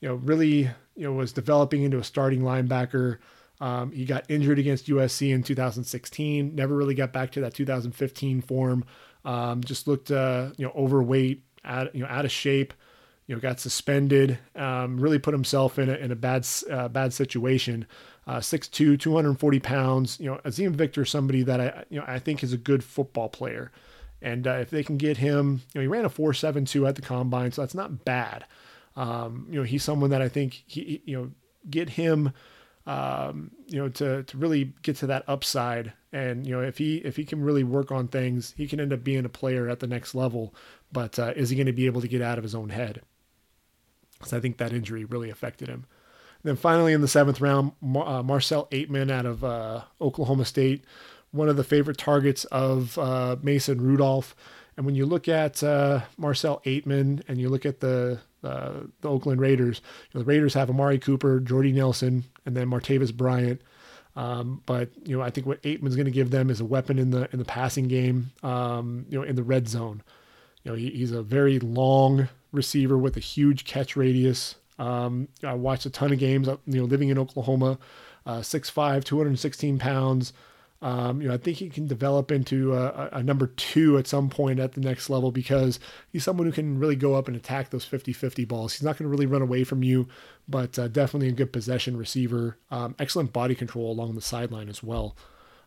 you 0.03 0.11
know, 0.11 0.17
really, 0.17 0.69
you 0.95 1.05
know, 1.05 1.13
was 1.15 1.33
developing 1.33 1.85
into 1.85 1.97
a 1.97 2.05
starting 2.05 2.43
linebacker. 2.43 3.17
Um, 3.63 3.93
he 3.93 4.05
got 4.05 4.27
injured 4.29 4.59
against 4.59 4.89
USC 4.89 5.33
in 5.33 5.43
2016. 5.43 6.55
Never 6.55 6.77
really 6.77 6.95
got 6.95 7.15
back 7.15 7.33
to 7.33 7.41
that 7.41 7.55
2015 7.55 8.43
form. 8.43 8.85
Um, 9.29 9.63
just 9.63 9.87
looked, 9.87 10.11
uh, 10.11 10.51
you 10.57 10.65
know, 10.65 10.73
overweight, 10.75 11.43
out, 11.65 11.95
you 11.95 12.03
know, 12.03 12.09
out 12.09 12.25
of 12.25 12.33
shape. 12.33 12.73
You 13.27 13.35
know, 13.35 13.43
got 13.43 13.61
suspended. 13.61 14.39
Um, 14.57 14.99
really 14.99 15.19
put 15.19 15.35
himself 15.35 15.79
in 15.79 15.91
a, 15.91 15.95
in 15.95 16.11
a 16.11 16.17
bad 16.17 16.47
uh, 16.71 16.89
bad 16.89 17.13
situation. 17.13 17.87
Uh, 18.27 18.39
6'2", 18.39 18.99
240 18.99 19.61
pounds. 19.61 20.19
You 20.19 20.31
know, 20.31 20.41
Azeem 20.47 20.71
Victor, 20.71 21.05
somebody 21.05 21.43
that 21.43 21.61
I 21.61 21.85
you 21.91 22.01
know 22.01 22.07
I 22.09 22.19
think 22.21 22.43
is 22.43 22.55
a 22.55 22.57
good 22.57 22.83
football 22.83 23.29
player, 23.29 23.71
and 24.23 24.47
uh, 24.47 24.53
if 24.53 24.71
they 24.71 24.83
can 24.83 24.97
get 24.97 25.19
him, 25.19 25.61
you 25.75 25.81
know, 25.81 25.83
he 25.83 25.89
ran 25.89 26.07
a 26.07 26.11
4.72 26.11 26.89
at 26.89 26.95
the 26.95 27.03
combine, 27.03 27.53
so 27.53 27.61
that's 27.61 27.75
not 27.75 28.07
bad. 28.07 28.47
Um, 28.97 29.47
you 29.51 29.59
know, 29.59 29.63
he's 29.63 29.85
someone 29.85 30.09
that 30.11 30.23
I 30.23 30.31
think 30.31 30.65
he, 30.67 31.03
you 31.05 31.17
know, 31.17 31.31
get 31.69 31.91
him 31.91 32.33
um, 32.89 33.51
you 33.67 33.79
know, 33.79 33.89
to 33.91 34.23
to 34.25 34.39
really 34.39 34.73
get 34.83 34.97
to 34.97 35.07
that 35.09 35.25
upside. 35.29 35.93
And 36.13 36.47
you 36.47 36.55
know, 36.55 36.63
if 36.63 36.79
he 36.79 36.97
if 36.99 37.17
he 37.17 37.25
can 37.25 37.43
really 37.43 37.65
work 37.65 37.93
on 37.93 38.09
things, 38.09 38.55
he 38.57 38.67
can 38.67 38.81
end 38.81 38.93
up 38.93 39.05
being 39.05 39.25
a 39.25 39.31
player 39.31 39.69
at 39.69 39.81
the 39.81 39.87
next 39.87 40.15
level. 40.15 40.55
But 40.93 41.19
uh, 41.19 41.33
is 41.37 41.51
he 41.51 41.57
going 41.57 41.67
to 41.67 41.73
be 41.73 41.87
able 41.87 42.01
to 42.01 42.09
get 42.09 42.23
out 42.23 42.39
of 42.39 42.45
his 42.45 42.55
own 42.55 42.71
head? 42.71 43.03
Because 44.19 44.33
I 44.33 44.41
think 44.41 44.57
that 44.57 44.73
injury 44.73 45.05
really 45.05 45.31
affected 45.31 45.69
him. 45.69 45.87
And 46.43 46.51
then 46.51 46.57
finally, 46.57 46.93
in 46.93 47.03
the 47.03 47.09
seventh 47.09 47.41
round, 47.41 47.73
uh, 47.83 48.23
Marcell 48.23 48.69
Ateman 48.71 49.11
out 49.11 49.27
of 49.27 49.45
uh, 49.45 49.83
Oklahoma 50.01 50.45
State, 50.45 50.85
one 51.31 51.49
of 51.49 51.57
the 51.57 51.65
favorite 51.65 51.99
targets 51.99 52.45
of 52.47 52.97
uh, 52.99 53.37
Mason 53.43 53.81
Rudolph. 53.81 54.35
And 54.77 54.87
when 54.87 54.95
you 54.95 55.05
look 55.05 55.29
at 55.29 55.63
uh, 55.63 56.03
Marcell 56.17 56.63
Ateman 56.65 57.23
and 57.29 57.39
you 57.39 57.49
look 57.49 57.67
at 57.67 57.81
the 57.81 58.21
uh, 58.45 58.73
the 59.01 59.09
Oakland 59.09 59.41
Raiders. 59.41 59.81
You 60.13 60.19
know, 60.19 60.25
the 60.25 60.29
Raiders 60.29 60.55
have 60.55 60.71
Amari 60.71 60.99
Cooper, 60.99 61.41
Jordy 61.41 61.73
Nelson, 61.73 62.25
and 62.47 62.57
then 62.57 62.69
Martavis 62.69 63.13
Bryant. 63.13 63.61
Um, 64.19 64.63
but 64.67 64.91
you 65.05 65.17
know, 65.17 65.23
I 65.23 65.31
think 65.31 65.47
what 65.47 65.63
Ateman's 65.63 65.95
going 65.95 66.07
to 66.07 66.11
give 66.11 66.33
them 66.33 66.51
is 66.51 66.61
a 66.61 66.65
weapon 66.65 66.99
in 66.99 67.13
the 67.13 67.29
in 67.33 67.39
the 67.39 67.45
passing 67.45 67.87
game. 67.87 68.33
Um, 68.43 69.07
you 69.09 69.17
know, 69.17 69.25
in 69.25 69.37
the 69.37 69.45
red 69.45 69.69
zone. 69.69 70.03
You 70.65 70.73
know, 70.73 70.77
he, 70.77 70.91
he's 70.91 71.13
a 71.13 71.23
very 71.23 71.61
long 71.61 72.29
receiver 72.51 72.99
with 72.99 73.17
a 73.17 73.21
huge 73.21 73.65
catch 73.65 73.95
radius. 73.95 74.57
Um, 74.77 75.29
I 75.45 75.55
watched 75.55 75.87
a 75.87 75.91
ton 75.91 76.13
of 76.13 76.19
games. 76.19 76.49
You 76.49 76.81
know, 76.81 76.85
living 76.85 77.11
in 77.11 77.19
Oklahoma, 77.19 77.79
uh, 78.27 78.39
6'5", 78.39 79.05
216 79.05 79.79
pounds. 79.79 80.33
Um, 80.81 81.21
you 81.21 81.27
know, 81.27 81.35
I 81.35 81.39
think 81.39 81.57
he 81.57 81.71
can 81.71 81.89
develop 81.89 82.31
into 82.31 82.73
a, 82.75 83.09
a, 83.15 83.23
number 83.23 83.49
two 83.49 83.99
at 83.99 84.07
some 84.07 84.31
point 84.31 84.61
at 84.61 84.75
the 84.75 84.81
next 84.81 85.11
level 85.11 85.33
because 85.33 85.81
he's 86.13 86.23
someone 86.23 86.47
who 86.47 86.53
can 86.53 86.79
really 86.79 86.95
go 86.95 87.15
up 87.15 87.27
and 87.27 87.37
attack 87.37 87.71
those 87.71 87.85
50 87.85 88.13
50 88.13 88.45
balls. 88.45 88.75
He's 88.75 88.85
not 88.85 88.97
going 88.97 89.07
to 89.07 89.09
really 89.09 89.27
run 89.27 89.43
away 89.43 89.65
from 89.65 89.83
you, 89.83 90.07
but 90.47 90.79
uh, 90.79 90.87
definitely 90.87 91.31
a 91.31 91.33
good 91.33 91.53
possession 91.53 91.97
receiver. 91.97 92.59
Um, 92.71 92.95
excellent 93.01 93.33
body 93.33 93.57
control 93.57 93.91
along 93.91 94.15
the 94.15 94.21
sideline 94.21 94.69
as 94.69 94.81
well. 94.81 95.17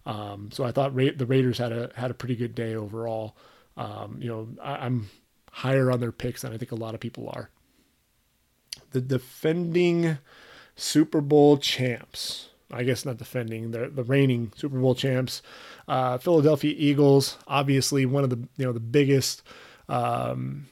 Um, 0.05 0.49
so 0.53 0.64
I 0.64 0.72
thought 0.72 0.95
Ra- 0.95 1.09
the 1.14 1.26
Raiders 1.26 1.57
had 1.57 1.74
a 1.74 1.91
had 1.95 2.09
a 2.09 2.16
pretty 2.16 2.38
good 2.38 2.55
day 2.55 2.74
overall. 2.74 3.36
Um, 3.76 4.18
you 4.22 4.30
know, 4.30 4.47
I, 4.64 4.86
I'm 4.86 5.09
higher 5.51 5.91
on 5.91 5.99
their 5.99 6.14
picks 6.14 6.43
than 6.43 6.53
I 6.53 6.57
think 6.57 6.72
a 6.72 6.76
lot 6.76 6.93
of 6.93 7.01
people 7.01 7.30
are. 7.34 7.49
The 8.91 9.01
defending 9.01 10.20
Super 10.78 11.20
Bowl 11.20 11.57
champs 11.57 12.51
I 12.72 12.84
guess 12.84 13.06
not 13.06 13.18
defending 13.18 13.72
the 13.72 13.90
the 13.90 14.04
reigning 14.04 14.52
Super 14.56 14.80
Bowl 14.80 14.96
champs, 14.96 15.42
uh, 15.88 16.18
Philadelphia 16.18 16.74
Eagles. 16.78 17.38
Obviously, 17.48 18.06
one 18.06 18.24
of 18.24 18.30
the 18.30 18.38
you 18.58 18.66
know 18.66 18.74
the 18.74 18.80
biggest. 18.80 19.44
Um, 19.90 20.68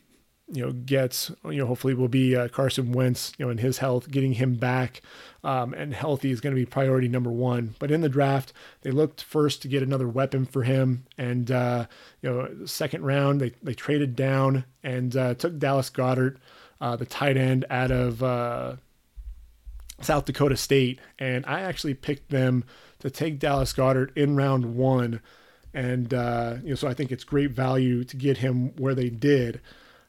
you 0.52 0.66
know, 0.66 0.72
gets 0.72 1.30
you 1.46 1.58
know 1.58 1.68
hopefully 1.68 1.94
will 1.94 2.08
be 2.08 2.36
uh, 2.36 2.48
Carson 2.48 2.92
Wentz. 2.92 3.34
You 3.38 3.46
know, 3.46 3.52
in 3.52 3.60
his 3.60 3.78
health, 3.78 4.10
getting 4.10 4.34
him 4.34 4.56
back 4.56 5.02
um, 5.44 5.74
and 5.74 5.94
healthy 5.94 6.32
is 6.32 6.42
going 6.42 6.56
to 6.56 6.60
be 6.60 6.66
priority 6.66 7.08
number 7.08 7.32
one. 7.32 7.76
But 7.80 7.92
in 7.92 8.02
the 8.02 8.10
draft, 8.10 8.52
they 8.82 8.92
looked 8.92 9.22
first 9.22 9.62
to 9.62 9.68
get 9.68 9.84
another 9.84 10.08
weapon 10.08 10.46
for 10.46 10.64
him, 10.64 11.06
and 11.18 11.52
uh, 11.52 11.86
you 12.22 12.30
know, 12.30 12.66
second 12.66 13.06
round 13.06 13.40
they 13.40 13.52
they 13.62 13.74
traded 13.74 14.16
down 14.16 14.66
and 14.84 15.16
uh, 15.16 15.36
took 15.36 15.60
Dallas 15.60 15.90
Goedert 15.90 16.38
uh, 16.82 16.96
the 16.96 17.06
tight 17.06 17.38
end 17.38 17.66
out 17.70 17.92
of 17.92 18.24
uh, 18.24 18.76
South 20.02 20.26
Dakota 20.26 20.58
State, 20.58 21.00
and 21.18 21.46
I 21.46 21.62
actually 21.62 21.94
picked 21.94 22.30
them 22.30 22.64
to 23.00 23.10
take 23.10 23.40
Dallas 23.40 23.74
Goedert 23.74 24.16
in 24.16 24.36
round 24.36 24.76
one, 24.76 25.22
and 25.74 26.14
uh, 26.14 26.56
you 26.64 26.70
know, 26.70 26.76
so 26.76 26.88
I 26.88 26.94
think 26.94 27.12
it's 27.12 27.24
great 27.24 27.52
value 27.52 28.04
to 28.04 28.18
get 28.18 28.38
him 28.38 28.76
where 28.78 28.96
they 28.96 29.10
did, 29.10 29.62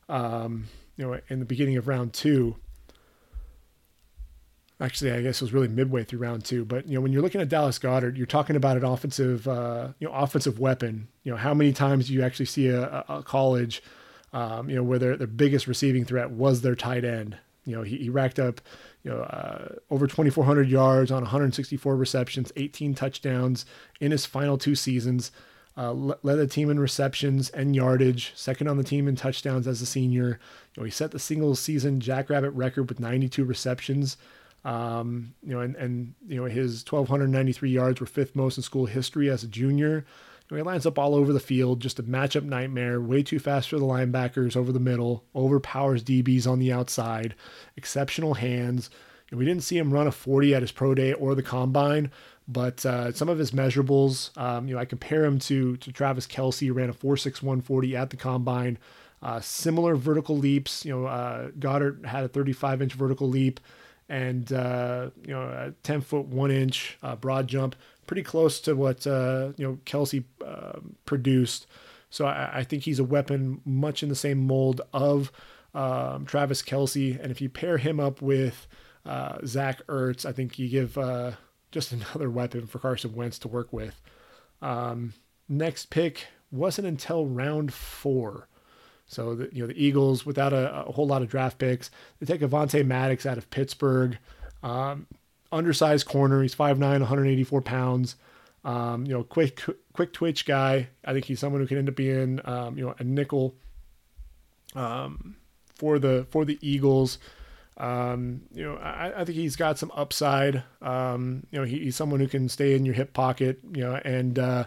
um, 0.08 0.66
you 0.96 1.06
know, 1.06 1.20
in 1.28 1.38
the 1.38 1.44
beginning 1.44 1.76
of 1.76 1.88
round 1.88 2.12
two. 2.12 2.56
Actually, 4.80 5.12
I 5.12 5.20
guess 5.20 5.42
it 5.42 5.44
was 5.44 5.52
really 5.52 5.68
midway 5.68 6.04
through 6.04 6.20
round 6.20 6.44
two. 6.44 6.64
But 6.64 6.88
you 6.88 6.94
know, 6.94 7.02
when 7.02 7.12
you're 7.12 7.20
looking 7.20 7.42
at 7.42 7.50
Dallas 7.50 7.78
Goedert, 7.78 8.16
you're 8.16 8.26
talking 8.26 8.56
about 8.56 8.78
an 8.78 8.84
offensive, 8.84 9.46
uh, 9.46 9.88
you 9.98 10.08
know, 10.08 10.14
offensive 10.14 10.58
weapon. 10.58 11.08
You 11.22 11.32
know, 11.32 11.36
how 11.36 11.52
many 11.52 11.72
times 11.72 12.06
do 12.06 12.14
you 12.14 12.22
actually 12.22 12.46
see 12.46 12.68
a, 12.68 13.04
a 13.08 13.22
college, 13.22 13.82
um, 14.32 14.70
you 14.70 14.76
know, 14.76 14.82
where 14.82 14.98
their 14.98 15.16
their 15.16 15.26
biggest 15.26 15.66
receiving 15.66 16.06
threat 16.06 16.30
was 16.30 16.62
their 16.62 16.74
tight 16.74 17.04
end? 17.04 17.36
You 17.64 17.76
know, 17.76 17.82
he, 17.82 17.96
he 17.98 18.08
racked 18.08 18.38
up, 18.38 18.60
you 19.02 19.10
know, 19.10 19.20
uh, 19.20 19.74
over 19.90 20.06
2,400 20.06 20.68
yards 20.68 21.10
on 21.10 21.22
164 21.22 21.96
receptions, 21.96 22.52
18 22.56 22.94
touchdowns 22.94 23.66
in 24.00 24.10
his 24.10 24.26
final 24.26 24.58
two 24.58 24.74
seasons. 24.74 25.30
Uh, 25.76 25.92
led 25.92 26.36
the 26.36 26.46
team 26.46 26.68
in 26.68 26.80
receptions 26.80 27.48
and 27.50 27.76
yardage, 27.76 28.32
second 28.34 28.66
on 28.66 28.76
the 28.76 28.84
team 28.84 29.06
in 29.06 29.14
touchdowns 29.16 29.66
as 29.66 29.80
a 29.80 29.86
senior. 29.86 30.38
You 30.74 30.80
know, 30.80 30.84
he 30.84 30.90
set 30.90 31.12
the 31.12 31.18
single 31.18 31.54
season 31.54 32.00
Jackrabbit 32.00 32.52
record 32.52 32.88
with 32.88 33.00
92 33.00 33.44
receptions. 33.44 34.16
Um, 34.64 35.32
you 35.42 35.54
know, 35.54 35.60
and, 35.60 35.76
and 35.76 36.14
you 36.26 36.36
know 36.36 36.44
his 36.44 36.84
1,293 36.84 37.70
yards 37.70 38.00
were 38.00 38.06
fifth 38.06 38.36
most 38.36 38.58
in 38.58 38.62
school 38.62 38.86
history 38.86 39.30
as 39.30 39.42
a 39.42 39.46
junior. 39.46 40.04
He 40.56 40.62
lines 40.62 40.86
up 40.86 40.98
all 40.98 41.14
over 41.14 41.32
the 41.32 41.40
field, 41.40 41.80
just 41.80 41.98
a 41.98 42.02
matchup 42.02 42.44
nightmare. 42.44 43.00
Way 43.00 43.22
too 43.22 43.38
fast 43.38 43.68
for 43.68 43.78
the 43.78 43.84
linebackers 43.84 44.56
over 44.56 44.72
the 44.72 44.80
middle. 44.80 45.24
Overpowers 45.34 46.02
DBs 46.02 46.46
on 46.46 46.58
the 46.58 46.72
outside. 46.72 47.34
Exceptional 47.76 48.34
hands. 48.34 48.90
Know, 49.30 49.38
we 49.38 49.44
didn't 49.44 49.62
see 49.62 49.78
him 49.78 49.92
run 49.92 50.06
a 50.06 50.12
40 50.12 50.54
at 50.54 50.62
his 50.62 50.72
pro 50.72 50.94
day 50.94 51.12
or 51.12 51.34
the 51.34 51.42
combine, 51.42 52.10
but 52.48 52.84
uh, 52.84 53.12
some 53.12 53.28
of 53.28 53.38
his 53.38 53.52
measurables, 53.52 54.36
um, 54.36 54.66
you 54.66 54.74
know, 54.74 54.80
I 54.80 54.84
compare 54.84 55.24
him 55.24 55.38
to 55.40 55.76
to 55.76 55.92
Travis 55.92 56.26
Kelce, 56.26 56.74
ran 56.74 56.90
a 56.90 56.94
4.61 56.94 57.62
40 57.62 57.96
at 57.96 58.10
the 58.10 58.16
combine. 58.16 58.78
Uh, 59.22 59.38
similar 59.38 59.94
vertical 59.94 60.36
leaps. 60.36 60.84
You 60.84 60.92
know, 60.92 61.06
uh, 61.06 61.50
Goedert 61.58 62.04
had 62.06 62.24
a 62.24 62.28
35 62.28 62.82
inch 62.82 62.94
vertical 62.94 63.28
leap 63.28 63.60
and 64.10 64.52
uh, 64.52 65.08
you 65.24 65.32
know 65.32 65.42
a 65.42 65.72
10 65.84 66.00
foot 66.02 66.26
one 66.26 66.50
inch 66.50 66.98
uh, 67.02 67.14
broad 67.16 67.46
jump 67.46 67.76
pretty 68.10 68.22
close 68.24 68.58
to 68.58 68.74
what 68.74 69.06
uh, 69.06 69.52
you 69.56 69.64
know 69.64 69.78
Kelce 69.86 70.24
um, 70.44 70.96
produced. 71.04 71.68
So 72.10 72.26
I, 72.26 72.50
I, 72.54 72.64
think 72.64 72.82
he's 72.82 72.98
a 72.98 73.04
weapon 73.04 73.60
much 73.64 74.02
in 74.02 74.08
the 74.08 74.16
same 74.16 74.44
mold 74.48 74.80
of 74.92 75.30
um, 75.76 76.26
Travis 76.26 76.60
Kelce, 76.60 77.16
and 77.22 77.30
if 77.30 77.40
you 77.40 77.48
pair 77.48 77.78
him 77.78 78.00
up 78.00 78.20
with 78.20 78.66
uh, 79.06 79.38
Zach 79.46 79.86
Ertz 79.86 80.26
I 80.26 80.32
think 80.32 80.58
you 80.58 80.68
give 80.68 80.98
uh, 80.98 81.30
just 81.70 81.92
another 81.98 82.28
weapon 82.28 82.66
for 82.66 82.80
Carson 82.80 83.14
Wentz 83.14 83.38
to 83.38 83.48
work 83.48 83.72
with. 83.72 84.02
Um, 84.60 85.14
next 85.48 85.90
pick 85.90 86.26
wasn't 86.50 86.88
until 86.88 87.26
round 87.26 87.72
four. 87.72 88.48
So 89.06 89.36
the, 89.36 89.50
you 89.52 89.62
know 89.62 89.68
the 89.68 89.80
Eagles, 89.80 90.26
without 90.26 90.52
a, 90.52 90.84
a, 90.84 90.90
whole 90.90 91.06
lot 91.06 91.22
of 91.22 91.28
draft 91.28 91.58
picks, 91.58 91.92
they 92.18 92.26
take 92.26 92.40
Avante 92.40 92.84
Maddox 92.84 93.24
out 93.24 93.38
of 93.38 93.50
Pittsburgh, 93.50 94.18
um, 94.64 95.06
undersized 95.52 96.06
corner. 96.06 96.42
He's 96.42 96.54
5'9", 96.54 96.80
184 96.80 97.60
pounds. 97.62 98.16
Um, 98.64 99.06
you 99.06 99.12
know, 99.12 99.24
quick 99.24 99.62
quick 99.92 100.12
twitch 100.12 100.44
guy. 100.44 100.88
I 101.04 101.12
think 101.12 101.24
he's 101.24 101.40
someone 101.40 101.60
who 101.60 101.66
can 101.66 101.78
end 101.78 101.88
up 101.88 101.96
being 101.96 102.40
um, 102.44 102.76
you 102.76 102.84
know 102.84 102.94
a 102.98 103.04
nickel 103.04 103.54
um, 104.74 105.36
for 105.74 105.98
the 105.98 106.26
for 106.30 106.44
the 106.44 106.58
Eagles. 106.60 107.18
Um, 107.76 108.42
you 108.52 108.62
know, 108.62 108.76
I, 108.76 109.20
I, 109.22 109.24
think 109.24 109.38
he's 109.38 109.56
got 109.56 109.78
some 109.78 109.90
upside. 109.94 110.62
Um, 110.82 111.46
you 111.50 111.58
know, 111.58 111.64
he, 111.64 111.78
he's 111.78 111.96
someone 111.96 112.20
who 112.20 112.28
can 112.28 112.50
stay 112.50 112.74
in 112.74 112.84
your 112.84 112.94
hip 112.94 113.14
pocket. 113.14 113.60
You 113.74 113.82
know, 113.84 113.94
and 114.04 114.38
uh, 114.38 114.64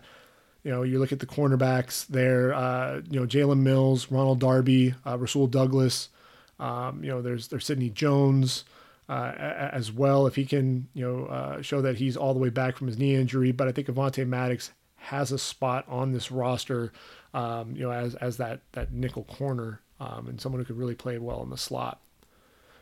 you 0.63 0.71
know, 0.71 0.81
you 0.81 0.97
look 0.97 1.11
at 1.11 1.19
the 1.19 1.27
cornerbacks 1.27 2.07
there. 2.07 2.55
Uh, 2.55 3.01
you 3.07 3.19
know, 3.19 3.27
Jalen 3.27 3.59
Mills, 3.59 4.09
Ronald 4.09 4.39
Darby, 4.39 4.95
uh, 5.05 5.19
Rasul 5.19 5.45
Douglas. 5.45 6.09
Um, 6.59 7.03
you 7.03 7.11
know, 7.11 7.21
there's 7.21 7.49
there's 7.49 7.65
Sidney 7.65 7.91
Jones 7.91 8.63
uh, 9.09 9.33
as 9.71 9.91
well. 9.91 10.27
If 10.27 10.35
he 10.35 10.45
can, 10.45 10.87
you 10.93 11.05
know, 11.05 11.25
uh, 11.25 11.61
show 11.61 11.81
that 11.81 11.97
he's 11.97 12.17
all 12.17 12.33
the 12.33 12.39
way 12.39 12.49
back 12.49 12.77
from 12.77 12.87
his 12.87 12.97
knee 12.97 13.15
injury, 13.15 13.51
but 13.51 13.67
I 13.67 13.71
think 13.71 13.87
Avante 13.87 14.25
Maddox 14.27 14.71
has 14.95 15.31
a 15.31 15.37
spot 15.37 15.85
on 15.87 16.11
this 16.11 16.31
roster. 16.31 16.91
Um, 17.33 17.75
you 17.75 17.81
know, 17.81 17.91
as 17.91 18.15
as 18.15 18.37
that 18.37 18.61
that 18.73 18.93
nickel 18.93 19.23
corner 19.23 19.81
um, 19.99 20.27
and 20.27 20.39
someone 20.39 20.59
who 20.59 20.65
could 20.65 20.77
really 20.77 20.95
play 20.95 21.17
well 21.17 21.41
in 21.43 21.49
the 21.49 21.57
slot. 21.57 21.99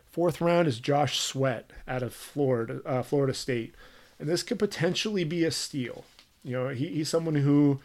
Fourth 0.10 0.42
round 0.42 0.68
is 0.68 0.80
Josh 0.80 1.20
Sweat 1.20 1.72
out 1.88 2.04
of 2.04 2.14
Florida, 2.14 2.82
uh, 2.86 3.02
Florida 3.02 3.34
State, 3.34 3.74
and 4.20 4.28
this 4.28 4.44
could 4.44 4.60
potentially 4.60 5.24
be 5.24 5.46
a 5.46 5.52
steal. 5.52 6.04
You 6.44 6.52
know, 6.52 6.70
he, 6.70 6.88
he's 6.88 7.10
someone 7.10 7.36
who, 7.36 7.80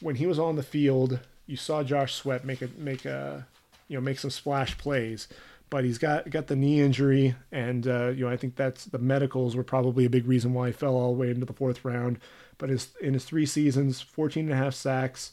when 0.00 0.16
he 0.16 0.26
was 0.26 0.38
on 0.38 0.56
the 0.56 0.62
field, 0.62 1.18
you 1.46 1.56
saw 1.56 1.82
Josh 1.82 2.14
Sweat 2.14 2.44
make 2.44 2.62
a 2.62 2.68
make 2.78 3.04
a 3.04 3.46
you 3.88 3.96
know 3.96 4.00
make 4.00 4.20
some 4.20 4.30
splash 4.30 4.78
plays, 4.78 5.26
but 5.70 5.84
he's 5.84 5.98
got 5.98 6.28
got 6.30 6.46
the 6.46 6.56
knee 6.56 6.80
injury, 6.80 7.34
and 7.52 7.86
uh, 7.86 8.08
you 8.08 8.24
know 8.24 8.30
I 8.30 8.36
think 8.36 8.56
that's 8.56 8.86
the 8.86 8.98
medicals 8.98 9.56
were 9.56 9.64
probably 9.64 10.04
a 10.04 10.10
big 10.10 10.26
reason 10.26 10.54
why 10.54 10.68
he 10.68 10.72
fell 10.72 10.94
all 10.94 11.12
the 11.12 11.18
way 11.18 11.30
into 11.30 11.46
the 11.46 11.52
fourth 11.52 11.84
round. 11.84 12.18
But 12.58 12.70
his 12.70 12.90
in 13.00 13.14
his 13.14 13.24
three 13.24 13.46
seasons, 13.46 14.00
14 14.00 14.44
and 14.44 14.52
a 14.52 14.56
half 14.56 14.74
sacks, 14.74 15.32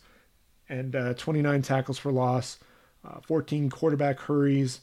and 0.70 0.96
uh, 0.96 1.14
29 1.16 1.62
tackles 1.62 1.98
for 1.98 2.12
loss, 2.12 2.60
uh, 3.06 3.20
14 3.22 3.70
quarterback 3.70 4.20
hurries. 4.20 4.82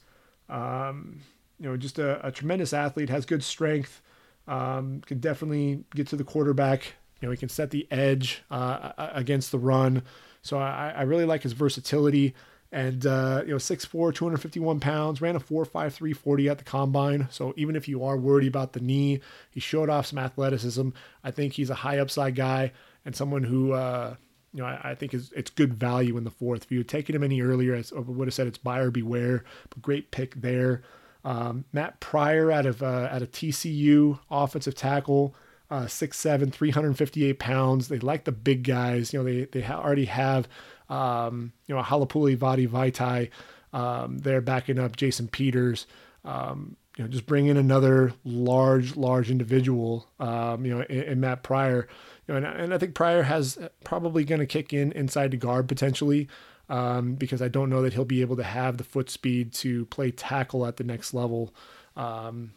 Um, 0.48 1.20
you 1.58 1.68
know, 1.68 1.76
just 1.76 1.98
a, 1.98 2.26
a, 2.26 2.32
tremendous 2.32 2.72
athlete, 2.72 3.08
has 3.08 3.24
good 3.24 3.44
strength, 3.44 4.02
um, 4.48 5.00
can 5.06 5.18
definitely 5.18 5.84
get 5.94 6.08
to 6.08 6.16
the 6.16 6.24
quarterback 6.24 6.94
you 7.22 7.28
know, 7.28 7.30
he 7.30 7.38
can 7.38 7.48
set 7.48 7.70
the 7.70 7.86
edge 7.90 8.42
uh, 8.50 8.90
against 8.98 9.52
the 9.52 9.58
run. 9.58 10.02
So 10.42 10.58
I, 10.58 10.92
I, 10.96 11.02
really 11.02 11.24
like 11.24 11.44
his 11.44 11.52
versatility. 11.52 12.34
And, 12.72 13.04
uh, 13.04 13.42
you 13.44 13.50
know, 13.50 13.58
6'4, 13.58 14.14
251 14.14 14.80
pounds, 14.80 15.20
ran 15.20 15.36
a 15.36 15.40
4.53 15.40 16.16
40 16.16 16.48
at 16.48 16.58
the 16.58 16.64
combine. 16.64 17.28
So 17.30 17.52
even 17.56 17.76
if 17.76 17.86
you 17.86 18.02
are 18.02 18.16
worried 18.16 18.48
about 18.48 18.72
the 18.72 18.80
knee, 18.80 19.20
he 19.50 19.60
showed 19.60 19.90
off 19.90 20.06
some 20.06 20.18
athleticism. 20.18 20.88
I 21.22 21.30
think 21.30 21.52
he's 21.52 21.68
a 21.68 21.74
high 21.74 21.98
upside 21.98 22.34
guy 22.34 22.72
and 23.04 23.14
someone 23.14 23.42
who, 23.42 23.72
uh, 23.72 24.16
you 24.54 24.62
know, 24.62 24.68
I, 24.68 24.92
I, 24.92 24.94
think 24.94 25.12
is 25.12 25.32
it's 25.36 25.50
good 25.50 25.74
value 25.74 26.16
in 26.16 26.24
the 26.24 26.30
fourth. 26.30 26.64
If 26.64 26.72
you 26.72 26.78
had 26.78 26.88
taken 26.88 27.14
him 27.14 27.22
any 27.22 27.42
earlier, 27.42 27.76
I 27.76 27.98
would 27.98 28.28
have 28.28 28.34
said 28.34 28.46
it's 28.46 28.58
buyer 28.58 28.90
beware, 28.90 29.44
but 29.68 29.82
great 29.82 30.10
pick 30.10 30.40
there. 30.40 30.82
Um, 31.24 31.64
Matt 31.72 32.00
Pryor 32.00 32.50
out 32.50 32.66
of 32.66 32.82
uh, 32.82 33.08
out 33.10 33.22
of 33.22 33.30
TCU, 33.30 34.18
offensive 34.30 34.74
tackle 34.74 35.34
uh, 35.70 35.84
6'7", 35.84 36.52
358 36.52 37.38
pounds. 37.38 37.88
They 37.88 37.98
like 37.98 38.24
the 38.24 38.32
big 38.32 38.64
guys. 38.64 39.12
You 39.12 39.20
know, 39.20 39.24
they 39.24 39.44
they 39.44 39.62
ha- 39.62 39.80
already 39.80 40.06
have 40.06 40.48
um, 40.92 41.52
you 41.66 41.74
know 41.74 41.82
Halapoulivaati 41.82 42.68
Vaitai. 42.68 43.30
Um, 43.72 44.18
they're 44.18 44.42
backing 44.42 44.78
up 44.78 44.96
Jason 44.96 45.28
Peters. 45.28 45.86
Um, 46.24 46.76
you 46.96 47.04
know, 47.04 47.08
just 47.08 47.24
bring 47.24 47.46
in 47.46 47.56
another 47.56 48.12
large, 48.22 48.96
large 48.96 49.30
individual. 49.30 50.06
Um, 50.20 50.66
you 50.66 50.76
know, 50.76 50.82
in, 50.82 51.20
Matt 51.20 51.42
Pryor. 51.42 51.88
You 52.28 52.34
know, 52.34 52.46
and, 52.46 52.60
and 52.60 52.74
I 52.74 52.78
think 52.78 52.94
Pryor 52.94 53.22
has 53.22 53.58
probably 53.82 54.24
going 54.24 54.40
to 54.40 54.46
kick 54.46 54.74
in 54.74 54.92
inside 54.92 55.30
the 55.30 55.38
guard 55.38 55.68
potentially. 55.68 56.28
Um, 56.68 57.14
because 57.14 57.42
I 57.42 57.48
don't 57.48 57.70
know 57.70 57.82
that 57.82 57.92
he'll 57.92 58.04
be 58.04 58.20
able 58.20 58.36
to 58.36 58.44
have 58.44 58.76
the 58.78 58.84
foot 58.84 59.10
speed 59.10 59.52
to 59.54 59.84
play 59.86 60.10
tackle 60.10 60.64
at 60.64 60.76
the 60.76 60.84
next 60.84 61.12
level. 61.12 61.54
Um, 61.96 62.52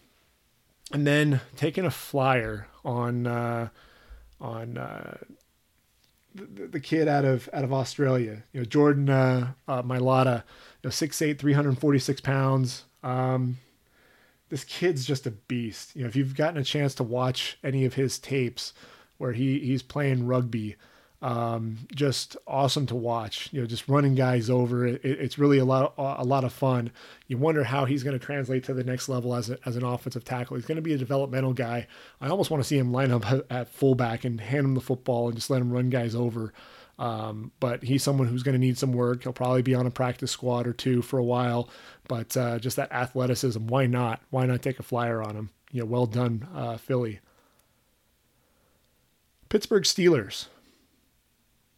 and 0.94 1.08
then 1.08 1.42
taking 1.56 1.86
a 1.86 1.92
flyer 1.92 2.68
on 2.84 3.28
uh, 3.28 3.70
on 4.40 4.78
uh, 4.78 5.18
the, 6.36 6.68
the, 6.68 6.80
kid 6.80 7.08
out 7.08 7.26
of 7.26 7.50
out 7.54 7.64
of 7.64 7.74
Australia, 7.74 8.44
you 8.52 8.62
know 8.62 8.66
Jordan 8.66 9.10
uh, 9.10 9.54
uh, 9.68 9.82
Mailata, 9.82 10.44
you 10.84 10.84
know 10.84 10.90
6'8", 10.90 11.40
346 11.40 12.22
pounds. 12.22 12.84
Um, 13.04 13.58
this 14.50 14.64
kid's 14.64 15.06
just 15.06 15.26
a 15.26 15.32
beast. 15.32 15.96
You 15.96 16.04
know, 16.04 16.08
if 16.08 16.16
you've 16.16 16.36
gotten 16.36 16.60
a 16.60 16.64
chance 16.64 16.94
to 16.96 17.04
watch 17.04 17.58
any 17.64 17.86
of 17.86 17.96
his 17.96 18.20
tapes 18.20 18.74
where 19.18 19.32
he 19.32 19.60
he's 19.60 19.82
playing 19.82 20.28
rugby, 20.28 20.76
um, 21.26 21.80
just 21.92 22.38
awesome 22.46 22.86
to 22.86 22.96
watch. 22.96 23.50
You 23.52 23.62
know, 23.62 23.66
just 23.66 23.90
running 23.90 24.14
guys 24.14 24.48
over. 24.48 24.86
It, 24.86 25.04
it's 25.04 25.40
really 25.40 25.58
a 25.58 25.66
lot 25.66 25.92
of, 25.98 26.20
a 26.20 26.24
lot 26.24 26.44
of 26.44 26.54
fun. 26.54 26.92
You 27.28 27.40
wonder 27.40 27.64
how 27.64 27.86
he's 27.86 28.04
going 28.04 28.18
to 28.18 28.24
translate 28.24 28.64
to 28.66 28.76
the 28.76 28.84
next 28.84 29.10
level 29.10 29.34
as 29.34 29.50
a, 29.50 29.58
as 29.66 29.76
an 29.76 29.84
offensive 29.84 30.24
tackle. 30.24 30.56
He's 30.56 30.68
going 30.68 30.76
to 30.76 30.84
be 30.84 30.94
a 30.94 31.00
developmental 31.00 31.52
guy. 31.52 31.88
I 32.22 32.28
almost 32.28 32.52
want 32.52 32.62
to 32.62 32.68
see 32.68 32.78
him 32.78 32.92
line 32.92 33.12
up 33.12 33.26
at 33.50 33.70
fullback 33.70 34.24
and 34.24 34.40
hand 34.40 34.66
him 34.66 34.76
the 34.76 34.82
football 34.82 35.28
and 35.28 35.36
just 35.36 35.50
let 35.50 35.62
him 35.62 35.74
run 35.74 35.90
guys 35.90 36.14
over. 36.14 36.54
Um, 37.00 37.52
but 37.60 37.82
he's 37.82 38.04
someone 38.04 38.28
who's 38.28 38.44
going 38.44 38.54
to 38.54 38.60
need 38.60 38.78
some 38.78 38.94
work. 38.94 39.24
He'll 39.24 39.34
probably 39.34 39.64
be 39.64 39.74
on 39.74 39.88
a 39.88 39.92
practice 39.92 40.32
squad 40.32 40.68
or 40.68 40.74
two 40.74 41.02
for 41.02 41.18
a 41.18 41.24
while. 41.24 41.70
But 42.08 42.38
uh, 42.38 42.60
just 42.60 42.76
that 42.76 42.92
athleticism, 42.92 43.66
why 43.66 43.88
not? 43.88 44.22
Why 44.30 44.46
not 44.46 44.62
take 44.62 44.78
a 44.78 44.84
flyer 44.84 45.24
on 45.24 45.36
him? 45.36 45.50
You 45.72 45.80
know, 45.80 45.88
well 45.88 46.06
done, 46.06 46.48
uh, 46.54 46.78
Philly. 46.78 47.20
Pittsburgh 49.50 49.84
Steelers. 49.86 50.50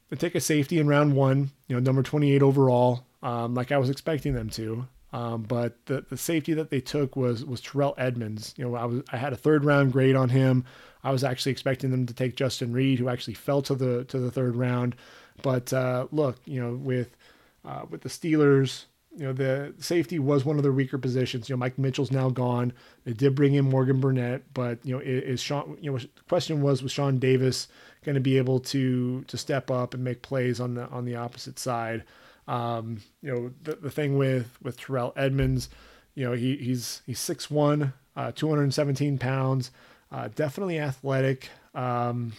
They 0.10 0.16
take 0.16 0.36
a 0.36 0.42
safety 0.42 0.80
in 0.80 0.88
round 0.88 1.16
one, 1.16 1.52
you 1.68 1.76
know, 1.76 1.80
number 1.80 2.04
28 2.04 2.42
overall, 2.42 3.06
um, 3.22 3.54
like 3.54 3.72
I 3.72 3.78
was 3.78 3.90
expecting 3.90 4.34
them 4.34 4.50
to. 4.52 4.88
Um, 5.14 5.44
but 5.44 5.86
the, 5.86 6.06
the 6.10 6.18
safety 6.18 6.54
that 6.54 6.70
they 6.70 6.82
took 6.82 7.16
was 7.16 7.46
was 7.46 7.62
Terrell 7.62 7.96
Edmunds. 7.98 8.54
You 8.58 8.66
know, 8.66 8.76
I 8.76 8.86
was 8.86 9.04
I 9.12 9.18
had 9.18 9.34
a 9.34 9.38
third 9.38 9.64
round 9.64 9.94
grade 9.94 10.16
on 10.16 10.30
him. 10.30 10.66
I 11.04 11.12
was 11.12 11.24
actually 11.24 11.54
expecting 11.54 11.92
them 11.92 12.06
to 12.06 12.14
take 12.14 12.36
Justin 12.36 12.74
Reid, 12.74 13.00
who 13.00 13.08
actually 13.08 13.36
fell 13.36 13.62
to 13.64 13.76
the 13.76 14.04
to 14.06 14.20
the 14.20 14.32
third 14.32 14.56
round. 14.56 14.96
But 15.42 15.72
uh, 15.72 16.08
look, 16.12 16.38
you 16.46 16.62
know, 16.62 16.76
with 16.76 17.16
uh, 17.64 17.86
with 17.90 18.02
the 18.02 18.10
Steelers, 18.10 18.86
you 19.16 19.24
know, 19.24 19.34
the 19.34 19.74
safety 19.80 20.20
was 20.20 20.46
one 20.46 20.58
of 20.58 20.64
their 20.64 20.72
weaker 20.72 20.98
positions. 20.98 21.48
You 21.48 21.56
know, 21.56 21.60
Mike 21.60 21.78
Mitchell's 21.78 22.12
now 22.12 22.30
gone. 22.30 22.74
They 23.06 23.14
did 23.14 23.34
bring 23.34 23.54
in 23.56 23.66
Morgan 23.66 24.00
Burnett, 24.00 24.54
but 24.54 24.80
you 24.86 24.94
know, 24.94 25.02
is 25.04 25.42
Sean? 25.42 25.78
You 25.82 25.92
know, 25.92 25.98
the 25.98 26.10
question 26.28 26.62
was 26.62 26.84
was 26.84 26.92
Sean 26.92 27.18
Davis 27.18 27.68
going 28.04 28.16
to 28.16 28.22
be 28.22 28.38
able 28.38 28.60
to 28.60 29.24
to 29.24 29.38
step 29.38 29.70
up 29.72 29.94
and 29.94 30.04
make 30.04 30.22
plays 30.22 30.60
on 30.60 30.76
the 30.76 30.88
on 30.88 31.06
the 31.06 31.16
opposite 31.16 31.60
side? 31.60 32.04
Um, 32.48 33.02
you 33.22 33.34
know, 33.34 33.52
the, 33.64 33.76
the 33.76 33.92
thing 33.92 34.18
with 34.18 34.58
with 34.62 34.80
Terrell 34.80 35.14
Edmunds, 35.16 35.70
you 36.16 36.26
know, 36.26 36.34
he 36.34 36.58
he's 36.58 37.02
he's 37.06 37.20
six 37.20 37.52
uh, 37.52 38.32
217 38.34 39.18
pounds, 39.18 39.72
uh, 40.12 40.30
definitely 40.34 40.80
athletic. 40.80 41.50
Um, 41.76 42.34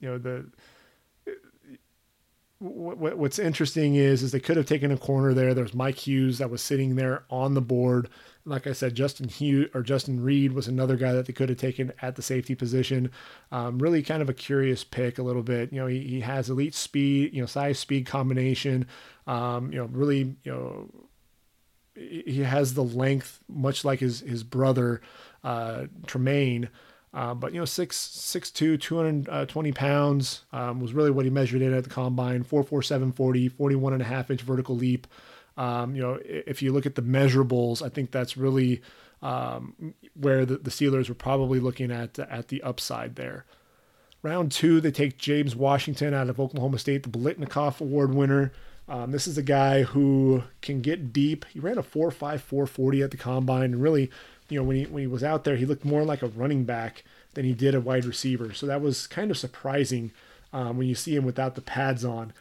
you 0.00 0.08
know, 0.08 0.18
the 0.18 0.46
what, 2.58 3.18
what's 3.18 3.38
interesting 3.38 3.96
is 3.96 4.22
is 4.22 4.32
they 4.32 4.40
could 4.40 4.56
have 4.56 4.66
taken 4.66 4.90
a 4.90 4.96
corner 4.96 5.34
there. 5.34 5.54
There's 5.54 5.74
Mike 5.74 6.06
Hughes 6.06 6.38
that 6.38 6.50
was 6.50 6.62
sitting 6.62 6.96
there 6.96 7.24
on 7.30 7.54
the 7.54 7.60
board. 7.60 8.08
Like 8.46 8.66
I 8.66 8.72
said, 8.72 8.94
Justin 8.94 9.28
Hugh 9.28 9.68
or 9.74 9.82
Justin 9.82 10.22
Reid 10.22 10.52
was 10.52 10.68
another 10.68 10.96
guy 10.96 11.12
that 11.12 11.26
they 11.26 11.32
could 11.32 11.48
have 11.48 11.58
taken 11.58 11.92
at 12.00 12.16
the 12.16 12.22
safety 12.22 12.54
position. 12.54 13.10
Um, 13.50 13.78
really 13.78 14.02
kind 14.02 14.22
of 14.22 14.28
a 14.28 14.34
curious 14.34 14.84
pick 14.84 15.18
a 15.18 15.22
little 15.22 15.42
bit. 15.42 15.72
You 15.72 15.80
know, 15.80 15.86
he, 15.86 16.00
he 16.00 16.20
has 16.20 16.48
elite 16.48 16.74
speed, 16.74 17.34
you 17.34 17.40
know, 17.40 17.46
size 17.46 17.78
speed 17.78 18.06
combination. 18.06 18.86
Um, 19.26 19.72
you 19.72 19.78
know, 19.78 19.86
really, 19.86 20.36
you 20.44 20.52
know, 20.52 20.90
he 21.96 22.42
has 22.42 22.74
the 22.74 22.84
length, 22.84 23.42
much 23.48 23.84
like 23.84 24.00
his 24.00 24.20
his 24.20 24.44
brother 24.44 25.00
uh, 25.42 25.86
Tremaine. 26.06 26.68
Uh, 27.14 27.32
but 27.32 27.52
you 27.54 27.58
know, 27.58 27.64
six 27.64 27.96
six 27.96 28.50
two, 28.50 28.76
220 28.76 29.72
pounds 29.72 30.42
um, 30.52 30.80
was 30.80 30.92
really 30.92 31.10
what 31.10 31.24
he 31.24 31.30
measured 31.30 31.62
in 31.62 31.72
at 31.72 31.84
the 31.84 31.90
combine. 31.90 32.42
447 32.42 33.12
40, 33.12 33.48
41 33.48 33.92
and 33.94 34.02
a 34.02 34.04
half 34.04 34.30
inch 34.30 34.42
vertical 34.42 34.76
leap. 34.76 35.06
Um, 35.56 35.94
you 35.94 36.02
know, 36.02 36.18
if 36.22 36.62
you 36.62 36.72
look 36.72 36.86
at 36.86 36.94
the 36.94 37.02
measurables, 37.02 37.82
I 37.82 37.88
think 37.88 38.10
that's 38.10 38.36
really 38.36 38.82
um, 39.22 39.94
where 40.14 40.44
the, 40.44 40.58
the 40.58 40.70
Steelers 40.70 41.08
were 41.08 41.14
probably 41.14 41.58
looking 41.60 41.90
at 41.90 42.18
at 42.18 42.48
the 42.48 42.62
upside 42.62 43.16
there. 43.16 43.44
Round 44.22 44.50
two, 44.50 44.80
they 44.80 44.90
take 44.90 45.18
James 45.18 45.54
Washington 45.54 46.12
out 46.12 46.28
of 46.28 46.40
Oklahoma 46.40 46.78
State, 46.78 47.02
the 47.04 47.08
Biletnikoff 47.08 47.80
Award 47.80 48.14
winner. 48.14 48.52
Um, 48.88 49.10
this 49.10 49.26
is 49.26 49.36
a 49.36 49.42
guy 49.42 49.82
who 49.82 50.44
can 50.62 50.80
get 50.80 51.12
deep. 51.12 51.44
He 51.52 51.58
ran 51.58 51.78
a 51.78 51.82
4.5 51.82 52.40
440 52.40 53.02
at 53.02 53.10
the 53.10 53.16
combine 53.16 53.72
and 53.72 53.82
really, 53.82 54.10
you 54.48 54.58
know, 54.58 54.64
when 54.64 54.76
he 54.76 54.84
when 54.84 55.02
he 55.02 55.06
was 55.06 55.24
out 55.24 55.44
there, 55.44 55.56
he 55.56 55.66
looked 55.66 55.84
more 55.84 56.04
like 56.04 56.22
a 56.22 56.28
running 56.28 56.64
back 56.64 57.02
than 57.34 57.44
he 57.44 57.52
did 57.52 57.74
a 57.74 57.80
wide 57.80 58.04
receiver. 58.04 58.52
So 58.52 58.66
that 58.66 58.80
was 58.80 59.06
kind 59.06 59.30
of 59.30 59.38
surprising 59.38 60.12
um, 60.52 60.78
when 60.78 60.86
you 60.86 60.94
see 60.94 61.16
him 61.16 61.24
without 61.24 61.54
the 61.54 61.60
pads 61.60 62.04
on. 62.04 62.32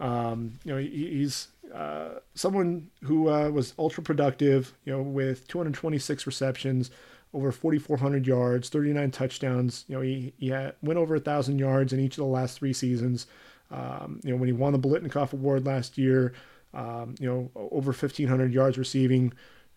Um, 0.00 0.58
you 0.64 0.72
know, 0.72 0.78
he, 0.78 0.88
he's 0.88 1.48
uh, 1.74 2.20
someone 2.34 2.90
who 3.02 3.28
uh, 3.28 3.48
was 3.50 3.74
ultra 3.78 4.02
productive. 4.02 4.74
You 4.84 4.94
know, 4.94 5.02
with 5.02 5.48
226 5.48 6.26
receptions, 6.26 6.90
over 7.34 7.50
4,400 7.50 8.26
yards, 8.26 8.68
39 8.68 9.10
touchdowns. 9.10 9.84
You 9.88 9.96
know, 9.96 10.02
he 10.02 10.32
he 10.38 10.48
had, 10.48 10.74
went 10.82 10.98
over 10.98 11.14
a 11.14 11.20
thousand 11.20 11.58
yards 11.58 11.92
in 11.92 12.00
each 12.00 12.14
of 12.14 12.24
the 12.24 12.30
last 12.30 12.58
three 12.58 12.72
seasons. 12.72 13.26
Um, 13.70 14.20
you 14.22 14.30
know, 14.30 14.36
when 14.36 14.48
he 14.48 14.52
won 14.52 14.72
the 14.72 14.78
Biletnikoff 14.78 15.32
Award 15.32 15.64
last 15.64 15.96
year, 15.96 16.34
um, 16.74 17.14
you 17.18 17.26
know, 17.28 17.50
over 17.54 17.92
1,500 17.92 18.52
yards 18.52 18.76
receiving, 18.76 19.32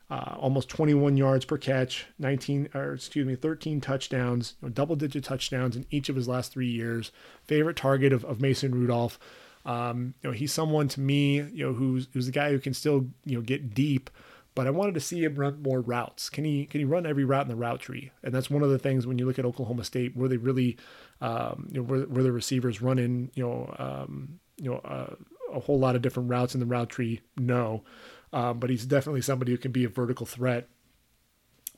uh, 0.09 0.35
almost 0.37 0.69
21 0.69 1.17
yards 1.17 1.45
per 1.45 1.57
catch, 1.57 2.05
19 2.19 2.69
or 2.73 2.93
excuse 2.93 3.25
me, 3.25 3.35
13 3.35 3.81
touchdowns, 3.81 4.55
you 4.61 4.67
know, 4.67 4.73
double-digit 4.73 5.23
touchdowns 5.23 5.75
in 5.75 5.85
each 5.89 6.09
of 6.09 6.15
his 6.15 6.27
last 6.27 6.51
three 6.51 6.69
years. 6.69 7.11
Favorite 7.43 7.77
target 7.77 8.13
of, 8.13 8.23
of 8.25 8.41
Mason 8.41 8.73
Rudolph. 8.73 9.17
Um, 9.66 10.13
you 10.22 10.30
know, 10.30 10.34
he's 10.34 10.53
someone 10.53 10.88
to 10.89 10.99
me, 10.99 11.41
you 11.41 11.66
know, 11.66 11.74
who's 11.74 12.07
who's 12.13 12.28
the 12.28 12.32
guy 12.32 12.51
who 12.51 12.59
can 12.59 12.74
still 12.74 13.07
you 13.26 13.36
know 13.36 13.41
get 13.41 13.74
deep 13.74 14.09
but 14.55 14.68
I 14.68 14.70
wanted 14.70 14.93
to 14.93 15.01
see 15.01 15.24
him 15.24 15.36
run 15.36 15.61
more 15.61 15.82
routes. 15.82 16.30
Can 16.30 16.45
he 16.45 16.66
can 16.66 16.80
he 16.80 16.86
run 16.86 17.05
every 17.05 17.26
route 17.26 17.43
in 17.43 17.49
the 17.49 17.57
route 17.57 17.82
tree? 17.82 18.11
And 18.24 18.34
that's 18.34 18.49
one 18.49 18.63
of 18.63 18.70
the 18.70 18.80
things 18.80 19.05
when 19.05 19.20
you 19.20 19.26
look 19.26 19.38
at 19.38 19.45
Oklahoma 19.45 19.84
State, 19.84 20.16
where 20.16 20.30
they 20.30 20.38
really, 20.38 20.78
um, 21.20 21.68
you 21.72 21.82
know, 21.82 21.84
where, 21.84 22.01
where 22.03 22.24
the 22.24 22.32
receivers 22.32 22.82
run 22.82 22.97
in, 22.97 23.30
you 23.36 23.43
know, 23.43 23.76
um, 23.78 24.39
you 24.55 24.72
know, 24.72 24.78
uh, 24.78 25.13
a 25.53 25.59
whole 25.59 25.78
lot 25.78 25.97
of 25.97 26.01
different 26.01 26.30
routes 26.30 26.53
in 26.53 26.61
the 26.61 26.66
route 26.66 26.89
tree. 26.89 27.20
No, 27.38 27.84
um, 28.32 28.59
but 28.59 28.70
he's 28.70 28.86
definitely 28.86 29.22
somebody 29.22 29.51
who 29.51 29.57
can 29.57 29.74
be 29.74 29.84
a 29.84 29.89
vertical 29.89 30.26
threat 30.26 30.70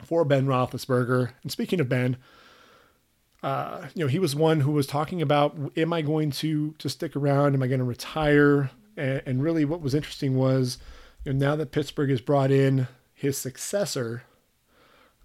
for 0.04 0.24
Ben 0.24 0.46
Roethlisberger. 0.46 1.32
And 1.42 1.52
speaking 1.52 1.80
of 1.80 1.88
Ben. 1.88 2.16
Uh, 3.42 3.86
you 3.94 4.04
know, 4.04 4.08
he 4.08 4.18
was 4.18 4.34
one 4.34 4.60
who 4.60 4.72
was 4.72 4.86
talking 4.86 5.22
about, 5.22 5.56
am 5.76 5.92
I 5.92 6.02
going 6.02 6.30
to 6.32 6.72
to 6.78 6.88
stick 6.88 7.14
around? 7.14 7.54
Am 7.54 7.62
I 7.62 7.68
going 7.68 7.78
to 7.78 7.84
retire? 7.84 8.70
And, 8.96 9.22
and 9.26 9.42
really, 9.42 9.64
what 9.64 9.80
was 9.80 9.94
interesting 9.94 10.36
was, 10.36 10.78
and 11.24 11.38
now 11.38 11.54
that 11.56 11.70
Pittsburgh 11.70 12.10
has 12.10 12.20
brought 12.20 12.50
in 12.50 12.88
his 13.14 13.38
successor, 13.38 14.22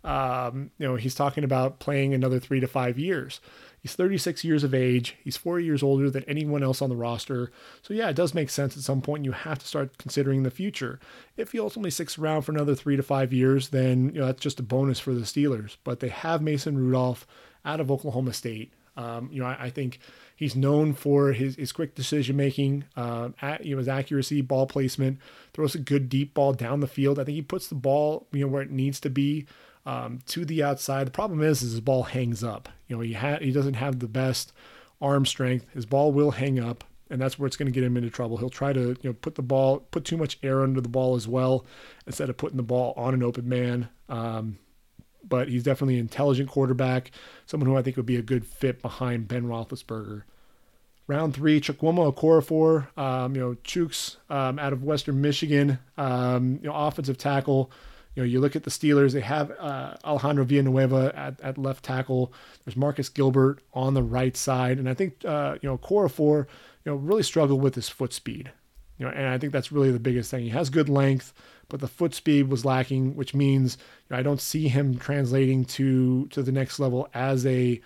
um, 0.03 0.71
you 0.77 0.87
know, 0.87 0.95
he's 0.95 1.15
talking 1.15 1.43
about 1.43 1.79
playing 1.79 2.13
another 2.13 2.39
three 2.39 2.59
to 2.59 2.67
five 2.67 2.99
years. 2.99 3.39
He's 3.79 3.95
36 3.95 4.45
years 4.45 4.63
of 4.63 4.73
age. 4.73 5.17
He's 5.23 5.35
four 5.35 5.59
years 5.59 5.83
older 5.83 6.09
than 6.09 6.23
anyone 6.23 6.63
else 6.63 6.81
on 6.81 6.89
the 6.89 6.95
roster. 6.95 7.51
So, 7.81 7.93
yeah, 7.93 8.09
it 8.09 8.15
does 8.15 8.33
make 8.33 8.49
sense 8.49 8.77
at 8.77 8.83
some 8.83 9.01
point. 9.01 9.25
You 9.25 9.33
have 9.33 9.59
to 9.59 9.67
start 9.67 9.97
considering 9.97 10.43
the 10.43 10.51
future. 10.51 10.99
If 11.35 11.51
he 11.51 11.59
ultimately 11.59 11.91
sticks 11.91 12.17
around 12.17 12.43
for 12.43 12.53
another 12.53 12.75
three 12.75 12.95
to 12.95 13.03
five 13.03 13.33
years, 13.33 13.69
then, 13.69 14.11
you 14.13 14.21
know, 14.21 14.27
that's 14.27 14.41
just 14.41 14.59
a 14.59 14.63
bonus 14.63 14.99
for 14.99 15.13
the 15.13 15.21
Steelers. 15.21 15.75
But 15.83 15.99
they 15.99 16.09
have 16.09 16.41
Mason 16.41 16.77
Rudolph 16.77 17.27
out 17.65 17.79
of 17.79 17.91
Oklahoma 17.91 18.33
State. 18.33 18.73
Um, 18.95 19.29
you 19.31 19.41
know, 19.41 19.47
I, 19.47 19.65
I, 19.65 19.69
think 19.71 19.97
he's 20.35 20.55
known 20.55 20.93
for 20.93 21.31
his, 21.31 21.55
his 21.55 21.71
quick 21.71 21.95
decision 21.95 22.35
making, 22.35 22.83
uh, 22.95 23.29
at, 23.41 23.65
you 23.65 23.73
know, 23.73 23.79
his 23.79 23.87
accuracy, 23.87 24.41
ball 24.41 24.67
placement, 24.67 25.17
throws 25.51 25.73
a 25.73 25.79
good 25.79 26.09
deep 26.09 26.35
ball 26.35 26.53
down 26.53 26.79
the 26.79 26.87
field. 26.87 27.17
I 27.17 27.23
think 27.23 27.33
he 27.33 27.41
puts 27.41 27.67
the 27.67 27.75
ball, 27.75 28.27
you 28.31 28.41
know, 28.41 28.47
where 28.47 28.61
it 28.61 28.69
needs 28.69 28.99
to 28.99 29.09
be 29.09 29.47
um, 29.85 30.19
to 30.27 30.45
the 30.45 30.63
outside. 30.63 31.07
The 31.07 31.11
problem 31.11 31.41
is, 31.41 31.63
is 31.63 31.71
his 31.71 31.81
ball 31.81 32.03
hangs 32.03 32.43
up. 32.43 32.69
You 32.87 32.95
know, 32.95 33.01
he 33.01 33.13
ha- 33.13 33.39
he 33.41 33.51
doesn't 33.51 33.75
have 33.75 33.99
the 33.99 34.07
best 34.07 34.53
arm 35.01 35.25
strength. 35.25 35.65
His 35.73 35.85
ball 35.85 36.11
will 36.11 36.31
hang 36.31 36.59
up, 36.59 36.83
and 37.09 37.21
that's 37.21 37.37
where 37.37 37.47
it's 37.47 37.57
going 37.57 37.71
to 37.71 37.71
get 37.71 37.83
him 37.83 37.97
into 37.97 38.09
trouble. 38.09 38.37
He'll 38.37 38.49
try 38.49 38.73
to, 38.73 38.95
you 39.01 39.09
know, 39.09 39.13
put 39.13 39.35
the 39.35 39.41
ball, 39.41 39.79
put 39.91 40.05
too 40.05 40.17
much 40.17 40.37
air 40.43 40.61
under 40.61 40.81
the 40.81 40.89
ball 40.89 41.15
as 41.15 41.27
well, 41.27 41.65
instead 42.05 42.29
of 42.29 42.37
putting 42.37 42.57
the 42.57 42.63
ball 42.63 42.93
on 42.95 43.13
an 43.13 43.23
open 43.23 43.49
man. 43.49 43.89
Um, 44.07 44.59
but 45.27 45.47
he's 45.47 45.63
definitely 45.63 45.95
an 45.95 46.01
intelligent 46.01 46.49
quarterback, 46.49 47.11
someone 47.45 47.69
who 47.69 47.77
I 47.77 47.81
think 47.81 47.97
would 47.97 48.05
be 48.05 48.17
a 48.17 48.21
good 48.21 48.45
fit 48.45 48.81
behind 48.81 49.27
Ben 49.27 49.43
Roethlisberger. 49.43 50.23
Round 51.05 51.33
three, 51.33 51.59
Chukwuma 51.59 52.13
Okorafor, 52.13 52.97
um, 52.97 53.35
you 53.35 53.41
know, 53.41 53.55
Chooks 53.63 54.17
um, 54.29 54.57
out 54.57 54.71
of 54.71 54.83
Western 54.83 55.19
Michigan, 55.19 55.79
um, 55.97 56.59
you 56.61 56.69
know, 56.69 56.75
offensive 56.75 57.17
tackle. 57.17 57.71
You 58.15 58.23
know, 58.23 58.27
you 58.27 58.39
look 58.39 58.55
at 58.55 58.63
the 58.63 58.69
Steelers; 58.69 59.11
they 59.11 59.21
have 59.21 59.51
uh, 59.59 59.95
Alejandro 60.05 60.45
Villanueva 60.45 61.11
at, 61.15 61.41
at 61.41 61.57
left 61.57 61.83
tackle. 61.83 62.31
There's 62.63 62.77
Marcus 62.77 63.09
Gilbert 63.09 63.59
on 63.73 63.95
the 63.95 64.03
right 64.03 64.37
side, 64.37 64.77
and 64.77 64.87
I 64.87 64.93
think 64.93 65.25
uh, 65.25 65.57
you 65.61 65.67
know 65.67 65.77
Okorafor, 65.77 66.45
you 66.85 66.91
know, 66.91 66.95
really 66.95 67.23
struggled 67.23 67.61
with 67.61 67.75
his 67.75 67.89
foot 67.89 68.13
speed. 68.13 68.51
You 68.97 69.05
know, 69.05 69.11
and 69.11 69.27
I 69.27 69.37
think 69.37 69.53
that's 69.53 69.71
really 69.71 69.91
the 69.91 69.99
biggest 69.99 70.29
thing. 70.31 70.43
He 70.43 70.49
has 70.49 70.69
good 70.69 70.89
length 70.89 71.33
but 71.73 71.79
the 71.79 71.87
foot 71.87 72.13
speed 72.13 72.49
was 72.49 72.65
lacking, 72.65 73.15
which 73.15 73.33
means 73.33 73.77
you 73.79 74.13
know, 74.13 74.19
I 74.19 74.21
don't 74.21 74.39
see 74.39 74.67
him 74.67 74.97
translating 74.97 75.65
to 75.65 76.27
to 76.27 76.43
the 76.43 76.51
next 76.51 76.79
level 76.79 77.09
as 77.15 77.47
a 77.47 77.81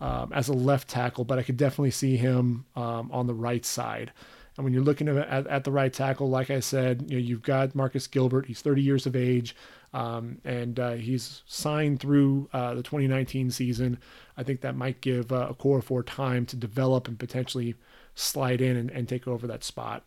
um, 0.00 0.32
as 0.32 0.48
a 0.48 0.52
left 0.52 0.88
tackle, 0.88 1.24
but 1.24 1.40
I 1.40 1.42
could 1.42 1.56
definitely 1.56 1.90
see 1.90 2.16
him 2.16 2.66
um, 2.76 3.10
on 3.12 3.26
the 3.26 3.34
right 3.34 3.64
side. 3.64 4.12
And 4.56 4.64
when 4.64 4.72
you're 4.72 4.82
looking 4.84 5.08
at, 5.08 5.46
at, 5.46 5.64
the 5.64 5.72
right 5.72 5.92
tackle, 5.92 6.28
like 6.28 6.50
I 6.50 6.60
said, 6.60 7.06
you 7.08 7.16
know, 7.16 7.22
you've 7.22 7.42
got 7.42 7.74
Marcus 7.74 8.06
Gilbert. 8.06 8.46
He's 8.46 8.60
30 8.60 8.82
years 8.82 9.06
of 9.06 9.16
age, 9.16 9.56
um, 9.94 10.38
and 10.44 10.78
uh, 10.78 10.92
he's 10.92 11.42
signed 11.46 12.00
through 12.00 12.48
uh, 12.52 12.74
the 12.74 12.82
2019 12.82 13.50
season. 13.50 13.98
I 14.36 14.42
think 14.42 14.60
that 14.60 14.76
might 14.76 15.00
give 15.00 15.32
uh, 15.32 15.52
Okorafor 15.52 16.04
time 16.04 16.46
to 16.46 16.56
develop 16.56 17.08
and 17.08 17.18
potentially 17.18 17.74
slide 18.14 18.60
in 18.60 18.76
and, 18.76 18.90
and 18.90 19.08
take 19.08 19.26
over 19.26 19.46
that 19.46 19.64
spot. 19.64 20.04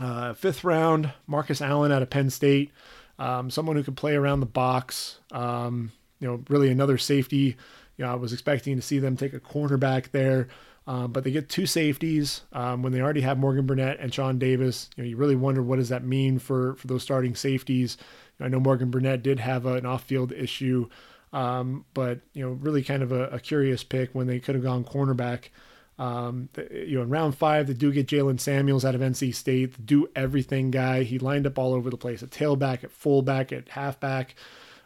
Uh, 0.00 0.32
fifth 0.34 0.64
round, 0.64 1.12
Marcus 1.26 1.60
Allen 1.60 1.92
out 1.92 2.02
of 2.02 2.10
Penn 2.10 2.30
State, 2.30 2.70
um, 3.18 3.50
someone 3.50 3.76
who 3.76 3.82
could 3.82 3.96
play 3.96 4.14
around 4.14 4.40
the 4.40 4.46
box. 4.46 5.18
Um, 5.30 5.92
you 6.18 6.28
know, 6.28 6.42
really 6.48 6.70
another 6.70 6.98
safety. 6.98 7.56
You 7.96 8.04
know, 8.04 8.12
I 8.12 8.14
was 8.14 8.32
expecting 8.32 8.76
to 8.76 8.82
see 8.82 8.98
them 8.98 9.16
take 9.16 9.34
a 9.34 9.40
cornerback 9.40 10.12
there, 10.12 10.48
um, 10.86 11.12
but 11.12 11.24
they 11.24 11.30
get 11.30 11.48
two 11.48 11.66
safeties 11.66 12.42
um, 12.52 12.82
when 12.82 12.92
they 12.92 13.00
already 13.00 13.20
have 13.20 13.38
Morgan 13.38 13.66
Burnett 13.66 14.00
and 14.00 14.14
Sean 14.14 14.38
Davis. 14.38 14.88
You 14.96 15.02
know, 15.02 15.10
you 15.10 15.16
really 15.16 15.36
wonder 15.36 15.62
what 15.62 15.76
does 15.76 15.90
that 15.90 16.04
mean 16.04 16.38
for 16.38 16.74
for 16.76 16.86
those 16.86 17.02
starting 17.02 17.34
safeties. 17.34 17.98
I 18.40 18.48
know 18.48 18.60
Morgan 18.60 18.90
Burnett 18.90 19.22
did 19.22 19.40
have 19.40 19.66
a, 19.66 19.74
an 19.74 19.86
off-field 19.86 20.32
issue, 20.32 20.88
um, 21.32 21.84
but 21.94 22.20
you 22.32 22.44
know, 22.44 22.52
really 22.52 22.82
kind 22.82 23.02
of 23.02 23.12
a, 23.12 23.24
a 23.28 23.40
curious 23.40 23.84
pick 23.84 24.10
when 24.14 24.26
they 24.26 24.40
could 24.40 24.54
have 24.54 24.64
gone 24.64 24.84
cornerback. 24.84 25.50
Um, 25.98 26.48
you 26.70 26.96
know, 26.96 27.02
in 27.02 27.10
round 27.10 27.36
five, 27.36 27.66
they 27.66 27.74
do 27.74 27.92
get 27.92 28.06
Jaylen 28.06 28.40
Samuels 28.40 28.84
out 28.84 28.94
of 28.94 29.00
NC 29.00 29.34
State, 29.34 29.74
the 29.74 29.82
do 29.82 30.08
everything 30.16 30.70
guy. 30.70 31.02
He 31.02 31.18
lined 31.18 31.46
up 31.46 31.58
all 31.58 31.74
over 31.74 31.90
the 31.90 31.96
place 31.96 32.22
at 32.22 32.30
tailback, 32.30 32.82
at 32.82 32.90
fullback, 32.90 33.52
at 33.52 33.68
halfback, 33.68 34.34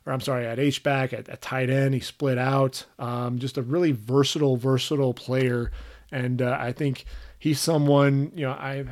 or 0.04 0.12
I'm 0.12 0.20
sorry, 0.20 0.46
at 0.46 0.58
H 0.58 0.82
back, 0.82 1.12
at, 1.12 1.28
at 1.28 1.40
tight 1.40 1.70
end. 1.70 1.94
He 1.94 2.00
split 2.00 2.38
out. 2.38 2.84
Um, 2.98 3.38
just 3.38 3.56
a 3.56 3.62
really 3.62 3.92
versatile, 3.92 4.56
versatile 4.56 5.14
player, 5.14 5.70
and 6.10 6.42
uh, 6.42 6.56
I 6.60 6.72
think 6.72 7.04
he's 7.38 7.60
someone. 7.60 8.32
You 8.34 8.46
know, 8.46 8.52
I 8.52 8.84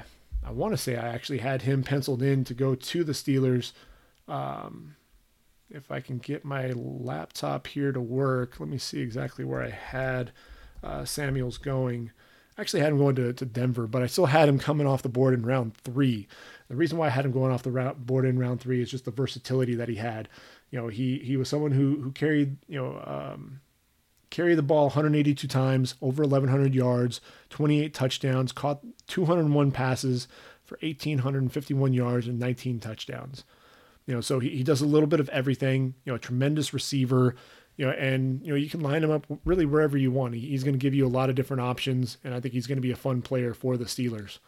I 0.45 0.53
want 0.53 0.73
to 0.73 0.79
say 0.79 0.97
I 0.97 1.09
actually 1.09 1.39
had 1.39 1.63
him 1.63 1.83
penciled 1.83 2.23
in 2.23 2.45
to 2.45 2.55
go 2.55 2.75
to 2.75 3.05
the 3.05 3.13
Steelers. 3.13 3.73
Um, 4.29 4.97
if 5.71 5.91
I 5.91 6.01
can 6.01 6.19
get 6.19 6.45
my 6.45 6.69
laptop 6.69 7.67
here 7.67 7.91
to 7.91 8.01
work, 8.01 8.61
let 8.61 8.69
me 8.69 8.79
see 8.79 9.01
exactly 9.01 9.45
where 9.45 9.63
I 9.63 9.71
had 9.71 10.31
uh, 10.85 11.05
Samuels 11.05 11.59
going. 11.59 12.11
I 12.57 12.61
actually 12.61 12.81
had 12.81 12.93
him 12.93 12.99
going 12.99 13.17
to, 13.17 13.33
to 13.33 13.45
Denver, 13.45 13.87
but 13.87 14.03
I 14.03 14.07
still 14.07 14.27
had 14.27 14.49
him 14.49 14.59
coming 14.59 14.87
off 14.87 15.03
the 15.03 15.09
board 15.09 15.35
in 15.35 15.45
round 15.45 15.77
three. 15.79 16.29
The 16.69 16.77
reason 16.77 16.99
why 16.99 17.07
I 17.07 17.11
had 17.11 17.25
him 17.25 17.33
going 17.33 17.53
off 17.53 17.65
the 17.65 17.95
board 17.99 18.25
in 18.25 18.39
round 18.39 18.61
three 18.61 18.81
is 18.81 18.91
just 18.91 19.05
the 19.05 19.11
versatility 19.11 19.75
that 19.75 19.89
he 19.89 19.97
had. 19.97 20.29
You 20.71 20.81
know, 20.81 20.89
he 20.89 21.19
he 21.19 21.37
was 21.37 21.49
someone 21.49 21.73
who 21.73 22.01
who 22.01 22.13
carried 22.13 22.57
you 22.69 22.81
know 22.81 23.03
um, 23.05 23.61
carried 24.31 24.57
the 24.57 24.63
ball 24.63 24.87
182 24.87 25.47
times, 25.47 25.95
over 26.03 26.23
1,100 26.23 26.75
yards, 26.75 27.21
28 27.51 27.95
touchdowns, 27.95 28.51
caught 28.51 28.81
201 29.07 29.71
passes 29.71 30.27
for 30.65 30.77
1,851 30.83 31.93
yards 31.93 32.27
and 32.27 32.39
19 32.39 32.81
touchdowns. 32.81 33.45
You 34.07 34.15
know, 34.15 34.21
so 34.21 34.41
he, 34.41 34.51
he 34.51 34.63
does 34.65 34.81
a 34.81 34.87
little 34.87 35.07
bit 35.07 35.21
of 35.21 35.29
everything. 35.29 35.95
You 36.05 36.13
know, 36.13 36.17
a 36.17 36.19
tremendous 36.19 36.75
receiver. 36.75 37.37
You 37.77 37.87
know, 37.87 37.93
and 37.93 38.41
you 38.45 38.51
know 38.51 38.57
you 38.57 38.71
can 38.71 38.81
line 38.81 39.03
him 39.03 39.11
up 39.11 39.27
really 39.45 39.67
wherever 39.67 39.97
you 39.97 40.13
want. 40.13 40.35
He, 40.35 40.41
he's 40.41 40.63
going 40.63 40.75
to 40.75 40.79
give 40.79 40.95
you 40.95 41.07
a 41.07 41.09
lot 41.09 41.29
of 41.29 41.35
different 41.35 41.63
options, 41.63 42.19
and 42.23 42.33
I 42.33 42.41
think 42.41 42.55
he's 42.55 42.67
going 42.67 42.77
to 42.77 42.83
be 42.83 42.93
a 42.93 42.97
fun 42.97 43.23
player 43.23 43.53
for 43.53 43.77
the 43.77 43.85
Steelers. 43.85 44.39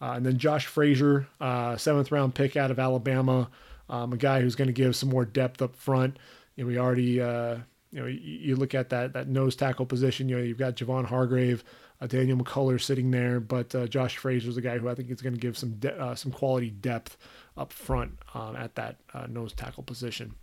Uh, 0.00 0.12
and 0.12 0.24
then 0.24 0.38
Josh 0.38 0.66
Frazier, 0.66 1.26
uh, 1.40 1.76
seventh 1.76 2.12
round 2.12 2.34
pick 2.34 2.56
out 2.56 2.70
of 2.70 2.78
Alabama, 2.78 3.50
um, 3.88 4.12
a 4.12 4.16
guy 4.16 4.40
who's 4.40 4.54
going 4.54 4.68
to 4.68 4.72
give 4.72 4.94
some 4.94 5.08
more 5.08 5.24
depth 5.24 5.60
up 5.60 5.74
front. 5.74 6.18
You 6.54 6.64
know, 6.64 6.68
we 6.68 6.78
already, 6.78 7.20
uh, 7.20 7.56
you 7.90 8.00
know, 8.00 8.06
you, 8.06 8.18
you, 8.20 8.56
look 8.56 8.74
at 8.74 8.90
that 8.90 9.12
that 9.14 9.28
nose 9.28 9.56
tackle 9.56 9.86
position. 9.86 10.28
You 10.28 10.36
know, 10.36 10.42
you've 10.42 10.58
got 10.58 10.76
Javon 10.76 11.04
Hargrave, 11.04 11.64
uh, 12.00 12.06
Daniel 12.06 12.38
McCullers 12.38 12.82
sitting 12.82 13.10
there, 13.10 13.40
but 13.40 13.74
uh, 13.74 13.86
Josh 13.88 14.16
Frazier 14.18 14.50
is 14.50 14.56
a 14.56 14.60
guy 14.60 14.78
who 14.78 14.88
I 14.88 14.94
think 14.94 15.10
is 15.10 15.22
going 15.22 15.34
to 15.34 15.40
give 15.40 15.58
some 15.58 15.72
de- 15.72 16.00
uh, 16.00 16.14
some 16.14 16.30
quality 16.30 16.70
depth 16.70 17.16
up 17.56 17.72
front 17.72 18.12
um, 18.34 18.54
at 18.54 18.76
that 18.76 18.98
nose 19.28 19.52
tackle 19.52 19.82
position. 19.82 20.34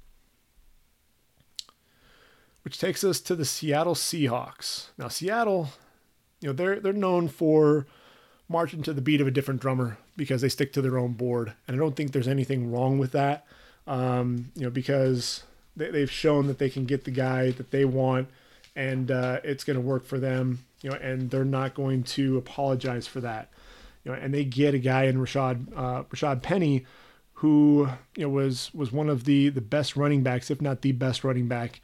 Which 2.65 2.79
takes 2.79 3.03
us 3.03 3.21
to 3.21 3.35
the 3.35 3.45
Seattle 3.45 3.93
Seahawks. 3.93 4.87
Now, 4.97 5.07
Seattle, 5.07 5.69
you 6.41 6.49
know, 6.49 6.53
they're 6.53 6.79
they're 6.79 6.93
known 6.93 7.27
for 7.27 7.85
marching 8.49 8.81
to 8.83 8.93
the 8.93 9.01
beat 9.01 9.21
of 9.21 9.27
a 9.27 9.31
different 9.31 9.61
drummer 9.61 9.99
because 10.17 10.41
they 10.41 10.49
stick 10.49 10.73
to 10.73 10.81
their 10.81 10.97
own 10.97 11.13
board, 11.13 11.53
and 11.67 11.75
I 11.75 11.79
don't 11.79 11.95
think 11.95 12.11
there's 12.11 12.27
anything 12.27 12.71
wrong 12.71 12.97
with 12.97 13.11
that. 13.11 13.45
Um, 13.85 14.51
you 14.55 14.63
know, 14.63 14.71
because 14.71 15.43
they, 15.75 15.91
they've 15.91 16.09
shown 16.09 16.47
that 16.47 16.57
they 16.57 16.71
can 16.71 16.85
get 16.85 17.03
the 17.03 17.11
guy 17.11 17.51
that 17.51 17.69
they 17.69 17.85
want, 17.85 18.29
and 18.75 19.11
uh, 19.11 19.41
it's 19.43 19.63
going 19.63 19.75
to 19.77 19.81
work 19.81 20.03
for 20.03 20.17
them. 20.17 20.65
You 20.81 20.89
know, 20.89 20.97
and 20.97 21.29
they're 21.29 21.45
not 21.45 21.75
going 21.75 22.01
to 22.03 22.37
apologize 22.37 23.05
for 23.05 23.21
that. 23.21 23.51
You 24.03 24.11
know, 24.11 24.17
and 24.17 24.33
they 24.33 24.43
get 24.43 24.73
a 24.73 24.79
guy 24.79 25.03
in 25.03 25.17
Rashaad 25.17 25.67
uh, 25.77 26.03
Rashaad 26.05 26.41
Penny 26.41 26.83
who 27.39 27.89
you 28.15 28.23
know 28.23 28.29
was 28.29 28.73
was 28.73 28.91
one 28.91 29.09
of 29.09 29.25
the 29.25 29.49
the 29.49 29.61
best 29.61 29.95
running 29.95 30.23
backs, 30.23 30.49
if 30.49 30.61
not 30.61 30.81
the 30.81 30.93
best 30.93 31.23
running 31.23 31.47
back, 31.47 31.79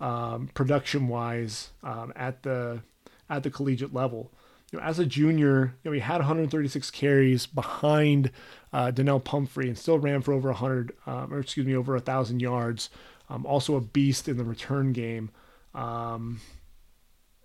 um, 0.00 0.48
production 0.54 1.08
wise 1.08 1.70
um, 1.82 2.12
at 2.16 2.42
the 2.42 2.82
at 3.28 3.42
the 3.42 3.50
collegiate 3.50 3.94
level. 3.94 4.32
You 4.72 4.78
know, 4.78 4.84
as 4.84 4.98
a 4.98 5.06
junior, 5.06 5.74
you 5.82 5.90
know, 5.90 5.92
he 5.92 6.00
had 6.00 6.18
136 6.18 6.90
carries 6.90 7.46
behind 7.46 8.30
uh, 8.72 8.90
Donnel 8.90 9.20
Pumphrey 9.20 9.68
and 9.68 9.78
still 9.78 9.98
ran 9.98 10.20
for 10.20 10.32
over 10.32 10.48
100, 10.48 10.92
um, 11.06 11.32
or 11.32 11.38
excuse 11.38 11.64
me, 11.64 11.76
over 11.76 11.94
a 11.94 12.00
thousand 12.00 12.40
yards. 12.40 12.90
Um, 13.30 13.46
also 13.46 13.76
a 13.76 13.80
beast 13.80 14.28
in 14.28 14.36
the 14.36 14.44
return 14.44 14.92
game. 14.92 15.30
Um, 15.74 16.40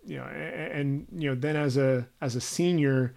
you 0.06 0.18
know, 0.18 0.24
and, 0.24 1.08
and, 1.12 1.24
you 1.24 1.30
know, 1.30 1.36
then 1.36 1.56
as 1.56 1.78
a 1.78 2.08
as 2.20 2.36
a 2.36 2.42
senior, 2.42 3.16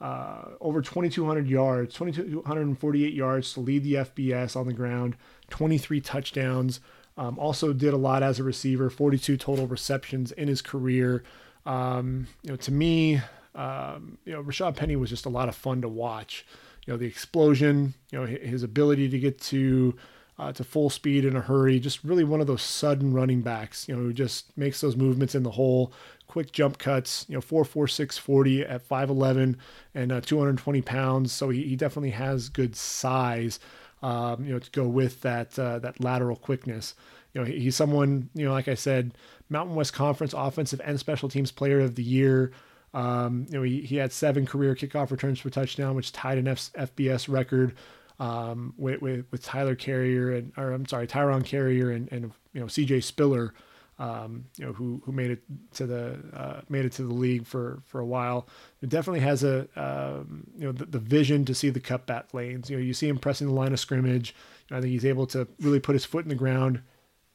uh, 0.00 0.42
over 0.60 0.82
2,200 0.82 1.48
yards, 1.48 1.94
2,248 1.94 3.14
yards 3.14 3.54
to 3.54 3.60
lead 3.60 3.82
the 3.82 3.94
FBS 3.94 4.56
on 4.56 4.66
the 4.66 4.72
ground, 4.72 5.16
23 5.50 6.00
touchdowns. 6.00 6.80
Um, 7.16 7.38
also 7.38 7.72
did 7.72 7.94
a 7.94 7.96
lot 7.96 8.22
as 8.22 8.40
a 8.40 8.42
receiver, 8.42 8.90
42 8.90 9.36
total 9.36 9.66
receptions 9.66 10.32
in 10.32 10.48
his 10.48 10.60
career. 10.60 11.22
Um, 11.64 12.26
you 12.42 12.50
know, 12.50 12.56
to 12.56 12.72
me, 12.72 13.20
um, 13.54 14.18
you 14.24 14.32
know, 14.32 14.42
Rashaad 14.42 14.76
Penny 14.76 14.96
was 14.96 15.10
just 15.10 15.26
a 15.26 15.30
lot 15.30 15.48
of 15.48 15.54
fun 15.54 15.80
to 15.82 15.88
watch. 15.88 16.44
You 16.86 16.92
know, 16.92 16.98
the 16.98 17.06
explosion, 17.06 17.94
you 18.10 18.18
know, 18.18 18.26
his 18.26 18.62
ability 18.62 19.08
to 19.08 19.18
get 19.18 19.40
to 19.42 19.94
uh, 20.38 20.52
to 20.52 20.64
full 20.64 20.90
speed 20.90 21.24
in 21.24 21.36
a 21.36 21.40
hurry, 21.40 21.78
just 21.78 22.02
really 22.02 22.24
one 22.24 22.40
of 22.40 22.46
those 22.46 22.62
sudden 22.62 23.12
running 23.14 23.40
backs, 23.40 23.88
you 23.88 23.94
know, 23.94 24.02
who 24.02 24.12
just 24.12 24.56
makes 24.58 24.80
those 24.80 24.96
movements 24.96 25.34
in 25.34 25.44
the 25.44 25.52
hole, 25.52 25.92
quick 26.26 26.50
jump 26.50 26.78
cuts, 26.78 27.24
you 27.28 27.34
know, 27.34 27.40
446 27.40 28.18
40 28.18 28.62
at 28.62 28.88
5'11 28.88 29.56
and 29.94 30.12
uh, 30.12 30.20
220 30.20 30.82
pounds. 30.82 31.32
So 31.32 31.50
he, 31.50 31.62
he 31.62 31.76
definitely 31.76 32.10
has 32.10 32.48
good 32.48 32.74
size, 32.74 33.60
um, 34.04 34.44
you 34.44 34.52
know, 34.52 34.58
to 34.58 34.70
go 34.70 34.86
with 34.86 35.22
that, 35.22 35.58
uh, 35.58 35.78
that 35.78 35.98
lateral 35.98 36.36
quickness. 36.36 36.94
You 37.32 37.40
know, 37.40 37.46
he's 37.46 37.74
someone, 37.74 38.28
you 38.34 38.44
know, 38.44 38.52
like 38.52 38.68
I 38.68 38.74
said, 38.74 39.14
Mountain 39.48 39.74
West 39.74 39.94
Conference 39.94 40.34
Offensive 40.36 40.80
and 40.84 41.00
Special 41.00 41.30
Teams 41.30 41.50
Player 41.50 41.80
of 41.80 41.94
the 41.94 42.02
Year. 42.02 42.52
Um, 42.92 43.46
you 43.48 43.58
know, 43.58 43.62
he, 43.62 43.80
he 43.80 43.96
had 43.96 44.12
seven 44.12 44.44
career 44.44 44.74
kickoff 44.74 45.10
returns 45.10 45.40
for 45.40 45.48
touchdown, 45.48 45.96
which 45.96 46.12
tied 46.12 46.36
an 46.36 46.48
F- 46.48 46.70
FBS 46.74 47.32
record 47.32 47.74
um, 48.20 48.74
with, 48.76 49.00
with, 49.00 49.24
with 49.30 49.42
Tyler 49.42 49.74
Carrier 49.74 50.32
and 50.34 50.52
or 50.58 50.72
I'm 50.72 50.86
sorry, 50.86 51.06
Tyron 51.06 51.42
Carrier 51.42 51.90
and, 51.90 52.12
and 52.12 52.30
you 52.52 52.60
know 52.60 52.66
CJ 52.66 53.02
Spiller, 53.02 53.54
um, 53.98 54.46
you 54.56 54.64
know 54.64 54.72
who 54.72 55.00
who 55.04 55.12
made 55.12 55.30
it 55.30 55.42
to 55.74 55.86
the 55.86 56.18
uh, 56.32 56.60
made 56.68 56.84
it 56.84 56.92
to 56.92 57.02
the 57.02 57.14
league 57.14 57.46
for 57.46 57.82
for 57.86 58.00
a 58.00 58.06
while. 58.06 58.48
It 58.82 58.88
definitely 58.88 59.20
has 59.20 59.44
a 59.44 59.68
um, 59.76 60.44
you 60.56 60.66
know 60.66 60.72
the, 60.72 60.86
the, 60.86 60.98
vision 60.98 61.44
to 61.44 61.54
see 61.54 61.70
the 61.70 61.80
cutback 61.80 62.34
lanes. 62.34 62.68
You 62.68 62.76
know 62.76 62.82
you 62.82 62.92
see 62.92 63.08
him 63.08 63.18
pressing 63.18 63.46
the 63.46 63.52
line 63.52 63.72
of 63.72 63.78
scrimmage. 63.78 64.34
I 64.70 64.80
think 64.80 64.92
he's 64.92 65.04
able 65.04 65.26
to 65.28 65.46
really 65.60 65.80
put 65.80 65.94
his 65.94 66.04
foot 66.04 66.24
in 66.24 66.28
the 66.28 66.34
ground, 66.34 66.82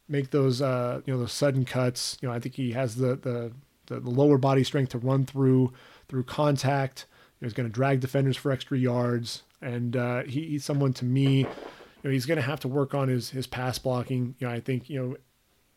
make 0.10 0.32
those 0.32 0.62
uh, 0.62 1.01
you 1.05 1.14
know 1.14 1.20
those 1.20 1.32
sudden 1.32 1.64
cuts. 1.64 2.18
You 2.22 2.28
know 2.28 2.34
I 2.36 2.39
think 2.39 2.55
he 2.55 2.74
has 2.74 2.95
the 2.95 3.16
the 3.16 3.53
the, 3.86 3.99
the 3.99 4.10
lower 4.10 4.38
body 4.38 4.64
strength 4.64 4.89
to 4.89 4.97
run 4.97 5.26
through 5.26 5.72
through 6.10 6.24
contact. 6.24 7.05
You 7.10 7.45
know, 7.45 7.47
he's 7.47 7.53
going 7.53 7.70
to 7.70 7.74
drag 7.74 8.01
defenders 8.01 8.36
for 8.36 8.51
extra 8.51 8.78
yards, 8.78 9.43
and 9.62 9.95
uh, 9.95 10.24
he, 10.24 10.45
he's 10.45 10.66
someone 10.66 10.91
to 10.93 11.05
me. 11.05 11.39
You 11.39 11.47
know, 12.03 12.12
he's 12.12 12.26
going 12.26 12.38
to 12.38 12.41
have 12.41 12.60
to 12.62 12.68
work 12.68 12.93
on 12.93 13.07
his 13.07 13.30
his 13.30 13.47
pass 13.47 13.80
blocking. 13.80 14.36
You 14.39 14.47
know, 14.47 14.53
I 14.53 14.60
think 14.60 14.89
you 14.89 15.01
know 15.01 15.18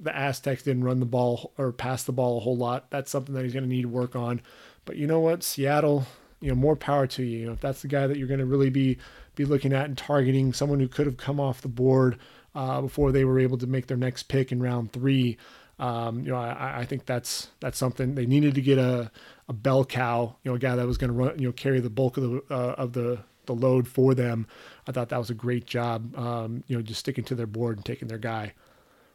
the 0.02 0.14
Aztecs 0.14 0.62
didn't 0.62 0.84
run 0.84 1.00
the 1.00 1.06
ball 1.06 1.52
or 1.56 1.72
pass 1.72 2.02
the 2.04 2.12
ball 2.12 2.36
a 2.36 2.40
whole 2.40 2.56
lot. 2.56 2.90
That's 2.90 3.10
something 3.10 3.34
that 3.34 3.44
he's 3.44 3.52
going 3.52 3.64
to 3.64 3.68
need 3.68 3.82
to 3.82 3.88
work 3.88 4.16
on. 4.16 4.42
But 4.84 4.96
you 4.96 5.06
know 5.06 5.20
what, 5.20 5.42
Seattle, 5.42 6.06
you 6.40 6.48
know, 6.48 6.56
more 6.56 6.76
power 6.76 7.06
to 7.06 7.22
you. 7.22 7.38
You 7.38 7.46
know, 7.46 7.52
if 7.52 7.60
that's 7.60 7.82
the 7.82 7.88
guy 7.88 8.06
that 8.06 8.18
you're 8.18 8.28
going 8.28 8.40
to 8.40 8.46
really 8.46 8.70
be 8.70 8.98
be 9.34 9.44
looking 9.44 9.72
at 9.72 9.86
and 9.86 9.96
targeting, 9.96 10.52
someone 10.52 10.80
who 10.80 10.88
could 10.88 11.06
have 11.06 11.16
come 11.16 11.40
off 11.40 11.62
the 11.62 11.68
board 11.68 12.18
uh, 12.54 12.82
before 12.82 13.12
they 13.12 13.24
were 13.24 13.38
able 13.38 13.56
to 13.58 13.66
make 13.66 13.86
their 13.86 13.96
next 13.96 14.24
pick 14.24 14.52
in 14.52 14.62
round 14.62 14.92
three. 14.92 15.38
Um, 15.78 16.20
you 16.20 16.30
know, 16.30 16.36
I, 16.36 16.80
I, 16.80 16.84
think 16.84 17.06
that's 17.06 17.48
that's 17.60 17.78
something 17.78 18.14
they 18.14 18.26
needed 18.26 18.54
to 18.54 18.60
get 18.60 18.78
a, 18.78 19.10
a 19.48 19.52
bell 19.52 19.84
cow, 19.84 20.36
you 20.44 20.50
know, 20.50 20.56
a 20.56 20.58
guy 20.58 20.76
that 20.76 20.86
was 20.86 20.98
going 20.98 21.08
to 21.08 21.14
run, 21.14 21.38
you 21.38 21.48
know, 21.48 21.52
carry 21.52 21.80
the 21.80 21.90
bulk 21.90 22.18
of 22.18 22.22
the 22.22 22.42
uh, 22.50 22.74
of 22.74 22.92
the 22.92 23.20
the 23.46 23.54
load 23.54 23.88
for 23.88 24.14
them. 24.14 24.46
I 24.86 24.92
thought 24.92 25.08
that 25.08 25.18
was 25.18 25.30
a 25.30 25.34
great 25.34 25.66
job, 25.66 26.16
um, 26.16 26.62
you 26.66 26.76
know, 26.76 26.82
just 26.82 27.00
sticking 27.00 27.24
to 27.24 27.34
their 27.34 27.46
board 27.46 27.78
and 27.78 27.84
taking 27.84 28.08
their 28.08 28.18
guy. 28.18 28.52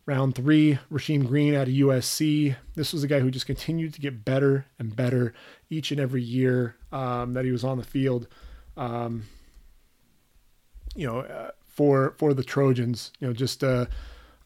Round 0.07 0.33
three, 0.33 0.79
Rasheem 0.89 1.27
Green 1.27 1.53
out 1.53 1.67
of 1.67 1.73
USC. 1.73 2.55
This 2.75 2.93
was 2.93 3.03
a 3.03 3.07
guy 3.07 3.19
who 3.19 3.29
just 3.29 3.45
continued 3.45 3.93
to 3.93 3.99
get 3.99 4.23
better 4.23 4.65
and 4.79 4.95
better 4.95 5.33
each 5.69 5.91
and 5.91 5.99
every 5.99 6.21
year 6.21 6.77
um, 6.93 7.33
that 7.33 7.43
he 7.43 7.51
was 7.51 7.65
on 7.65 7.77
the 7.77 7.83
field. 7.83 8.25
Um, 8.77 9.23
you 10.95 11.05
know, 11.05 11.19
uh, 11.19 11.51
for 11.67 12.15
for 12.17 12.33
the 12.33 12.43
Trojans, 12.43 13.11
you 13.19 13.27
know, 13.27 13.33
just 13.33 13.65
uh, 13.65 13.87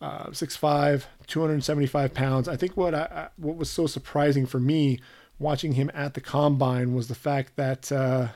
uh, 0.02 0.30
6'5", 0.30 1.04
275 1.28 2.14
pounds. 2.16 2.48
I 2.48 2.56
think 2.56 2.76
what 2.76 2.96
I, 2.96 3.30
what 3.38 3.56
was 3.56 3.70
so 3.70 3.86
surprising 3.86 4.48
for 4.48 4.60
me 4.60 5.00
watching 5.38 5.74
him 5.74 5.92
at 5.94 6.16
the 6.16 6.22
combine 6.22 6.96
was 6.96 7.08
the 7.08 7.14
fact 7.14 7.56
that 7.58 7.92
uh, 7.92 8.30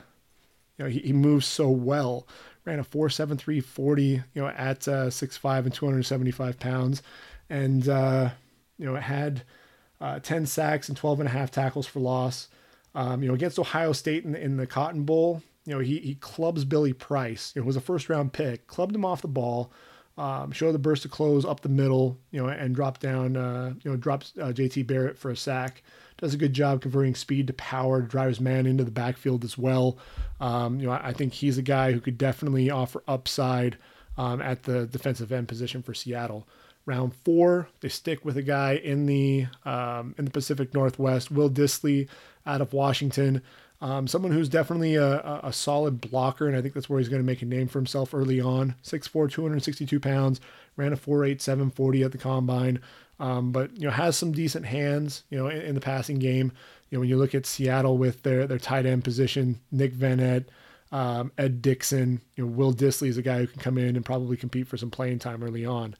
you 0.78 0.84
know 0.84 0.90
he, 0.90 1.00
he 1.00 1.12
moves 1.12 1.44
so 1.44 1.68
well. 1.68 2.24
Ran 2.66 2.80
a 2.80 2.84
4.73 2.84 3.62
40, 3.64 4.02
you 4.02 4.22
know, 4.34 4.48
at 4.48 4.86
uh, 4.88 5.06
6'5 5.06 5.64
and 5.64 5.72
275 5.72 6.58
pounds, 6.58 7.02
and 7.48 7.88
uh, 7.88 8.30
you 8.76 8.84
know 8.84 8.96
it 8.96 9.02
had 9.02 9.42
uh, 10.00 10.18
10 10.18 10.46
sacks 10.46 10.88
and 10.88 10.96
12 10.96 11.20
and 11.20 11.28
a 11.28 11.32
half 11.32 11.50
tackles 11.50 11.86
for 11.86 12.00
loss. 12.00 12.48
Um, 12.94 13.22
you 13.22 13.28
know, 13.28 13.34
against 13.34 13.58
Ohio 13.58 13.92
State 13.92 14.24
in 14.24 14.32
the, 14.32 14.42
in 14.42 14.56
the 14.56 14.66
Cotton 14.66 15.04
Bowl, 15.04 15.42
you 15.64 15.74
know, 15.74 15.80
he 15.80 15.98
he 15.98 16.14
clubs 16.16 16.64
Billy 16.64 16.92
Price. 16.92 17.52
It 17.56 17.64
was 17.64 17.76
a 17.76 17.80
first 17.80 18.08
round 18.08 18.32
pick, 18.32 18.66
clubbed 18.66 18.94
him 18.94 19.04
off 19.04 19.22
the 19.22 19.28
ball 19.28 19.70
um, 20.18 20.50
show 20.50 20.72
the 20.72 20.78
burst 20.78 21.04
of 21.04 21.10
close 21.10 21.44
up 21.44 21.60
the 21.60 21.68
middle, 21.68 22.18
you 22.30 22.42
know, 22.42 22.48
and 22.48 22.74
drop 22.74 22.98
down, 22.98 23.36
uh, 23.36 23.74
you 23.82 23.90
know, 23.90 23.96
drops 23.96 24.32
uh, 24.40 24.46
JT 24.46 24.86
Barrett 24.86 25.18
for 25.18 25.30
a 25.30 25.36
sack. 25.36 25.82
Does 26.16 26.32
a 26.32 26.38
good 26.38 26.54
job 26.54 26.80
converting 26.80 27.14
speed 27.14 27.46
to 27.48 27.52
power, 27.52 28.00
drives 28.00 28.40
man 28.40 28.66
into 28.66 28.84
the 28.84 28.90
backfield 28.90 29.44
as 29.44 29.58
well. 29.58 29.98
Um, 30.40 30.80
you 30.80 30.86
know, 30.86 30.92
I, 30.92 31.08
I, 31.08 31.12
think 31.12 31.34
he's 31.34 31.58
a 31.58 31.62
guy 31.62 31.92
who 31.92 32.00
could 32.00 32.16
definitely 32.16 32.70
offer 32.70 33.02
upside 33.06 33.76
um, 34.16 34.40
at 34.40 34.62
the 34.62 34.86
defensive 34.86 35.30
end 35.30 35.48
position 35.48 35.82
for 35.82 35.92
Seattle. 35.92 36.48
Round 36.86 37.12
four, 37.24 37.68
they 37.80 37.88
stick 37.88 38.24
with 38.24 38.38
a 38.38 38.42
guy 38.42 38.76
in 38.76 39.04
the 39.06 39.46
um, 39.64 40.14
in 40.16 40.24
the 40.24 40.30
Pacific 40.30 40.72
Northwest, 40.72 41.30
Will 41.30 41.50
Dissly 41.50 42.08
out 42.46 42.60
of 42.62 42.72
Washington. 42.72 43.42
Um, 43.80 44.06
someone 44.06 44.32
who's 44.32 44.48
definitely 44.48 44.94
a, 44.94 45.40
a, 45.42 45.52
solid 45.52 46.00
blocker, 46.00 46.48
and 46.48 46.56
I 46.56 46.62
think 46.62 46.72
that's 46.72 46.88
where 46.88 46.98
he's 46.98 47.10
going 47.10 47.20
to 47.20 47.26
make 47.26 47.42
a 47.42 47.46
name 47.46 47.68
for 47.68 47.78
himself 47.78 48.14
early 48.14 48.40
on. 48.40 48.74
6'4, 48.82 49.30
262 49.30 50.00
pounds, 50.00 50.40
ran 50.76 50.94
a 50.94 50.96
4'8, 50.96 51.42
740 51.42 52.02
at 52.02 52.12
the 52.12 52.16
combine, 52.16 52.80
um, 53.20 53.52
but 53.52 53.70
you 53.76 53.86
know 53.86 53.90
has 53.90 54.16
some 54.16 54.32
decent 54.32 54.64
hands. 54.64 55.24
You 55.28 55.38
know 55.38 55.48
in, 55.48 55.60
in, 55.60 55.74
the 55.74 55.80
passing 55.80 56.18
game. 56.18 56.52
You 56.88 56.96
know 56.96 57.00
when 57.00 57.08
you 57.08 57.18
look 57.18 57.34
at 57.34 57.44
Seattle 57.44 57.98
with 57.98 58.22
their 58.22 58.46
their 58.46 58.58
tight 58.58 58.86
end 58.86 59.04
position, 59.04 59.60
Nick 59.70 59.94
Vannett, 59.94 60.46
um, 60.90 61.32
Ed 61.36 61.60
Dickson, 61.60 62.22
You 62.36 62.44
know 62.44 62.50
Will 62.50 62.72
Dissly 62.72 63.08
is 63.08 63.18
a 63.18 63.22
guy 63.22 63.40
who 63.40 63.46
can 63.46 63.60
come 63.60 63.76
in 63.76 63.96
and 63.96 64.04
probably 64.04 64.38
compete 64.38 64.68
for 64.68 64.76
some 64.78 64.90
playing 64.90 65.18
time 65.18 65.42
early 65.42 65.66
on. 65.66 65.84
And 65.84 65.94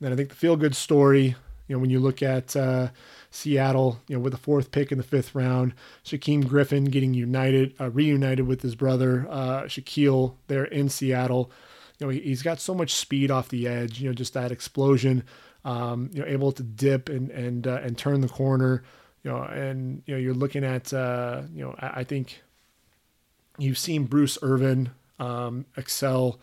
then 0.00 0.12
I 0.12 0.16
think 0.16 0.30
the 0.30 0.34
feel 0.34 0.56
good 0.56 0.74
story. 0.74 1.36
You 1.68 1.76
know 1.76 1.78
when 1.78 1.90
you 1.90 2.00
look 2.00 2.22
at 2.22 2.56
uh, 2.56 2.88
Seattle, 3.30 4.00
you 4.08 4.16
know, 4.16 4.20
with 4.20 4.32
the 4.32 4.38
fourth 4.38 4.72
pick 4.72 4.90
in 4.90 4.98
the 4.98 5.04
fifth 5.04 5.34
round. 5.34 5.72
Shaquem 6.04 6.46
Griffin 6.46 6.86
getting 6.86 7.14
united, 7.14 7.74
uh, 7.80 7.90
reunited 7.90 8.46
with 8.46 8.62
his 8.62 8.74
brother 8.74 9.26
uh, 9.30 9.62
Shaquill 9.62 10.34
there 10.48 10.64
in 10.64 10.88
Seattle. 10.88 11.50
You 11.98 12.06
know, 12.06 12.10
he, 12.12 12.30
has 12.30 12.42
got 12.42 12.60
so 12.60 12.74
much 12.74 12.94
speed 12.94 13.30
off 13.30 13.48
the 13.48 13.68
edge. 13.68 14.00
You 14.00 14.08
know, 14.08 14.14
just 14.14 14.34
that 14.34 14.50
explosion. 14.50 15.22
Um, 15.64 16.10
you 16.12 16.20
know, 16.20 16.26
able 16.26 16.52
to 16.52 16.62
dip 16.62 17.08
and 17.08 17.30
and 17.30 17.66
uh, 17.66 17.80
and 17.82 17.96
turn 17.96 18.20
the 18.20 18.28
corner. 18.28 18.82
You 19.22 19.30
know, 19.30 19.42
and 19.42 20.02
you 20.06 20.14
know, 20.14 20.20
you're 20.20 20.34
looking 20.34 20.64
at. 20.64 20.92
Uh, 20.92 21.42
you 21.54 21.62
know, 21.62 21.76
I, 21.78 22.00
I, 22.00 22.04
think 22.04 22.42
you've 23.58 23.78
seen 23.78 24.04
Bruce 24.04 24.38
Irvin 24.42 24.90
um, 25.18 25.66
excel. 25.76 26.40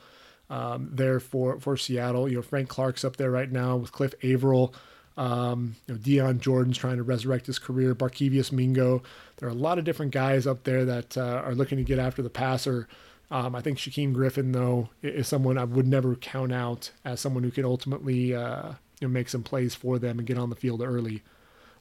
Um, 0.49 0.91
there 0.93 1.19
for 1.19 1.59
for 1.59 1.75
Seattle, 1.75 2.29
you 2.29 2.37
know 2.37 2.41
Frank 2.41 2.69
Clark's 2.69 3.03
up 3.03 3.17
there 3.17 3.29
right 3.29 3.51
now 3.51 3.75
with 3.75 3.91
Cliff 3.91 4.13
Avril. 4.23 4.73
Um, 5.17 5.75
you 5.87 5.93
know, 5.93 5.99
Dion 5.99 6.39
Jordan's 6.39 6.77
trying 6.77 6.97
to 6.97 7.03
resurrect 7.03 7.47
his 7.47 7.59
career. 7.59 7.95
Barkevious 7.95 8.51
Mingo. 8.51 9.01
There 9.37 9.49
are 9.49 9.51
a 9.51 9.55
lot 9.55 9.79
of 9.79 9.83
different 9.83 10.11
guys 10.11 10.45
up 10.45 10.63
there 10.63 10.85
that 10.85 11.17
uh, 11.17 11.41
are 11.43 11.55
looking 11.55 11.77
to 11.77 11.83
get 11.83 11.99
after 11.99 12.21
the 12.21 12.29
passer. 12.29 12.87
Um, 13.29 13.55
I 13.55 13.61
think 13.61 13.77
Shaquem 13.77 14.13
Griffin, 14.13 14.51
though, 14.53 14.89
is 15.01 15.27
someone 15.27 15.57
I 15.57 15.65
would 15.65 15.87
never 15.87 16.15
count 16.15 16.53
out 16.53 16.91
as 17.03 17.19
someone 17.19 17.43
who 17.43 17.51
could 17.51 17.65
ultimately 17.65 18.33
uh, 18.33 18.73
you 18.99 19.07
know, 19.07 19.11
make 19.11 19.29
some 19.29 19.43
plays 19.43 19.75
for 19.75 19.99
them 19.99 20.19
and 20.19 20.27
get 20.27 20.37
on 20.37 20.49
the 20.49 20.55
field 20.55 20.81
early. 20.81 21.23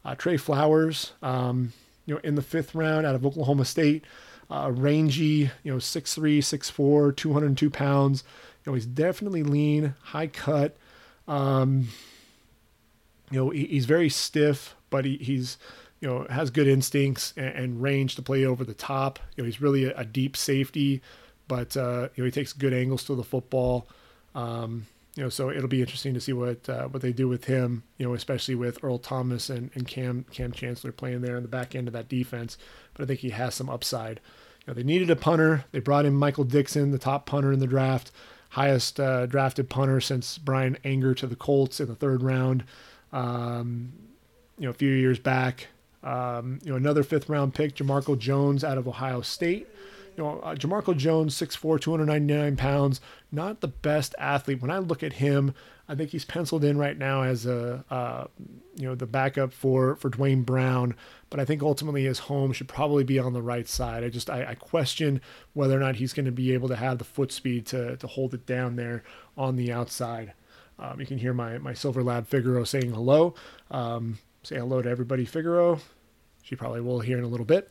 Uh, 0.04 0.14
Tre 0.14 0.36
Flowers, 0.36 1.12
um, 1.22 1.72
you 2.04 2.14
know, 2.14 2.20
in 2.24 2.34
the 2.34 2.42
fifth 2.42 2.74
round 2.74 3.06
out 3.06 3.14
of 3.14 3.24
Oklahoma 3.24 3.64
State, 3.64 4.04
uh, 4.50 4.70
rangy, 4.72 5.50
you 5.62 5.72
know, 5.72 5.78
6'3", 5.78 6.38
6'4", 6.38 7.16
202 7.16 7.70
pounds. 7.70 8.24
You 8.64 8.72
know, 8.72 8.74
he's 8.74 8.86
definitely 8.86 9.42
lean, 9.42 9.94
high 10.02 10.28
cut. 10.28 10.76
Um, 11.26 11.88
you 13.30 13.38
know, 13.38 13.50
he, 13.50 13.66
he's 13.66 13.86
very 13.86 14.08
stiff, 14.08 14.74
but 14.90 15.04
he, 15.04 15.16
he's, 15.16 15.58
you 16.00 16.08
know, 16.08 16.26
has 16.30 16.50
good 16.50 16.66
instincts 16.66 17.32
and, 17.36 17.48
and, 17.48 17.82
range 17.82 18.16
to 18.16 18.22
play 18.22 18.44
over 18.44 18.64
the 18.64 18.74
top. 18.74 19.18
You 19.36 19.42
know, 19.42 19.46
he's 19.46 19.60
really 19.60 19.84
a, 19.84 19.96
a 19.96 20.04
deep 20.04 20.36
safety, 20.36 21.02
but 21.48 21.76
uh, 21.76 22.08
you 22.14 22.22
know, 22.22 22.26
he 22.26 22.30
takes 22.30 22.52
good 22.52 22.72
angles 22.72 23.04
to 23.04 23.14
the 23.14 23.24
football. 23.24 23.88
Um, 24.34 24.86
you 25.16 25.22
know, 25.22 25.30
so 25.30 25.50
it'll 25.50 25.68
be 25.68 25.80
interesting 25.80 26.12
to 26.14 26.20
see 26.20 26.34
what 26.34 26.68
uh, 26.68 26.88
what 26.88 27.00
they 27.00 27.12
do 27.12 27.26
with 27.26 27.46
him. 27.46 27.82
You 27.96 28.06
know, 28.06 28.14
especially 28.14 28.54
with 28.54 28.84
Earl 28.84 28.98
Thomas 28.98 29.48
and, 29.48 29.70
and 29.74 29.88
Cam 29.88 30.26
Kam 30.30 30.52
Chancellor 30.52 30.92
playing 30.92 31.22
there 31.22 31.36
in 31.36 31.42
the 31.42 31.48
back 31.48 31.74
end 31.74 31.88
of 31.88 31.94
that 31.94 32.08
defense. 32.08 32.58
But 32.92 33.04
I 33.04 33.06
think 33.06 33.20
he 33.20 33.30
has 33.30 33.54
some 33.54 33.70
upside. 33.70 34.20
You 34.60 34.68
know, 34.68 34.74
they 34.74 34.82
needed 34.82 35.08
a 35.08 35.16
punter. 35.16 35.64
They 35.72 35.80
brought 35.80 36.04
in 36.04 36.14
Michael 36.14 36.44
Dickson, 36.44 36.90
the 36.90 36.98
top 36.98 37.24
punter 37.24 37.50
in 37.50 37.60
the 37.60 37.66
draft, 37.66 38.10
highest 38.50 39.00
uh, 39.00 39.24
drafted 39.24 39.70
punter 39.70 40.00
since 40.00 40.36
Bryan 40.36 40.76
Anger 40.84 41.14
to 41.14 41.26
the 41.26 41.36
Colts 41.36 41.80
in 41.80 41.88
the 41.88 41.94
third 41.94 42.22
round 42.22 42.64
um, 43.16 43.92
you 44.58 44.64
know, 44.64 44.70
a 44.70 44.74
few 44.74 44.92
years 44.92 45.18
back. 45.18 45.68
Um, 46.02 46.60
you 46.62 46.70
know, 46.70 46.76
another 46.76 47.02
fifth 47.02 47.28
round 47.28 47.54
pick, 47.54 47.74
Jamarco 47.74 48.16
Jones 48.18 48.62
out 48.62 48.78
of 48.78 48.86
Ohio 48.86 49.22
State. 49.22 49.66
You 50.16 50.24
know, 50.24 50.40
uh, 50.40 50.54
Jamarco 50.54 50.96
Jones, 50.96 51.34
6'4, 51.34 51.80
299 51.80 52.56
pounds, 52.56 53.00
not 53.32 53.60
the 53.60 53.68
best 53.68 54.14
athlete. 54.18 54.62
When 54.62 54.70
I 54.70 54.78
look 54.78 55.02
at 55.02 55.14
him, 55.14 55.52
I 55.88 55.94
think 55.94 56.10
he's 56.10 56.24
penciled 56.24 56.64
in 56.64 56.78
right 56.78 56.96
now 56.96 57.22
as 57.22 57.44
a, 57.44 57.84
uh, 57.90 58.24
you 58.76 58.86
know, 58.86 58.94
the 58.94 59.06
backup 59.06 59.52
for, 59.52 59.96
for 59.96 60.08
Duane 60.08 60.42
Brown. 60.42 60.94
But 61.28 61.40
I 61.40 61.44
think 61.44 61.62
ultimately 61.62 62.04
his 62.04 62.18
home 62.18 62.52
should 62.52 62.68
probably 62.68 63.04
be 63.04 63.18
on 63.18 63.34
the 63.34 63.42
right 63.42 63.68
side. 63.68 64.04
I 64.04 64.08
just, 64.08 64.30
I, 64.30 64.46
I 64.50 64.54
question 64.54 65.20
whether 65.52 65.76
or 65.76 65.80
not 65.80 65.96
he's 65.96 66.14
going 66.14 66.26
to 66.26 66.32
be 66.32 66.52
able 66.54 66.68
to 66.68 66.76
have 66.76 66.96
the 66.96 67.04
foot 67.04 67.30
speed 67.30 67.66
to, 67.66 67.96
to 67.98 68.06
hold 68.06 68.32
it 68.32 68.46
down 68.46 68.76
there 68.76 69.04
on 69.36 69.56
the 69.56 69.70
outside. 69.70 70.32
Um, 70.78 71.00
you 71.00 71.06
can 71.06 71.18
hear 71.18 71.32
my, 71.32 71.58
my 71.58 71.74
Silver 71.74 72.02
Lab 72.02 72.26
Figaro 72.26 72.64
saying 72.64 72.92
hello. 72.92 73.34
Um, 73.70 74.18
say 74.42 74.56
hello 74.56 74.82
to 74.82 74.88
everybody, 74.88 75.24
Figaro. 75.24 75.80
She 76.42 76.54
probably 76.54 76.80
will 76.80 77.00
here 77.00 77.18
in 77.18 77.24
a 77.24 77.28
little 77.28 77.46
bit. 77.46 77.70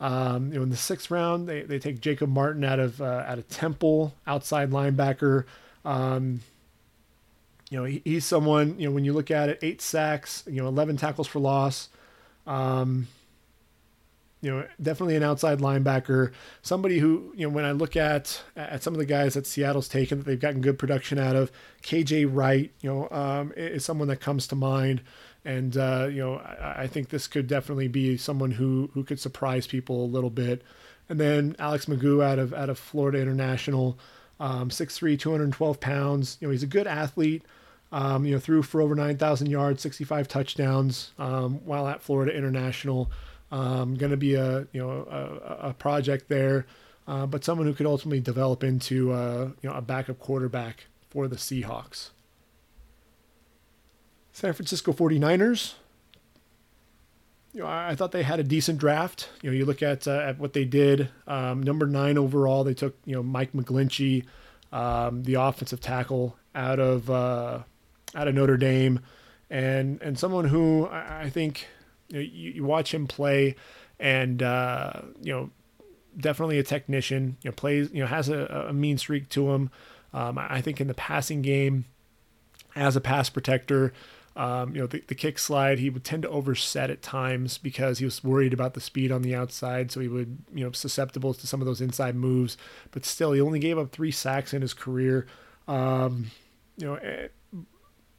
Um, 0.00 0.52
you 0.52 0.58
know, 0.58 0.62
in 0.62 0.70
the 0.70 0.76
sixth 0.76 1.10
round, 1.10 1.48
they, 1.48 1.62
they 1.62 1.78
take 1.78 2.00
Jacob 2.00 2.30
Martin 2.30 2.64
out 2.64 2.78
of 2.78 3.00
uh, 3.00 3.24
out 3.26 3.38
of 3.38 3.48
Temple, 3.48 4.14
outside 4.26 4.70
linebacker. 4.70 5.44
Um, 5.84 6.40
you 7.70 7.78
know, 7.78 7.84
he, 7.84 8.02
he's 8.04 8.24
someone. 8.24 8.78
You 8.78 8.88
know, 8.88 8.94
when 8.94 9.04
you 9.04 9.12
look 9.12 9.30
at 9.30 9.48
it, 9.48 9.58
eight 9.62 9.80
sacks, 9.80 10.42
you 10.46 10.60
know, 10.62 10.68
eleven 10.68 10.96
tackles 10.96 11.26
for 11.26 11.38
loss. 11.38 11.88
Um, 12.46 13.08
you 14.44 14.50
know, 14.50 14.66
definitely 14.80 15.16
an 15.16 15.22
outside 15.22 15.60
linebacker, 15.60 16.30
somebody 16.60 16.98
who, 16.98 17.32
you 17.34 17.46
know, 17.46 17.54
when 17.54 17.64
I 17.64 17.72
look 17.72 17.96
at 17.96 18.42
at 18.54 18.82
some 18.82 18.92
of 18.92 18.98
the 18.98 19.06
guys 19.06 19.32
that 19.34 19.46
Seattle's 19.46 19.88
taken 19.88 20.18
that 20.18 20.24
they've 20.24 20.38
gotten 20.38 20.60
good 20.60 20.78
production 20.78 21.18
out 21.18 21.34
of, 21.34 21.50
KJ 21.82 22.28
Wright, 22.30 22.70
you 22.82 22.90
know, 22.90 23.08
um, 23.10 23.54
is 23.56 23.86
someone 23.86 24.08
that 24.08 24.20
comes 24.20 24.46
to 24.48 24.54
mind, 24.54 25.00
and 25.46 25.74
uh, 25.78 26.08
you 26.10 26.18
know, 26.18 26.34
I, 26.36 26.82
I, 26.82 26.86
think 26.86 27.08
this 27.08 27.26
could 27.26 27.46
definitely 27.46 27.88
be 27.88 28.18
someone 28.18 28.50
who 28.50 28.90
who 28.92 29.02
could 29.02 29.18
surprise 29.18 29.66
people 29.66 30.04
a 30.04 30.06
little 30.06 30.28
bit. 30.28 30.60
And 31.08 31.18
then 31.18 31.56
Alex 31.58 31.86
McGough 31.86 32.22
out 32.22 32.38
of 32.38 32.52
out 32.52 32.68
of 32.68 32.78
Florida 32.78 33.20
International, 33.22 33.98
um, 34.40 34.68
6'3", 34.68 35.18
212 35.18 35.80
pounds. 35.80 36.36
You 36.40 36.48
know, 36.48 36.52
he's 36.52 36.62
a 36.62 36.66
good 36.66 36.86
athlete. 36.86 37.42
Um, 37.92 38.26
you 38.26 38.32
know, 38.32 38.40
threw 38.40 38.62
for 38.62 38.80
over 38.80 38.96
9,000 38.96 39.48
yards, 39.48 39.80
65 39.80 40.26
touchdowns 40.26 41.12
um, 41.16 41.64
while 41.64 41.86
at 41.86 42.02
Florida 42.02 42.36
International. 42.36 43.08
Um, 43.50 43.94
going 43.94 44.10
to 44.10 44.16
be 44.16 44.34
a 44.34 44.66
you 44.72 44.80
know 44.80 45.06
a, 45.10 45.68
a 45.68 45.74
project 45.74 46.28
there, 46.28 46.66
uh, 47.06 47.26
but 47.26 47.44
someone 47.44 47.66
who 47.66 47.74
could 47.74 47.86
ultimately 47.86 48.20
develop 48.20 48.64
into 48.64 49.12
uh, 49.12 49.50
you 49.62 49.68
know 49.68 49.76
a 49.76 49.82
backup 49.82 50.18
quarterback 50.18 50.86
for 51.10 51.28
the 51.28 51.36
Seahawks. 51.36 52.10
San 54.32 54.52
Francisco 54.52 54.92
49ers. 54.92 55.74
You 57.52 57.60
know, 57.60 57.66
I, 57.66 57.90
I 57.90 57.94
thought 57.94 58.10
they 58.10 58.24
had 58.24 58.40
a 58.40 58.42
decent 58.42 58.78
draft. 58.78 59.28
You 59.42 59.50
know, 59.50 59.56
you 59.56 59.64
look 59.64 59.80
at 59.80 60.08
uh, 60.08 60.18
at 60.18 60.40
what 60.40 60.54
they 60.54 60.64
did. 60.64 61.08
Um, 61.28 61.62
number 61.62 61.86
nine 61.86 62.18
overall, 62.18 62.64
they 62.64 62.74
took 62.74 62.96
you 63.04 63.14
know 63.14 63.22
Mike 63.22 63.52
McGlinchey, 63.52 64.24
um, 64.72 65.22
the 65.22 65.34
offensive 65.34 65.80
tackle 65.80 66.36
out 66.54 66.80
of 66.80 67.08
uh, 67.08 67.60
out 68.16 68.26
of 68.26 68.34
Notre 68.34 68.56
Dame, 68.56 68.98
and 69.48 70.02
and 70.02 70.18
someone 70.18 70.46
who 70.46 70.86
I, 70.86 71.22
I 71.22 71.30
think 71.30 71.68
you, 72.14 72.20
know, 72.20 72.30
you, 72.32 72.50
you 72.52 72.64
watch 72.64 72.94
him 72.94 73.06
play, 73.06 73.56
and 73.98 74.42
uh, 74.42 75.00
you 75.20 75.32
know, 75.32 75.50
definitely 76.16 76.58
a 76.58 76.62
technician. 76.62 77.36
You 77.42 77.50
know, 77.50 77.54
plays. 77.54 77.90
You 77.92 78.00
know, 78.00 78.06
has 78.06 78.28
a, 78.28 78.66
a 78.68 78.72
mean 78.72 78.98
streak 78.98 79.28
to 79.30 79.50
him. 79.50 79.70
Um, 80.12 80.38
I 80.38 80.60
think 80.60 80.80
in 80.80 80.86
the 80.86 80.94
passing 80.94 81.42
game, 81.42 81.86
as 82.76 82.94
a 82.94 83.00
pass 83.00 83.28
protector, 83.28 83.92
um, 84.36 84.74
you 84.74 84.80
know, 84.80 84.86
the, 84.86 85.02
the 85.06 85.14
kick 85.14 85.38
slide, 85.38 85.78
he 85.78 85.90
would 85.90 86.04
tend 86.04 86.22
to 86.22 86.28
overset 86.28 86.90
at 86.90 87.02
times 87.02 87.58
because 87.58 87.98
he 87.98 88.04
was 88.04 88.22
worried 88.22 88.52
about 88.52 88.74
the 88.74 88.80
speed 88.80 89.10
on 89.10 89.22
the 89.22 89.34
outside. 89.34 89.90
So 89.90 90.00
he 90.00 90.08
would, 90.08 90.38
you 90.54 90.64
know, 90.64 90.72
susceptible 90.72 91.34
to 91.34 91.46
some 91.46 91.60
of 91.60 91.66
those 91.66 91.80
inside 91.80 92.14
moves. 92.14 92.56
But 92.92 93.04
still, 93.04 93.32
he 93.32 93.40
only 93.40 93.58
gave 93.58 93.78
up 93.78 93.90
three 93.90 94.12
sacks 94.12 94.54
in 94.54 94.62
his 94.62 94.74
career. 94.74 95.26
Um, 95.66 96.30
you 96.76 96.86
know, 96.86 96.94
eh, 96.94 97.28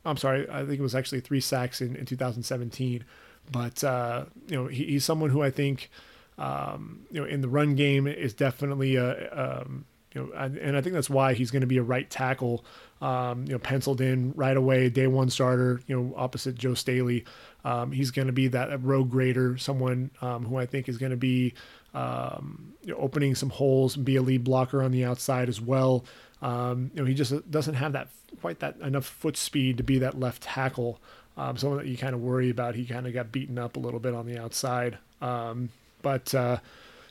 I'm 0.06 0.18
sorry, 0.18 0.50
I 0.50 0.66
think 0.66 0.80
it 0.80 0.84
was 0.84 0.96
actually 0.96 1.22
three 1.22 1.42
sacks 1.42 1.82
in, 1.82 1.96
in 1.96 2.06
2017. 2.06 3.04
But 3.52 3.84
uh, 3.84 4.26
you 4.48 4.56
know, 4.56 4.68
he, 4.68 4.86
he's 4.86 5.06
someone 5.06 5.30
who 5.30 5.42
I 5.42 5.52
think 5.52 5.90
um, 6.38 7.06
you 7.12 7.22
know 7.22 7.28
in 7.28 7.42
the 7.42 7.50
run 7.50 7.76
game 7.76 8.08
is 8.08 8.34
definitely 8.34 8.96
a 8.96 9.62
um, 9.62 9.86
You 10.14 10.22
know, 10.26 10.34
and 10.34 10.78
I 10.78 10.82
think 10.82 10.94
that's 10.94 11.10
why 11.10 11.34
he's 11.34 11.52
going 11.52 11.62
to 11.62 11.68
be 11.68 11.78
a 11.78 11.84
right 11.84 12.10
tackle. 12.10 12.64
Um, 13.02 13.44
you 13.46 13.52
know, 13.52 13.60
penciled 13.60 14.00
in 14.00 14.32
right 14.36 14.56
away, 14.56 14.90
day 14.90 15.08
one 15.08 15.30
starter. 15.30 15.82
You 15.88 16.00
know, 16.00 16.14
opposite 16.16 16.56
Joe 16.56 16.74
Staley. 16.74 17.26
Um, 17.66 17.92
he's 17.92 18.12
going 18.12 18.28
to 18.28 18.34
be 18.34 18.48
that 18.50 18.82
road 18.84 19.10
grader, 19.10 19.58
someone 19.58 20.12
um, 20.22 20.46
who 20.46 20.58
I 20.58 20.66
think 20.66 20.88
is 20.88 20.98
going 20.98 21.12
to 21.12 21.18
be 21.18 21.54
um, 21.94 22.74
you 22.84 22.94
know, 22.94 23.00
opening 23.00 23.36
some 23.36 23.50
holes 23.50 23.96
be 23.96 24.16
a 24.16 24.22
lead 24.22 24.44
blocker 24.44 24.82
on 24.82 24.92
the 24.92 25.04
outside 25.06 25.50
as 25.50 25.60
well. 25.60 26.06
Um, 26.42 26.92
you 26.94 27.02
know, 27.02 27.08
he 27.08 27.14
just 27.14 27.50
doesn't 27.50 27.76
have 27.76 27.94
that 27.94 28.10
quite 28.42 28.60
that 28.60 28.78
enough 28.82 29.06
foot 29.06 29.36
speed 29.38 29.78
to 29.78 29.84
be 29.84 30.00
that 30.00 30.20
left 30.20 30.44
tackle. 30.44 31.00
Um, 31.38 31.58
someone 31.58 31.80
that 31.80 31.88
you 31.88 31.98
kind 31.98 32.16
of 32.16 32.22
worry 32.22 32.50
about. 32.50 32.76
He 32.76 32.86
kind 32.86 33.08
of 33.08 33.14
got 33.14 33.32
beaten 33.32 33.58
up 33.58 33.76
a 33.76 33.80
little 33.80 34.00
bit 34.00 34.14
on 34.14 34.26
the 34.26 34.40
outside, 34.40 34.98
um, 35.22 35.70
but 36.02 36.34
uh, 36.34 36.60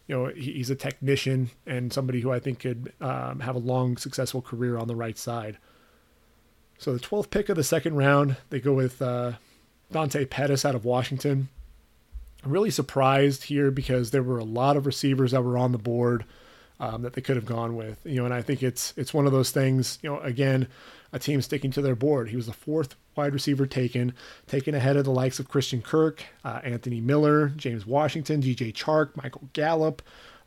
you 0.06 0.16
know 0.16 0.26
he, 0.26 0.52
he's 0.52 0.70
a 0.70 0.74
technician 0.74 1.50
and 1.66 1.92
somebody 1.92 2.20
who 2.20 2.32
I 2.32 2.40
think 2.40 2.60
could 2.60 2.92
um, 3.00 3.40
have 3.40 3.54
a 3.54 3.58
long, 3.58 3.96
successful 3.96 4.40
career 4.40 4.78
on 4.78 4.88
the 4.88 4.96
right 4.96 5.18
side. 5.18 5.58
So 6.78 6.92
the 6.92 7.00
12th 7.00 7.30
pick 7.30 7.48
of 7.48 7.56
the 7.56 7.64
second 7.64 7.96
round, 7.96 8.36
they 8.50 8.60
go 8.60 8.72
with 8.72 9.00
uh, 9.00 9.32
Dante 9.92 10.24
Pettis 10.24 10.64
out 10.64 10.74
of 10.74 10.84
Washington. 10.84 11.48
I'm 12.44 12.50
really 12.50 12.70
surprised 12.70 13.44
here 13.44 13.70
because 13.70 14.10
there 14.10 14.22
were 14.22 14.38
a 14.38 14.44
lot 14.44 14.76
of 14.76 14.86
receivers 14.86 15.30
that 15.30 15.42
were 15.42 15.56
on 15.56 15.72
the 15.72 15.78
board 15.78 16.24
um, 16.80 17.02
that 17.02 17.14
they 17.14 17.20
could 17.20 17.36
have 17.36 17.46
gone 17.46 17.76
with. 17.76 17.98
You 18.04 18.16
know, 18.16 18.24
and 18.26 18.34
I 18.34 18.42
think 18.42 18.62
it's 18.62 18.92
it's 18.96 19.14
one 19.14 19.26
of 19.26 19.32
those 19.32 19.50
things. 19.50 19.98
You 20.02 20.10
know, 20.10 20.20
again, 20.20 20.68
a 21.14 21.18
team 21.18 21.40
sticking 21.40 21.70
to 21.70 21.80
their 21.80 21.94
board. 21.94 22.28
He 22.28 22.36
was 22.36 22.46
the 22.46 22.52
fourth 22.52 22.96
wide 23.14 23.32
receiver 23.32 23.66
taken, 23.66 24.12
taken 24.48 24.74
ahead 24.74 24.96
of 24.96 25.04
the 25.04 25.12
likes 25.12 25.38
of 25.38 25.48
Christian 25.48 25.80
Kirk, 25.80 26.24
uh, 26.44 26.60
Anthony 26.64 27.00
Miller, 27.00 27.50
James 27.50 27.86
Washington, 27.86 28.42
DJ 28.42 28.74
Chark, 28.74 29.16
Michael 29.16 29.48
Gallup, 29.52 30.02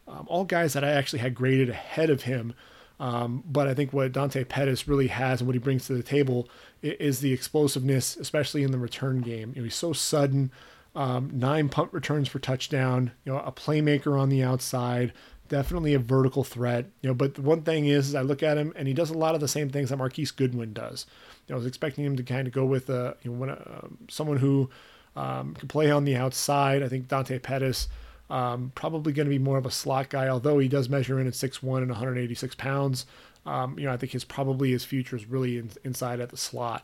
um, 0.09 0.25
all 0.27 0.43
guys 0.43 0.73
that 0.73 0.83
I 0.83 0.89
actually 0.89 1.19
had 1.19 1.33
graded 1.33 1.69
ahead 1.69 2.09
of 2.09 2.23
him. 2.23 2.53
Um, 2.99 3.43
but 3.45 3.67
I 3.67 3.73
think 3.73 3.93
what 3.93 4.11
Dante 4.11 4.43
Pettis 4.43 4.89
really 4.89 5.07
has 5.07 5.39
and 5.39 5.47
what 5.47 5.55
he 5.55 5.59
brings 5.59 5.87
to 5.87 5.93
the 5.93 6.03
table 6.03 6.49
is 6.81 7.21
the 7.21 7.31
explosiveness, 7.31 8.17
especially 8.17 8.63
in 8.63 8.71
the 8.71 8.77
return 8.77 9.21
game. 9.21 9.53
You 9.55 9.61
know, 9.61 9.65
he's 9.65 9.75
so 9.75 9.93
sudden. 9.93 10.51
Um, 10.95 11.29
nine 11.31 11.69
punt 11.69 11.93
returns 11.93 12.27
for 12.27 12.39
touchdown. 12.39 13.11
You 13.23 13.33
know, 13.33 13.39
a 13.39 13.51
playmaker 13.51 14.19
on 14.19 14.29
the 14.29 14.43
outside, 14.43 15.13
definitely 15.47 15.93
a 15.93 15.99
vertical 15.99 16.43
threat. 16.43 16.85
You 17.01 17.09
know, 17.09 17.13
but 17.13 17.35
the 17.35 17.41
one 17.41 17.61
thing 17.61 17.87
is, 17.87 18.09
is 18.09 18.15
I 18.15 18.21
look 18.21 18.43
at 18.43 18.57
him 18.57 18.73
and 18.75 18.87
he 18.87 18.93
does 18.93 19.09
a 19.09 19.17
lot 19.17 19.35
of 19.35 19.41
the 19.41 19.47
same 19.47 19.69
things 19.69 19.89
that 19.89 19.97
Marquise 19.97 20.31
Goodwin 20.31 20.73
does. 20.73 21.05
You 21.47 21.53
know, 21.53 21.57
I 21.57 21.59
was 21.59 21.67
expecting 21.67 22.05
him 22.05 22.15
to 22.17 22.23
kind 22.23 22.47
of 22.47 22.53
go 22.53 22.65
with 22.65 22.89
a, 22.89 23.09
uh, 23.09 23.13
you 23.23 23.31
know, 23.31 23.37
when, 23.37 23.49
uh, 23.49 23.87
someone 24.09 24.37
who 24.37 24.69
um, 25.15 25.55
can 25.55 25.67
play 25.67 25.89
on 25.89 26.05
the 26.05 26.15
outside. 26.15 26.83
I 26.83 26.89
think 26.89 27.07
Dante 27.07 27.39
Pettis 27.39 27.87
um, 28.29 28.71
probably 28.75 29.13
going 29.13 29.25
to 29.25 29.29
be 29.29 29.39
more 29.39 29.57
of 29.57 29.65
a 29.65 29.71
slot 29.71 30.09
guy, 30.09 30.27
although 30.27 30.59
he 30.59 30.67
does 30.67 30.89
measure 30.89 31.19
in 31.19 31.27
at 31.27 31.33
6'1 31.33 31.77
and 31.77 31.89
186 31.89 32.55
pounds. 32.55 33.05
Um, 33.45 33.79
you 33.79 33.85
know, 33.85 33.93
I 33.93 33.97
think 33.97 34.11
his 34.11 34.25
probably 34.25 34.71
his 34.71 34.83
future 34.83 35.15
is 35.15 35.25
really 35.25 35.57
in, 35.57 35.71
inside 35.83 36.19
at 36.19 36.29
the 36.29 36.37
slot. 36.37 36.83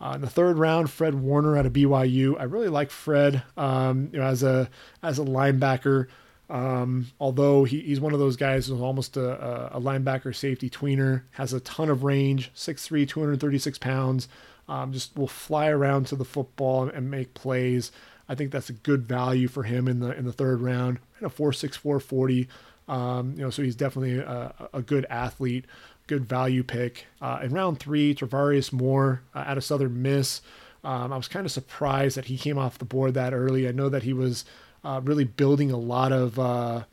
Uh, 0.00 0.12
in 0.14 0.20
the 0.20 0.30
third 0.30 0.58
round, 0.58 0.90
Fred 0.90 1.14
Warner 1.14 1.56
out 1.56 1.66
of 1.66 1.72
BYU. 1.72 2.38
I 2.38 2.44
really 2.44 2.68
like 2.68 2.90
Fred 2.90 3.42
um, 3.56 4.10
you 4.12 4.18
know, 4.18 4.26
as 4.26 4.42
a 4.42 4.68
as 5.02 5.18
a 5.18 5.24
linebacker. 5.24 6.06
Um, 6.48 7.08
although 7.18 7.64
he, 7.64 7.80
he's 7.80 8.00
one 8.00 8.12
of 8.12 8.20
those 8.20 8.36
guys 8.36 8.68
who's 8.68 8.80
almost 8.80 9.16
a, 9.16 9.76
a, 9.76 9.80
linebacker 9.80 10.34
safety 10.34 10.70
tweener, 10.70 11.22
has 11.32 11.52
a 11.52 11.60
ton 11.60 11.90
of 11.90 12.04
range, 12.04 12.52
6'3", 12.54 13.08
236 13.08 13.78
pounds, 13.78 14.28
um, 14.68 14.92
just 14.92 15.16
will 15.16 15.26
fly 15.26 15.68
around 15.68 16.06
to 16.06 16.16
the 16.16 16.24
football 16.24 16.84
and, 16.84 16.92
and, 16.92 17.10
make 17.10 17.34
plays. 17.34 17.90
I 18.28 18.36
think 18.36 18.52
that's 18.52 18.70
a 18.70 18.74
good 18.74 19.06
value 19.08 19.48
for 19.48 19.64
him 19.64 19.88
in 19.88 20.00
the 20.00 20.16
in 20.16 20.24
the 20.24 20.32
third 20.32 20.60
round. 20.60 20.98
And 21.18 21.26
a 21.26 21.34
4'6", 21.34 22.02
40. 22.02 22.48
Um, 22.88 23.34
you 23.36 23.42
know, 23.42 23.50
so 23.50 23.62
he's 23.62 23.76
definitely 23.76 24.18
a, 24.18 24.52
a 24.72 24.82
good 24.82 25.06
athlete, 25.10 25.64
good 26.06 26.24
value 26.24 26.62
pick. 26.62 27.06
Uh, 27.20 27.40
in 27.42 27.52
round 27.52 27.80
three, 27.80 28.14
Tarvarius 28.14 28.72
Moore 28.72 29.22
uh, 29.34 29.44
out 29.46 29.56
of 29.56 29.64
Southern 29.64 30.02
Miss. 30.02 30.42
Um, 30.84 31.12
I 31.12 31.16
was 31.16 31.26
kind 31.26 31.44
of 31.44 31.50
surprised 31.50 32.16
that 32.16 32.26
he 32.26 32.38
came 32.38 32.58
off 32.58 32.78
the 32.78 32.84
board 32.84 33.14
that 33.14 33.34
early. 33.34 33.66
I 33.66 33.72
know 33.72 33.88
that 33.88 34.04
he 34.04 34.12
was 34.12 34.44
uh, 34.86 35.00
really 35.02 35.24
building 35.24 35.72
a 35.72 35.76
lot 35.76 36.12
of 36.12 36.38
uh, 36.38 36.84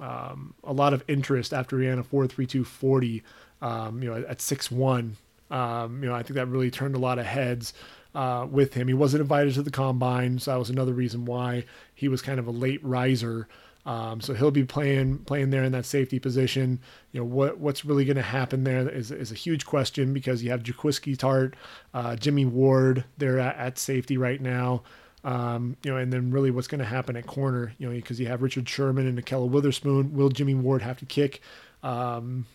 um, 0.00 0.54
a 0.64 0.72
lot 0.72 0.94
of 0.94 1.04
interest 1.06 1.52
after 1.52 1.78
he 1.78 1.86
ran 1.86 1.98
a 1.98 2.04
4.3240. 2.04 3.22
Um, 3.60 4.02
you 4.02 4.10
know, 4.10 4.24
at 4.26 4.40
six 4.40 4.70
one. 4.70 5.16
Um, 5.50 6.02
you 6.02 6.08
know, 6.08 6.14
I 6.14 6.22
think 6.22 6.34
that 6.34 6.48
really 6.48 6.70
turned 6.70 6.94
a 6.94 6.98
lot 6.98 7.18
of 7.18 7.26
heads 7.26 7.72
uh, 8.14 8.46
with 8.50 8.74
him. 8.74 8.88
He 8.88 8.94
wasn't 8.94 9.20
invited 9.20 9.54
to 9.54 9.62
the 9.62 9.70
combine, 9.70 10.38
so 10.38 10.50
that 10.50 10.58
was 10.58 10.70
another 10.70 10.92
reason 10.92 11.24
why 11.24 11.64
he 11.94 12.08
was 12.08 12.20
kind 12.20 12.38
of 12.38 12.46
a 12.46 12.50
late 12.50 12.82
riser. 12.82 13.46
Um, 13.84 14.20
so 14.20 14.34
he'll 14.34 14.50
be 14.50 14.64
playing 14.64 15.18
playing 15.18 15.50
there 15.50 15.62
in 15.62 15.72
that 15.72 15.86
safety 15.86 16.18
position. 16.18 16.80
You 17.12 17.20
know 17.20 17.26
what 17.26 17.58
what's 17.58 17.84
really 17.84 18.04
going 18.04 18.16
to 18.16 18.22
happen 18.22 18.64
there 18.64 18.88
is, 18.88 19.10
is 19.10 19.30
a 19.30 19.36
huge 19.36 19.64
question 19.64 20.12
because 20.12 20.42
you 20.42 20.50
have 20.50 20.62
Jaquiski 20.62 21.16
Tartt, 21.16 21.54
uh, 21.94 22.16
Jimmy 22.16 22.44
Ward 22.44 23.04
there 23.16 23.38
at, 23.38 23.56
at, 23.56 23.78
safety 23.78 24.16
right 24.16 24.40
now. 24.40 24.82
Um, 25.26 25.76
you 25.82 25.90
know, 25.90 25.96
and 25.96 26.12
then 26.12 26.30
really 26.30 26.52
what's 26.52 26.68
going 26.68 26.78
to 26.78 26.84
happen 26.84 27.16
at 27.16 27.26
corner, 27.26 27.72
you 27.78 27.88
know, 27.88 27.92
because 27.92 28.20
you 28.20 28.28
have 28.28 28.42
Richard 28.42 28.68
Sherman 28.68 29.08
and 29.08 29.18
Ahkello 29.18 29.50
Witherspoon. 29.50 30.14
Will 30.14 30.28
Jimmy 30.28 30.54
Ward 30.54 30.82
have 30.82 30.98
to 30.98 31.04
kick, 31.04 31.40
um, 31.82 32.46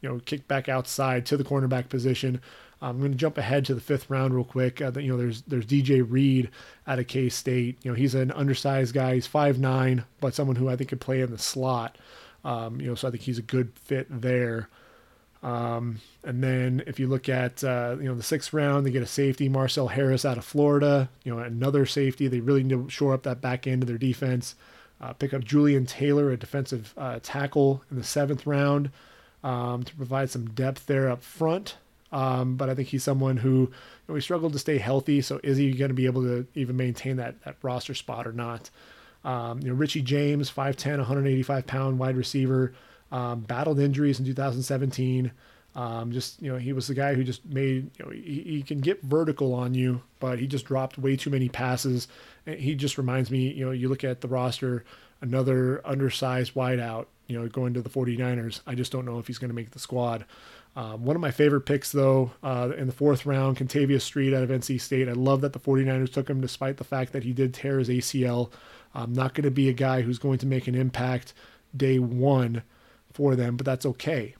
you 0.00 0.08
know, 0.08 0.18
kick 0.24 0.48
back 0.48 0.70
outside 0.70 1.26
to 1.26 1.36
the 1.36 1.44
cornerback 1.44 1.90
position? 1.90 2.40
I'm 2.80 2.98
going 2.98 3.12
to 3.12 3.18
jump 3.18 3.36
ahead 3.36 3.66
to 3.66 3.74
the 3.74 3.80
fifth 3.82 4.08
round 4.08 4.34
real 4.34 4.44
quick. 4.44 4.80
Uh, 4.80 4.90
you 4.96 5.10
know, 5.10 5.18
there's 5.18 5.42
there's 5.42 5.66
DJ 5.66 6.02
Reed 6.08 6.50
out 6.86 6.98
of 6.98 7.06
K 7.08 7.28
State. 7.28 7.76
You 7.82 7.90
know, 7.90 7.94
he's 7.94 8.14
an 8.14 8.32
undersized 8.32 8.94
guy. 8.94 9.14
He's 9.16 9.26
five 9.26 9.58
nine, 9.58 10.02
but 10.22 10.34
someone 10.34 10.56
who 10.56 10.70
I 10.70 10.76
think 10.76 10.88
could 10.88 11.00
play 11.00 11.20
in 11.20 11.30
the 11.30 11.36
slot. 11.36 11.98
Um, 12.42 12.80
you 12.80 12.86
know, 12.86 12.94
so 12.94 13.08
I 13.08 13.10
think 13.10 13.22
he's 13.22 13.38
a 13.38 13.42
good 13.42 13.72
fit 13.74 14.06
there. 14.08 14.70
Um, 15.46 16.00
and 16.24 16.42
then 16.42 16.82
if 16.88 16.98
you 16.98 17.06
look 17.06 17.28
at 17.28 17.62
uh, 17.62 17.94
you 18.00 18.08
know 18.08 18.16
the 18.16 18.22
sixth 18.22 18.52
round, 18.52 18.84
they 18.84 18.90
get 18.90 19.02
a 19.02 19.06
safety, 19.06 19.48
Marcell 19.48 19.86
Harris 19.86 20.24
out 20.24 20.38
of 20.38 20.44
Florida. 20.44 21.08
You 21.22 21.32
know 21.32 21.40
another 21.40 21.86
safety. 21.86 22.26
They 22.26 22.40
really 22.40 22.64
need 22.64 22.74
to 22.74 22.90
shore 22.90 23.14
up 23.14 23.22
that 23.22 23.40
back 23.40 23.66
end 23.66 23.84
of 23.84 23.86
their 23.86 23.96
defense. 23.96 24.56
Uh, 25.00 25.12
pick 25.12 25.32
up 25.32 25.44
Julian 25.44 25.86
Taylor, 25.86 26.32
a 26.32 26.36
defensive 26.36 26.92
uh, 26.96 27.20
tackle, 27.22 27.82
in 27.92 27.96
the 27.96 28.02
seventh 28.02 28.44
round 28.44 28.90
um, 29.44 29.84
to 29.84 29.94
provide 29.94 30.30
some 30.30 30.46
depth 30.46 30.86
there 30.86 31.08
up 31.08 31.22
front. 31.22 31.76
Um, 32.10 32.56
but 32.56 32.68
I 32.68 32.74
think 32.74 32.88
he's 32.88 33.04
someone 33.04 33.36
who 33.36 33.70
you 34.08 34.14
know, 34.14 34.18
struggled 34.18 34.52
to 34.54 34.58
stay 34.58 34.78
healthy. 34.78 35.20
So 35.20 35.38
is 35.44 35.58
he 35.58 35.72
going 35.72 35.90
to 35.90 35.94
be 35.94 36.06
able 36.06 36.22
to 36.22 36.46
even 36.54 36.76
maintain 36.76 37.16
that 37.16 37.40
that 37.44 37.56
roster 37.62 37.94
spot 37.94 38.26
or 38.26 38.32
not? 38.32 38.68
Um, 39.24 39.60
you 39.60 39.68
know 39.68 39.74
Richie 39.74 40.02
James, 40.02 40.50
5'10", 40.50 40.98
185 40.98 41.66
pound 41.68 41.98
wide 42.00 42.16
receiver. 42.16 42.72
Um, 43.12 43.40
battled 43.40 43.78
injuries 43.78 44.18
in 44.18 44.24
2017. 44.26 45.30
Um, 45.76 46.10
just 46.10 46.40
you 46.40 46.50
know, 46.50 46.58
he 46.58 46.72
was 46.72 46.86
the 46.86 46.94
guy 46.94 47.14
who 47.14 47.22
just 47.22 47.44
made 47.44 47.90
you 47.98 48.04
know 48.04 48.10
he, 48.10 48.42
he, 48.46 48.62
can 48.62 48.80
get 48.80 49.02
vertical 49.02 49.52
on 49.52 49.74
you, 49.74 50.02
but 50.20 50.38
he 50.38 50.46
just 50.46 50.64
dropped 50.64 50.96
way 50.96 51.16
too 51.16 51.28
many 51.28 51.50
passes. 51.50 52.08
He 52.46 52.74
just 52.74 52.96
reminds 52.96 53.30
me, 53.30 53.52
you 53.52 53.66
know, 53.66 53.72
you 53.72 53.90
look 53.90 54.02
at 54.02 54.22
the 54.22 54.28
roster, 54.28 54.84
another 55.20 55.86
undersized 55.86 56.54
wideout, 56.54 57.06
you 57.26 57.38
know, 57.38 57.46
going 57.48 57.74
to 57.74 57.82
the 57.82 57.90
49ers. 57.90 58.60
I 58.66 58.74
just 58.74 58.90
don't 58.90 59.04
know 59.04 59.18
if 59.18 59.26
he's 59.26 59.36
going 59.36 59.50
to 59.50 59.54
make 59.54 59.72
the 59.72 59.78
squad. 59.78 60.24
Um, 60.76 61.04
one 61.04 61.16
of 61.16 61.22
my 61.22 61.30
favorite 61.30 61.62
picks, 61.62 61.92
though, 61.92 62.32
uh, 62.42 62.70
in 62.76 62.86
the 62.86 62.92
fourth 62.92 63.26
round, 63.26 63.56
Kentavius 63.56 64.02
Street 64.02 64.34
out 64.34 64.42
of 64.42 64.50
NC 64.50 64.80
State. 64.80 65.08
I 65.08 65.12
love 65.12 65.40
that 65.42 65.52
the 65.52 65.60
49ers 65.60 66.12
took 66.12 66.28
him 66.28 66.40
despite 66.40 66.76
the 66.76 66.84
fact 66.84 67.12
that 67.12 67.24
he 67.24 67.32
did 67.32 67.52
tear 67.52 67.78
his 67.78 67.88
ACL. 67.88 68.50
I'm 68.94 69.12
not 69.12 69.34
going 69.34 69.44
to 69.44 69.50
be 69.50 69.68
a 69.68 69.74
guy 69.74 70.02
who's 70.02 70.18
going 70.18 70.38
to 70.38 70.46
make 70.46 70.68
an 70.68 70.74
impact 70.74 71.34
day 71.74 71.98
one 71.98 72.62
for 73.16 73.34
them, 73.34 73.56
but 73.56 73.64
that's 73.64 73.86
okay. 73.86 74.34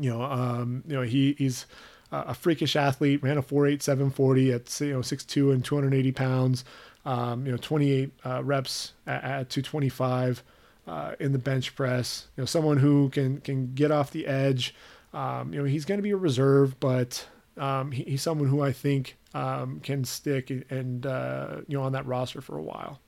You 0.00 0.10
know, 0.10 0.22
um, 0.22 0.84
you 0.86 0.94
know 0.94 1.02
he 1.02 1.34
he's 1.36 1.66
a 2.12 2.34
freakish 2.34 2.76
athlete. 2.76 3.22
Ran 3.22 3.36
a 3.36 3.42
4.8 3.42 3.82
740 3.82 4.52
at 4.52 4.80
you 4.80 4.92
know 4.94 5.00
6'2 5.00 5.52
and 5.52 5.64
280 5.64 6.12
pounds. 6.12 6.64
Um, 7.04 7.46
you 7.46 7.52
know, 7.52 7.58
28 7.58 8.12
uh, 8.24 8.44
reps 8.44 8.92
at, 9.06 9.24
at 9.24 9.50
225 9.50 10.42
uh, 10.86 11.14
in 11.20 11.32
the 11.32 11.38
bench 11.38 11.74
press. 11.74 12.28
You 12.36 12.42
know, 12.42 12.46
someone 12.46 12.78
who 12.78 13.08
can 13.10 13.40
can 13.40 13.74
get 13.74 13.90
off 13.90 14.10
the 14.10 14.26
edge. 14.26 14.74
Um, 15.12 15.52
you 15.52 15.58
know, 15.58 15.64
he's 15.64 15.84
going 15.84 15.98
to 15.98 16.02
be 16.02 16.10
a 16.10 16.16
reserve, 16.16 16.78
but 16.80 17.26
um, 17.56 17.92
he, 17.92 18.04
he's 18.04 18.22
someone 18.22 18.48
who 18.48 18.60
I 18.60 18.72
think 18.72 19.16
um, 19.34 19.80
can 19.80 20.04
stick 20.04 20.50
and 20.70 21.04
uh, 21.06 21.56
you 21.66 21.76
know 21.76 21.84
on 21.84 21.92
that 21.92 22.06
roster 22.06 22.40
for 22.40 22.56
a 22.56 22.62
while. 22.62 23.00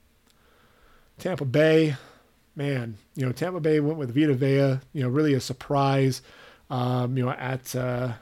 Tampa 1.19 1.45
Bay, 1.45 1.97
man, 2.61 2.99
you 3.15 3.25
know, 3.25 3.33
Tampa 3.33 3.59
Bay 3.59 3.81
went 3.81 3.99
with 3.99 4.15
Vita 4.15 4.35
Vea, 4.35 4.81
you 4.93 5.03
know, 5.03 5.09
really 5.09 5.33
a 5.33 5.41
surprise. 5.41 6.21
Um, 6.69 7.17
you 7.17 7.25
know, 7.25 7.31
at 7.31 7.75
uh, 7.75 8.13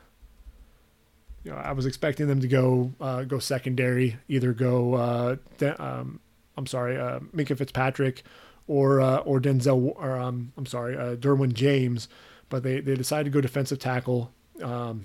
you 1.43 1.51
know, 1.51 1.57
I 1.57 1.73
was 1.73 1.87
expecting 1.87 2.29
them 2.29 2.41
to 2.41 2.47
go 2.47 2.93
uh, 3.01 3.25
go 3.25 3.41
secondary, 3.41 4.17
either 4.29 4.53
go 4.53 4.95
uh, 4.95 5.37
de- 5.59 5.83
um, 5.83 6.21
I'm 6.57 6.67
sorry, 6.67 6.97
uh, 6.97 7.19
Minkah 7.35 7.59
Fitzpatrick 7.59 8.23
or 8.69 9.01
uh, 9.01 9.19
or 9.19 9.41
Denzel 9.41 9.95
or 9.97 10.17
um, 10.17 10.53
I'm 10.57 10.67
sorry, 10.67 10.97
uh, 10.97 11.17
Derwin 11.17 11.53
James, 11.53 12.09
but 12.49 12.63
they 12.63 12.81
they 12.81 12.95
decided 12.95 13.25
to 13.25 13.31
go 13.31 13.41
defensive 13.41 13.81
tackle. 13.81 14.31
Um, 14.63 15.05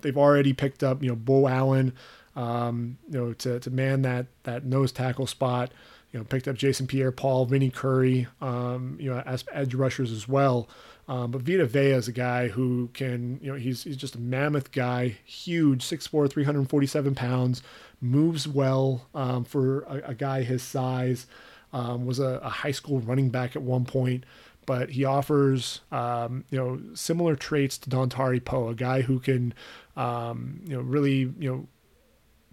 they've 0.00 0.16
already 0.16 0.54
picked 0.54 0.82
up, 0.82 1.02
you 1.02 1.10
know, 1.10 1.16
Beau 1.16 1.46
Allen, 1.46 1.92
um, 2.36 2.96
you 3.10 3.18
know, 3.18 3.32
to, 3.34 3.60
to 3.60 3.70
man 3.70 4.00
that 4.02 4.26
that 4.44 4.64
nose 4.64 4.92
tackle 4.92 5.26
spot 5.26 5.70
you 6.12 6.18
know, 6.18 6.24
picked 6.24 6.46
up 6.46 6.56
Jason 6.56 6.86
Pierre-Paul, 6.86 7.46
Vinny 7.46 7.70
Curry, 7.70 8.26
um, 8.40 8.96
you 9.00 9.10
know, 9.10 9.20
as 9.20 9.44
edge 9.52 9.74
rushers 9.74 10.12
as 10.12 10.28
well. 10.28 10.68
Um, 11.08 11.30
but 11.30 11.42
Vita 11.42 11.66
Vea 11.66 11.92
is 11.92 12.06
a 12.06 12.12
guy 12.12 12.48
who 12.48 12.90
can, 12.92 13.40
you 13.42 13.50
know, 13.50 13.58
he's, 13.58 13.84
he's 13.84 13.96
just 13.96 14.14
a 14.14 14.20
mammoth 14.20 14.72
guy, 14.72 15.16
huge, 15.24 15.84
6'4", 15.84 16.30
347 16.30 17.14
pounds, 17.14 17.62
moves 18.00 18.46
well 18.46 19.08
um, 19.14 19.44
for 19.44 19.82
a, 19.82 20.10
a, 20.10 20.14
guy 20.14 20.42
his 20.42 20.62
size, 20.62 21.26
um, 21.72 22.06
was 22.06 22.18
a, 22.18 22.40
a, 22.42 22.48
high 22.48 22.70
school 22.70 23.00
running 23.00 23.30
back 23.30 23.56
at 23.56 23.62
one 23.62 23.84
point, 23.84 24.24
but 24.64 24.90
he 24.90 25.04
offers, 25.04 25.80
um, 25.90 26.44
you 26.50 26.58
know, 26.58 26.80
similar 26.94 27.34
traits 27.34 27.78
to 27.78 27.90
Dontari 27.90 28.44
Poe, 28.44 28.68
a 28.68 28.74
guy 28.74 29.02
who 29.02 29.18
can, 29.18 29.54
um, 29.96 30.60
you 30.64 30.76
know, 30.76 30.82
really, 30.82 31.32
you 31.38 31.50
know, 31.50 31.66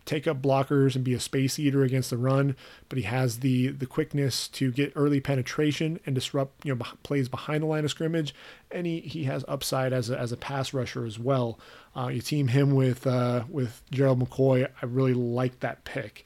take 0.09 0.27
up 0.27 0.41
blockers 0.41 0.95
and 0.95 1.03
be 1.03 1.13
a 1.13 1.19
space 1.19 1.59
eater 1.59 1.83
against 1.83 2.09
the 2.09 2.17
run, 2.17 2.55
but 2.89 2.97
he 2.97 3.03
has 3.03 3.39
the 3.39 3.67
the 3.67 3.85
quickness 3.85 4.47
to 4.47 4.71
get 4.71 4.91
early 4.95 5.19
penetration 5.19 5.99
and 6.05 6.15
disrupt 6.15 6.65
you 6.65 6.73
know 6.73 6.83
plays 7.03 7.29
behind 7.29 7.61
the 7.61 7.67
line 7.67 7.85
of 7.85 7.91
scrimmage, 7.91 8.33
and 8.71 8.87
he, 8.87 9.01
he 9.01 9.25
has 9.25 9.45
upside 9.47 9.93
as 9.93 10.09
a, 10.09 10.17
as 10.17 10.31
a 10.31 10.37
pass 10.37 10.73
rusher 10.73 11.05
as 11.05 11.19
well. 11.19 11.59
Uh, 11.95 12.07
you 12.07 12.21
team 12.21 12.47
him 12.47 12.73
with 12.73 13.05
uh, 13.05 13.43
with 13.47 13.83
Gerald 13.91 14.19
McCoy. 14.19 14.67
I 14.81 14.85
really 14.87 15.13
like 15.13 15.59
that 15.59 15.83
pick. 15.83 16.25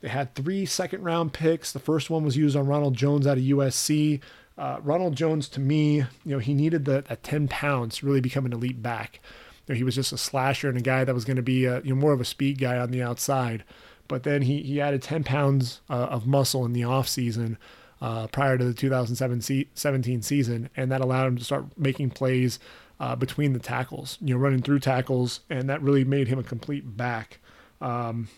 They 0.00 0.08
had 0.08 0.34
three 0.34 0.64
second 0.64 1.02
round 1.02 1.32
picks. 1.32 1.72
The 1.72 1.80
first 1.80 2.08
one 2.08 2.24
was 2.24 2.36
used 2.36 2.56
on 2.56 2.66
Ronald 2.66 2.94
Jones 2.94 3.26
out 3.26 3.36
of 3.36 3.44
USC. 3.44 4.20
Uh, 4.56 4.78
Ronald 4.82 5.16
Jones, 5.16 5.48
to 5.48 5.60
me, 5.60 5.96
you 5.96 6.06
know, 6.24 6.38
he 6.38 6.54
needed 6.54 6.84
the, 6.84 7.02
that 7.08 7.22
10 7.22 7.48
pounds 7.48 7.96
to 7.96 8.06
really 8.06 8.20
become 8.20 8.44
an 8.44 8.52
elite 8.52 8.82
back 8.82 9.20
know, 9.68 9.74
he 9.74 9.84
was 9.84 9.94
just 9.94 10.12
a 10.12 10.18
slasher 10.18 10.68
and 10.68 10.78
a 10.78 10.82
guy 10.82 11.04
that 11.04 11.14
was 11.14 11.24
going 11.24 11.36
to 11.36 11.42
be 11.42 11.64
a, 11.64 11.80
you 11.82 11.94
know, 11.94 12.00
more 12.00 12.12
of 12.12 12.20
a 12.20 12.24
speed 12.24 12.58
guy 12.58 12.78
on 12.78 12.90
the 12.90 13.02
outside. 13.02 13.64
But 14.08 14.24
then 14.24 14.42
he, 14.42 14.62
he 14.62 14.80
added 14.80 15.02
10 15.02 15.24
pounds 15.24 15.80
uh, 15.88 15.94
of 15.94 16.26
muscle 16.26 16.64
in 16.64 16.72
the 16.72 16.82
offseason 16.82 17.56
uh, 18.00 18.26
prior 18.26 18.58
to 18.58 18.64
the 18.64 18.74
2017 18.74 20.22
season, 20.22 20.70
and 20.76 20.90
that 20.90 21.00
allowed 21.00 21.28
him 21.28 21.36
to 21.38 21.44
start 21.44 21.66
making 21.78 22.10
plays 22.10 22.58
uh, 22.98 23.16
between 23.16 23.52
the 23.52 23.58
tackles, 23.58 24.18
you 24.20 24.34
know, 24.34 24.40
running 24.40 24.60
through 24.60 24.80
tackles, 24.80 25.40
and 25.48 25.68
that 25.68 25.80
really 25.82 26.04
made 26.04 26.28
him 26.28 26.38
a 26.38 26.42
complete 26.42 26.96
back. 26.96 27.38
Um, 27.80 28.28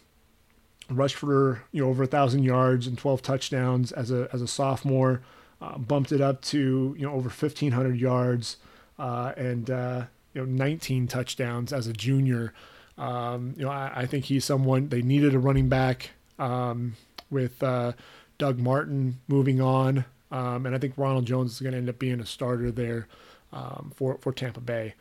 rushed 0.90 1.16
for 1.16 1.62
you 1.72 1.82
know 1.82 1.88
over 1.88 2.02
a 2.02 2.06
thousand 2.06 2.42
yards 2.42 2.86
and 2.86 2.98
12 2.98 3.22
touchdowns 3.22 3.92
as 3.92 4.10
a 4.10 4.28
as 4.32 4.42
a 4.42 4.48
sophomore. 4.48 5.22
Uh, 5.60 5.78
bumped 5.78 6.12
it 6.12 6.20
up 6.20 6.42
to 6.42 6.94
you 6.98 7.06
know 7.06 7.12
over 7.12 7.28
1,500 7.28 7.98
yards, 7.98 8.58
uh, 8.98 9.32
and 9.36 9.70
uh, 9.70 10.04
you 10.34 10.40
know 10.40 10.46
19 10.46 11.06
touchdowns 11.06 11.72
as 11.72 11.86
a 11.86 11.92
junior. 11.92 12.52
Um, 12.98 13.54
you 13.56 13.64
know, 13.64 13.70
I, 13.70 13.92
I, 13.94 14.06
think 14.06 14.26
he's 14.26 14.44
someone 14.44 14.88
they 14.88 15.02
needed 15.02 15.34
a 15.34 15.38
running 15.38 15.68
back 15.68 16.10
um, 16.38 16.94
with 17.28 17.60
uh, 17.62 17.92
Doug 18.38 18.58
Martin 18.58 19.18
moving 19.26 19.60
on, 19.60 20.04
um, 20.30 20.64
and 20.66 20.76
I 20.76 20.78
think 20.78 20.94
Ronald 20.96 21.26
Jones 21.26 21.52
is 21.52 21.60
going 21.60 21.72
to 21.72 21.78
end 21.78 21.88
up 21.88 21.98
being 21.98 22.20
a 22.20 22.26
starter 22.26 22.70
there 22.70 23.08
um, 23.52 23.92
for 23.96 24.18
for 24.18 24.32
Tampa 24.32 24.60
Bay. 24.60 24.94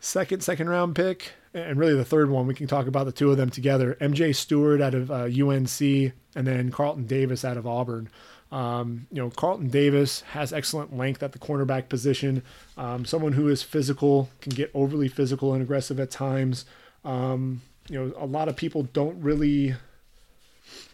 Second 0.00 0.42
second 0.42 0.68
round 0.68 0.96
pick, 0.96 1.34
and 1.54 1.78
really 1.78 1.94
the 1.94 2.04
third 2.04 2.28
one. 2.28 2.48
We 2.48 2.54
can 2.54 2.66
talk 2.66 2.88
about 2.88 3.06
the 3.06 3.12
two 3.12 3.30
of 3.30 3.36
them 3.36 3.50
together. 3.50 3.96
MJ 4.00 4.34
Stewart 4.34 4.80
out 4.80 4.94
of 4.94 5.12
uh, 5.12 5.28
UNC, 5.28 5.80
and 5.80 6.46
then 6.46 6.72
Carlton 6.72 7.06
Davis 7.06 7.44
out 7.44 7.56
of 7.56 7.68
Auburn. 7.68 8.08
Um, 8.52 9.06
you 9.10 9.22
know, 9.22 9.30
Carlton 9.30 9.68
Davis 9.68 10.20
has 10.32 10.52
excellent 10.52 10.94
length 10.94 11.22
at 11.22 11.32
the 11.32 11.38
cornerback 11.38 11.88
position. 11.88 12.42
Um, 12.76 13.06
someone 13.06 13.32
who 13.32 13.48
is 13.48 13.62
physical, 13.62 14.28
can 14.42 14.52
get 14.52 14.70
overly 14.74 15.08
physical 15.08 15.54
and 15.54 15.62
aggressive 15.62 15.98
at 15.98 16.10
times. 16.10 16.66
Um, 17.02 17.62
you 17.88 17.98
know, 17.98 18.12
a 18.16 18.26
lot 18.26 18.48
of 18.48 18.56
people 18.56 18.82
don't 18.92 19.20
really 19.22 19.74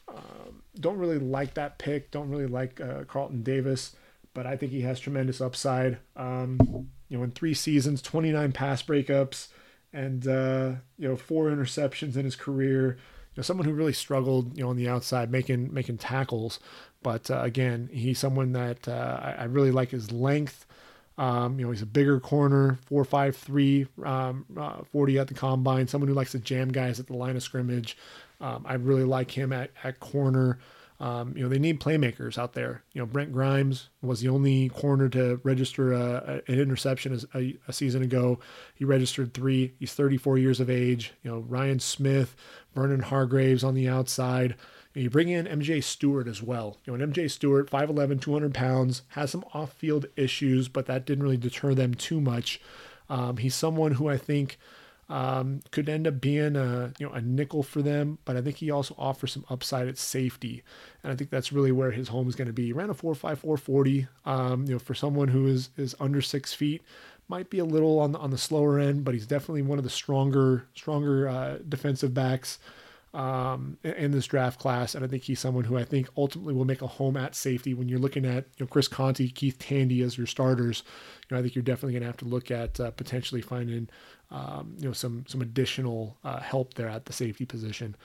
um, 0.09 0.63
don't 0.79 0.99
really 0.99 1.19
like 1.19 1.55
that 1.55 1.79
pick. 1.79 2.13
Don't 2.13 2.31
really 2.31 2.47
like 2.47 2.81
uh, 2.81 3.05
Carlton 3.05 3.43
Davis, 3.43 3.97
but 4.35 4.47
I 4.47 4.57
think 4.57 4.71
he 4.71 4.83
has 4.83 5.01
tremendous 5.01 5.41
upside. 5.41 5.99
Um, 6.17 6.89
you 7.09 7.19
know, 7.19 7.25
in 7.25 7.33
three 7.33 7.55
seasons, 7.55 8.01
29 8.03 8.53
pass 8.53 8.83
breakups, 8.83 9.49
and 9.93 10.27
uh, 10.29 10.73
you 10.97 11.09
know, 11.09 11.17
four 11.17 11.47
interceptions 11.51 12.17
in 12.17 12.25
his 12.25 12.37
career. 12.37 12.99
Know, 13.39 13.43
someone 13.43 13.67
who 13.67 13.73
really 13.73 13.93
struggled, 13.93 14.57
you 14.57 14.65
know, 14.65 14.71
on 14.71 14.77
the 14.77 14.89
outside 14.89 15.31
making 15.31 15.73
making 15.73 15.99
tackles. 15.99 16.59
But 17.05 17.31
uh, 17.31 17.43
again, 17.43 17.89
he's 17.93 18.19
someone 18.19 18.53
that 18.53 18.89
uh, 18.89 19.21
I, 19.23 19.31
I, 19.39 19.45
really 19.45 19.71
like 19.71 19.91
his 19.91 20.11
length. 20.11 20.67
Um, 21.17 21.59
you 21.59 21.65
know, 21.65 21.71
he's 21.71 21.83
a 21.83 21.87
bigger 21.87 22.19
corner, 22.19 22.81
four 22.87 23.05
five 23.05 23.37
three, 23.37 23.87
um, 24.05 24.45
uh, 24.57 24.83
40 24.91 25.19
at 25.21 25.29
the 25.29 25.35
combine. 25.35 25.87
Someone 25.87 26.09
who 26.09 26.15
likes 26.15 26.33
to 26.33 26.41
jam 26.41 26.71
guys 26.73 26.99
at 26.99 27.07
the 27.07 27.17
line 27.17 27.37
of 27.37 27.45
scrimmage. 27.45 27.97
Um, 28.41 28.65
I 28.67 28.75
really 28.75 29.05
like 29.05 29.31
him 29.31 29.53
at 29.53 29.71
at 29.85 30.01
corner. 30.01 30.59
Um, 31.01 31.33
you 31.37 31.45
know, 31.45 31.49
they 31.49 31.61
need 31.61 31.81
playmakers 31.81 32.39
out 32.39 32.55
there. 32.55 32.83
You 32.93 33.01
know, 33.01 33.07
Brent 33.07 33.33
Grimes 33.33 33.89
was 34.03 34.21
the 34.21 34.29
only 34.29 34.69
corner 34.71 35.09
to 35.11 35.41
register 35.45 35.93
a, 35.93 36.43
a, 36.49 36.53
an 36.53 36.59
interception 36.59 37.21
a, 37.35 37.57
a, 37.69 37.73
season 37.73 38.03
ago. 38.03 38.41
He 38.75 38.85
registered 38.85 39.33
three. 39.33 39.75
He's 39.79 39.95
34 39.95 40.39
years 40.39 40.59
of 40.59 40.69
age. 40.69 41.13
You 41.23 41.31
know, 41.31 41.39
Ryan 41.39 41.79
Smith, 41.79 42.35
Vernon 42.79 43.01
Hargreaves 43.01 43.65
on 43.65 43.75
the 43.75 43.89
outside. 43.89 44.55
And 44.95 45.03
you 45.03 45.11
bring 45.11 45.29
in 45.29 45.47
MJ 45.47 45.83
Stewart 45.83 46.29
as 46.29 46.43
well. 46.43 46.77
You 46.85 46.97
know, 46.97 47.03
an 47.03 47.13
MJ 47.13 47.31
Stewart, 47.31 47.71
5'11, 47.71 48.21
200 48.21 48.55
pounds, 48.55 49.03
has 49.09 49.31
some 49.31 49.45
off 49.53 49.73
field 49.73 50.07
issues, 50.17 50.69
but 50.69 50.87
that 50.87 51.05
didn't 51.05 51.25
really 51.25 51.37
deter 51.37 51.75
them 51.75 51.95
too 51.95 52.21
much. 52.21 52.61
Um, 53.11 53.39
he's 53.39 53.55
someone 53.55 53.93
who 53.93 54.09
I 54.09 54.17
think 54.17 54.59
um, 55.09 55.61
could 55.71 55.89
end 55.89 56.07
up 56.07 56.21
being 56.21 56.55
a 56.55 56.93
you 56.99 57.07
know 57.07 57.13
a 57.13 57.21
nickel 57.21 57.63
for 57.63 57.81
them, 57.81 58.19
but 58.27 58.37
I 58.37 58.43
think 58.43 58.57
he 58.57 58.71
also 58.71 58.95
offers 58.99 59.33
some 59.33 59.45
upside 59.49 59.89
at 59.89 59.97
safety, 59.97 60.63
and 61.03 61.11
I 61.11 61.17
think 61.17 61.31
that's 61.31 61.51
really 61.51 61.73
where 61.73 61.91
his 61.91 62.09
home 62.09 62.29
is 62.29 62.37
going 62.37 62.49
to 62.49 62.53
be. 62.53 62.67
He 62.67 62.73
ran 62.75 62.91
a 62.91 62.95
4.5 62.95 63.39
440. 63.39 64.07
Um, 64.27 64.67
you 64.67 64.75
know, 64.75 64.79
for 64.79 64.95
someone 64.95 65.29
who 65.29 65.47
is 65.47 65.71
is 65.79 65.97
under 65.99 66.21
six 66.21 66.53
feet, 66.53 66.83
might 67.29 67.51
be 67.51 67.59
a 67.59 67.65
little 67.65 67.99
on 68.01 68.13
the, 68.13 68.19
on 68.19 68.31
the 68.31 68.39
slower 68.39 68.79
end, 68.79 69.05
but 69.05 69.15
he's 69.15 69.27
definitely 69.27 69.63
one 69.63 69.79
of 69.79 69.85
the 69.85 69.91
stronger 69.91 70.67
stronger 70.75 71.29
uh, 71.29 71.59
defensive 71.69 72.15
backs 72.15 72.59
um, 73.15 73.79
in 73.83 74.11
this 74.11 74.27
draft 74.27 74.61
class, 74.61 74.95
and 74.95 75.05
I 75.05 75.09
think 75.09 75.23
he's 75.23 75.41
someone 75.41 75.65
who 75.65 75.77
I 75.77 75.85
think 75.85 76.09
ultimately 76.17 76.53
will 76.55 76.65
make 76.65 76.83
a 76.83 76.87
home 76.87 77.17
at 77.17 77.35
safety. 77.35 77.73
When 77.75 77.89
you're 77.89 77.99
looking 77.99 78.27
at 78.27 78.45
you 78.57 78.65
know 78.65 78.67
Chris 78.67 78.89
Conte, 78.89 79.27
Keith 79.29 79.59
Tandy 79.59 80.03
as 80.03 80.19
your 80.19 80.27
starters, 80.27 80.83
you 81.29 81.35
know 81.35 81.39
I 81.39 81.43
think 81.43 81.55
you're 81.55 81.63
definitely 81.63 81.95
going 81.95 82.03
to 82.03 82.09
have 82.09 82.17
to 82.19 82.27
look 82.27 82.51
at 82.51 82.79
uh, 82.79 82.91
potentially 82.91 83.41
finding 83.41 83.89
um, 84.31 84.77
you 84.79 84.87
know 84.87 84.93
some 84.93 85.25
some 85.27 85.41
additional 85.41 86.19
uh, 86.25 86.41
help 86.41 86.75
there 86.75 86.89
at 86.89 87.07
the 87.07 87.13
safety 87.13 87.47
position. 87.47 87.97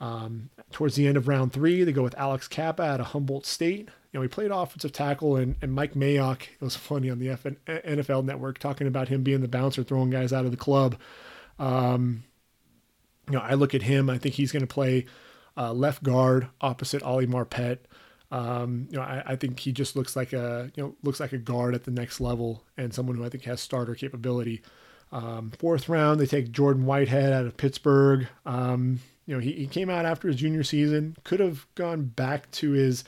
Um, 0.00 0.50
towards 0.72 0.96
the 0.96 1.06
end 1.06 1.16
of 1.16 1.28
round 1.28 1.52
three, 1.52 1.82
they 1.84 1.92
go 1.92 2.02
with 2.02 2.18
Alex 2.18 2.48
Cappa 2.48 2.84
at 2.84 3.00
a 3.00 3.04
Humboldt 3.04 3.46
State. 3.46 3.88
You 4.14 4.20
know, 4.20 4.22
he 4.22 4.28
played 4.28 4.52
offensive 4.52 4.92
tackle, 4.92 5.34
and, 5.34 5.56
and 5.60 5.72
Mike 5.72 5.94
Mayock, 5.94 6.42
it 6.42 6.60
was 6.60 6.76
funny 6.76 7.10
on 7.10 7.18
the 7.18 7.26
NFL 7.66 8.24
Network 8.24 8.60
talking 8.60 8.86
about 8.86 9.08
him 9.08 9.24
being 9.24 9.40
the 9.40 9.48
bouncer, 9.48 9.82
throwing 9.82 10.10
guys 10.10 10.32
out 10.32 10.44
of 10.44 10.52
the 10.52 10.56
club. 10.56 10.96
Um, 11.58 12.22
you 13.26 13.34
know, 13.34 13.40
I 13.40 13.54
look 13.54 13.74
at 13.74 13.82
him. 13.82 14.08
I 14.08 14.18
think 14.18 14.36
he's 14.36 14.52
going 14.52 14.64
to 14.64 14.72
play 14.72 15.06
uh, 15.56 15.72
left 15.72 16.04
guard 16.04 16.46
opposite 16.60 17.02
Ali 17.02 17.26
Marpet. 17.26 17.78
Um, 18.30 18.86
you 18.88 18.98
know, 18.98 19.02
I, 19.02 19.22
I, 19.26 19.36
think 19.36 19.58
he 19.58 19.72
just 19.72 19.96
looks 19.96 20.14
like 20.14 20.32
a 20.32 20.70
you 20.76 20.82
know 20.82 20.94
looks 21.02 21.20
like 21.20 21.32
a 21.32 21.38
guard 21.38 21.74
at 21.74 21.84
the 21.84 21.90
next 21.90 22.20
level 22.20 22.64
and 22.76 22.94
someone 22.94 23.16
who 23.16 23.24
I 23.24 23.28
think 23.28 23.44
has 23.44 23.60
starter 23.60 23.96
capability. 23.96 24.62
Um, 25.10 25.52
fourth 25.58 25.88
round, 25.88 26.20
they 26.20 26.26
take 26.26 26.52
Jordan 26.52 26.86
Whitehead 26.86 27.32
out 27.32 27.46
of 27.46 27.56
Pittsburgh. 27.56 28.28
Um, 28.46 29.00
you 29.26 29.34
know, 29.34 29.40
he, 29.40 29.52
he 29.52 29.66
came 29.66 29.90
out 29.90 30.04
after 30.04 30.28
his 30.28 30.36
junior 30.36 30.62
season, 30.62 31.16
could 31.24 31.40
have 31.40 31.66
gone 31.74 32.04
back 32.04 32.50
to 32.52 32.72
his 32.72 33.04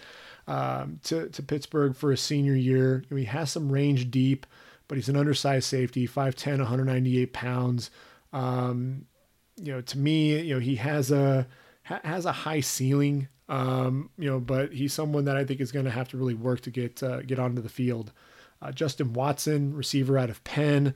um, 0.46 1.00
to 1.04 1.28
to 1.28 1.42
Pittsburgh 1.42 1.94
for 1.96 2.10
his 2.10 2.20
senior 2.20 2.54
year. 2.54 3.04
He 3.10 3.24
has 3.24 3.50
some 3.50 3.70
range 3.70 4.10
deep, 4.10 4.46
but 4.88 4.96
he's 4.96 5.08
an 5.08 5.16
undersized 5.16 5.66
safety, 5.66 6.06
5'10", 6.06 6.58
198 6.58 7.32
pounds. 7.32 7.90
Um, 8.32 9.06
you 9.56 9.72
know, 9.72 9.80
to 9.80 9.98
me, 9.98 10.38
you 10.40 10.54
know, 10.54 10.60
he 10.60 10.76
has 10.76 11.10
a 11.10 11.46
ha- 11.84 12.00
has 12.04 12.26
a 12.26 12.32
high 12.32 12.60
ceiling. 12.60 13.28
Um, 13.48 14.10
you 14.18 14.28
know, 14.28 14.40
but 14.40 14.72
he's 14.72 14.92
someone 14.92 15.24
that 15.26 15.36
I 15.36 15.44
think 15.44 15.60
is 15.60 15.70
going 15.70 15.84
to 15.84 15.90
have 15.90 16.08
to 16.08 16.16
really 16.16 16.34
work 16.34 16.60
to 16.62 16.70
get 16.70 17.02
uh, 17.02 17.22
get 17.22 17.38
onto 17.38 17.62
the 17.62 17.68
field. 17.68 18.12
Uh, 18.60 18.72
Justin 18.72 19.12
Watson, 19.12 19.74
receiver 19.74 20.18
out 20.18 20.30
of 20.30 20.42
Penn, 20.42 20.94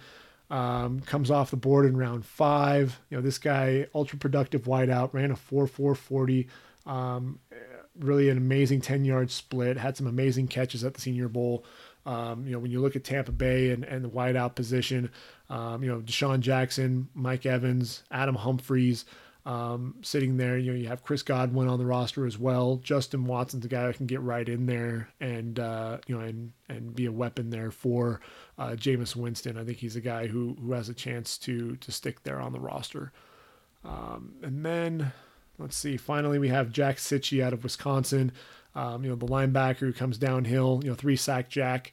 um, 0.50 1.00
comes 1.00 1.30
off 1.30 1.50
the 1.50 1.56
board 1.56 1.86
in 1.86 1.96
round 1.96 2.24
five. 2.24 2.98
You 3.08 3.16
know, 3.16 3.22
this 3.22 3.38
guy, 3.38 3.86
ultra 3.94 4.18
productive 4.18 4.62
wideout, 4.64 5.12
ran 5.12 5.30
a 5.30 5.36
4 5.36 5.66
4 5.66 5.94
40. 5.94 6.48
Um, 6.86 7.38
really 8.00 8.28
an 8.28 8.36
amazing 8.36 8.80
10 8.80 9.04
yard 9.04 9.30
split, 9.30 9.76
had 9.76 9.96
some 9.96 10.06
amazing 10.06 10.48
catches 10.48 10.84
at 10.84 10.94
the 10.94 11.00
Senior 11.00 11.28
Bowl. 11.28 11.64
Um, 12.06 12.46
you 12.46 12.52
know, 12.52 12.58
when 12.58 12.70
you 12.70 12.80
look 12.80 12.96
at 12.96 13.04
Tampa 13.04 13.32
Bay 13.32 13.70
and, 13.70 13.84
and 13.84 14.04
the 14.04 14.08
wideout 14.08 14.54
position, 14.54 15.10
um, 15.50 15.82
you 15.82 15.90
know, 15.90 16.00
DeSean 16.00 16.40
Jackson, 16.40 17.08
Mike 17.14 17.44
Evans, 17.44 18.02
Adam 18.10 18.34
Humphries 18.36 19.04
um, 19.46 19.96
sitting 20.02 20.36
there. 20.36 20.58
You 20.58 20.72
know, 20.72 20.78
you 20.78 20.88
have 20.88 21.02
Chris 21.02 21.22
Godwin 21.22 21.68
on 21.68 21.78
the 21.78 21.86
roster 21.86 22.26
as 22.26 22.38
well. 22.38 22.76
Justin 22.76 23.24
Watson's 23.24 23.64
a 23.64 23.68
guy 23.68 23.86
that 23.86 23.96
can 23.96 24.06
get 24.06 24.20
right 24.20 24.48
in 24.48 24.66
there 24.66 25.08
and 25.20 25.58
uh, 25.58 25.98
you 26.06 26.16
know 26.16 26.24
and 26.24 26.52
and 26.68 26.94
be 26.94 27.06
a 27.06 27.12
weapon 27.12 27.50
there 27.50 27.70
for 27.70 28.20
uh, 28.58 28.70
Jameis 28.70 29.16
Winston. 29.16 29.56
I 29.56 29.64
think 29.64 29.78
he's 29.78 29.96
a 29.96 30.00
guy 30.00 30.26
who 30.26 30.56
who 30.60 30.72
has 30.72 30.88
a 30.88 30.94
chance 30.94 31.38
to 31.38 31.76
to 31.76 31.92
stick 31.92 32.22
there 32.22 32.40
on 32.40 32.52
the 32.52 32.60
roster. 32.60 33.12
Um, 33.84 34.34
and 34.42 34.64
then 34.64 35.12
let's 35.60 35.76
see. 35.76 35.96
Finally, 35.96 36.38
we 36.38 36.48
have 36.48 36.72
Jack 36.72 36.96
Cichy 36.96 37.42
out 37.42 37.52
of 37.52 37.62
Wisconsin. 37.62 38.32
Um, 38.74 39.04
you 39.04 39.10
know, 39.10 39.16
the 39.16 39.26
linebacker 39.26 39.80
who 39.80 39.92
comes 39.92 40.18
downhill. 40.18 40.80
You 40.82 40.90
know, 40.90 40.96
three 40.96 41.16
sack 41.16 41.48
Jack. 41.48 41.92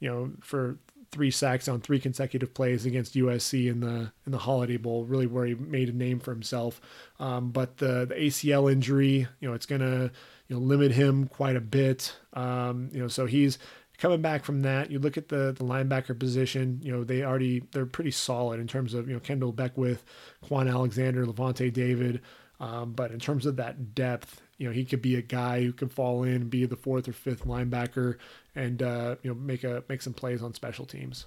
You 0.00 0.10
know, 0.10 0.30
for 0.40 0.78
three 1.10 1.30
sacks 1.30 1.68
on 1.68 1.80
three 1.80 2.00
consecutive 2.00 2.54
plays 2.54 2.86
against 2.86 3.14
USC 3.14 3.70
in 3.70 3.80
the 3.80 4.12
in 4.26 4.32
the 4.32 4.38
Holiday 4.38 4.76
Bowl, 4.76 5.04
really 5.04 5.26
where 5.26 5.46
he 5.46 5.54
made 5.54 5.88
a 5.88 5.92
name 5.92 6.20
for 6.20 6.32
himself. 6.32 6.80
Um, 7.20 7.50
but 7.50 7.78
the 7.78 8.06
the 8.06 8.14
ACL 8.14 8.70
injury, 8.70 9.26
you 9.40 9.48
know, 9.48 9.54
it's 9.54 9.66
gonna 9.66 10.10
you 10.48 10.56
know 10.56 10.58
limit 10.58 10.92
him 10.92 11.28
quite 11.28 11.56
a 11.56 11.60
bit. 11.60 12.16
Um, 12.32 12.90
you 12.92 13.00
know, 13.00 13.08
so 13.08 13.26
he's 13.26 13.58
coming 14.02 14.20
back 14.20 14.44
from 14.44 14.62
that, 14.62 14.90
you 14.90 14.98
look 14.98 15.16
at 15.16 15.28
the 15.28 15.52
the 15.56 15.64
linebacker 15.64 16.18
position. 16.18 16.80
You 16.82 16.92
know 16.92 17.04
they 17.04 17.22
already 17.22 17.62
they're 17.70 17.86
pretty 17.86 18.10
solid 18.10 18.58
in 18.58 18.66
terms 18.66 18.94
of 18.94 19.08
you 19.08 19.14
know 19.14 19.20
Kendell 19.20 19.54
Beckwith, 19.54 20.04
Kwon 20.44 20.68
Alexander, 20.68 21.24
Lavonte 21.24 21.72
David. 21.72 22.20
Um, 22.62 22.92
but 22.92 23.10
in 23.10 23.18
terms 23.18 23.44
of 23.44 23.56
that 23.56 23.92
depth, 23.92 24.40
you 24.56 24.68
know 24.68 24.72
he 24.72 24.84
could 24.84 25.02
be 25.02 25.16
a 25.16 25.22
guy 25.22 25.62
who 25.62 25.72
can 25.72 25.88
fall 25.88 26.22
in 26.22 26.48
be 26.48 26.64
the 26.64 26.76
fourth 26.76 27.08
or 27.08 27.12
fifth 27.12 27.44
linebacker 27.44 28.18
and 28.54 28.80
uh, 28.80 29.16
you 29.22 29.30
know 29.30 29.34
make 29.34 29.64
a 29.64 29.82
make 29.88 30.00
some 30.00 30.14
plays 30.14 30.42
on 30.44 30.54
special 30.54 30.86
teams. 30.86 31.26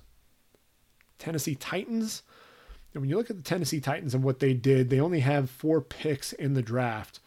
Tennessee 1.19 1.55
Titans. 1.55 2.23
And 2.93 3.01
when 3.01 3.09
you 3.09 3.17
look 3.17 3.29
at 3.29 3.35
the 3.35 3.43
Tennessee 3.43 3.81
Titans 3.81 4.15
and 4.15 4.23
what 4.23 4.39
they 4.39 4.53
did, 4.53 4.89
they 4.89 5.01
only 5.01 5.19
have 5.19 5.49
four 5.49 5.81
picks 5.81 6.31
in 6.31 6.53
the 6.53 6.61
draft. 6.61 7.19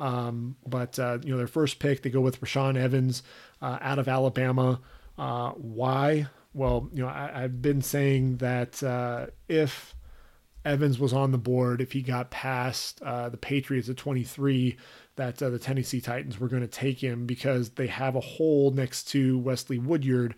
Um, 0.00 0.56
but 0.66 0.98
uh, 0.98 1.18
you 1.22 1.30
know 1.30 1.38
their 1.38 1.46
first 1.46 1.78
pick, 1.78 2.02
they 2.02 2.10
go 2.10 2.20
with 2.20 2.40
Rashaan 2.40 2.76
Evans 2.76 3.22
uh, 3.60 3.78
out 3.80 4.00
of 4.00 4.08
Alabama. 4.08 4.80
Uh, 5.16 5.50
why? 5.52 6.26
Well, 6.52 6.90
you 6.92 7.04
know 7.04 7.08
I, 7.08 7.42
have 7.42 7.62
been 7.62 7.80
saying 7.80 8.38
that 8.38 8.82
uh, 8.82 9.26
if 9.48 9.94
Evans 10.64 10.98
was 10.98 11.12
on 11.12 11.32
the 11.32 11.38
board, 11.38 11.80
if 11.80 11.92
he 11.92 12.02
got 12.02 12.30
past 12.30 13.02
uh, 13.02 13.28
the 13.28 13.36
Patriots 13.36 13.88
at 13.88 13.96
23, 13.96 14.76
that 15.16 15.42
uh, 15.42 15.50
the 15.50 15.58
Tennessee 15.58 16.00
Titans 16.00 16.38
were 16.38 16.48
going 16.48 16.62
to 16.62 16.68
take 16.68 17.02
him 17.02 17.26
because 17.26 17.70
they 17.70 17.88
have 17.88 18.14
a 18.14 18.20
hole 18.20 18.70
next 18.70 19.04
to 19.08 19.38
Wesley 19.38 19.78
Woodyard 19.78 20.34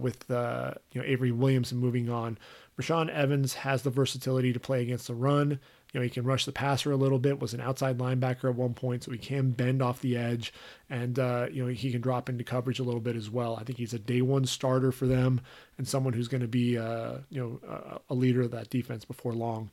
with 0.00 0.24
you 0.28 0.34
know 0.34 1.04
Avery 1.04 1.32
Williamson 1.32 1.78
moving 1.78 2.08
on. 2.08 2.38
Rashaan 2.80 3.10
Evans 3.10 3.54
has 3.54 3.82
the 3.82 3.90
versatility 3.90 4.52
to 4.52 4.60
play 4.60 4.82
against 4.82 5.08
the 5.08 5.14
run. 5.14 5.58
You 5.92 6.00
know, 6.00 6.04
he 6.04 6.10
can 6.10 6.24
rush 6.24 6.44
the 6.44 6.52
passer 6.52 6.92
a 6.92 6.96
little 6.96 7.18
bit, 7.18 7.40
was 7.40 7.54
an 7.54 7.60
outside 7.60 7.98
linebacker 7.98 8.50
at 8.50 8.54
one 8.54 8.74
point, 8.74 9.04
so 9.04 9.10
he 9.10 9.18
can 9.18 9.52
bend 9.52 9.80
off 9.80 10.02
the 10.02 10.18
edge, 10.18 10.52
and, 10.90 11.18
uh, 11.18 11.46
you 11.50 11.62
know, 11.62 11.68
he 11.72 11.90
can 11.90 12.02
drop 12.02 12.28
into 12.28 12.44
coverage 12.44 12.78
a 12.78 12.84
little 12.84 13.00
bit 13.00 13.16
as 13.16 13.30
well. 13.30 13.56
I 13.56 13.64
think 13.64 13.78
he's 13.78 13.94
a 13.94 13.98
day 13.98 14.20
one 14.20 14.44
starter 14.44 14.92
for 14.92 15.06
them 15.06 15.40
and 15.78 15.88
someone 15.88 16.12
who's 16.12 16.28
going 16.28 16.42
to 16.42 16.48
be, 16.48 16.76
uh, 16.76 17.18
you 17.30 17.40
know, 17.40 18.00
a 18.10 18.14
leader 18.14 18.42
of 18.42 18.50
that 18.50 18.68
defense 18.68 19.04
before 19.04 19.32
long. 19.32 19.70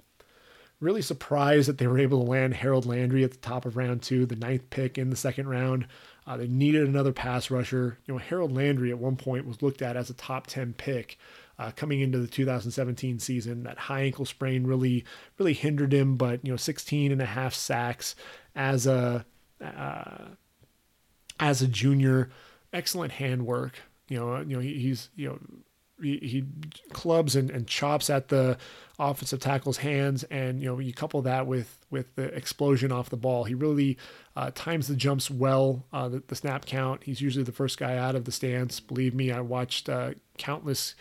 Really 0.82 1.02
surprised 1.02 1.70
that 1.70 1.78
they 1.78 1.88
were 1.88 2.00
able 2.00 2.24
to 2.24 2.30
land 2.30 2.54
Harold 2.54 2.86
Landry 2.86 3.24
at 3.24 3.32
the 3.32 3.38
top 3.38 3.66
of 3.66 3.78
round 3.78 4.02
two, 4.02 4.26
the 4.26 4.36
ninth 4.36 4.70
pick 4.70 4.98
in 4.98 5.10
the 5.10 5.16
second 5.16 5.48
round. 5.48 5.88
Uh, 6.28 6.38
they 6.38 6.48
needed 6.48 6.88
another 6.88 7.14
pass 7.14 7.50
rusher. 7.50 7.98
You 8.06 8.14
know, 8.14 8.18
Harold 8.18 8.52
Landry 8.52 8.90
at 8.90 9.00
one 9.00 9.16
point 9.16 9.48
was 9.48 9.62
looked 9.62 9.82
at 9.82 9.96
as 9.96 10.10
a 10.10 10.14
top 10.14 10.48
10 10.48 10.74
pick 10.74 11.18
uh, 11.57 11.72
coming 11.76 12.02
into 12.02 12.19
the 12.19 12.27
2017 12.27 13.19
season. 13.19 13.64
That 13.64 13.77
high 13.77 14.02
ankle 14.02 14.26
sprain 14.26 14.65
really 14.65 15.06
really 15.38 15.53
hindered 15.53 15.94
him, 15.94 16.18
but 16.18 16.45
you 16.45 16.52
know 16.52 16.57
16 16.57 17.11
and 17.11 17.22
a 17.22 17.26
half 17.26 17.53
sacks 17.53 18.15
as 18.56 18.88
a 18.88 19.26
uh, 19.64 20.26
as 21.40 21.61
a 21.61 21.68
junior, 21.68 22.30
excellent 22.73 23.14
handwork. 23.14 23.80
You 24.07 24.19
know, 24.19 24.40
you 24.40 24.56
know 24.56 24.61
he, 24.61 24.80
he's 24.80 25.10
you 25.15 25.30
know 25.30 25.40
he, 26.02 26.18
he 26.18 26.45
clubs 26.91 27.36
and, 27.36 27.49
and 27.49 27.68
chops 27.68 28.10
at 28.10 28.27
the 28.27 28.57
offensive 28.99 29.40
tackle's 29.40 29.77
hands, 29.77 30.23
and 30.26 30.61
you 30.61 30.68
know 30.68 30.80
you 30.80 30.94
couple 30.94 31.22
that 31.23 31.48
with 31.48 31.86
with 31.90 32.14
the 32.15 32.23
explosion 32.36 32.91
off 32.91 33.10
the 33.10 33.18
ball. 33.18 33.45
He 33.45 33.53
really 33.53 33.98
uh, 34.36 34.52
times 34.53 34.88
the 34.88 34.95
jumps 34.95 35.32
well. 35.32 35.86
Uh, 35.94 36.10
the, 36.10 36.23
the, 36.27 36.36
snap 36.36 36.65
count. 36.65 37.03
He's 37.03 37.22
usually 37.22 37.44
the 37.44 37.52
first 37.52 37.77
guy 37.77 37.98
out 37.98 38.15
of 38.15 38.26
the 38.26 38.32
stance. 38.32 38.80
Believe 38.80 39.15
me, 39.15 39.32
I 39.32 39.41
watched 39.41 39.90
uh, 39.90 40.11
countless 40.38 40.95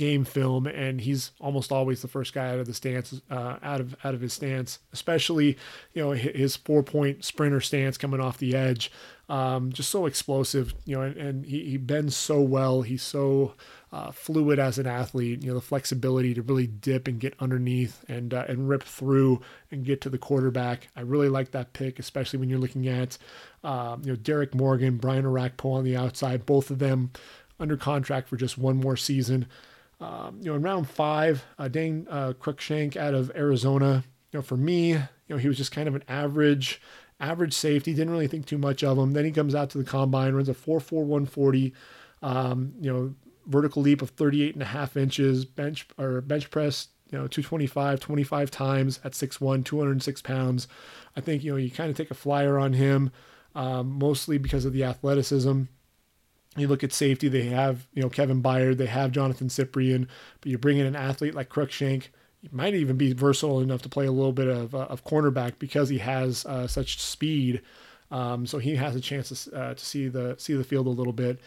game 0.00 0.24
film, 0.24 0.66
and 0.66 0.98
he's 1.02 1.30
almost 1.40 1.70
always 1.70 2.00
the 2.00 2.08
first 2.08 2.32
guy 2.32 2.48
out 2.48 2.58
of 2.58 2.66
the 2.66 2.72
stance, 2.72 3.20
uh, 3.30 3.58
out 3.62 3.82
of 3.82 3.94
out 4.02 4.14
of 4.14 4.22
his 4.22 4.32
stance. 4.32 4.78
Especially, 4.94 5.58
you 5.92 6.02
know, 6.02 6.12
his 6.12 6.56
four 6.56 6.82
point 6.82 7.22
sprinter 7.22 7.60
stance 7.60 7.98
coming 7.98 8.18
off 8.18 8.38
the 8.38 8.56
edge, 8.56 8.90
um, 9.28 9.70
just 9.70 9.90
so 9.90 10.06
explosive. 10.06 10.72
You 10.86 10.96
know, 10.96 11.02
and, 11.02 11.16
and 11.18 11.46
he, 11.46 11.66
he 11.66 11.76
bends 11.76 12.16
so 12.16 12.40
well. 12.40 12.80
He's 12.80 13.02
so 13.02 13.52
uh, 13.92 14.10
fluid 14.10 14.58
as 14.58 14.78
an 14.78 14.86
athlete. 14.86 15.42
You 15.42 15.50
know, 15.50 15.56
the 15.56 15.60
flexibility 15.60 16.32
to 16.32 16.40
really 16.40 16.66
dip 16.66 17.06
and 17.06 17.20
get 17.20 17.34
underneath 17.38 18.02
and 18.08 18.32
uh, 18.32 18.46
and 18.48 18.70
rip 18.70 18.82
through 18.82 19.42
and 19.70 19.84
get 19.84 20.00
to 20.00 20.08
the 20.08 20.16
quarterback. 20.18 20.88
I 20.96 21.02
really 21.02 21.28
like 21.28 21.50
that 21.50 21.74
pick, 21.74 21.98
especially 21.98 22.38
when 22.38 22.48
you're 22.48 22.58
looking 22.58 22.88
at 22.88 23.18
um, 23.62 24.00
you 24.02 24.12
know 24.12 24.16
Derrick 24.16 24.54
Morgan, 24.54 24.96
Brian 24.96 25.26
Orakpo 25.26 25.74
on 25.74 25.84
the 25.84 25.94
outside, 25.94 26.46
both 26.46 26.70
of 26.70 26.78
them 26.78 27.10
under 27.58 27.76
contract 27.76 28.30
for 28.30 28.38
just 28.38 28.56
one 28.56 28.78
more 28.78 28.96
season. 28.96 29.46
Um, 30.00 30.38
you 30.40 30.50
know, 30.50 30.56
in 30.56 30.62
round 30.62 30.88
five, 30.88 31.44
uh, 31.58 31.68
Dane 31.68 32.06
uh, 32.10 32.32
Cruikshank 32.32 32.96
out 32.96 33.14
of 33.14 33.30
Arizona. 33.34 34.04
You 34.32 34.38
know, 34.38 34.42
for 34.42 34.56
me, 34.56 34.92
you 34.92 34.98
know, 35.28 35.36
he 35.36 35.48
was 35.48 35.56
just 35.56 35.72
kind 35.72 35.88
of 35.88 35.94
an 35.94 36.04
average, 36.08 36.80
average 37.18 37.52
safety. 37.52 37.92
Didn't 37.92 38.10
really 38.10 38.28
think 38.28 38.46
too 38.46 38.58
much 38.58 38.82
of 38.82 38.96
him. 38.98 39.12
Then 39.12 39.24
he 39.24 39.30
comes 39.30 39.54
out 39.54 39.70
to 39.70 39.78
the 39.78 39.84
combine, 39.84 40.34
runs 40.34 40.48
a 40.48 40.54
4.4 40.54 40.92
140. 41.04 41.74
Um, 42.22 42.74
you 42.80 42.92
know, 42.92 43.14
vertical 43.46 43.82
leap 43.82 44.00
of 44.02 44.10
38 44.10 44.54
and 44.54 44.62
a 44.62 44.66
half 44.66 44.96
inches, 44.96 45.44
bench 45.44 45.86
or 45.98 46.20
bench 46.20 46.50
press, 46.50 46.88
you 47.10 47.18
know, 47.18 47.26
225, 47.26 48.00
25 48.00 48.50
times 48.50 49.00
at 49.04 49.12
6'1, 49.12 49.64
206 49.64 50.22
pounds. 50.22 50.68
I 51.16 51.20
think, 51.20 51.42
you 51.42 51.52
know, 51.52 51.56
you 51.56 51.70
kind 51.70 51.90
of 51.90 51.96
take 51.96 52.10
a 52.10 52.14
flyer 52.14 52.58
on 52.58 52.74
him, 52.74 53.10
um, 53.54 53.98
mostly 53.98 54.38
because 54.38 54.64
of 54.64 54.72
the 54.72 54.84
athleticism. 54.84 55.62
You 56.56 56.66
look 56.66 56.82
at 56.82 56.92
safety, 56.92 57.28
they 57.28 57.44
have, 57.44 57.86
you 57.94 58.02
know, 58.02 58.08
Kevin 58.08 58.42
Byard, 58.42 58.76
they 58.76 58.86
have 58.86 59.12
Jonathan 59.12 59.48
Cyprien, 59.48 60.08
but 60.40 60.50
you 60.50 60.58
bring 60.58 60.78
in 60.78 60.86
an 60.86 60.96
athlete 60.96 61.34
like 61.34 61.48
Cruikshank, 61.48 62.08
he 62.42 62.48
might 62.50 62.74
even 62.74 62.96
be 62.96 63.12
versatile 63.12 63.60
enough 63.60 63.82
to 63.82 63.88
play 63.88 64.06
a 64.06 64.12
little 64.12 64.32
bit 64.32 64.48
of, 64.48 64.74
uh, 64.74 64.86
of 64.88 65.04
cornerback 65.04 65.58
because 65.58 65.88
he 65.88 65.98
has 65.98 66.44
uh, 66.46 66.66
such 66.66 67.00
speed. 67.00 67.60
Um, 68.10 68.46
so 68.46 68.58
he 68.58 68.76
has 68.76 68.96
a 68.96 69.00
chance 69.00 69.44
to, 69.44 69.56
uh, 69.56 69.74
to 69.74 69.84
see 69.84 70.08
the 70.08 70.34
see 70.38 70.54
the 70.54 70.64
field 70.64 70.86
a 70.86 70.90
little 70.90 71.12
bit. 71.12 71.38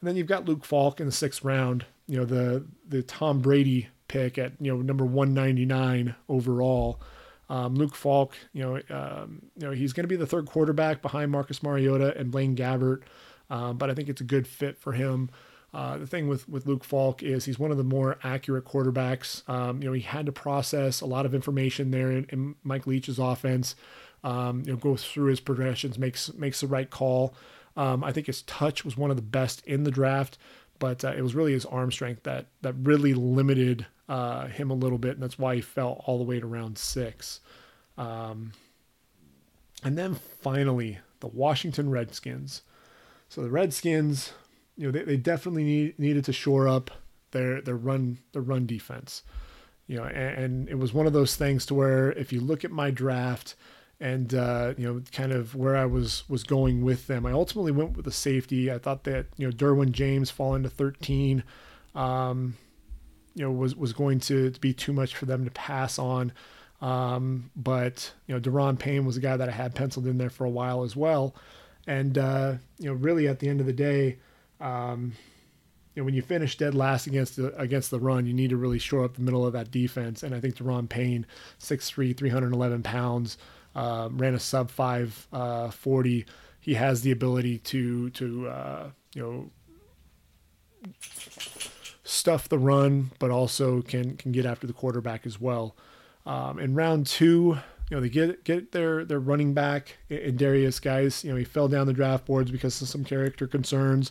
And 0.00 0.08
then 0.08 0.16
you've 0.16 0.26
got 0.26 0.46
Luke 0.46 0.64
Falk 0.64 1.00
in 1.00 1.06
the 1.06 1.12
sixth 1.12 1.44
round. 1.44 1.84
You 2.06 2.18
know 2.18 2.24
the 2.24 2.64
the 2.88 3.02
Tom 3.02 3.40
Brady 3.40 3.88
pick 4.08 4.38
at 4.38 4.52
you 4.60 4.72
know 4.72 4.80
number 4.80 5.04
199 5.04 6.14
overall. 6.28 7.00
Um, 7.48 7.74
Luke 7.76 7.94
Falk, 7.94 8.34
you 8.52 8.62
know, 8.62 8.80
um, 8.90 9.42
you 9.56 9.66
know 9.66 9.72
he's 9.72 9.92
going 9.92 10.04
to 10.04 10.08
be 10.08 10.16
the 10.16 10.26
third 10.26 10.46
quarterback 10.46 11.02
behind 11.02 11.30
Marcus 11.30 11.62
Mariota 11.62 12.16
and 12.16 12.30
Blaine 12.30 12.56
Gabbert. 12.56 13.02
Um, 13.50 13.76
but 13.76 13.90
I 13.90 13.94
think 13.94 14.08
it's 14.08 14.20
a 14.20 14.24
good 14.24 14.46
fit 14.46 14.78
for 14.78 14.92
him. 14.92 15.30
Uh, 15.74 15.98
the 15.98 16.06
thing 16.06 16.26
with, 16.26 16.48
with 16.48 16.66
Luke 16.66 16.84
Falk 16.84 17.22
is 17.22 17.44
he's 17.44 17.58
one 17.58 17.70
of 17.70 17.76
the 17.76 17.84
more 17.84 18.18
accurate 18.24 18.64
quarterbacks. 18.64 19.46
Um, 19.48 19.82
you 19.82 19.88
know, 19.88 19.92
he 19.92 20.00
had 20.00 20.26
to 20.26 20.32
process 20.32 21.00
a 21.00 21.06
lot 21.06 21.26
of 21.26 21.34
information 21.34 21.90
there 21.90 22.10
in, 22.10 22.24
in 22.30 22.54
Mike 22.64 22.86
Leach's 22.86 23.18
offense. 23.18 23.74
Um, 24.24 24.62
you 24.64 24.72
know, 24.72 24.78
goes 24.78 25.04
through 25.04 25.26
his 25.26 25.40
progressions, 25.40 25.98
makes 25.98 26.32
makes 26.34 26.60
the 26.60 26.66
right 26.66 26.88
call. 26.88 27.34
Um, 27.76 28.02
I 28.02 28.12
think 28.12 28.26
his 28.26 28.42
touch 28.42 28.84
was 28.84 28.96
one 28.96 29.10
of 29.10 29.16
the 29.16 29.22
best 29.22 29.64
in 29.66 29.84
the 29.84 29.90
draft, 29.90 30.38
but 30.78 31.04
uh, 31.04 31.12
it 31.16 31.20
was 31.20 31.34
really 31.34 31.52
his 31.52 31.66
arm 31.66 31.92
strength 31.92 32.22
that 32.22 32.46
that 32.62 32.74
really 32.82 33.12
limited 33.12 33.86
uh, 34.08 34.46
him 34.46 34.70
a 34.70 34.74
little 34.74 34.98
bit, 34.98 35.12
and 35.12 35.22
that's 35.22 35.38
why 35.38 35.56
he 35.56 35.60
fell 35.60 36.02
all 36.06 36.18
the 36.18 36.24
way 36.24 36.40
to 36.40 36.46
round 36.46 36.78
six. 36.78 37.40
Um, 37.98 38.52
and 39.84 39.96
then 39.98 40.14
finally, 40.14 40.98
the 41.20 41.28
Washington 41.28 41.90
Redskins. 41.90 42.62
So 43.28 43.42
the 43.42 43.50
Redskins, 43.50 44.32
you 44.76 44.86
know, 44.86 44.92
they, 44.92 45.04
they 45.04 45.16
definitely 45.16 45.64
need, 45.64 45.98
needed 45.98 46.24
to 46.26 46.32
shore 46.32 46.68
up 46.68 46.90
their 47.32 47.60
their 47.60 47.76
run 47.76 48.18
their 48.32 48.42
run 48.42 48.66
defense. 48.66 49.22
You 49.86 49.98
know, 49.98 50.04
and, 50.04 50.44
and, 50.44 50.68
it 50.68 50.78
was 50.78 50.92
one 50.92 51.06
of 51.06 51.12
those 51.12 51.36
things 51.36 51.64
to 51.66 51.74
where 51.74 52.10
if 52.12 52.32
you 52.32 52.40
look 52.40 52.64
at 52.64 52.72
my 52.72 52.90
draft 52.90 53.54
and 54.00 54.34
uh, 54.34 54.74
you 54.76 54.84
know, 54.84 55.02
kind 55.12 55.32
of 55.32 55.54
where 55.54 55.76
I 55.76 55.86
was 55.86 56.28
was 56.28 56.44
going 56.44 56.84
with 56.84 57.06
them, 57.06 57.24
I 57.24 57.32
ultimately 57.32 57.72
went 57.72 57.96
with 57.96 58.04
the 58.04 58.12
safety. 58.12 58.70
I 58.70 58.78
thought 58.78 59.04
that 59.04 59.26
you 59.36 59.46
know 59.46 59.52
Derwin 59.52 59.92
James 59.92 60.30
falling 60.30 60.64
to 60.64 60.68
13, 60.68 61.44
um, 61.94 62.56
you 63.34 63.44
know, 63.44 63.50
was 63.50 63.76
was 63.76 63.92
going 63.92 64.20
to, 64.20 64.50
to 64.50 64.60
be 64.60 64.72
too 64.72 64.92
much 64.92 65.14
for 65.14 65.26
them 65.26 65.44
to 65.44 65.50
pass 65.50 65.98
on. 65.98 66.32
Um, 66.80 67.50
but 67.56 68.12
you 68.26 68.34
know, 68.34 68.40
Da'Ron 68.40 68.78
Payne 68.78 69.06
was 69.06 69.16
a 69.16 69.20
guy 69.20 69.36
that 69.36 69.48
I 69.48 69.52
had 69.52 69.74
penciled 69.74 70.06
in 70.06 70.18
there 70.18 70.30
for 70.30 70.44
a 70.44 70.50
while 70.50 70.82
as 70.82 70.94
well. 70.94 71.34
And 71.86 72.18
uh, 72.18 72.54
you 72.78 72.88
know, 72.88 72.94
really 72.94 73.28
at 73.28 73.38
the 73.38 73.48
end 73.48 73.60
of 73.60 73.66
the 73.66 73.72
day, 73.72 74.18
um, 74.60 75.12
you 75.94 76.02
know, 76.02 76.04
when 76.04 76.14
you 76.14 76.22
finish 76.22 76.56
dead 76.58 76.74
last 76.74 77.06
against 77.06 77.36
the 77.36 77.56
against 77.58 77.90
the 77.90 77.98
run, 77.98 78.26
you 78.26 78.34
need 78.34 78.50
to 78.50 78.56
really 78.56 78.78
shore 78.78 79.04
up 79.04 79.14
the 79.14 79.22
middle 79.22 79.46
of 79.46 79.52
that 79.54 79.70
defense. 79.70 80.22
And 80.22 80.34
I 80.34 80.40
think 80.40 80.56
Da'Ron 80.56 80.88
Payne, 80.88 81.26
6'3", 81.58 82.16
311 82.16 82.82
pounds, 82.82 83.38
uh, 83.74 84.08
ran 84.12 84.34
a 84.34 84.38
sub 84.38 84.70
five 84.70 85.26
uh, 85.32 85.70
40. 85.70 86.26
He 86.60 86.74
has 86.74 87.02
the 87.02 87.12
ability 87.12 87.58
to 87.58 88.10
to 88.10 88.48
uh, 88.48 88.90
you 89.14 89.22
know 89.22 89.50
stuff 92.04 92.48
the 92.48 92.58
run, 92.58 93.10
but 93.18 93.30
also 93.30 93.80
can 93.82 94.16
can 94.16 94.32
get 94.32 94.44
after 94.44 94.66
the 94.66 94.72
quarterback 94.72 95.26
as 95.26 95.40
well. 95.40 95.76
Um, 96.26 96.58
in 96.58 96.74
round 96.74 97.06
two, 97.06 97.58
you 97.90 97.96
know, 97.96 98.00
they 98.00 98.08
get 98.08 98.44
get 98.44 98.72
their 98.72 99.04
their 99.04 99.20
running 99.20 99.54
back 99.54 99.98
in 100.08 100.36
Derrius 100.36 100.82
Guice. 100.82 101.24
You 101.24 101.30
know, 101.30 101.36
he 101.36 101.44
fell 101.44 101.68
down 101.68 101.86
the 101.86 101.92
draft 101.92 102.26
boards 102.26 102.50
because 102.50 102.80
of 102.82 102.88
some 102.88 103.04
character 103.04 103.46
concerns. 103.46 104.10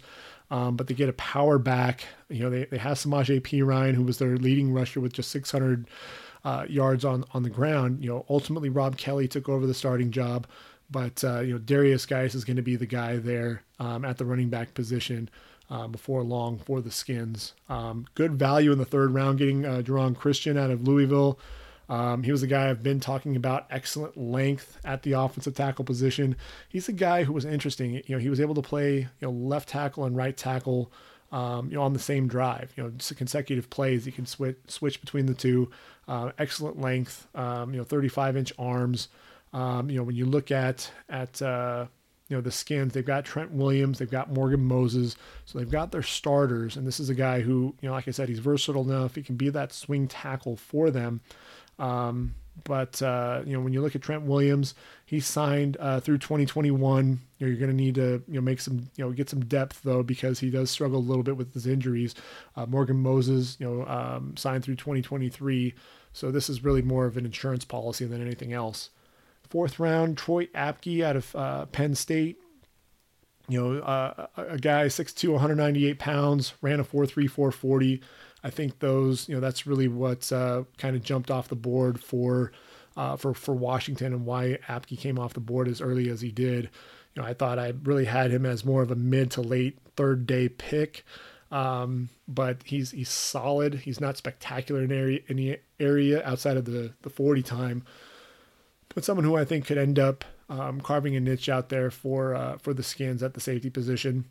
Um, 0.51 0.75
but 0.75 0.87
they 0.87 0.93
get 0.93 1.09
a 1.09 1.13
power 1.13 1.57
back. 1.57 2.05
You 2.29 2.43
know, 2.43 2.49
they, 2.51 2.65
they 2.65 2.77
have 2.77 2.97
Samaje 2.97 3.41
Perine, 3.41 3.95
who 3.95 4.03
was 4.03 4.19
their 4.19 4.37
leading 4.37 4.71
rusher 4.71 4.99
with 4.99 5.11
just 5.11 5.31
600 5.31 5.87
uh, 6.43 6.65
yards 6.69 7.03
on, 7.03 7.25
on 7.33 7.41
the 7.41 7.49
ground. 7.49 8.03
You 8.03 8.09
know, 8.11 8.25
ultimately 8.29 8.69
Rob 8.69 8.95
Kelley 8.95 9.27
took 9.27 9.49
over 9.49 9.65
the 9.65 9.73
starting 9.73 10.11
job, 10.11 10.45
but 10.89 11.23
uh, 11.23 11.39
you 11.39 11.53
know 11.53 11.59
Derrius 11.59 12.07
Guice 12.07 12.35
is 12.35 12.45
going 12.45 12.57
to 12.57 12.61
be 12.61 12.75
the 12.75 12.85
guy 12.85 13.17
there 13.17 13.63
um, 13.79 14.05
at 14.05 14.17
the 14.17 14.25
running 14.25 14.49
back 14.49 14.73
position. 14.73 15.29
Uh, 15.67 15.87
before 15.87 16.21
long 16.21 16.59
for 16.59 16.79
the 16.79 16.91
Skins. 16.91 17.53
Um, 17.69 18.05
good 18.13 18.33
value 18.33 18.71
in 18.71 18.77
the 18.77 18.85
third 18.85 19.15
round, 19.15 19.39
getting 19.39 19.65
uh, 19.65 19.81
Geron 19.83 20.15
Christian 20.15 20.59
out 20.59 20.69
of 20.69 20.87
Louisville. 20.87 21.39
Um, 21.89 22.23
he 22.23 22.31
was 22.31 22.43
a 22.43 22.47
guy 22.47 22.69
I've 22.69 22.83
been 22.83 22.99
talking 22.99 23.35
about. 23.35 23.67
Excellent 23.69 24.17
length 24.17 24.79
at 24.83 25.03
the 25.03 25.13
offensive 25.13 25.55
tackle 25.55 25.85
position. 25.85 26.35
He's 26.69 26.89
a 26.89 26.93
guy 26.93 27.23
who 27.23 27.33
was 27.33 27.45
interesting. 27.45 27.95
You 28.05 28.15
know, 28.15 28.19
he 28.19 28.29
was 28.29 28.39
able 28.41 28.55
to 28.55 28.61
play 28.61 28.97
you 28.97 29.07
know 29.21 29.31
left 29.31 29.69
tackle 29.69 30.05
and 30.05 30.15
right 30.15 30.35
tackle. 30.35 30.91
Um, 31.31 31.69
you 31.69 31.75
know, 31.75 31.81
on 31.81 31.93
the 31.93 31.99
same 31.99 32.27
drive, 32.27 32.71
you 32.77 32.83
know, 32.83 32.91
consecutive 33.15 33.69
plays. 33.69 34.05
You 34.05 34.11
can 34.11 34.25
switch 34.25 34.57
switch 34.67 35.01
between 35.01 35.25
the 35.25 35.33
two. 35.33 35.69
Uh, 36.07 36.31
excellent 36.37 36.79
length. 36.79 37.27
Um, 37.35 37.73
you 37.73 37.77
know, 37.77 37.83
35 37.83 38.37
inch 38.37 38.53
arms. 38.57 39.09
Um, 39.51 39.89
you 39.89 39.97
know, 39.97 40.03
when 40.03 40.15
you 40.15 40.25
look 40.25 40.51
at 40.51 40.89
at 41.09 41.41
uh, 41.41 41.87
you 42.27 42.35
know 42.35 42.41
the 42.41 42.51
skins, 42.51 42.93
they've 42.93 43.05
got 43.05 43.25
Trent 43.25 43.51
Williams, 43.51 43.99
they've 43.99 44.09
got 44.09 44.31
Morgan 44.31 44.63
Moses, 44.63 45.15
so 45.45 45.59
they've 45.59 45.69
got 45.69 45.91
their 45.91 46.03
starters. 46.03 46.75
And 46.75 46.87
this 46.87 46.99
is 46.99 47.09
a 47.09 47.13
guy 47.13 47.41
who, 47.41 47.75
you 47.81 47.87
know, 47.87 47.93
like 47.93 48.07
I 48.07 48.11
said, 48.11 48.29
he's 48.29 48.39
versatile 48.39 48.89
enough. 48.89 49.15
He 49.15 49.21
can 49.21 49.35
be 49.35 49.49
that 49.49 49.71
swing 49.71 50.07
tackle 50.07 50.55
for 50.55 50.89
them. 50.89 51.21
Um, 51.79 52.35
but 52.63 53.01
uh, 53.01 53.41
you 53.45 53.53
know, 53.53 53.59
when 53.59 53.73
you 53.73 53.81
look 53.81 53.95
at 53.95 54.01
Trent 54.01 54.23
Williams, 54.23 54.75
he 55.05 55.19
signed 55.19 55.77
uh, 55.79 55.99
through 55.99 56.19
2021. 56.19 57.19
You 57.37 57.45
know, 57.45 57.49
you're 57.49 57.59
going 57.59 57.69
to 57.69 57.75
need 57.75 57.95
to 57.95 58.23
you 58.27 58.35
know 58.35 58.41
make 58.41 58.59
some 58.61 58.89
you 58.95 59.03
know 59.03 59.11
get 59.11 59.29
some 59.29 59.43
depth 59.45 59.81
though 59.83 60.03
because 60.03 60.39
he 60.39 60.49
does 60.49 60.71
struggle 60.71 60.99
a 60.99 61.01
little 61.01 61.23
bit 61.23 61.37
with 61.37 61.53
his 61.53 61.67
injuries. 61.67 62.15
Uh, 62.55 62.65
Morgan 62.65 63.01
Moses, 63.01 63.57
you 63.59 63.67
know, 63.67 63.85
um, 63.85 64.35
signed 64.37 64.63
through 64.63 64.75
2023, 64.75 65.73
so 66.13 66.31
this 66.31 66.49
is 66.49 66.63
really 66.63 66.81
more 66.81 67.05
of 67.05 67.17
an 67.17 67.25
insurance 67.25 67.65
policy 67.65 68.05
than 68.05 68.21
anything 68.21 68.53
else. 68.53 68.89
Fourth 69.49 69.79
round, 69.79 70.17
Troy 70.17 70.47
Apke 70.47 71.03
out 71.03 71.15
of 71.17 71.35
uh, 71.35 71.65
Penn 71.67 71.93
State. 71.93 72.39
You 73.47 73.61
know, 73.61 73.79
uh, 73.81 74.25
a 74.37 74.57
guy 74.57 74.85
6'2", 74.87 75.29
198 75.29 75.99
pounds, 75.99 76.53
ran 76.63 76.79
a 76.79 76.83
4.3, 76.83 77.29
440. 77.29 78.01
I 78.45 78.51
think 78.51 78.77
those, 78.77 79.27
you 79.27 79.33
know, 79.33 79.41
that's 79.41 79.65
really 79.65 79.87
what 79.87 80.31
uh, 80.31 80.65
kind 80.77 80.95
of 80.95 81.01
jumped 81.01 81.31
off 81.31 81.47
the 81.47 81.55
board 81.55 81.99
for 81.99 82.51
uh, 82.95 83.15
for 83.15 83.33
for 83.33 83.55
Washington 83.55 84.13
and 84.13 84.23
why 84.23 84.59
Apke 84.69 84.99
came 84.99 85.17
off 85.17 85.33
the 85.33 85.39
board 85.39 85.67
as 85.67 85.81
early 85.81 86.11
as 86.11 86.21
he 86.21 86.29
did. 86.29 86.69
You 87.15 87.23
know, 87.23 87.27
I 87.27 87.33
thought 87.33 87.57
I 87.57 87.73
really 87.83 88.05
had 88.05 88.29
him 88.29 88.45
as 88.45 88.63
more 88.63 88.83
of 88.83 88.91
a 88.91 88.95
mid 88.95 89.31
to 89.31 89.41
late 89.41 89.79
third 89.95 90.27
day 90.27 90.47
pick, 90.47 91.03
um, 91.49 92.09
but 92.27 92.61
he's 92.65 92.91
he's 92.91 93.09
solid. 93.09 93.73
He's 93.73 93.99
not 93.99 94.15
spectacular 94.15 94.83
in 94.83 94.91
area 94.91 95.21
any 95.27 95.57
area 95.79 96.23
outside 96.23 96.55
of 96.55 96.65
the 96.65 96.93
the 97.01 97.09
40 97.09 97.41
time, 97.41 97.83
but 98.93 99.03
someone 99.03 99.25
who 99.25 99.35
I 99.35 99.43
think 99.43 99.65
could 99.65 99.79
end 99.79 99.97
up 99.97 100.23
um, 100.49 100.81
carving 100.81 101.15
a 101.15 101.19
niche 101.19 101.49
out 101.49 101.69
there 101.69 101.89
for 101.89 102.35
uh, 102.35 102.59
for 102.59 102.75
the 102.75 102.83
skins 102.83 103.23
at 103.23 103.33
the 103.33 103.41
safety 103.41 103.71
position. 103.71 104.25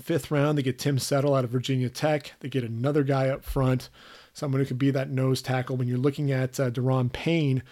Fifth 0.00 0.30
round, 0.30 0.56
they 0.56 0.62
get 0.62 0.78
Tim 0.78 0.98
Settle 0.98 1.34
out 1.34 1.44
of 1.44 1.50
Virginia 1.50 1.88
Tech. 1.88 2.32
They 2.40 2.48
get 2.48 2.64
another 2.64 3.02
guy 3.02 3.28
up 3.28 3.44
front, 3.44 3.90
someone 4.32 4.60
who 4.60 4.66
could 4.66 4.78
be 4.78 4.90
that 4.90 5.10
nose 5.10 5.42
tackle. 5.42 5.76
When 5.76 5.88
you're 5.88 5.98
looking 5.98 6.30
at 6.30 6.58
uh, 6.58 6.70
Da'Ron 6.70 7.12
Payne 7.12 7.62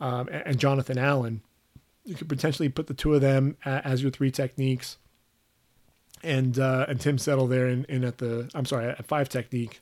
um, 0.00 0.28
and, 0.28 0.46
and, 0.46 0.58
Jonathan 0.58 0.98
Allen, 0.98 1.42
you 2.04 2.14
could 2.14 2.28
potentially 2.28 2.68
put 2.68 2.86
the 2.86 2.94
two 2.94 3.14
of 3.14 3.20
them 3.20 3.56
as 3.64 4.02
your 4.02 4.10
three 4.10 4.30
techniques, 4.30 4.96
and 6.22 6.58
uh, 6.58 6.86
and 6.88 7.00
Tim 7.00 7.18
Settle 7.18 7.46
there 7.46 7.68
in, 7.68 7.84
in 7.88 8.04
at 8.04 8.18
the 8.18 8.50
I'm 8.54 8.64
sorry 8.64 8.88
at 8.88 9.06
five 9.06 9.28
technique, 9.28 9.80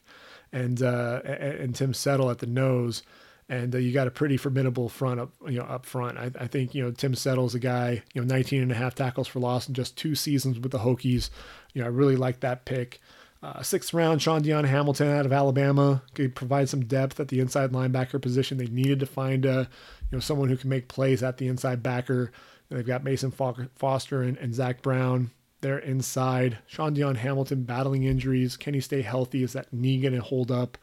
and 0.51 0.81
uh, 0.81 1.21
and 1.25 1.75
Tim 1.75 1.93
Settle 1.93 2.29
at 2.29 2.39
the 2.39 2.47
nose 2.47 3.03
and 3.47 3.75
uh, 3.75 3.77
you 3.77 3.93
got 3.93 4.07
a 4.07 4.11
pretty 4.11 4.37
formidable 4.37 4.89
front 4.89 5.19
up 5.19 5.31
you 5.47 5.59
know 5.59 5.65
up 5.65 5.85
front. 5.85 6.17
I, 6.17 6.31
I, 6.39 6.47
think 6.47 6.73
you 6.73 6.83
know 6.83 6.91
Tim 6.91 7.13
Settle's 7.13 7.53
a 7.55 7.59
guy 7.59 8.03
you 8.13 8.21
know 8.21 8.27
19 8.27 8.61
and 8.61 8.71
a 8.71 8.75
half 8.75 8.95
tackles 8.95 9.27
for 9.27 9.39
loss 9.39 9.67
in 9.67 9.73
just 9.73 9.97
two 9.97 10.15
seasons 10.15 10.59
with 10.59 10.71
the 10.71 10.79
Hokies. 10.79 11.29
You 11.75 11.81
know 11.81 11.87
I 11.87 11.91
really 11.91 12.15
like 12.15 12.39
that 12.39 12.65
pick. 12.65 12.99
Uh, 13.43 13.61
sixth 13.61 13.93
round, 13.93 14.23
Shaun 14.23 14.41
Dion 14.41 14.63
Hamilton 14.63 15.09
out 15.09 15.27
of 15.27 15.31
Alabama 15.31 16.01
could 16.15 16.33
provide 16.33 16.67
some 16.67 16.85
depth 16.85 17.19
at 17.19 17.27
the 17.27 17.39
inside 17.39 17.71
linebacker 17.71 18.19
position. 18.19 18.57
They 18.57 18.65
needed 18.65 18.99
to 19.01 19.05
find 19.05 19.45
a 19.45 19.69
you 20.09 20.15
know 20.15 20.19
someone 20.19 20.49
who 20.49 20.57
can 20.57 20.69
make 20.69 20.87
plays 20.87 21.21
at 21.21 21.37
the 21.37 21.47
inside 21.47 21.83
backer. 21.83 22.31
And 22.69 22.79
they've 22.79 22.87
got 22.87 23.03
Mason 23.03 23.29
Foster 23.29 24.23
and, 24.23 24.37
and 24.37 24.55
Zach 24.55 24.81
Brown 24.81 25.29
there 25.61 25.77
inside. 25.77 26.57
Shaun 26.65 26.93
Dion 26.95 27.15
Hamilton 27.15 27.63
battling 27.63 28.03
injuries. 28.03 28.57
Can 28.57 28.73
he 28.73 28.79
stay 28.79 29.03
healthy? 29.03 29.43
Is 29.43 29.53
that 29.53 29.71
knee 29.71 30.01
going 30.01 30.15
to 30.15 30.21
hold 30.21 30.51
up? 30.51 30.77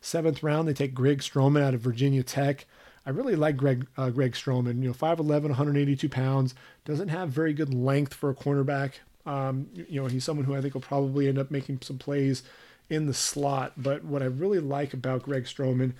Seventh 0.00 0.42
round, 0.42 0.66
they 0.66 0.74
take 0.74 0.94
Greg 0.94 1.20
Stroman 1.20 1.62
out 1.62 1.74
of 1.74 1.80
Virginia 1.80 2.22
Tech. 2.22 2.66
I 3.04 3.10
really 3.10 3.36
like 3.36 3.56
Greg 3.56 3.86
uh, 3.96 4.10
Greg 4.10 4.32
Stroman. 4.32 4.82
You 4.82 4.88
know, 4.88 4.94
5'11", 4.94 5.42
182 5.44 6.08
pounds. 6.08 6.54
Doesn't 6.84 7.08
have 7.08 7.30
very 7.30 7.52
good 7.52 7.72
length 7.72 8.14
for 8.14 8.30
a 8.30 8.34
cornerback. 8.34 8.94
Um, 9.26 9.68
you 9.74 10.00
know, 10.00 10.06
he's 10.06 10.24
someone 10.24 10.46
who 10.46 10.54
I 10.54 10.60
think 10.60 10.74
will 10.74 10.80
probably 10.80 11.28
end 11.28 11.38
up 11.38 11.50
making 11.50 11.80
some 11.82 11.98
plays 11.98 12.42
in 12.88 13.06
the 13.06 13.14
slot. 13.14 13.72
But 13.76 14.04
what 14.04 14.22
I 14.22 14.26
really 14.26 14.60
like 14.60 14.94
about 14.94 15.22
Greg 15.22 15.44
Stroman 15.44 15.92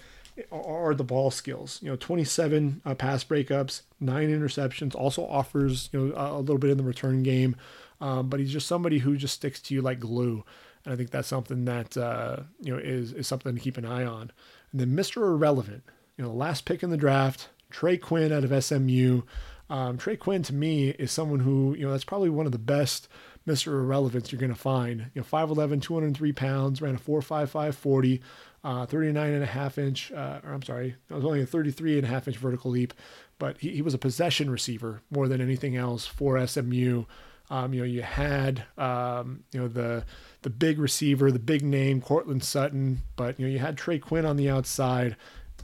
are 0.53 0.95
the 0.95 1.05
ball 1.05 1.31
skills. 1.31 1.81
You 1.83 1.91
know, 1.91 1.97
27 1.97 2.83
uh, 2.85 2.95
pass 2.95 3.25
breakups, 3.25 3.83
nine 4.01 4.29
interceptions. 4.29 4.95
Also 4.95 5.27
offers 5.27 5.91
you 5.93 6.09
know 6.09 6.15
a 6.17 6.41
little 6.41 6.59
bit 6.59 6.71
in 6.71 6.79
the 6.79 6.85
return 6.85 7.23
game. 7.23 7.57
Um, 8.01 8.29
but 8.29 8.39
he's 8.39 8.53
just 8.53 8.69
somebody 8.69 8.99
who 8.99 9.17
just 9.17 9.35
sticks 9.35 9.61
to 9.63 9.75
you 9.75 9.83
like 9.83 9.99
glue. 9.99 10.45
And 10.85 10.95
I 10.95 10.97
think 10.97 11.11
that's 11.11 11.29
something 11.29 11.65
that 11.65 11.97
uh, 11.97 12.43
you 12.61 12.73
know 12.73 12.79
is 12.79 13.13
is 13.13 13.27
something 13.27 13.55
to 13.55 13.61
keep 13.61 13.77
an 13.77 13.85
eye 13.85 14.05
on. 14.05 14.31
And 14.73 14.81
then 14.81 14.91
Mr. 14.91 15.23
Irrelevant, 15.23 15.83
you 16.17 16.25
know, 16.25 16.33
last 16.33 16.65
pick 16.65 16.83
in 16.83 16.91
the 16.91 16.97
draft, 16.97 17.49
Trey 17.71 17.97
Quinn 17.97 18.33
out 18.33 18.45
of 18.45 18.65
SMU. 18.65 19.23
Um, 19.71 19.99
Trey 19.99 20.17
Quinn 20.17 20.43
to 20.45 20.55
me 20.55 20.91
is 20.91 21.13
someone 21.13 21.41
who 21.41 21.75
you 21.75 21.85
know 21.85 21.93
that's 21.93 22.05
probably 22.05 22.31
one 22.31 22.47
of 22.47 22.53
the 22.53 22.59
best 22.59 23.09
Mr. 23.47 23.69
Irrelevance 23.69 24.31
you're 24.31 24.41
going 24.41 24.53
to 24.53 24.59
find. 24.59 25.11
You 25.15 25.23
know, 25.23 25.27
5'11", 25.27 25.81
203 25.81 26.33
pounds, 26.33 26.83
ran 26.83 26.97
a 26.97 26.99
4.55 26.99 27.75
40, 27.75 28.21
uh, 28.63 28.87
39 28.87 29.33
and 29.33 29.43
a 29.43 29.47
half 29.47 29.79
inch, 29.79 30.13
uh, 30.13 30.41
or 30.45 30.53
I'm 30.53 30.63
sorry, 30.63 30.97
it 31.09 31.15
was 31.15 31.25
only 31.25 31.43
a 31.43 31.47
33 31.47 31.99
and 31.99 32.07
a 32.07 32.11
half 32.11 32.29
inch 32.29 32.37
vertical 32.37 32.71
leap, 32.71 32.93
but 33.39 33.59
he, 33.59 33.71
he 33.71 33.83
was 33.83 33.95
a 33.95 33.99
possession 33.99 34.51
receiver 34.51 35.01
more 35.11 35.29
than 35.29 35.41
anything 35.41 35.77
else 35.77 36.07
for 36.07 36.45
SMU. 36.47 37.05
Um, 37.51 37.73
you 37.73 37.81
know, 37.81 37.87
you 37.87 38.03
had 38.03 38.65
um, 38.77 39.45
you 39.53 39.61
know 39.61 39.69
the 39.69 40.05
the 40.43 40.51
big 40.51 40.79
receiver, 40.79 41.33
the 41.33 41.39
big 41.39 41.63
name, 41.63 42.03
Courtland 42.03 42.45
Sutton, 42.45 43.01
but 43.17 43.39
you 43.41 43.47
know 43.47 43.53
you 43.53 43.59
had 43.59 43.79
Trey 43.79 43.99
Quinn 43.99 44.27
on 44.27 44.37
the 44.37 44.51
outside, 44.51 45.17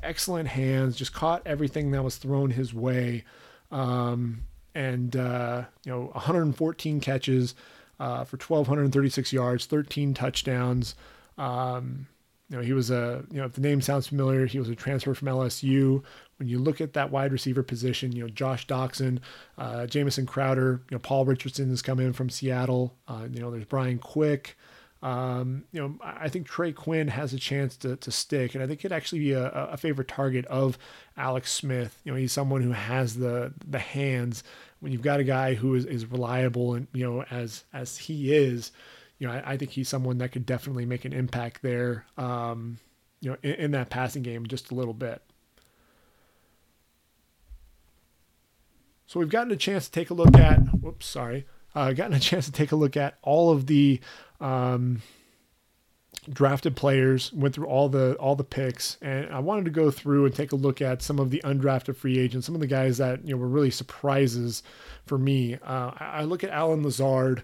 excellent 0.03 0.49
hands, 0.49 0.97
just 0.97 1.13
caught 1.13 1.47
everything 1.47 1.91
that 1.91 2.03
was 2.03 2.17
thrown 2.17 2.51
his 2.51 2.73
way, 2.73 3.25
um, 3.71 4.43
and 4.75 5.17
uh, 5.17 5.65
you 5.85 5.93
know 5.93 6.03
114 6.13 7.01
catches 7.01 7.55
uh, 8.01 8.25
for 8.25 8.37
1,236 8.37 9.33
yards, 9.33 9.67
13 9.67 10.15
touchdowns. 10.15 10.95
Um, 11.39 12.07
you 12.51 12.57
know, 12.57 12.63
he 12.63 12.73
was 12.73 12.91
a, 12.91 13.25
you 13.31 13.39
know, 13.39 13.47
if 13.47 13.55
the 13.55 13.61
name 13.61 13.81
sounds 13.81 14.07
familiar, 14.07 14.47
he 14.47 14.59
was 14.59 14.69
a 14.69 14.75
transfer 14.75 15.15
from 15.15 15.29
LSU. 15.29 16.03
When 16.39 16.49
you 16.49 16.59
look 16.59 16.81
at 16.81 16.93
that 16.93 17.11
wide 17.11 17.33
receiver 17.33 17.63
position, 17.63 18.13
you 18.13 18.23
know, 18.23 18.29
Josh 18.29 18.67
Doctson, 18.67 19.21
uh, 19.57 19.87
Jamison 19.87 20.27
Crowder, 20.27 20.83
you 20.91 20.95
know, 20.95 20.99
Paul 20.99 21.25
Richardson 21.25 21.71
has 21.71 21.81
come 21.81 22.01
in 22.01 22.13
from 22.13 22.29
Seattle. 22.29 22.95
Uh, 23.09 23.27
you 23.31 23.41
know, 23.41 23.51
there's 23.51 23.65
Brian 23.65 23.99
Quick. 23.99 24.57
Um, 25.05 25.65
you 25.71 25.83
know, 25.83 25.99
I 26.03 26.31
think 26.31 26.47
Trey 26.47 26.73
Quinn 26.73 27.09
has 27.09 27.35
a 27.35 27.39
chance 27.39 27.77
to, 27.79 27.95
to 27.97 28.11
stick, 28.11 28.55
and 28.55 28.65
I 28.65 28.67
think 28.67 28.81
it'd 28.81 28.91
actually 28.91 29.19
be 29.19 29.33
a, 29.33 29.51
a 29.51 29.77
favorite 29.77 30.09
target 30.09 30.47
of 30.47 30.79
Alex 31.19 31.53
Smith. 31.53 32.01
You 32.05 32.13
know, 32.13 32.19
he's 32.19 32.33
someone 32.33 32.63
who 32.63 32.73
has 32.73 33.15
the 33.15 33.53
the 33.69 33.79
hands. 33.79 34.43
When 34.81 34.93
you've 34.93 35.03
got 35.03 35.21
a 35.21 35.25
guy 35.25 35.55
who 35.55 35.75
is, 35.75 35.85
is 35.85 36.07
reliable 36.07 36.73
and 36.73 36.87
you 36.95 37.05
know 37.05 37.23
as 37.31 37.65
as 37.75 37.99
he 37.99 38.35
is, 38.35 38.73
you 39.19 39.27
know, 39.27 39.35
I, 39.35 39.53
I, 39.53 39.57
think 39.59 39.73
he's 39.73 39.91
someone 39.91 40.17
that 40.19 40.33
could 40.33 40.47
definitely 40.47 40.87
make 40.87 41.05
an 41.05 41.13
impact 41.13 41.61
there, 41.61 42.07
um, 42.17 42.79
you 43.21 43.31
know, 43.31 43.37
in, 43.43 43.53
in, 43.57 43.71
that 43.73 43.91
passing 43.91 44.23
game 44.23 44.47
just 44.47 44.71
a 44.71 44.75
little 44.75 44.95
bit. 44.95 45.21
So 49.07 49.21
we've 49.21 49.29
gotten 49.29 49.53
a 49.53 49.57
chance 49.57 49.85
to 49.85 49.93
take 49.93 50.09
a 50.09 50.15
look 50.15 50.35
at, 50.35 50.61
whoops, 50.81 51.07
sorry, 51.07 51.47
uh, 51.75 51.93
gotten 51.93 52.15
a 52.15 52.21
chance 52.21 52.47
to 52.47 52.53
take 52.53 52.73
a 52.73 52.77
look 52.77 52.97
at 52.97 53.19
all 53.23 53.51
of 53.51 53.67
the 53.67 54.01
um, 54.41 55.03
drafted 56.33 56.77
players, 56.77 57.33
went 57.33 57.55
through 57.55 57.67
all 57.67 57.89
the 57.89 58.15
all 58.15 58.37
the 58.37 58.45
picks, 58.45 58.97
and 59.03 59.31
I 59.33 59.41
wanted 59.41 59.65
to 59.67 59.71
go 59.71 59.91
through 59.91 60.27
and 60.27 60.35
take 60.35 60.53
a 60.53 60.57
look 60.57 60.81
at 60.81 61.03
some 61.03 61.19
of 61.19 61.31
the 61.31 61.41
undrafted 61.45 61.97
free 61.97 62.19
agents, 62.19 62.47
some 62.47 62.55
of 62.55 62.61
the 62.61 62.67
guys 62.67 62.99
that 62.99 63.25
you 63.25 63.35
know 63.35 63.41
were 63.41 63.49
really 63.49 63.71
surprises 63.71 64.63
for 65.07 65.19
me. 65.19 65.59
Uh, 65.63 65.93
I 65.99 66.25
look 66.25 66.45
at 66.45 66.51
Allen 66.51 66.83
Lazard. 66.83 67.43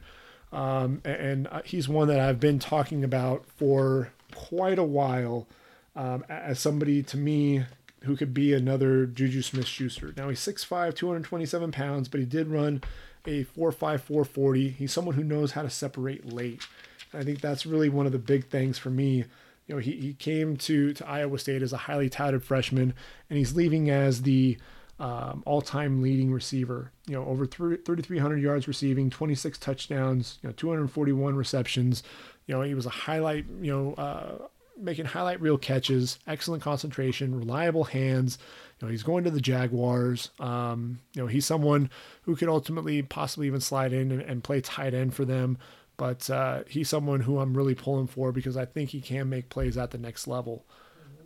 Um, 0.53 1.01
and 1.05 1.49
he's 1.65 1.89
one 1.89 2.09
that 2.09 2.19
I've 2.19 2.41
been 2.41 2.59
talking 2.59 3.05
about 3.05 3.47
for 3.47 4.11
quite 4.35 4.81
a 4.81 4.85
while 4.85 5.47
um, 5.95 6.25
as 6.29 6.59
somebody 6.59 7.03
to 7.05 7.17
me 7.17 7.65
who 8.05 8.17
could 8.17 8.33
be 8.33 8.55
another 8.55 9.07
Juju 9.07 9.43
Smith 9.43 9.67
Schuster. 9.67 10.13
Now 10.17 10.29
he's 10.29 10.41
6'5, 10.41 10.95
227 10.95 11.73
pounds, 11.73 12.09
but 12.09 12.21
he 12.21 12.27
did 12.27 12.49
run 12.49 12.83
a 13.27 13.45
4.5440. 13.45 14.75
He's 14.75 14.93
someone 14.93 15.15
who 15.15 15.25
knows 15.25 15.53
how 15.53 15.63
to 15.63 15.71
separate 15.71 16.27
late. 16.27 16.67
And 17.13 17.21
I 17.21 17.25
think 17.25 17.41
that's 17.41 17.67
really 17.67 17.89
one 17.89 18.07
of 18.07 18.13
the 18.13 18.19
big 18.19 18.47
things 18.49 18.79
for 18.79 18.91
me. 18.91 19.25
You 19.67 19.77
know, 19.77 19.79
he, 19.79 19.93
he 19.93 20.15
came 20.15 20.57
to, 20.59 20.93
to 20.95 21.09
Iowa 21.09 21.39
State 21.39 21.63
as 21.63 21.73
a 21.73 21.79
highly 21.79 22.09
touted 22.09 22.43
freshman, 22.43 22.95
and 23.29 23.39
he's 23.39 23.55
leaving 23.55 23.89
as 23.89 24.23
the 24.23 24.59
um, 24.99 25.43
all-time 25.47 26.03
leading 26.03 26.33
receiver. 26.33 26.93
You 27.07 27.15
know, 27.17 27.25
over 27.25 27.47
3,300 27.47 28.43
yards 28.43 28.67
receiving, 28.69 29.11
26 29.11 29.59
touchdowns, 29.59 30.39
you 30.43 30.49
know, 30.49 30.53
241 30.53 31.37
receptions. 31.37 32.03
You 32.47 32.57
know, 32.57 32.63
he 32.63 32.75
was 32.75 32.87
a 32.87 32.91
highlight. 32.91 33.47
You 33.61 33.73
know, 33.73 33.95
uh, 33.95 34.49
making 34.81 35.07
highlight 35.07 35.41
reel 35.41 35.59
catches, 35.59 36.19
excellent 36.27 36.63
concentration, 36.63 37.39
reliable 37.39 37.85
hands. 37.85 38.39
You 38.79 38.87
know, 38.87 38.91
he's 38.91 39.03
going 39.03 39.25
to 39.25 39.31
the 39.31 39.41
Jaguars. 39.41 40.31
Um, 40.39 41.01
you 41.15 41.23
know, 41.23 41.29
he's 41.29 41.47
someone 41.47 41.91
who 42.23 42.37
could 42.37 42.49
ultimately 42.49 43.03
possibly 43.03 43.47
even 43.47 43.61
slide 43.61 43.93
in 43.93 44.11
and, 44.11 44.23
and 44.23 44.45
play 44.45 44.61
tight 44.61 44.95
end 44.95 45.15
for 45.15 45.25
them. 45.25 45.59
But 45.97 46.31
uh, 46.31 46.63
he's 46.67 46.89
someone 46.89 47.21
who 47.21 47.41
I'm 47.41 47.55
really 47.55 47.75
pulling 47.75 48.07
for 48.07 48.33
because 48.33 48.57
I 48.57 48.65
think 48.65 48.91
he 48.91 49.03
can 49.03 49.29
make 49.29 49.51
plays 49.51 49.77
at 49.77 49.91
the 49.91 49.99
next 49.99 50.27
level. 50.27 50.65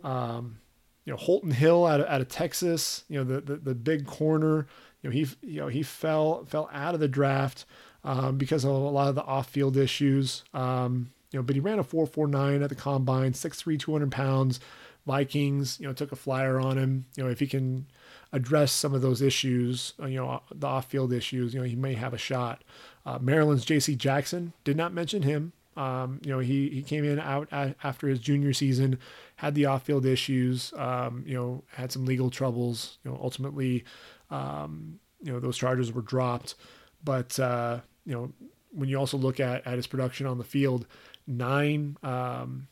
Um, 0.03 0.57
you 1.05 1.13
know, 1.13 1.17
Holton 1.17 1.51
Hill 1.51 1.85
out 1.85 2.01
of, 2.01 2.07
out 2.07 2.19
of 2.19 2.27
Texas, 2.27 3.05
you 3.07 3.17
know, 3.17 3.23
the, 3.23 3.39
the, 3.39 3.55
the 3.57 3.75
big 3.75 4.05
corner, 4.05 4.67
you 5.01 5.09
know, 5.09 5.13
he, 5.13 5.27
you 5.41 5.61
know, 5.61 5.67
he 5.67 5.81
fell, 5.81 6.45
fell 6.45 6.69
out 6.73 6.93
of 6.93 6.99
the 6.99 7.07
draft 7.07 7.65
um, 8.03 8.37
because 8.37 8.65
of 8.65 8.71
a 8.71 8.73
lot 8.73 9.07
of 9.07 9.15
the 9.15 9.23
off 9.23 9.49
field 9.49 9.77
issues. 9.77 10.43
Um, 10.53 11.11
you 11.31 11.39
know, 11.39 11.43
but 11.43 11.55
he 11.55 11.59
ran 11.59 11.79
a 11.79 11.83
4.49 11.83 12.63
at 12.63 12.69
the 12.69 12.75
combine, 12.75 13.33
6'3", 13.33 13.79
200 13.79 14.11
pounds. 14.11 14.59
Vikings, 15.05 15.79
you 15.79 15.87
know, 15.87 15.93
took 15.93 16.11
a 16.11 16.15
flyer 16.15 16.59
on 16.59 16.77
him. 16.77 17.05
You 17.15 17.23
know, 17.23 17.29
if 17.29 17.39
he 17.39 17.47
can 17.47 17.85
address 18.33 18.71
some 18.71 18.93
of 18.93 19.01
those 19.01 19.21
issues, 19.21 19.93
uh, 20.01 20.07
you 20.07 20.17
know, 20.17 20.41
the 20.53 20.67
off-field 20.67 21.13
issues, 21.13 21.53
you 21.53 21.59
know, 21.59 21.65
he 21.65 21.75
may 21.75 21.93
have 21.93 22.13
a 22.13 22.17
shot. 22.17 22.63
Uh, 23.05 23.19
Maryland's 23.21 23.65
J.C. 23.65 23.95
Jackson 23.95 24.53
did 24.63 24.75
not 24.75 24.93
mention 24.93 25.21
him. 25.21 25.53
Um, 25.77 26.21
you 26.23 26.31
know, 26.31 26.39
he 26.39 26.69
he 26.69 26.81
came 26.81 27.03
in 27.03 27.19
out 27.19 27.49
after 27.51 28.07
his 28.07 28.19
junior 28.19 28.53
season, 28.53 28.97
had 29.35 29.55
the 29.55 29.65
off-field 29.65 30.05
issues. 30.05 30.73
Um, 30.77 31.23
you 31.27 31.35
know, 31.35 31.63
had 31.73 31.91
some 31.91 32.05
legal 32.05 32.29
troubles. 32.29 32.97
You 33.03 33.11
know, 33.11 33.19
ultimately, 33.21 33.83
um, 34.31 34.99
you 35.21 35.33
know, 35.33 35.39
those 35.39 35.57
charges 35.57 35.91
were 35.91 36.01
dropped. 36.01 36.55
But 37.03 37.37
uh, 37.39 37.81
you 38.05 38.13
know, 38.13 38.31
when 38.71 38.87
you 38.87 38.97
also 38.97 39.17
look 39.17 39.39
at 39.39 39.67
at 39.67 39.75
his 39.75 39.85
production 39.85 40.25
on 40.25 40.37
the 40.37 40.43
field, 40.45 40.87
nine 41.27 41.97
um, 42.03 42.67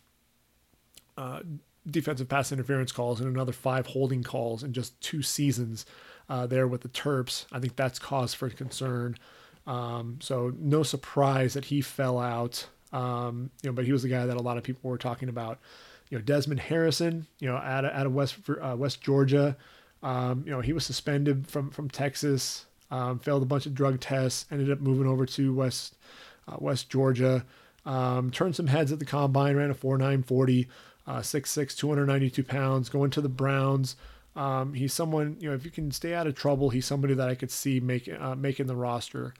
uh, 1.17 1.41
defensive 1.89 2.29
pass 2.29 2.51
interference 2.51 2.91
calls 2.91 3.19
and 3.19 3.29
another 3.29 3.51
five 3.51 3.87
holding 3.87 4.23
calls 4.23 4.63
in 4.63 4.73
just 4.73 4.99
two 5.01 5.21
seasons 5.21 5.85
uh, 6.29 6.47
there 6.47 6.67
with 6.67 6.81
the 6.81 6.89
Terps. 6.89 7.45
I 7.51 7.59
think 7.59 7.75
that's 7.75 7.99
cause 7.99 8.33
for 8.33 8.49
concern. 8.49 9.17
Um, 9.65 10.19
so 10.21 10.53
no 10.57 10.83
surprise 10.83 11.53
that 11.53 11.65
he 11.65 11.81
fell 11.81 12.19
out. 12.19 12.67
Um, 12.91 13.49
you 13.61 13.69
know, 13.69 13.73
but 13.73 13.85
he 13.85 13.91
was 13.91 14.03
the 14.03 14.09
guy 14.09 14.25
that 14.25 14.37
a 14.37 14.41
lot 14.41 14.57
of 14.57 14.63
people 14.63 14.89
were 14.89 14.97
talking 14.97 15.29
about. 15.29 15.59
You 16.09 16.17
know, 16.17 16.23
Desmond 16.23 16.59
Harrison. 16.59 17.27
You 17.39 17.49
know, 17.49 17.55
out 17.55 17.85
of, 17.85 17.91
out 17.91 18.05
of 18.05 18.13
West 18.13 18.35
uh, 18.61 18.75
West 18.77 19.01
Georgia. 19.01 19.57
Um, 20.03 20.43
you 20.45 20.51
know, 20.51 20.61
he 20.61 20.73
was 20.73 20.85
suspended 20.85 21.47
from 21.47 21.71
from 21.71 21.89
Texas. 21.89 22.65
Um, 22.91 23.17
failed 23.19 23.41
a 23.41 23.47
bunch 23.47 23.65
of 23.65 23.73
drug 23.73 23.99
tests. 23.99 24.45
Ended 24.51 24.69
up 24.69 24.79
moving 24.79 25.07
over 25.07 25.25
to 25.25 25.53
West 25.53 25.95
uh, 26.47 26.57
West 26.59 26.89
Georgia. 26.89 27.45
Um, 27.85 28.31
turned 28.31 28.55
some 28.55 28.67
heads 28.67 28.91
at 28.91 28.99
the 28.99 29.05
combine, 29.05 29.55
ran 29.55 29.69
a 29.69 29.75
4.940, 29.75 30.67
uh, 31.05 31.17
6'6, 31.17 31.75
292 31.75 32.43
pounds, 32.43 32.89
going 32.89 33.11
to 33.11 33.21
the 33.21 33.29
Browns. 33.29 33.95
Um, 34.35 34.73
he's 34.73 34.93
someone, 34.93 35.37
you 35.39 35.49
know, 35.49 35.55
if 35.55 35.65
you 35.65 35.71
can 35.71 35.91
stay 35.91 36.13
out 36.13 36.25
of 36.25 36.35
trouble, 36.35 36.69
he's 36.69 36.85
somebody 36.85 37.13
that 37.13 37.29
I 37.29 37.35
could 37.35 37.51
see 37.51 37.79
make, 37.79 38.09
uh, 38.09 38.35
making 38.35 38.67
the 38.67 38.75
roster. 38.75 39.33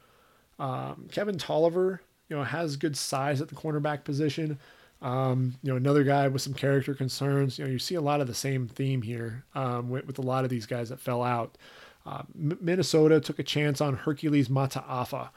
Um, 0.60 1.08
Kevin 1.12 1.38
Toliver, 1.38 2.00
you 2.30 2.36
know, 2.36 2.44
has 2.44 2.76
good 2.76 2.96
size 2.98 3.42
at 3.42 3.48
the 3.48 3.56
cornerback 3.56 4.04
position. 4.04 4.60
Um, 5.02 5.56
you 5.64 5.72
know, 5.72 5.78
another 5.78 6.04
guy 6.04 6.28
with 6.28 6.42
some 6.42 6.54
character 6.54 6.94
concerns. 6.94 7.58
You 7.58 7.66
know, 7.66 7.72
you 7.72 7.80
see 7.80 7.96
a 7.96 8.02
lot 8.02 8.22
of 8.22 8.28
the 8.28 8.34
same 8.34 8.68
theme 8.68 9.02
here 9.02 9.44
um, 9.56 9.90
with, 9.90 10.06
with, 10.06 10.20
a 10.20 10.22
lot 10.22 10.46
of 10.46 10.50
these 10.50 10.66
guys 10.66 10.90
that 10.90 11.00
fell 11.00 11.24
out. 11.24 11.58
Uh, 12.06 12.22
M- 12.36 12.58
Minnesota 12.62 13.20
took 13.20 13.40
a 13.40 13.44
chance 13.44 13.82
on 13.82 13.96
Hercules 13.96 14.48
Mata'afa 14.48 15.30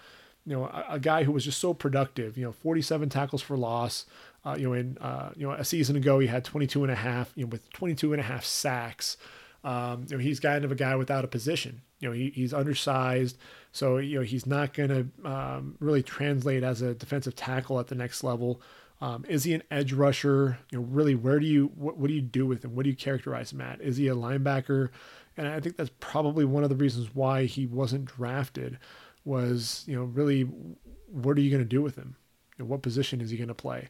you 0.46 0.56
know, 0.56 0.64
a, 0.64 0.84
a, 0.90 1.00
guy 1.00 1.24
who 1.24 1.32
was 1.32 1.44
just 1.44 1.58
so 1.58 1.74
productive, 1.74 2.38
you 2.38 2.44
know, 2.44 2.52
47 2.52 3.08
tackles 3.08 3.42
for 3.42 3.56
loss. 3.56 4.06
Uh, 4.44 4.54
you 4.56 4.68
know, 4.68 4.74
in, 4.74 4.96
uh, 4.98 5.30
you 5.36 5.46
know, 5.46 5.52
a 5.52 5.64
season 5.64 5.96
ago, 5.96 6.20
he 6.20 6.28
had 6.28 6.44
22 6.44 6.84
and 6.84 6.92
a 6.92 6.96
half, 6.96 7.32
you 7.34 7.44
know, 7.44 7.48
with 7.48 7.68
22 7.70 8.12
and 8.12 8.20
a 8.20 8.24
half 8.24 8.44
sacks. 8.44 9.16
Um, 9.64 10.06
you 10.08 10.16
know, 10.16 10.22
he's 10.22 10.38
kind 10.38 10.64
of 10.64 10.70
a 10.70 10.76
guy 10.76 10.94
without 10.94 11.24
a 11.24 11.28
position. 11.28 11.82
You 11.98 12.08
know, 12.08 12.14
he, 12.14 12.30
he's 12.30 12.54
undersized, 12.54 13.38
so 13.72 13.96
you 13.96 14.18
know 14.18 14.22
he's 14.22 14.46
not 14.46 14.74
going 14.74 14.90
to 14.90 15.28
um, 15.28 15.76
really 15.80 16.02
translate 16.02 16.62
as 16.62 16.82
a 16.82 16.94
defensive 16.94 17.34
tackle 17.34 17.80
at 17.80 17.88
the 17.88 17.94
next 17.94 18.22
level. 18.22 18.60
Um, 19.00 19.24
is 19.28 19.44
he 19.44 19.54
an 19.54 19.62
edge 19.70 19.92
rusher? 19.92 20.58
You 20.70 20.78
know, 20.78 20.84
really, 20.84 21.14
where 21.14 21.40
do 21.40 21.46
you 21.46 21.72
what, 21.74 21.96
what 21.96 22.08
do 22.08 22.14
you 22.14 22.20
do 22.20 22.46
with 22.46 22.64
him? 22.64 22.76
What 22.76 22.84
do 22.84 22.90
you 22.90 22.96
characterize 22.96 23.52
him 23.52 23.60
at? 23.60 23.80
Is 23.80 23.96
he 23.96 24.08
a 24.08 24.14
linebacker? 24.14 24.90
And 25.36 25.48
I 25.48 25.58
think 25.60 25.76
that's 25.76 25.90
probably 26.00 26.44
one 26.44 26.62
of 26.62 26.70
the 26.70 26.76
reasons 26.76 27.14
why 27.14 27.44
he 27.44 27.66
wasn't 27.66 28.04
drafted 28.04 28.78
was, 29.26 29.84
you 29.86 29.96
know, 29.96 30.04
really, 30.04 30.42
what 30.42 31.36
are 31.36 31.40
you 31.40 31.50
going 31.50 31.62
to 31.62 31.68
do 31.68 31.82
with 31.82 31.96
him? 31.96 32.16
You 32.56 32.64
know, 32.64 32.70
what 32.70 32.82
position 32.82 33.20
is 33.20 33.30
he 33.30 33.36
going 33.36 33.48
to 33.48 33.54
play? 33.54 33.88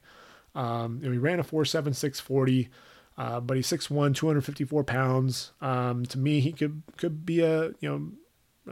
Um, 0.55 1.01
you 1.03 1.09
know, 1.09 1.13
he 1.13 1.19
ran 1.19 1.39
a 1.39 1.45
4.76 1.45 2.21
40, 2.21 2.69
uh, 3.19 3.41
but 3.41 3.57
he's 3.57 3.69
6'1, 3.69 4.15
254 4.15 4.85
pounds. 4.85 5.53
Um, 5.61 6.07
to 6.07 6.19
me, 6.19 6.41
he 6.41 6.53
could 6.53 6.83
could 6.97 7.25
be 7.27 7.41
a, 7.41 7.67
you 7.81 7.89
know, 7.89 8.11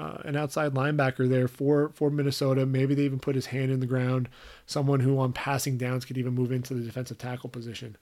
uh, 0.01 0.19
an 0.24 0.36
outside 0.36 0.74
linebacker 0.74 1.28
there 1.28 1.47
for 1.47 1.91
for 1.95 2.11
Minnesota. 2.11 2.66
Maybe 2.66 2.95
they 2.95 3.03
even 3.03 3.20
put 3.20 3.35
his 3.35 3.47
hand 3.47 3.70
in 3.70 3.81
the 3.81 3.86
ground. 3.86 4.28
Someone 4.66 5.01
who 5.01 5.19
on 5.19 5.32
passing 5.32 5.77
downs 5.77 6.05
could 6.05 6.19
even 6.19 6.35
move 6.35 6.51
into 6.51 6.74
the 6.74 6.82
defensive 6.82 7.19
tackle 7.19 7.51
position. 7.51 7.97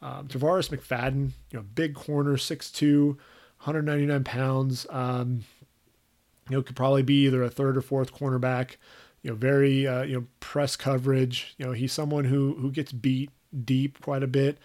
Um, 0.00 0.28
Tarvarus 0.28 0.70
McFadden, 0.70 1.32
you 1.50 1.58
know, 1.58 1.64
big 1.74 1.94
corner, 1.94 2.36
6'2", 2.36 3.06
199 3.08 4.24
pounds. 4.24 4.86
Um, 4.90 5.44
you 6.48 6.56
know, 6.56 6.62
could 6.62 6.76
probably 6.76 7.02
be 7.02 7.26
either 7.26 7.42
a 7.42 7.50
third 7.50 7.76
or 7.76 7.82
fourth 7.82 8.14
cornerback. 8.14 8.76
You 9.22 9.30
know, 9.30 9.36
very 9.36 9.86
uh, 9.86 10.02
you 10.02 10.14
know 10.14 10.26
press 10.40 10.76
coverage. 10.76 11.54
You 11.58 11.66
know, 11.66 11.72
he's 11.72 11.92
someone 11.92 12.24
who 12.24 12.54
who 12.60 12.70
gets 12.70 12.92
beat 12.92 13.30
deep 13.64 14.00
quite 14.00 14.22
a 14.22 14.28
bit. 14.28 14.58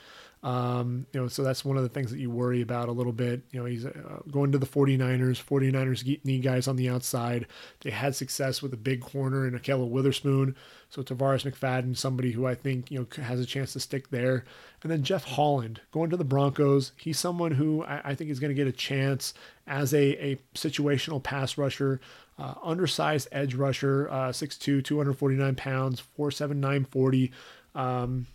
Um, 0.44 1.06
you 1.14 1.22
know, 1.22 1.28
so 1.28 1.44
that's 1.44 1.64
one 1.64 1.78
of 1.78 1.84
the 1.84 1.90
things 1.90 2.10
that 2.10 2.20
you 2.20 2.32
worry 2.32 2.62
about 2.62 2.90
a 2.90 2.92
little 2.92 3.12
bit. 3.12 3.42
You 3.52 3.60
know, 3.60 3.66
he's 3.66 3.86
uh, 3.86 4.22
going 4.32 4.52
to 4.52 4.58
the 4.58 4.66
49ers. 4.66 5.44
49ers 5.44 6.26
need 6.26 6.42
guys 6.42 6.68
on 6.68 6.78
the 6.78 6.90
outside. 6.90 7.46
They 7.82 7.92
had 7.92 8.16
success 8.16 8.62
with 8.62 8.74
a 8.74 8.78
big 8.78 9.02
corner 9.02 9.48
in 9.48 9.54
Ahkello 9.54 9.88
Witherspoon. 9.88 10.56
So 10.90 11.04
Tarvarus 11.04 11.50
McFadden, 11.50 11.96
somebody 11.96 12.32
who 12.32 12.48
I 12.48 12.56
think, 12.56 12.90
you 12.90 13.00
know, 13.00 13.24
has 13.24 13.40
a 13.40 13.46
chance 13.46 13.74
to 13.74 13.80
stick 13.80 14.10
there. 14.10 14.44
And 14.82 14.92
then 14.92 15.04
Jeff 15.04 15.24
Holland 15.24 15.82
going 15.92 16.10
to 16.10 16.18
the 16.18 16.24
Broncos. 16.24 16.92
He's 16.98 17.20
someone 17.20 17.52
who 17.52 17.84
I, 17.84 18.02
I 18.06 18.16
think 18.16 18.32
is 18.32 18.40
going 18.40 18.50
to 18.50 18.56
get 18.56 18.68
a 18.68 18.72
chance 18.72 19.36
as 19.68 19.94
a, 19.94 20.32
a 20.32 20.38
situational 20.56 21.22
pass 21.22 21.56
rusher, 21.56 22.02
uh, 22.40 22.56
undersized 22.64 23.28
edge 23.32 23.54
rusher, 23.54 24.10
uh, 24.10 24.30
6'2", 24.30 24.84
249 24.84 25.54
pounds, 25.56 26.02
4'7", 26.18 26.56
940. 26.56 27.32
Um, 27.76 28.26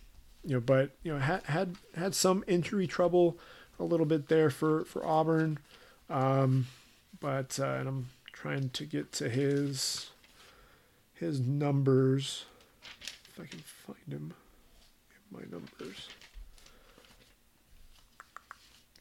you 0.43 0.55
know, 0.55 0.59
but 0.59 0.91
you 1.03 1.13
know 1.13 1.19
had 1.19 1.43
had 1.43 1.75
had 1.95 2.15
some 2.15 2.43
injury 2.47 2.87
trouble 2.87 3.37
a 3.79 3.83
little 3.83 4.05
bit 4.05 4.27
there 4.27 4.49
for 4.49 4.85
for 4.85 5.05
Auburn, 5.05 5.59
um, 6.09 6.67
but 7.19 7.59
uh, 7.59 7.65
and 7.65 7.87
I'm 7.87 8.09
trying 8.31 8.69
to 8.69 8.85
get 8.85 9.11
to 9.13 9.29
his 9.29 10.11
his 11.13 11.39
numbers 11.39 12.45
if 13.01 13.39
I 13.41 13.45
can 13.45 13.59
find 13.59 13.97
him. 14.07 14.33
In 15.31 15.37
my 15.39 15.43
numbers. 15.51 16.07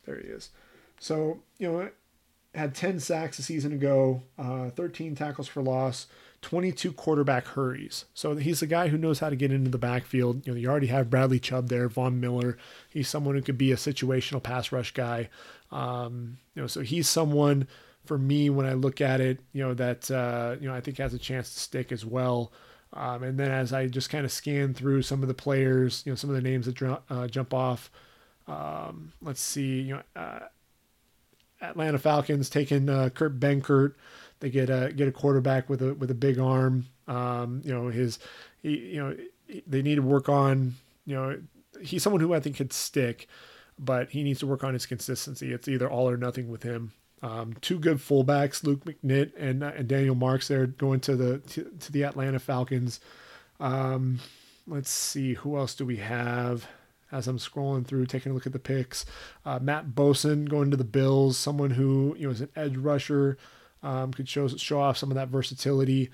There 0.04 0.16
he 0.16 0.28
is. 0.28 0.50
So 0.98 1.40
you 1.58 1.70
know, 1.70 1.90
had 2.54 2.74
10 2.74 3.00
sacks 3.00 3.38
a 3.38 3.42
season 3.42 3.72
ago, 3.72 4.22
uh, 4.38 4.70
13 4.70 5.14
tackles 5.14 5.48
for 5.48 5.62
loss, 5.62 6.06
22 6.46 6.92
quarterback 6.92 7.44
hurries. 7.44 8.04
So 8.14 8.36
he's 8.36 8.62
a 8.62 8.68
guy 8.68 8.86
who 8.86 8.96
knows 8.96 9.18
how 9.18 9.30
to 9.30 9.34
get 9.34 9.50
into 9.50 9.68
the 9.68 9.78
backfield. 9.78 10.46
You 10.46 10.52
know, 10.52 10.58
you 10.60 10.68
already 10.68 10.86
have 10.86 11.10
Bradley 11.10 11.40
Chubb 11.40 11.68
there, 11.68 11.88
Von 11.88 12.20
Miller. 12.20 12.56
He's 12.88 13.08
someone 13.08 13.34
who 13.34 13.42
could 13.42 13.58
be 13.58 13.72
a 13.72 13.76
situational 13.76 14.40
pass 14.40 14.70
rush 14.70 14.94
guy. 14.94 15.28
Um, 15.72 16.38
you 16.54 16.62
know, 16.62 16.68
so 16.68 16.82
he's 16.82 17.08
someone 17.08 17.66
for 18.04 18.16
me 18.16 18.48
when 18.48 18.64
I 18.64 18.74
look 18.74 19.00
at 19.00 19.20
it, 19.20 19.40
you 19.52 19.64
know, 19.64 19.74
that 19.74 20.08
uh, 20.08 20.54
you 20.60 20.68
know 20.68 20.74
I 20.74 20.80
think 20.80 20.98
has 20.98 21.14
a 21.14 21.18
chance 21.18 21.52
to 21.52 21.58
stick 21.58 21.90
as 21.90 22.06
well. 22.06 22.52
Um, 22.92 23.24
and 23.24 23.40
then 23.40 23.50
as 23.50 23.72
I 23.72 23.88
just 23.88 24.08
kind 24.08 24.24
of 24.24 24.30
scan 24.30 24.72
through 24.72 25.02
some 25.02 25.22
of 25.22 25.28
the 25.28 25.34
players, 25.34 26.04
you 26.06 26.12
know, 26.12 26.16
some 26.16 26.30
of 26.30 26.36
the 26.36 26.48
names 26.48 26.66
that 26.66 26.76
dr- 26.76 27.02
uh, 27.10 27.26
jump 27.26 27.54
off. 27.54 27.90
Um, 28.46 29.12
let's 29.20 29.40
see, 29.40 29.80
you 29.80 29.94
know, 29.94 30.02
uh, 30.14 30.46
Atlanta 31.60 31.98
Falcons 31.98 32.48
taking 32.48 32.88
uh, 32.88 33.08
Kurt 33.08 33.40
Benkert. 33.40 33.94
They 34.40 34.50
get 34.50 34.70
a 34.70 34.92
get 34.94 35.08
a 35.08 35.12
quarterback 35.12 35.68
with 35.68 35.82
a 35.82 35.94
with 35.94 36.10
a 36.10 36.14
big 36.14 36.38
arm. 36.38 36.86
Um, 37.08 37.62
you 37.64 37.72
know 37.72 37.88
his, 37.88 38.18
he, 38.62 38.76
you 38.94 39.00
know 39.02 39.16
they 39.66 39.82
need 39.82 39.96
to 39.96 40.02
work 40.02 40.28
on. 40.28 40.74
You 41.06 41.14
know 41.16 41.38
he's 41.80 42.02
someone 42.02 42.20
who 42.20 42.34
I 42.34 42.40
think 42.40 42.56
could 42.56 42.72
stick. 42.72 43.28
but 43.78 44.10
he 44.10 44.22
needs 44.22 44.40
to 44.40 44.46
work 44.46 44.64
on 44.64 44.72
his 44.72 44.86
consistency. 44.86 45.52
It's 45.52 45.68
either 45.68 45.90
all 45.90 46.08
or 46.08 46.16
nothing 46.16 46.48
with 46.48 46.62
him. 46.62 46.92
Um, 47.22 47.54
two 47.60 47.78
good 47.78 47.98
fullbacks, 47.98 48.62
Luke 48.64 48.84
McNitt 48.84 49.32
and, 49.38 49.62
uh, 49.62 49.72
and 49.76 49.88
Daniel 49.88 50.14
Marx, 50.14 50.48
They're 50.48 50.66
going 50.66 51.00
to 51.00 51.16
the 51.16 51.38
to, 51.38 51.64
to 51.80 51.92
the 51.92 52.04
Atlanta 52.04 52.38
Falcons. 52.38 53.00
Um, 53.60 54.20
let's 54.66 54.90
see, 54.90 55.34
who 55.34 55.56
else 55.56 55.74
do 55.74 55.86
we 55.86 55.96
have? 55.96 56.66
As 57.12 57.28
I'm 57.28 57.38
scrolling 57.38 57.86
through, 57.86 58.06
taking 58.06 58.32
a 58.32 58.34
look 58.34 58.46
at 58.46 58.52
the 58.52 58.58
picks, 58.58 59.06
uh, 59.44 59.60
Matt 59.62 59.90
Boesen 59.94 60.48
going 60.48 60.70
to 60.72 60.76
the 60.76 60.84
Bills, 60.84 61.38
someone 61.38 61.70
who 61.70 62.16
you 62.18 62.26
know 62.26 62.32
is 62.32 62.40
an 62.40 62.50
edge 62.56 62.76
rusher, 62.76 63.38
um, 63.82 64.12
could 64.12 64.28
show 64.28 64.48
show 64.48 64.80
off 64.80 64.96
some 64.96 65.10
of 65.10 65.16
that 65.16 65.28
versatility. 65.28 66.10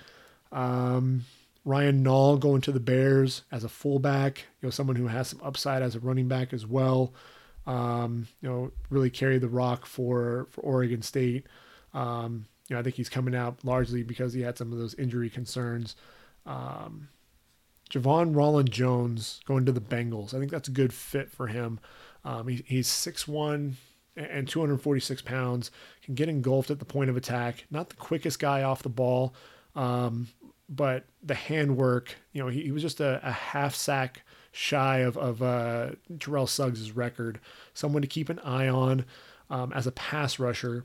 Um, 0.51 1.25
Ryan 1.65 2.05
Nall 2.05 2.39
going 2.41 2.61
to 2.63 2.73
the 2.73 2.81
Bears 2.81 3.43
as 3.53 3.65
a 3.65 3.69
fullback, 3.69 4.47
you 4.61 4.67
know, 4.67 4.71
someone 4.71 4.97
who 4.97 5.07
has 5.07 5.29
some 5.29 5.41
upside 5.43 5.83
as 5.83 5.95
a 5.95 6.01
running 6.01 6.29
back 6.29 6.53
as 6.53 6.67
well. 6.67 7.15
Um, 7.67 8.27
you 8.41 8.49
know, 8.49 8.73
really 8.91 9.11
carry 9.11 9.39
the 9.39 9.49
rock 9.49 9.87
for 9.87 10.49
for 10.51 10.61
Oregon 10.63 11.03
State. 11.03 11.47
Um, 11.95 12.47
you 12.69 12.75
know, 12.75 12.81
I 12.81 12.83
think 12.83 12.97
he's 12.97 13.09
coming 13.09 13.35
out 13.35 13.65
largely 13.65 14.03
because 14.03 14.33
he 14.33 14.41
had 14.41 14.59
some 14.59 14.73
of 14.73 14.79
those 14.79 14.95
injury 14.95 15.31
concerns. 15.31 15.95
Um, 16.47 17.09
Ja'Von 17.91 18.35
Rolland-Jones 18.35 19.41
going 19.45 19.67
to 19.67 19.73
the 19.73 19.81
Bengals. 19.81 20.33
I 20.33 20.39
think 20.39 20.51
that's 20.51 20.69
a 20.69 20.73
good 20.73 20.95
fit 20.95 21.31
for 21.31 21.49
him. 21.49 21.79
Um, 22.25 22.49
he, 22.49 22.65
he's 22.67 22.89
6'1 22.89 23.75
and 24.17 24.47
246 24.49 25.23
pounds, 25.23 25.71
can 26.03 26.15
get 26.15 26.29
engulfed 26.29 26.71
at 26.71 26.79
the 26.79 26.85
point 26.85 27.11
of 27.11 27.17
attack. 27.17 27.67
Not 27.71 27.89
the 27.89 27.97
quickest 27.97 28.39
guy 28.39 28.63
off 28.63 28.83
the 28.83 28.89
ball, 28.89 29.35
um, 29.75 30.29
but 30.69 31.05
the 31.23 31.35
handwork, 31.35 32.15
you 32.33 32.43
know, 32.43 32.49
he, 32.49 32.63
he 32.63 32.73
was 32.73 32.83
just 32.83 33.01
a, 33.01 33.21
a, 33.27 33.33
half 33.33 33.75
sack 33.75 34.23
shy 34.53 34.99
of, 34.99 35.17
of 35.17 35.43
uh, 35.43 35.91
Terrell 36.19 36.47
Suggs' 36.47 36.93
record. 36.93 37.41
Someone 37.75 38.03
to 38.03 38.09
keep 38.09 38.29
an 38.29 38.39
eye 38.41 38.69
on 38.69 39.05
um, 39.51 39.73
as 39.73 39.87
a 39.87 39.93
pass 39.93 40.39
rusher. 40.39 40.85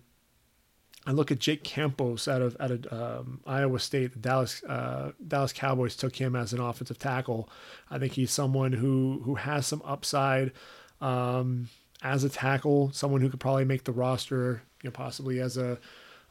I 1.06 1.12
look 1.12 1.32
at 1.32 1.40
Jake 1.40 1.64
Campos 1.64 2.28
out 2.28 2.42
of 2.42 2.58
out 2.60 2.72
of 2.72 2.92
um, 2.92 3.40
Iowa 3.48 3.80
State. 3.80 4.12
The 4.12 4.20
Dallas 4.20 4.62
uh, 4.66 5.12
Dallas 5.26 5.54
Cowboys 5.54 5.96
took 5.96 6.18
him 6.18 6.36
as 6.36 6.52
an 6.52 6.60
offensive 6.60 7.00
tackle. 7.00 7.50
I 7.90 7.98
think 7.98 8.14
he's 8.14 8.32
someone 8.32 8.74
who 8.74 9.22
who 9.24 9.36
has 9.36 9.66
some 9.66 9.82
upside 9.86 10.52
um, 11.00 11.70
as 12.02 12.24
a 12.24 12.30
tackle. 12.30 12.92
Someone 12.94 13.22
who 13.22 13.30
could 13.30 13.40
probably 13.40 13.66
make 13.66 13.84
the 13.84 13.92
roster, 13.92 14.62
you 14.84 14.90
know, 14.90 14.92
possibly 14.92 15.40
as 15.40 15.58
a 15.58 15.80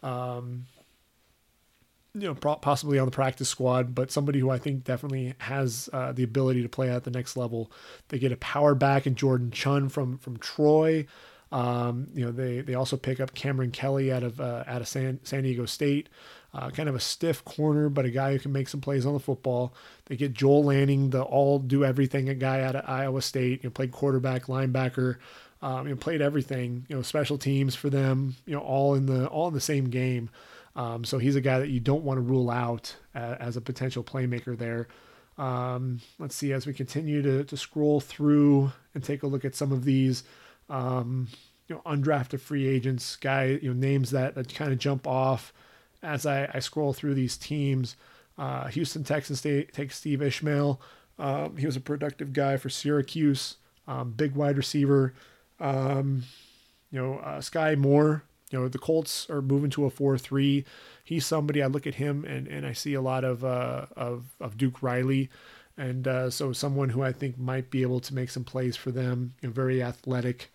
um, 0.03 0.67
you 2.19 2.27
know, 2.27 2.35
possibly 2.35 2.99
on 2.99 3.05
the 3.05 3.13
practice 3.13 3.49
squad, 3.49 3.95
but 3.95 4.11
somebody 4.11 4.39
who 4.39 4.49
I 4.49 4.59
think 4.59 4.85
definitely 4.85 5.35
has 5.39 5.91
uh, 5.93 6.13
the 6.13 6.23
ability 6.23 6.63
to 6.63 6.69
play 6.69 6.89
at 6.89 7.05
the 7.05 7.11
next 7.11 7.37
level. 7.37 7.71
They 8.09 8.19
get 8.19 8.33
a 8.33 8.37
power 8.39 8.75
back 8.75 9.07
in 9.07 9.17
Jordan 9.17 9.51
Chunn 9.51 9.91
from 9.91 10.17
from 10.19 10.39
Troy. 10.39 11.07
Um, 11.53 12.09
you 12.15 12.25
know, 12.25 12.33
they 12.33 12.63
they 12.63 12.75
also 12.75 12.97
pick 12.97 13.21
up 13.21 13.35
Kameron 13.35 13.73
Kelly 13.73 14.11
out 14.11 14.23
of 14.23 14.41
uh, 14.41 14.65
out 14.67 14.81
of 14.81 14.89
San 14.89 15.21
San 15.25 15.43
Diego 15.43 15.67
State. 15.67 16.09
Uh, 16.55 16.71
kind 16.71 16.89
of 16.89 16.95
a 16.95 17.01
stiff 17.01 17.45
corner, 17.45 17.91
but 17.91 18.07
a 18.07 18.11
guy 18.11 18.33
who 18.33 18.39
can 18.39 18.51
make 18.51 18.69
some 18.69 18.81
plays 18.81 19.05
on 19.05 19.13
the 19.13 19.21
football. 19.21 19.75
They 20.07 20.17
get 20.17 20.33
Joel 20.33 20.65
Lanning, 20.65 21.11
the 21.11 21.23
all 21.23 21.59
do 21.59 21.85
everything 21.85 22.27
guy 22.39 22.63
out 22.63 22.77
of 22.77 22.89
Iowa 22.89 23.21
State. 23.21 23.63
You 23.63 23.69
know, 23.69 23.73
played 23.73 23.93
quarterback, 23.93 24.47
linebacker. 24.47 25.17
Um, 25.63 25.87
you 25.89 25.95
know, 25.95 25.99
played 25.99 26.21
everything. 26.21 26.87
You 26.89 26.97
know, 26.97 27.03
special 27.03 27.39
teams 27.39 27.75
for 27.75 27.91
them. 27.91 28.37
You 28.47 28.55
know, 28.55 28.61
all 28.61 28.95
in 28.95 29.07
the 29.07 29.27
all 29.29 29.49
in 29.49 29.55
the 29.55 29.61
same 29.61 29.91
game. 29.91 30.31
Um, 30.77 31.05
so 31.05 31.19
he's 31.19 31.37
a 31.37 31.41
guy 31.41 31.59
that 31.59 31.71
you 31.71 31.81
don't 31.81 32.05
want 32.05 32.19
to 32.19 32.23
rule 32.23 32.51
out 32.51 32.95
uh, 33.15 33.37
as 33.41 33.57
a 33.57 33.63
potential 33.63 34.05
playmaker 34.05 34.57
there. 34.57 34.89
Um, 35.39 36.01
let's 36.19 36.35
see 36.35 36.53
as 36.53 36.67
we 36.67 36.73
continue 36.73 37.23
to, 37.23 37.45
to 37.45 37.57
scroll 37.57 38.01
through 38.01 38.73
and 38.95 39.03
take 39.03 39.23
a 39.23 39.27
look 39.27 39.45
at 39.45 39.55
some 39.55 39.73
of 39.73 39.85
these 39.85 40.23
um, 40.69 41.29
you 41.69 41.75
know 41.75 41.83
undrafted 41.87 42.41
free 42.41 42.67
agents, 42.67 43.17
guy 43.17 43.59
you 43.63 43.73
know 43.73 43.79
names 43.79 44.11
that, 44.11 44.35
that 44.35 44.55
kind 44.55 44.73
of 44.73 44.79
jump 44.79 45.07
off 45.07 45.53
as 46.03 46.27
I, 46.27 46.49
I 46.53 46.59
scroll 46.61 46.93
through 46.93 47.15
these 47.15 47.37
teams. 47.37 47.97
Uh, 48.39 48.67
Houston 48.69 49.03
Texans 49.03 49.39
State 49.39 49.73
takes 49.73 49.97
Steve 49.97 50.23
Ishmael. 50.23 50.81
Um, 51.19 51.57
he 51.57 51.65
was 51.65 51.77
a 51.77 51.81
productive 51.81 52.33
guy 52.33 52.59
for 52.59 52.69
Syracuse, 52.69 53.57
um, 53.89 54.13
big 54.13 54.35
wide 54.35 54.59
receiver. 54.59 55.15
Um, 55.61 56.25
you 56.91 57.01
know, 57.01 57.19
uh, 57.19 57.39
Skai 57.39 57.77
Moore 57.77 58.23
you 58.51 58.59
know 58.59 58.69
the 58.69 58.79
Colts 58.79 59.29
are 59.29 59.43
moving 59.43 59.71
to 59.71 59.85
a 59.87 59.91
four 59.91 60.17
three. 60.19 60.65
He's 61.05 61.27
somebody 61.27 61.63
I 61.63 61.67
look 61.67 61.87
at 61.87 61.97
him 61.97 62.25
and, 62.25 62.47
and 62.47 62.67
I 62.67 62.73
see 62.73 62.95
a 62.95 63.01
lot 63.01 63.25
of 63.25 63.45
uh, 63.45 63.87
of 63.97 64.35
of 64.41 64.57
Duke 64.57 64.83
Riley, 64.83 65.31
and 65.77 66.07
uh, 66.07 66.31
so 66.31 66.53
someone 66.53 66.91
who 66.91 67.03
I 67.03 67.13
think 67.13 67.39
might 67.39 67.71
be 67.71 67.83
able 67.83 68.01
to 68.01 68.15
make 68.15 68.31
some 68.31 68.45
plays 68.45 68.77
for 68.77 68.91
them. 68.91 69.35
You 69.41 69.49
know, 69.49 69.53
very 69.53 69.83
athletic. 69.83 70.51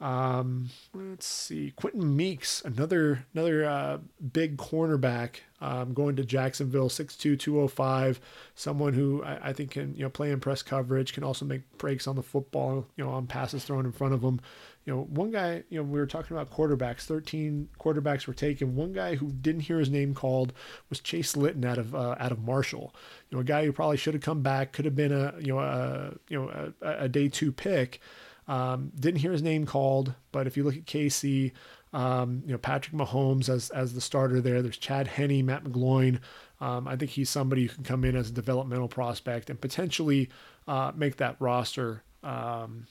Um, 0.00 0.70
let's 0.92 1.26
see, 1.26 1.72
Quenton 1.76 2.16
Meeks, 2.16 2.62
another 2.64 3.26
another 3.32 3.64
uh, 3.64 3.98
big 4.32 4.56
cornerback, 4.56 5.36
um, 5.60 5.94
going 5.94 6.16
to 6.16 6.24
Jacksonville, 6.24 6.88
6'2", 6.88 7.38
205, 7.38 8.20
someone 8.54 8.92
who 8.92 9.22
I, 9.22 9.48
I, 9.48 9.52
think 9.52 9.70
can 9.70 9.94
you 9.94 10.02
know 10.02 10.10
play 10.10 10.32
in 10.32 10.40
press 10.40 10.62
coverage, 10.62 11.12
can 11.12 11.24
also 11.24 11.44
make 11.44 11.62
breaks 11.78 12.06
on 12.06 12.16
the 12.16 12.22
football, 12.22 12.86
you 12.96 13.04
know, 13.04 13.10
on 13.10 13.26
passes 13.26 13.64
thrown 13.64 13.86
in 13.86 13.92
front 13.92 14.14
of 14.14 14.22
him 14.22 14.40
you 14.84 14.94
know, 14.94 15.02
one 15.04 15.30
guy, 15.30 15.62
you 15.70 15.78
know, 15.78 15.82
we 15.82 15.98
were 15.98 16.06
talking 16.06 16.36
about 16.36 16.50
quarterbacks. 16.50 17.02
Thirteen 17.02 17.68
quarterbacks 17.80 18.26
were 18.26 18.34
taken. 18.34 18.76
One 18.76 18.92
guy 18.92 19.14
who 19.14 19.32
didn't 19.32 19.62
hear 19.62 19.78
his 19.78 19.88
name 19.88 20.12
called 20.14 20.52
was 20.90 21.00
Chase 21.00 21.36
Litton 21.36 21.64
out 21.64 21.78
of 21.78 21.94
uh, 21.94 22.16
out 22.20 22.32
of 22.32 22.42
Marshall. 22.42 22.94
You 23.30 23.36
know, 23.36 23.40
a 23.40 23.44
guy 23.44 23.64
who 23.64 23.72
probably 23.72 23.96
should 23.96 24.12
have 24.12 24.22
come 24.22 24.42
back, 24.42 24.72
could 24.72 24.84
have 24.84 24.94
been 24.94 25.12
a 25.12 25.34
you 25.38 25.54
know 25.54 25.60
a 25.60 26.12
you 26.28 26.38
know 26.38 26.72
a, 26.82 27.04
a 27.04 27.08
day 27.08 27.28
two 27.28 27.50
pick. 27.50 28.00
Um, 28.46 28.92
didn't 28.98 29.20
hear 29.20 29.32
his 29.32 29.42
name 29.42 29.66
called, 29.66 30.14
but 30.32 30.46
if 30.46 30.56
you 30.56 30.64
look 30.64 30.76
at 30.76 30.84
KC, 30.84 31.52
um, 31.92 32.42
you 32.44 32.52
know 32.52 32.58
Patrick 32.58 32.94
Mahomes 32.94 33.48
as 33.48 33.70
as 33.70 33.94
the 33.94 34.00
starter 34.00 34.40
there. 34.40 34.62
There's 34.62 34.76
Chad 34.76 35.06
Henne, 35.06 35.46
Matt 35.46 35.64
McGloin. 35.64 36.20
Um, 36.60 36.86
I 36.88 36.96
think 36.96 37.10
he's 37.12 37.30
somebody 37.30 37.66
who 37.66 37.74
can 37.74 37.84
come 37.84 38.04
in 38.04 38.16
as 38.16 38.30
a 38.30 38.32
developmental 38.32 38.88
prospect 38.88 39.50
and 39.50 39.60
potentially 39.60 40.30
uh, 40.68 40.92
make 40.94 41.16
that 41.16 41.36
roster. 41.40 42.02
Um, 42.22 42.86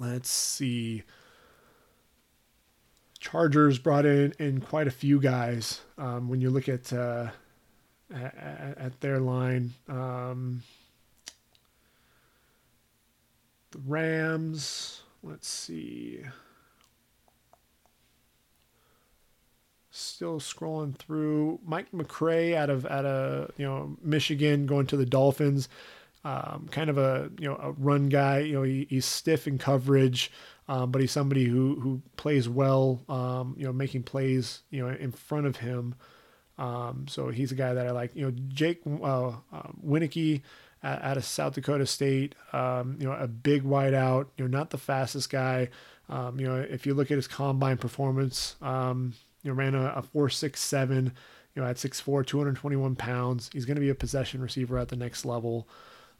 Let's 0.00 0.30
see. 0.30 1.02
Chargers 3.18 3.78
brought 3.78 4.06
in 4.06 4.32
in 4.38 4.60
quite 4.62 4.86
a 4.86 4.90
few 4.90 5.20
guys. 5.20 5.82
Um, 5.98 6.30
when 6.30 6.40
you 6.40 6.48
look 6.48 6.70
at, 6.70 6.90
uh, 6.90 7.28
at, 8.12 8.78
at 8.78 9.00
their 9.02 9.20
line, 9.20 9.74
um, 9.88 10.62
the 13.72 13.78
Rams. 13.78 15.02
Let's 15.22 15.48
see. 15.48 16.20
Still 19.90 20.40
scrolling 20.40 20.96
through. 20.96 21.60
Mike 21.64 21.90
McCray 21.92 22.54
out 22.54 22.70
of 22.70 22.86
out 22.86 23.04
of 23.04 23.52
you 23.56 23.66
know 23.66 23.96
Michigan 24.02 24.66
going 24.66 24.86
to 24.86 24.96
the 24.96 25.06
Dolphins 25.06 25.68
um, 26.24 26.68
kind 26.70 26.90
of 26.90 26.98
a 26.98 27.30
you 27.38 27.48
know 27.48 27.56
a 27.56 27.72
run 27.72 28.08
guy. 28.08 28.40
You 28.40 28.54
know 28.54 28.62
he, 28.62 28.86
he's 28.90 29.06
stiff 29.06 29.46
in 29.46 29.58
coverage, 29.58 30.30
um, 30.68 30.90
but 30.90 31.00
he's 31.00 31.12
somebody 31.12 31.44
who 31.44 31.78
who 31.80 32.02
plays 32.16 32.48
well. 32.48 33.02
Um, 33.08 33.54
you 33.58 33.64
know 33.64 33.72
making 33.72 34.02
plays 34.02 34.62
you 34.70 34.86
know 34.86 34.94
in 34.94 35.12
front 35.12 35.46
of 35.46 35.56
him. 35.56 35.94
Um, 36.58 37.06
so 37.08 37.28
he's 37.30 37.52
a 37.52 37.54
guy 37.54 37.72
that 37.72 37.86
I 37.86 37.90
like. 37.90 38.14
You 38.14 38.26
know 38.26 38.32
Jake 38.48 38.80
uh, 38.86 39.28
uh, 39.28 39.32
Wieneke 39.84 40.42
out 40.82 41.16
of 41.16 41.24
South 41.24 41.54
Dakota 41.54 41.86
State. 41.86 42.34
Um, 42.52 42.96
you 43.00 43.06
know 43.06 43.12
a 43.12 43.28
big 43.28 43.64
wideout. 43.64 44.26
You 44.36 44.48
know 44.48 44.58
not 44.58 44.70
the 44.70 44.78
fastest 44.78 45.30
guy. 45.30 45.68
Um, 46.08 46.40
you 46.40 46.46
know 46.46 46.56
if 46.56 46.86
you 46.86 46.94
look 46.94 47.10
at 47.10 47.16
his 47.16 47.28
combine 47.28 47.78
performance, 47.78 48.56
you 48.60 48.66
know 48.66 49.52
ran 49.52 49.74
a, 49.74 49.92
a 49.96 50.02
four 50.02 50.28
six 50.28 50.60
seven. 50.60 51.12
You 51.56 51.62
know 51.62 51.68
at 51.68 51.76
6'4", 51.76 52.24
221 52.24 52.94
pounds. 52.94 53.50
He's 53.52 53.64
going 53.64 53.74
to 53.74 53.80
be 53.80 53.88
a 53.88 53.94
possession 53.94 54.40
receiver 54.40 54.78
at 54.78 54.86
the 54.86 54.94
next 54.94 55.24
level. 55.24 55.66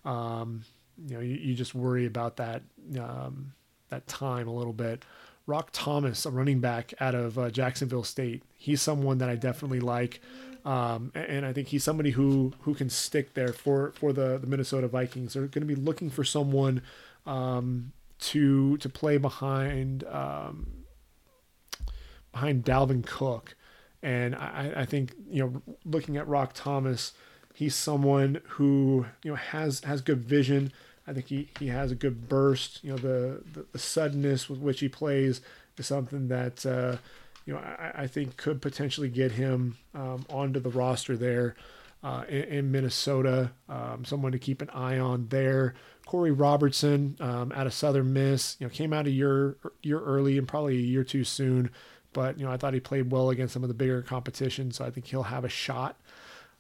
Um, 0.05 0.65
you 1.07 1.15
know, 1.15 1.21
you, 1.21 1.37
you, 1.37 1.55
just 1.55 1.73
worry 1.73 2.05
about 2.05 2.37
that 2.39 2.63
um, 2.99 3.53
that 3.91 4.07
time 4.09 4.49
a 4.49 4.53
little 4.53 4.73
bit. 4.73 5.05
Roc 5.47 5.71
Thomas, 5.73 6.27
a 6.27 6.31
running 6.31 6.61
back 6.61 6.95
out 7.01 7.15
of 7.15 7.39
uh, 7.39 7.51
Jacksonville 7.51 8.05
State, 8.05 8.43
he's 8.57 8.81
someone 8.81 9.19
that 9.19 9.29
I 9.29 9.37
definitely 9.37 9.81
like, 9.81 10.21
um, 10.65 11.13
and 11.15 11.47
I 11.47 11.53
think 11.53 11.69
he's 11.69 11.85
somebody 11.85 12.11
who 12.11 12.53
who 12.61 12.75
can 12.75 12.91
stick 12.91 13.35
there 13.35 13.53
for 13.53 13.93
for 13.93 14.13
the 14.13 14.39
the 14.39 14.47
Minnesota 14.47 14.89
Vikings. 14.89 15.35
They're 15.35 15.47
going 15.47 15.67
to 15.67 15.75
be 15.75 15.75
looking 15.75 16.11
for 16.11 16.25
someone 16.25 16.83
um, 17.27 17.93
to 18.21 18.77
to 18.79 18.89
play 18.89 19.19
behind 19.19 20.05
um, 20.05 20.67
behind 22.33 22.65
Dalvin 22.65 23.07
Cook, 23.07 23.55
and 24.03 24.35
I, 24.35 24.73
I 24.77 24.85
think 24.87 25.15
you 25.31 25.43
know 25.43 25.77
looking 25.85 26.17
at 26.17 26.27
Roc 26.29 26.53
Thomas 26.55 27.13
he's 27.61 27.75
someone 27.75 28.41
who 28.49 29.05
you 29.23 29.31
know 29.31 29.37
has 29.37 29.81
has 29.85 30.01
good 30.01 30.25
vision. 30.25 30.73
I 31.07 31.13
think 31.13 31.27
he, 31.27 31.51
he 31.59 31.69
has 31.69 31.91
a 31.91 31.95
good 31.95 32.29
burst. 32.29 32.83
You 32.83 32.93
know 32.93 32.97
the, 32.97 33.43
the, 33.53 33.67
the 33.73 33.79
suddenness 33.79 34.49
with 34.49 34.61
which 34.61 34.81
he 34.81 34.89
plays 34.89 35.43
is 35.77 35.87
something 35.87 36.29
that 36.29 36.65
uh, 36.65 36.97
you 37.47 37.55
know 37.55 37.61
I, 37.61 38.03
I, 38.03 38.07
think 38.07 38.37
could 38.37 38.63
potentially 38.63 39.09
get 39.09 39.33
him 39.33 39.77
um, 39.95 40.25
onto 40.31 40.61
the 40.61 40.71
roster 40.71 41.17
there 41.17 41.57
uh, 42.03 42.25
in, 42.29 42.43
in, 42.43 42.73
Minnesota. 42.73 43.51
Um, 43.69 44.05
someone 44.05 44.33
to 44.33 44.39
keep 44.39 44.63
an 44.63 44.71
eye 44.71 44.99
on 44.99 45.29
there. 45.29 45.75
Korey 46.07 46.35
Robertson 46.37 47.17
um, 47.21 47.53
out 47.53 47.67
of 47.67 47.75
Southern 47.75 48.13
Miss, 48.13 48.57
you 48.59 48.67
know, 48.67 48.71
came 48.71 48.93
out 48.93 49.07
a 49.07 49.11
year 49.11 49.57
year 49.83 50.01
early 50.01 50.39
and 50.39 50.49
probably 50.49 50.77
a 50.77 50.81
year 50.81 51.05
too 51.05 51.25
soon. 51.25 51.71
But 52.13 52.39
you 52.39 52.45
know, 52.45 52.53
I 52.53 52.57
thought 52.57 52.75
he 52.75 52.81
played 52.81 53.11
well 53.11 53.31
against 53.31 53.55
some 53.55 53.63
of 53.63 53.69
the 53.69 53.75
bigger 53.75 54.03
competition, 54.03 54.73
so 54.73 54.85
I 54.85 54.91
think 54.91 55.07
he'll 55.07 55.25
have 55.25 55.45
a 55.45 55.49
shot. 55.49 55.97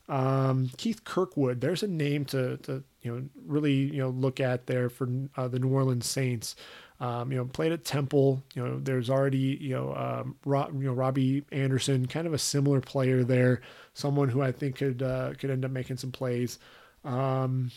Um, 0.08 0.70
Keith 0.76 1.04
Kirkwood, 1.04 1.60
there's 1.60 1.82
a 1.82 1.88
name 1.88 2.24
to, 2.26 2.56
to 2.58 2.82
you 3.02 3.14
know 3.14 3.22
really 3.46 3.74
you 3.74 3.98
know 3.98 4.10
look 4.10 4.40
at 4.40 4.66
there 4.66 4.88
for 4.88 5.08
uh, 5.36 5.48
the 5.48 5.58
New 5.58 5.68
Orleans 5.68 6.06
Saints. 6.06 6.54
Um, 7.00 7.32
you 7.32 7.38
know, 7.38 7.46
played 7.46 7.72
at 7.72 7.84
Temple. 7.84 8.42
You 8.54 8.62
know, 8.62 8.78
there's 8.78 9.08
already 9.08 9.58
you 9.60 9.74
know, 9.74 9.94
um, 9.94 10.36
Rob, 10.44 10.74
you 10.74 10.88
know 10.88 10.92
Robbie 10.92 11.44
Anderson, 11.50 12.06
kind 12.06 12.26
of 12.26 12.34
a 12.34 12.38
similar 12.38 12.80
player 12.80 13.24
there. 13.24 13.62
Someone 13.94 14.28
who 14.28 14.42
I 14.42 14.52
think 14.52 14.76
could 14.76 15.02
uh, 15.02 15.32
could 15.38 15.50
end 15.50 15.64
up 15.64 15.70
making 15.70 15.96
some 15.96 16.12
plays. 16.12 16.58
Um, 17.04 17.70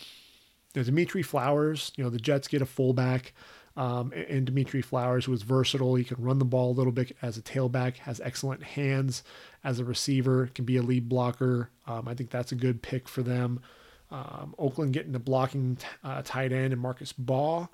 there's 0.73 0.87
Dimitri 0.87 1.23
Flowers. 1.23 1.91
You 1.95 2.03
know, 2.03 2.09
the 2.09 2.19
Jets 2.19 2.47
get 2.47 2.61
a 2.61 2.65
fullback. 2.65 3.33
Um, 3.75 4.13
and 4.29 4.45
Dimitri 4.45 4.81
Flowers 4.81 5.27
was 5.27 5.41
versatile. 5.41 5.95
He 5.95 6.03
can 6.03 6.21
run 6.21 6.37
the 6.37 6.45
ball 6.45 6.71
a 6.71 6.77
little 6.77 6.91
bit 6.91 7.15
as 7.23 7.37
a 7.37 7.41
tailback, 7.41 7.97
has 7.97 8.21
excellent 8.21 8.61
hands 8.61 9.23
as 9.63 9.79
a 9.79 9.85
receiver, 9.85 10.51
can 10.53 10.65
be 10.65 10.77
a 10.77 10.83
lead 10.83 11.09
blocker. 11.09 11.69
Um, 11.87 12.07
I 12.07 12.13
think 12.13 12.29
that's 12.29 12.51
a 12.51 12.55
good 12.55 12.83
pick 12.83 13.07
for 13.07 13.23
them. 13.23 13.61
Um, 14.11 14.53
Oakland 14.59 14.93
getting 14.93 15.11
the 15.11 15.19
blocking 15.19 15.77
t- 15.77 15.87
uh, 16.03 16.21
tight 16.23 16.51
end 16.51 16.71
and 16.71 16.81
Marcus 16.81 17.13
Baugh. 17.13 17.67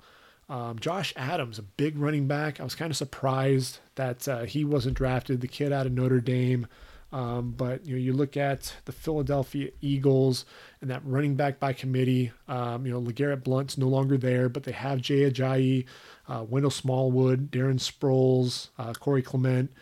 Um, 0.50 0.80
Josh 0.80 1.14
Adams, 1.16 1.60
a 1.60 1.62
big 1.62 1.96
running 1.96 2.26
back. 2.26 2.60
I 2.60 2.64
was 2.64 2.74
kind 2.74 2.90
of 2.90 2.96
surprised 2.96 3.78
that 3.94 4.26
uh, 4.26 4.42
he 4.42 4.64
wasn't 4.64 4.96
drafted. 4.96 5.40
The 5.40 5.46
kid 5.46 5.72
out 5.72 5.86
of 5.86 5.92
Notre 5.92 6.20
Dame. 6.20 6.66
Um, 7.12 7.52
but 7.56 7.86
you 7.86 7.94
know, 7.94 8.00
you 8.00 8.12
look 8.12 8.36
at 8.36 8.74
the 8.84 8.92
Philadelphia 8.92 9.70
Eagles 9.80 10.44
and 10.80 10.90
that 10.90 11.02
running 11.04 11.36
back 11.36 11.60
by 11.60 11.72
committee. 11.72 12.32
Um, 12.48 12.84
you 12.84 12.92
know, 12.92 13.00
Legarrette 13.00 13.44
Blunt's 13.44 13.78
no 13.78 13.86
longer 13.86 14.16
there, 14.16 14.48
but 14.48 14.64
they 14.64 14.72
have 14.72 15.00
Jay 15.00 15.30
Ajayi, 15.30 15.86
uh, 16.28 16.44
Wendell 16.48 16.70
Smallwood, 16.70 17.50
Darren 17.52 17.78
Sproles, 17.80 18.68
uh, 18.76 18.92
Corey 18.94 19.22
Clement, 19.22 19.72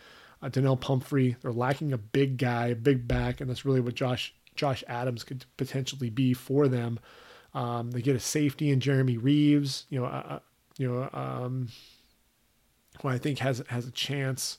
uh, 0.41 0.49
Donnel 0.49 0.77
Pumphrey. 0.77 1.35
They're 1.41 1.51
lacking 1.51 1.93
a 1.93 1.97
big 1.97 2.37
guy, 2.37 2.67
a 2.67 2.75
big 2.75 3.07
back, 3.07 3.41
and 3.41 3.49
that's 3.49 3.65
really 3.65 3.81
what 3.81 3.95
Josh 3.95 4.33
Josh 4.55 4.83
Adams 4.87 5.23
could 5.23 5.45
potentially 5.57 6.11
be 6.11 6.33
for 6.33 6.67
them. 6.67 6.99
Um, 7.55 7.89
they 7.89 8.01
get 8.03 8.15
a 8.15 8.19
safety 8.19 8.69
in 8.69 8.79
Jeremy 8.79 9.17
Reaves, 9.17 9.85
You 9.89 10.01
know, 10.01 10.05
uh 10.05 10.39
you 10.79 10.89
know, 10.89 11.09
um, 11.13 11.67
who 13.01 13.09
I 13.09 13.19
think 13.19 13.37
has 13.39 13.61
has 13.67 13.85
a 13.85 13.91
chance 13.91 14.57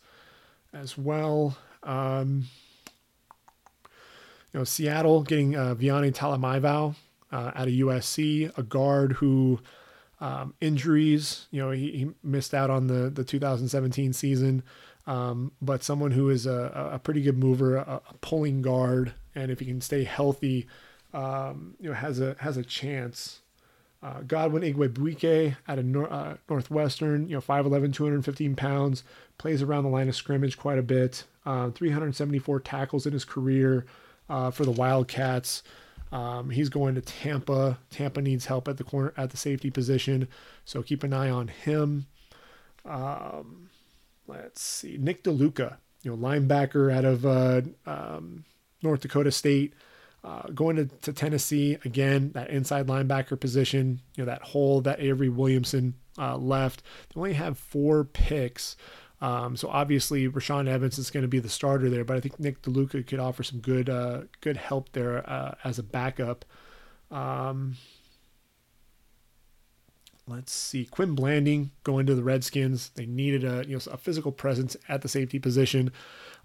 as 0.73 0.97
well. 0.97 1.57
Um, 1.83 2.47
you 4.53 4.61
know, 4.61 4.65
Seattle 4.65 5.23
getting 5.23 5.57
uh, 5.57 5.75
Viane 5.75 6.13
Talamaivao 6.13 6.95
uh, 7.33 7.51
out 7.55 7.69
of 7.69 7.73
USC, 7.73 8.57
a 8.57 8.63
guard 8.63 9.13
who 9.15 9.61
um, 10.21 10.55
injuries, 10.61 11.47
you 11.51 11.63
know, 11.63 11.71
he, 11.71 11.91
he, 11.93 12.11
missed 12.23 12.53
out 12.53 12.69
on 12.69 12.89
the, 12.89 13.09
the 13.09 13.25
2017 13.25 14.13
season, 14.13 14.63
um, 15.07 15.53
but 15.63 15.83
someone 15.83 16.11
who 16.11 16.29
is 16.29 16.45
a, 16.45 16.91
a 16.93 16.99
pretty 16.99 17.23
good 17.23 17.39
mover, 17.39 17.77
a, 17.77 18.03
a, 18.07 18.15
pulling 18.21 18.61
guard, 18.61 19.15
and 19.35 19.51
if 19.51 19.61
he 19.61 19.65
can 19.65 19.81
stay 19.81 20.05
healthy, 20.05 20.67
um, 21.15 21.75
you 21.81 21.89
know, 21.89 21.95
has 21.95 22.21
a 22.21 22.37
has 22.41 22.59
a 22.59 22.63
chance. 22.63 23.41
Uh, 24.02 24.20
Godwin 24.27 24.62
Igwebuike 24.62 25.56
out 25.68 25.78
of 25.78 25.85
Nor- 25.85 26.10
uh, 26.10 26.36
Northwestern, 26.48 27.28
you 27.28 27.35
know, 27.35 27.40
5'11", 27.40 27.93
215 27.93 28.56
pounds, 28.56 29.05
plays 29.36 29.60
around 29.60 29.85
the 29.85 29.90
line 29.90 30.09
of 30.09 30.16
scrimmage 30.16 30.56
quite 30.56 30.78
a 30.78 30.82
bit. 30.82 31.24
Uh, 31.44 31.70
374 31.70 32.60
tackles 32.60 33.06
in 33.06 33.12
his 33.12 33.24
career 33.24 33.85
uh, 34.28 34.51
for 34.51 34.64
the 34.64 34.70
Wildcats. 34.70 35.62
Um, 36.12 36.51
he's 36.51 36.68
going 36.68 36.94
to 36.94 37.01
Tampa. 37.01 37.78
Tampa 37.90 38.20
needs 38.20 38.47
help 38.47 38.68
at 38.68 38.78
the 38.78 38.85
corner 38.85 39.12
at 39.16 39.31
the 39.31 39.36
safety 39.36 39.70
position, 39.70 40.28
so 40.64 40.82
keep 40.82 41.05
an 41.05 41.12
eye 41.12 41.31
on 41.31 41.48
him. 41.48 42.06
Um, 42.85 43.70
let's 44.27 44.62
see, 44.62 44.97
Nick 44.98 45.22
DeLuca, 45.22 45.77
you 46.02 46.10
know, 46.10 46.16
linebacker 46.16 46.93
out 46.93 47.05
of 47.05 47.27
uh, 47.27 47.62
um, 47.86 48.44
North 48.82 49.01
Dakota 49.01 49.31
State, 49.31 49.74
uh, 50.23 50.43
going 50.55 50.77
to, 50.77 50.87
to, 50.87 51.13
Tennessee 51.13 51.79
again. 51.85 52.33
That 52.35 52.51
inside 52.51 52.87
linebacker 52.87 53.41
position, 53.41 54.01
you 54.17 54.25
know, 54.25 54.31
that 54.31 54.43
hole 54.43 54.81
that 54.83 55.01
Avery 55.01 55.29
Williamson 55.29 55.95
uh, 56.19 56.37
left. 56.37 56.83
They 57.15 57.19
only 57.19 57.33
have 57.35 57.59
four 57.59 58.05
picks. 58.05 58.77
Um, 59.23 59.57
so 59.57 59.69
obviously 59.69 60.29
Rashaan 60.29 60.67
Evans 60.67 60.99
is 60.99 61.11
going 61.11 61.23
to 61.23 61.29
be 61.29 61.41
the 61.41 61.49
starter 61.49 61.91
there, 61.91 62.05
but 62.05 62.17
I 62.17 62.21
think 62.21 62.41
Nick 62.41 62.63
DeLuca 62.63 63.07
could 63.07 63.19
offer 63.19 63.43
some 63.43 63.61
good 63.61 63.91
uh, 63.91 64.23
good 64.41 64.57
help 64.57 64.93
there 64.93 65.29
uh, 65.29 65.55
as 65.63 65.79
a 65.79 65.83
backup. 65.83 66.45
Um, 67.11 67.77
let's 70.27 70.53
see, 70.53 70.87
Quin 70.87 71.15
Blanding 71.15 71.71
going 71.85 72.07
to 72.07 72.15
the 72.15 72.23
Redskins. 72.23 72.91
They 72.95 73.05
needed 73.05 73.45
a 73.45 73.65
you 73.69 73.77
know 73.77 73.93
a 73.93 73.99
physical 73.99 74.33
presence 74.33 74.75
at 74.89 75.03
the 75.03 75.09
safety 75.09 75.39
position, 75.39 75.93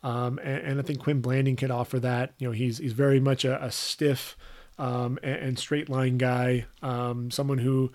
um, 0.06 0.40
and, 0.44 0.57
and, 0.64 0.80
I 0.80 0.84
think 0.84 0.99
Quin 0.99 1.19
Blanding 1.19 1.56
could 1.56 1.72
offer 1.72 1.99
that. 2.02 2.34
You 2.38 2.48
know, 2.48 2.52
he's 2.52 2.77
he's 2.77 2.94
very 2.94 3.19
much 3.19 3.44
a, 3.44 3.64
a 3.64 3.72
stiff 3.72 4.38
um, 4.77 5.18
and, 5.23 5.36
and, 5.36 5.60
straight 5.60 5.90
line 5.90 6.19
guy, 6.19 6.65
um, 6.84 7.32
someone 7.32 7.57
who 7.57 7.91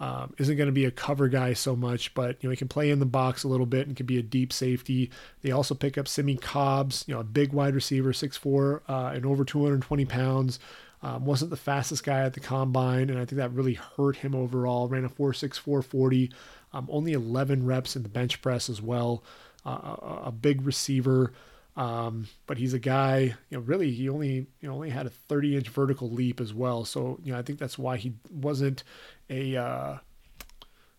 um, 0.00 0.34
isn't 0.38 0.56
going 0.56 0.66
to 0.66 0.72
be 0.72 0.86
a 0.86 0.90
cover 0.90 1.28
guy 1.28 1.52
so 1.52 1.76
much, 1.76 2.14
but 2.14 2.42
you 2.42 2.48
know 2.48 2.50
he 2.50 2.56
can 2.56 2.66
play 2.66 2.90
in 2.90 2.98
the 2.98 3.06
box 3.06 3.44
a 3.44 3.48
little 3.48 3.66
bit 3.66 3.86
and 3.86 3.96
can 3.96 4.06
be 4.06 4.18
a 4.18 4.22
deep 4.22 4.52
safety. 4.52 5.12
They 5.42 5.52
also 5.52 5.76
pick 5.76 5.96
up 5.96 6.08
Simmie 6.08 6.36
Cobbs, 6.36 7.04
you 7.06 7.14
know, 7.14 7.20
a 7.20 7.24
big 7.24 7.52
wide 7.52 7.76
receiver, 7.76 8.10
6'4", 8.10 8.80
uh, 8.88 9.12
and 9.14 9.24
over 9.24 9.44
220 9.44 10.04
pounds. 10.06 10.58
Um, 11.04 11.24
wasn't 11.24 11.52
the 11.52 11.56
fastest 11.56 12.02
guy 12.02 12.22
at 12.22 12.34
the 12.34 12.40
combine, 12.40 13.08
and 13.08 13.20
I 13.20 13.24
think 13.24 13.36
that 13.36 13.52
really 13.52 13.74
hurt 13.74 14.16
him 14.16 14.34
overall. 14.34 14.88
Ran 14.88 15.04
a 15.04 15.08
4.64 15.08 15.84
40, 15.84 16.32
um, 16.72 16.88
only 16.90 17.12
11 17.12 17.64
reps 17.64 17.94
in 17.94 18.02
the 18.02 18.08
bench 18.08 18.42
press 18.42 18.68
as 18.68 18.82
well. 18.82 19.22
Uh, 19.64 19.70
a, 19.70 20.22
a, 20.26 20.32
big 20.32 20.62
receiver, 20.62 21.32
um, 21.76 22.26
but 22.46 22.58
he's 22.58 22.74
a 22.74 22.78
guy. 22.78 23.34
You 23.50 23.58
know, 23.58 23.60
really, 23.60 23.90
he 23.92 24.08
only 24.08 24.46
you 24.60 24.68
know 24.68 24.74
only 24.74 24.90
had 24.90 25.06
a 25.06 25.10
30 25.10 25.56
inch 25.56 25.68
vertical 25.68 26.10
leap 26.10 26.40
as 26.40 26.52
well. 26.52 26.84
So 26.84 27.18
you 27.22 27.32
know, 27.32 27.38
I 27.38 27.42
think 27.42 27.58
that's 27.58 27.78
why 27.78 27.96
he 27.96 28.12
wasn't 28.30 28.84
a 29.30 29.56
uh, 29.56 29.98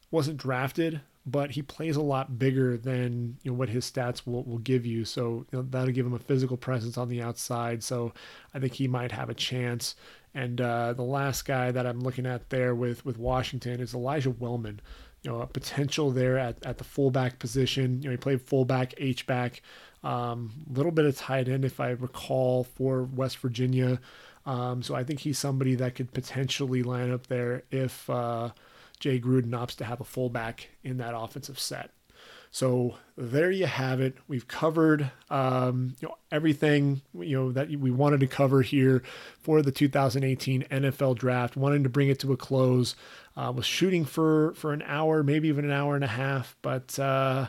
wasn't 0.09 0.37
drafted, 0.37 1.01
but 1.25 1.51
he 1.51 1.61
plays 1.61 1.95
a 1.95 2.01
lot 2.01 2.39
bigger 2.39 2.77
than 2.77 3.37
you 3.43 3.51
know 3.51 3.57
what 3.57 3.69
his 3.69 3.89
stats 3.89 4.25
will, 4.25 4.43
will 4.43 4.59
give 4.59 4.85
you. 4.85 5.05
So 5.05 5.45
you 5.51 5.59
know, 5.59 5.61
that'll 5.69 5.93
give 5.93 6.05
him 6.05 6.13
a 6.13 6.19
physical 6.19 6.57
presence 6.57 6.97
on 6.97 7.07
the 7.07 7.21
outside. 7.21 7.83
So 7.83 8.13
I 8.53 8.59
think 8.59 8.73
he 8.73 8.87
might 8.87 9.11
have 9.11 9.29
a 9.29 9.35
chance. 9.35 9.95
And 10.35 10.59
uh, 10.59 10.93
the 10.93 11.03
last 11.03 11.45
guy 11.45 11.69
that 11.71 11.85
I'm 11.85 11.99
looking 11.99 12.25
at 12.25 12.49
there 12.49 12.73
with 12.73 13.05
with 13.05 13.19
Washington 13.19 13.79
is 13.79 13.93
Elijah 13.93 14.31
Wellman. 14.31 14.81
You 15.21 15.31
know, 15.31 15.41
a 15.41 15.47
potential 15.47 16.11
there 16.11 16.37
at, 16.37 16.65
at 16.65 16.79
the 16.79 16.83
fullback 16.83 17.39
position. 17.39 18.01
You 18.01 18.09
know, 18.09 18.11
he 18.11 18.17
played 18.17 18.41
fullback, 18.41 18.93
H 18.97 19.25
back, 19.25 19.61
a 20.03 20.07
um, 20.07 20.51
little 20.69 20.91
bit 20.91 21.05
of 21.05 21.17
tight 21.17 21.47
end 21.47 21.65
if 21.65 21.79
I 21.79 21.91
recall 21.91 22.63
for 22.63 23.03
West 23.03 23.37
Virginia. 23.37 23.99
Um, 24.45 24.83
so 24.83 24.95
I 24.95 25.03
think 25.03 25.21
he's 25.21 25.39
somebody 25.39 25.75
that 25.75 25.95
could 25.95 26.13
potentially 26.13 26.83
line 26.83 27.11
up 27.11 27.27
there 27.27 27.63
if 27.71 28.09
uh, 28.09 28.49
Jay 28.99 29.19
Gruden 29.19 29.51
opts 29.51 29.75
to 29.77 29.85
have 29.85 30.01
a 30.01 30.05
fullback 30.05 30.69
in 30.83 30.97
that 30.97 31.15
offensive 31.15 31.59
set. 31.59 31.91
So 32.51 32.97
there 33.17 33.49
you 33.49 33.65
have 33.65 33.99
it. 33.99 34.15
We've 34.27 34.47
covered 34.47 35.09
um, 35.31 35.95
you 35.99 36.07
know 36.07 36.17
everything 36.31 37.01
you 37.19 37.35
know 37.35 37.51
that 37.51 37.69
we 37.69 37.89
wanted 37.89 38.19
to 38.19 38.27
cover 38.27 38.61
here 38.61 39.01
for 39.39 39.63
the 39.63 39.71
2018 39.71 40.61
NFL 40.69 41.17
Draft. 41.17 41.57
Wanted 41.57 41.81
to 41.81 41.89
bring 41.89 42.09
it 42.09 42.19
to 42.19 42.31
a 42.31 42.37
close. 42.37 42.95
Uh, 43.35 43.51
was 43.55 43.65
shooting 43.65 44.05
for 44.05 44.53
for 44.53 44.71
an 44.71 44.83
hour, 44.83 45.23
maybe 45.23 45.47
even 45.47 45.65
an 45.65 45.71
hour 45.71 45.95
and 45.95 46.03
a 46.03 46.07
half, 46.07 46.55
but 46.61 46.99
uh, 46.99 47.47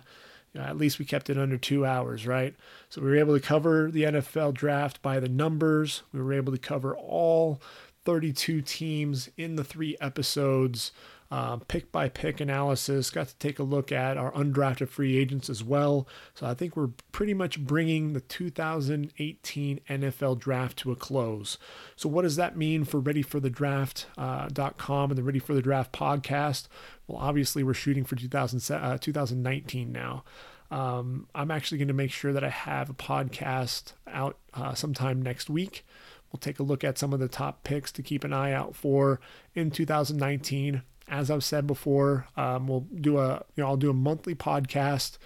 you 0.55 0.61
know, 0.61 0.67
at 0.67 0.79
least 0.79 0.99
we 0.99 1.05
kept 1.05 1.29
it 1.29 1.37
under 1.37 1.59
two 1.59 1.85
hours, 1.85 2.27
right? 2.27 2.55
So 2.89 3.03
we 3.03 3.11
were 3.11 3.17
able 3.17 3.35
to 3.35 3.45
cover 3.45 3.91
the 3.91 4.05
NFL 4.05 4.55
draft 4.55 5.03
by 5.03 5.21
the 5.21 5.29
numbers. 5.29 6.03
We 6.13 6.23
were 6.23 6.33
able 6.33 6.53
to 6.53 6.59
cover 6.59 6.97
all 6.97 7.61
32 8.05 8.63
teams 8.63 9.29
in 9.37 9.57
the 9.57 9.65
three 9.65 9.97
episodes, 10.01 10.93
uh, 11.31 11.57
pick 11.57 11.91
by 11.91 12.09
pick 12.09 12.39
analysis. 12.39 13.11
Got 13.11 13.29
to 13.29 13.37
take 13.37 13.59
a 13.59 13.65
look 13.65 13.91
at 13.91 14.17
our 14.17 14.31
undrafted 14.33 14.89
free 14.89 15.17
agents 15.17 15.51
as 15.51 15.65
well. 15.65 16.07
So 16.35 16.47
I 16.47 16.55
think 16.55 16.77
we're 16.77 16.91
pretty 17.11 17.35
much 17.35 17.59
bringing 17.59 18.13
the 18.13 18.21
2018 18.21 19.81
NFL 19.89 20.39
draft 20.39 20.79
to 20.79 20.93
a 20.93 20.97
close. 20.97 21.59
So 21.97 22.09
what 22.09 22.23
does 22.23 22.37
that 22.37 22.57
mean 22.57 22.85
for 22.85 23.01
ReadyForTheDraft.com 23.01 24.09
uh, 24.19 25.11
and 25.11 25.19
the 25.19 25.23
Ready 25.23 25.41
for 25.41 25.55
the 25.55 25.63
Draft 25.63 25.93
podcast? 25.93 26.69
Well, 27.07 27.19
obviously, 27.19 27.63
we're 27.63 27.75
shooting 27.75 28.05
for 28.05 28.17
2000, 28.17 28.75
uh, 28.75 28.99
2019 28.99 29.93
now. 29.93 30.25
Um, 30.71 31.29
I'm 31.35 31.51
actually 31.51 31.79
going 31.79 31.89
to 31.89 31.95
make 31.95 32.11
sure 32.11 32.33
that 32.33 32.43
I 32.43 32.49
have 32.49 32.91
a 32.91 32.95
podcast 32.95 33.93
out 34.09 34.39
uh, 34.55 34.75
sometime 34.75 35.21
next 35.21 35.51
week. 35.51 35.85
We'll 36.33 36.41
take 36.41 36.59
a 36.59 36.65
look 36.65 36.83
at 36.83 36.99
some 36.99 37.13
of 37.13 37.21
the 37.21 37.29
top 37.29 37.63
picks 37.63 37.93
to 37.93 38.03
keep 38.03 38.25
an 38.25 38.33
eye 38.33 38.53
out 38.53 38.75
for 38.75 39.21
in 39.55 39.71
2019. 39.71 40.83
As 41.07 41.31
I've 41.31 41.45
said 41.45 41.67
before, 41.67 42.27
um, 42.37 42.67
we'll 42.67 42.87
do 43.01 43.19
a 43.19 43.45
you 43.55 43.63
know 43.63 43.69
I'll 43.69 43.77
do 43.77 43.91
a 43.91 43.95
monthly 43.95 44.35
podcast 44.35 45.19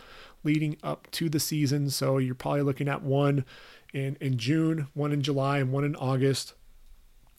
leading 0.45 0.77
up 0.83 1.09
to 1.13 1.31
the 1.31 1.41
season. 1.41 1.89
So 1.89 2.19
you're 2.19 2.35
probably 2.35 2.63
looking 2.63 2.89
at 2.89 3.03
one 3.03 3.45
in 3.95 4.19
in 4.21 4.37
June, 4.37 4.89
one 4.93 5.13
in 5.13 5.23
July, 5.23 5.61
and 5.61 5.73
one 5.73 5.85
in 5.85 5.97
August, 5.97 6.53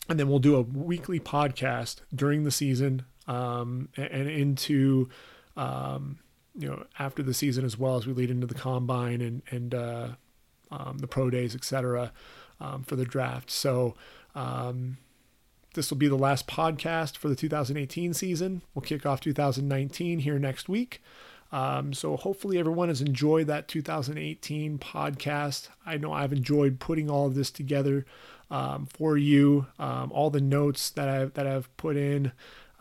and 0.07 0.19
then 0.19 0.29
we'll 0.29 0.39
do 0.39 0.55
a 0.55 0.61
weekly 0.61 1.19
podcast 1.19 1.97
during 2.15 2.45
the 2.45 2.51
season 2.51 3.03
um, 3.29 3.87
and, 3.95 4.27
into 4.27 5.09
um, 5.55 6.19
you 6.57 6.67
know 6.67 6.85
after 6.97 7.23
the 7.23 7.33
season 7.33 7.63
as 7.63 7.77
well 7.77 7.95
as 7.95 8.05
we 8.05 8.13
lead 8.13 8.31
into 8.31 8.47
the 8.47 8.55
combine 8.55 9.21
and 9.21 9.41
and 9.51 9.73
uh, 9.73 10.09
um, 10.71 10.97
the 10.97 11.07
pro 11.07 11.29
days, 11.29 11.55
etc. 11.55 12.11
Um, 12.59 12.83
for 12.83 12.97
the 12.97 13.05
draft. 13.05 13.49
So 13.49 13.95
um, 14.35 14.97
this 15.75 15.89
will 15.89 15.97
be 15.97 16.09
the 16.09 16.17
last 16.17 16.45
podcast 16.45 17.15
for 17.15 17.29
the 17.29 17.35
2018 17.35 18.13
season. 18.13 18.63
We'll 18.73 18.81
kick 18.81 19.05
off 19.05 19.21
2019 19.21 20.19
here 20.19 20.37
next 20.37 20.67
week. 20.67 21.01
Um, 21.51 21.93
so 21.93 22.17
hopefully 22.17 22.59
everyone 22.59 22.89
has 22.89 23.01
enjoyed 23.01 23.47
that 23.47 23.67
2018 23.69 24.77
podcast. 24.77 25.69
I 25.85 25.97
know 25.97 26.11
I've 26.11 26.33
enjoyed 26.33 26.79
putting 26.79 27.09
all 27.09 27.27
of 27.27 27.35
this 27.35 27.49
together 27.49 28.05
um, 28.51 28.87
for 28.87 29.17
you. 29.17 29.67
Um, 29.79 30.11
all 30.11 30.29
the 30.29 30.41
notes 30.41 30.89
that 30.91 31.07
I've 31.07 31.33
that 31.33 31.47
I've 31.47 31.75
put 31.77 31.95
in. 31.95 32.31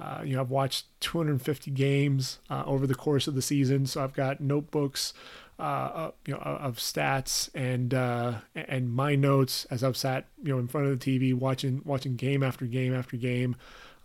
Uh, 0.00 0.22
you 0.24 0.36
know, 0.36 0.42
I've 0.42 0.50
watched 0.50 0.86
250 1.00 1.70
games 1.72 2.38
uh, 2.48 2.62
over 2.66 2.86
the 2.86 2.94
course 2.94 3.26
of 3.26 3.34
the 3.34 3.42
season, 3.42 3.84
so 3.86 4.02
I've 4.02 4.12
got 4.12 4.40
notebooks, 4.40 5.12
uh, 5.58 5.62
uh 5.62 6.10
you 6.24 6.34
know, 6.34 6.40
of 6.40 6.76
stats 6.76 7.50
and 7.52 7.92
uh, 7.92 8.34
and 8.54 8.92
my 8.92 9.16
notes 9.16 9.64
as 9.70 9.82
I've 9.82 9.96
sat, 9.96 10.26
you 10.42 10.52
know, 10.52 10.60
in 10.60 10.68
front 10.68 10.86
of 10.86 10.98
the 10.98 11.04
TV 11.18 11.34
watching 11.34 11.82
watching 11.84 12.14
game 12.14 12.44
after 12.44 12.64
game 12.66 12.94
after 12.94 13.16
game, 13.16 13.56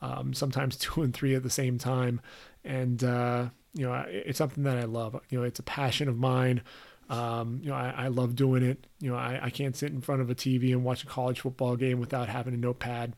um, 0.01 0.33
sometimes 0.33 0.75
two 0.77 1.03
and 1.03 1.13
three 1.13 1.35
at 1.35 1.43
the 1.43 1.49
same 1.49 1.77
time, 1.77 2.21
and 2.63 3.03
uh, 3.03 3.49
you 3.75 3.85
know, 3.85 3.93
it's 4.07 4.39
something 4.39 4.63
that 4.63 4.77
I 4.77 4.85
love. 4.85 5.19
You 5.29 5.39
know, 5.39 5.43
it's 5.43 5.59
a 5.59 5.63
passion 5.63 6.09
of 6.09 6.17
mine. 6.17 6.61
Um, 7.09 7.59
you 7.61 7.69
know, 7.69 7.75
I, 7.75 7.93
I, 7.95 8.07
love 8.07 8.33
doing 8.35 8.63
it. 8.63 8.87
You 9.01 9.11
know, 9.11 9.17
I, 9.17 9.37
I, 9.43 9.49
can't 9.49 9.75
sit 9.75 9.91
in 9.91 9.99
front 9.99 10.21
of 10.21 10.29
a 10.29 10.35
TV 10.35 10.71
and 10.71 10.85
watch 10.85 11.03
a 11.03 11.05
college 11.05 11.41
football 11.41 11.75
game 11.75 11.99
without 11.99 12.29
having 12.29 12.53
a 12.53 12.57
notepad 12.57 13.13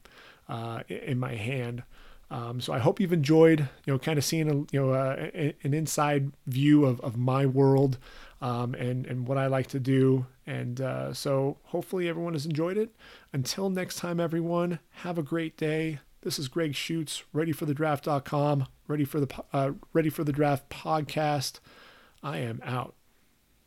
in 0.90 1.20
my 1.20 1.36
hand. 1.36 1.84
Um, 2.32 2.60
so 2.60 2.74
I 2.74 2.80
hope 2.80 3.00
you've 3.00 3.14
enjoyed, 3.14 3.62
you 3.86 3.94
know, 3.94 4.00
kind 4.00 4.18
of 4.18 4.26
seeing 4.26 4.50
a, 4.50 4.56
you 4.72 4.82
know 4.82 4.92
uh, 4.92 5.30
an 5.64 5.74
inside 5.74 6.32
view 6.48 6.86
of, 6.86 7.00
of 7.02 7.18
my 7.18 7.46
world 7.46 7.98
um, 8.42 8.74
and 8.76 9.06
and 9.06 9.28
what 9.28 9.38
I 9.38 9.48
like 9.48 9.68
to 9.68 9.80
do. 9.80 10.26
And 10.48 10.82
uh, 10.82 11.14
so 11.14 11.58
hopefully 11.66 12.10
everyone 12.10 12.34
has 12.34 12.46
enjoyed 12.46 12.78
it. 12.78 12.96
Until 13.34 13.70
next 13.70 13.98
time, 13.98 14.20
everyone, 14.20 14.80
have 14.90 15.18
a 15.18 15.24
great 15.24 15.58
day. 15.58 16.00
This 16.22 16.40
is 16.40 16.48
Greg 16.48 16.76
Schutz, 16.76 17.24
ready 17.34 17.52
for 17.52 17.66
the 17.66 17.74
draft.com, 17.74 18.66
ready 18.88 19.06
for 19.06 19.20
the 19.20 19.44
uh, 19.54 19.72
ready 19.94 20.10
for 20.10 20.24
the 20.24 20.34
draft 20.34 20.70
podcast. 20.70 21.60
I 22.24 22.40
am 22.40 22.60
out. 22.64 22.96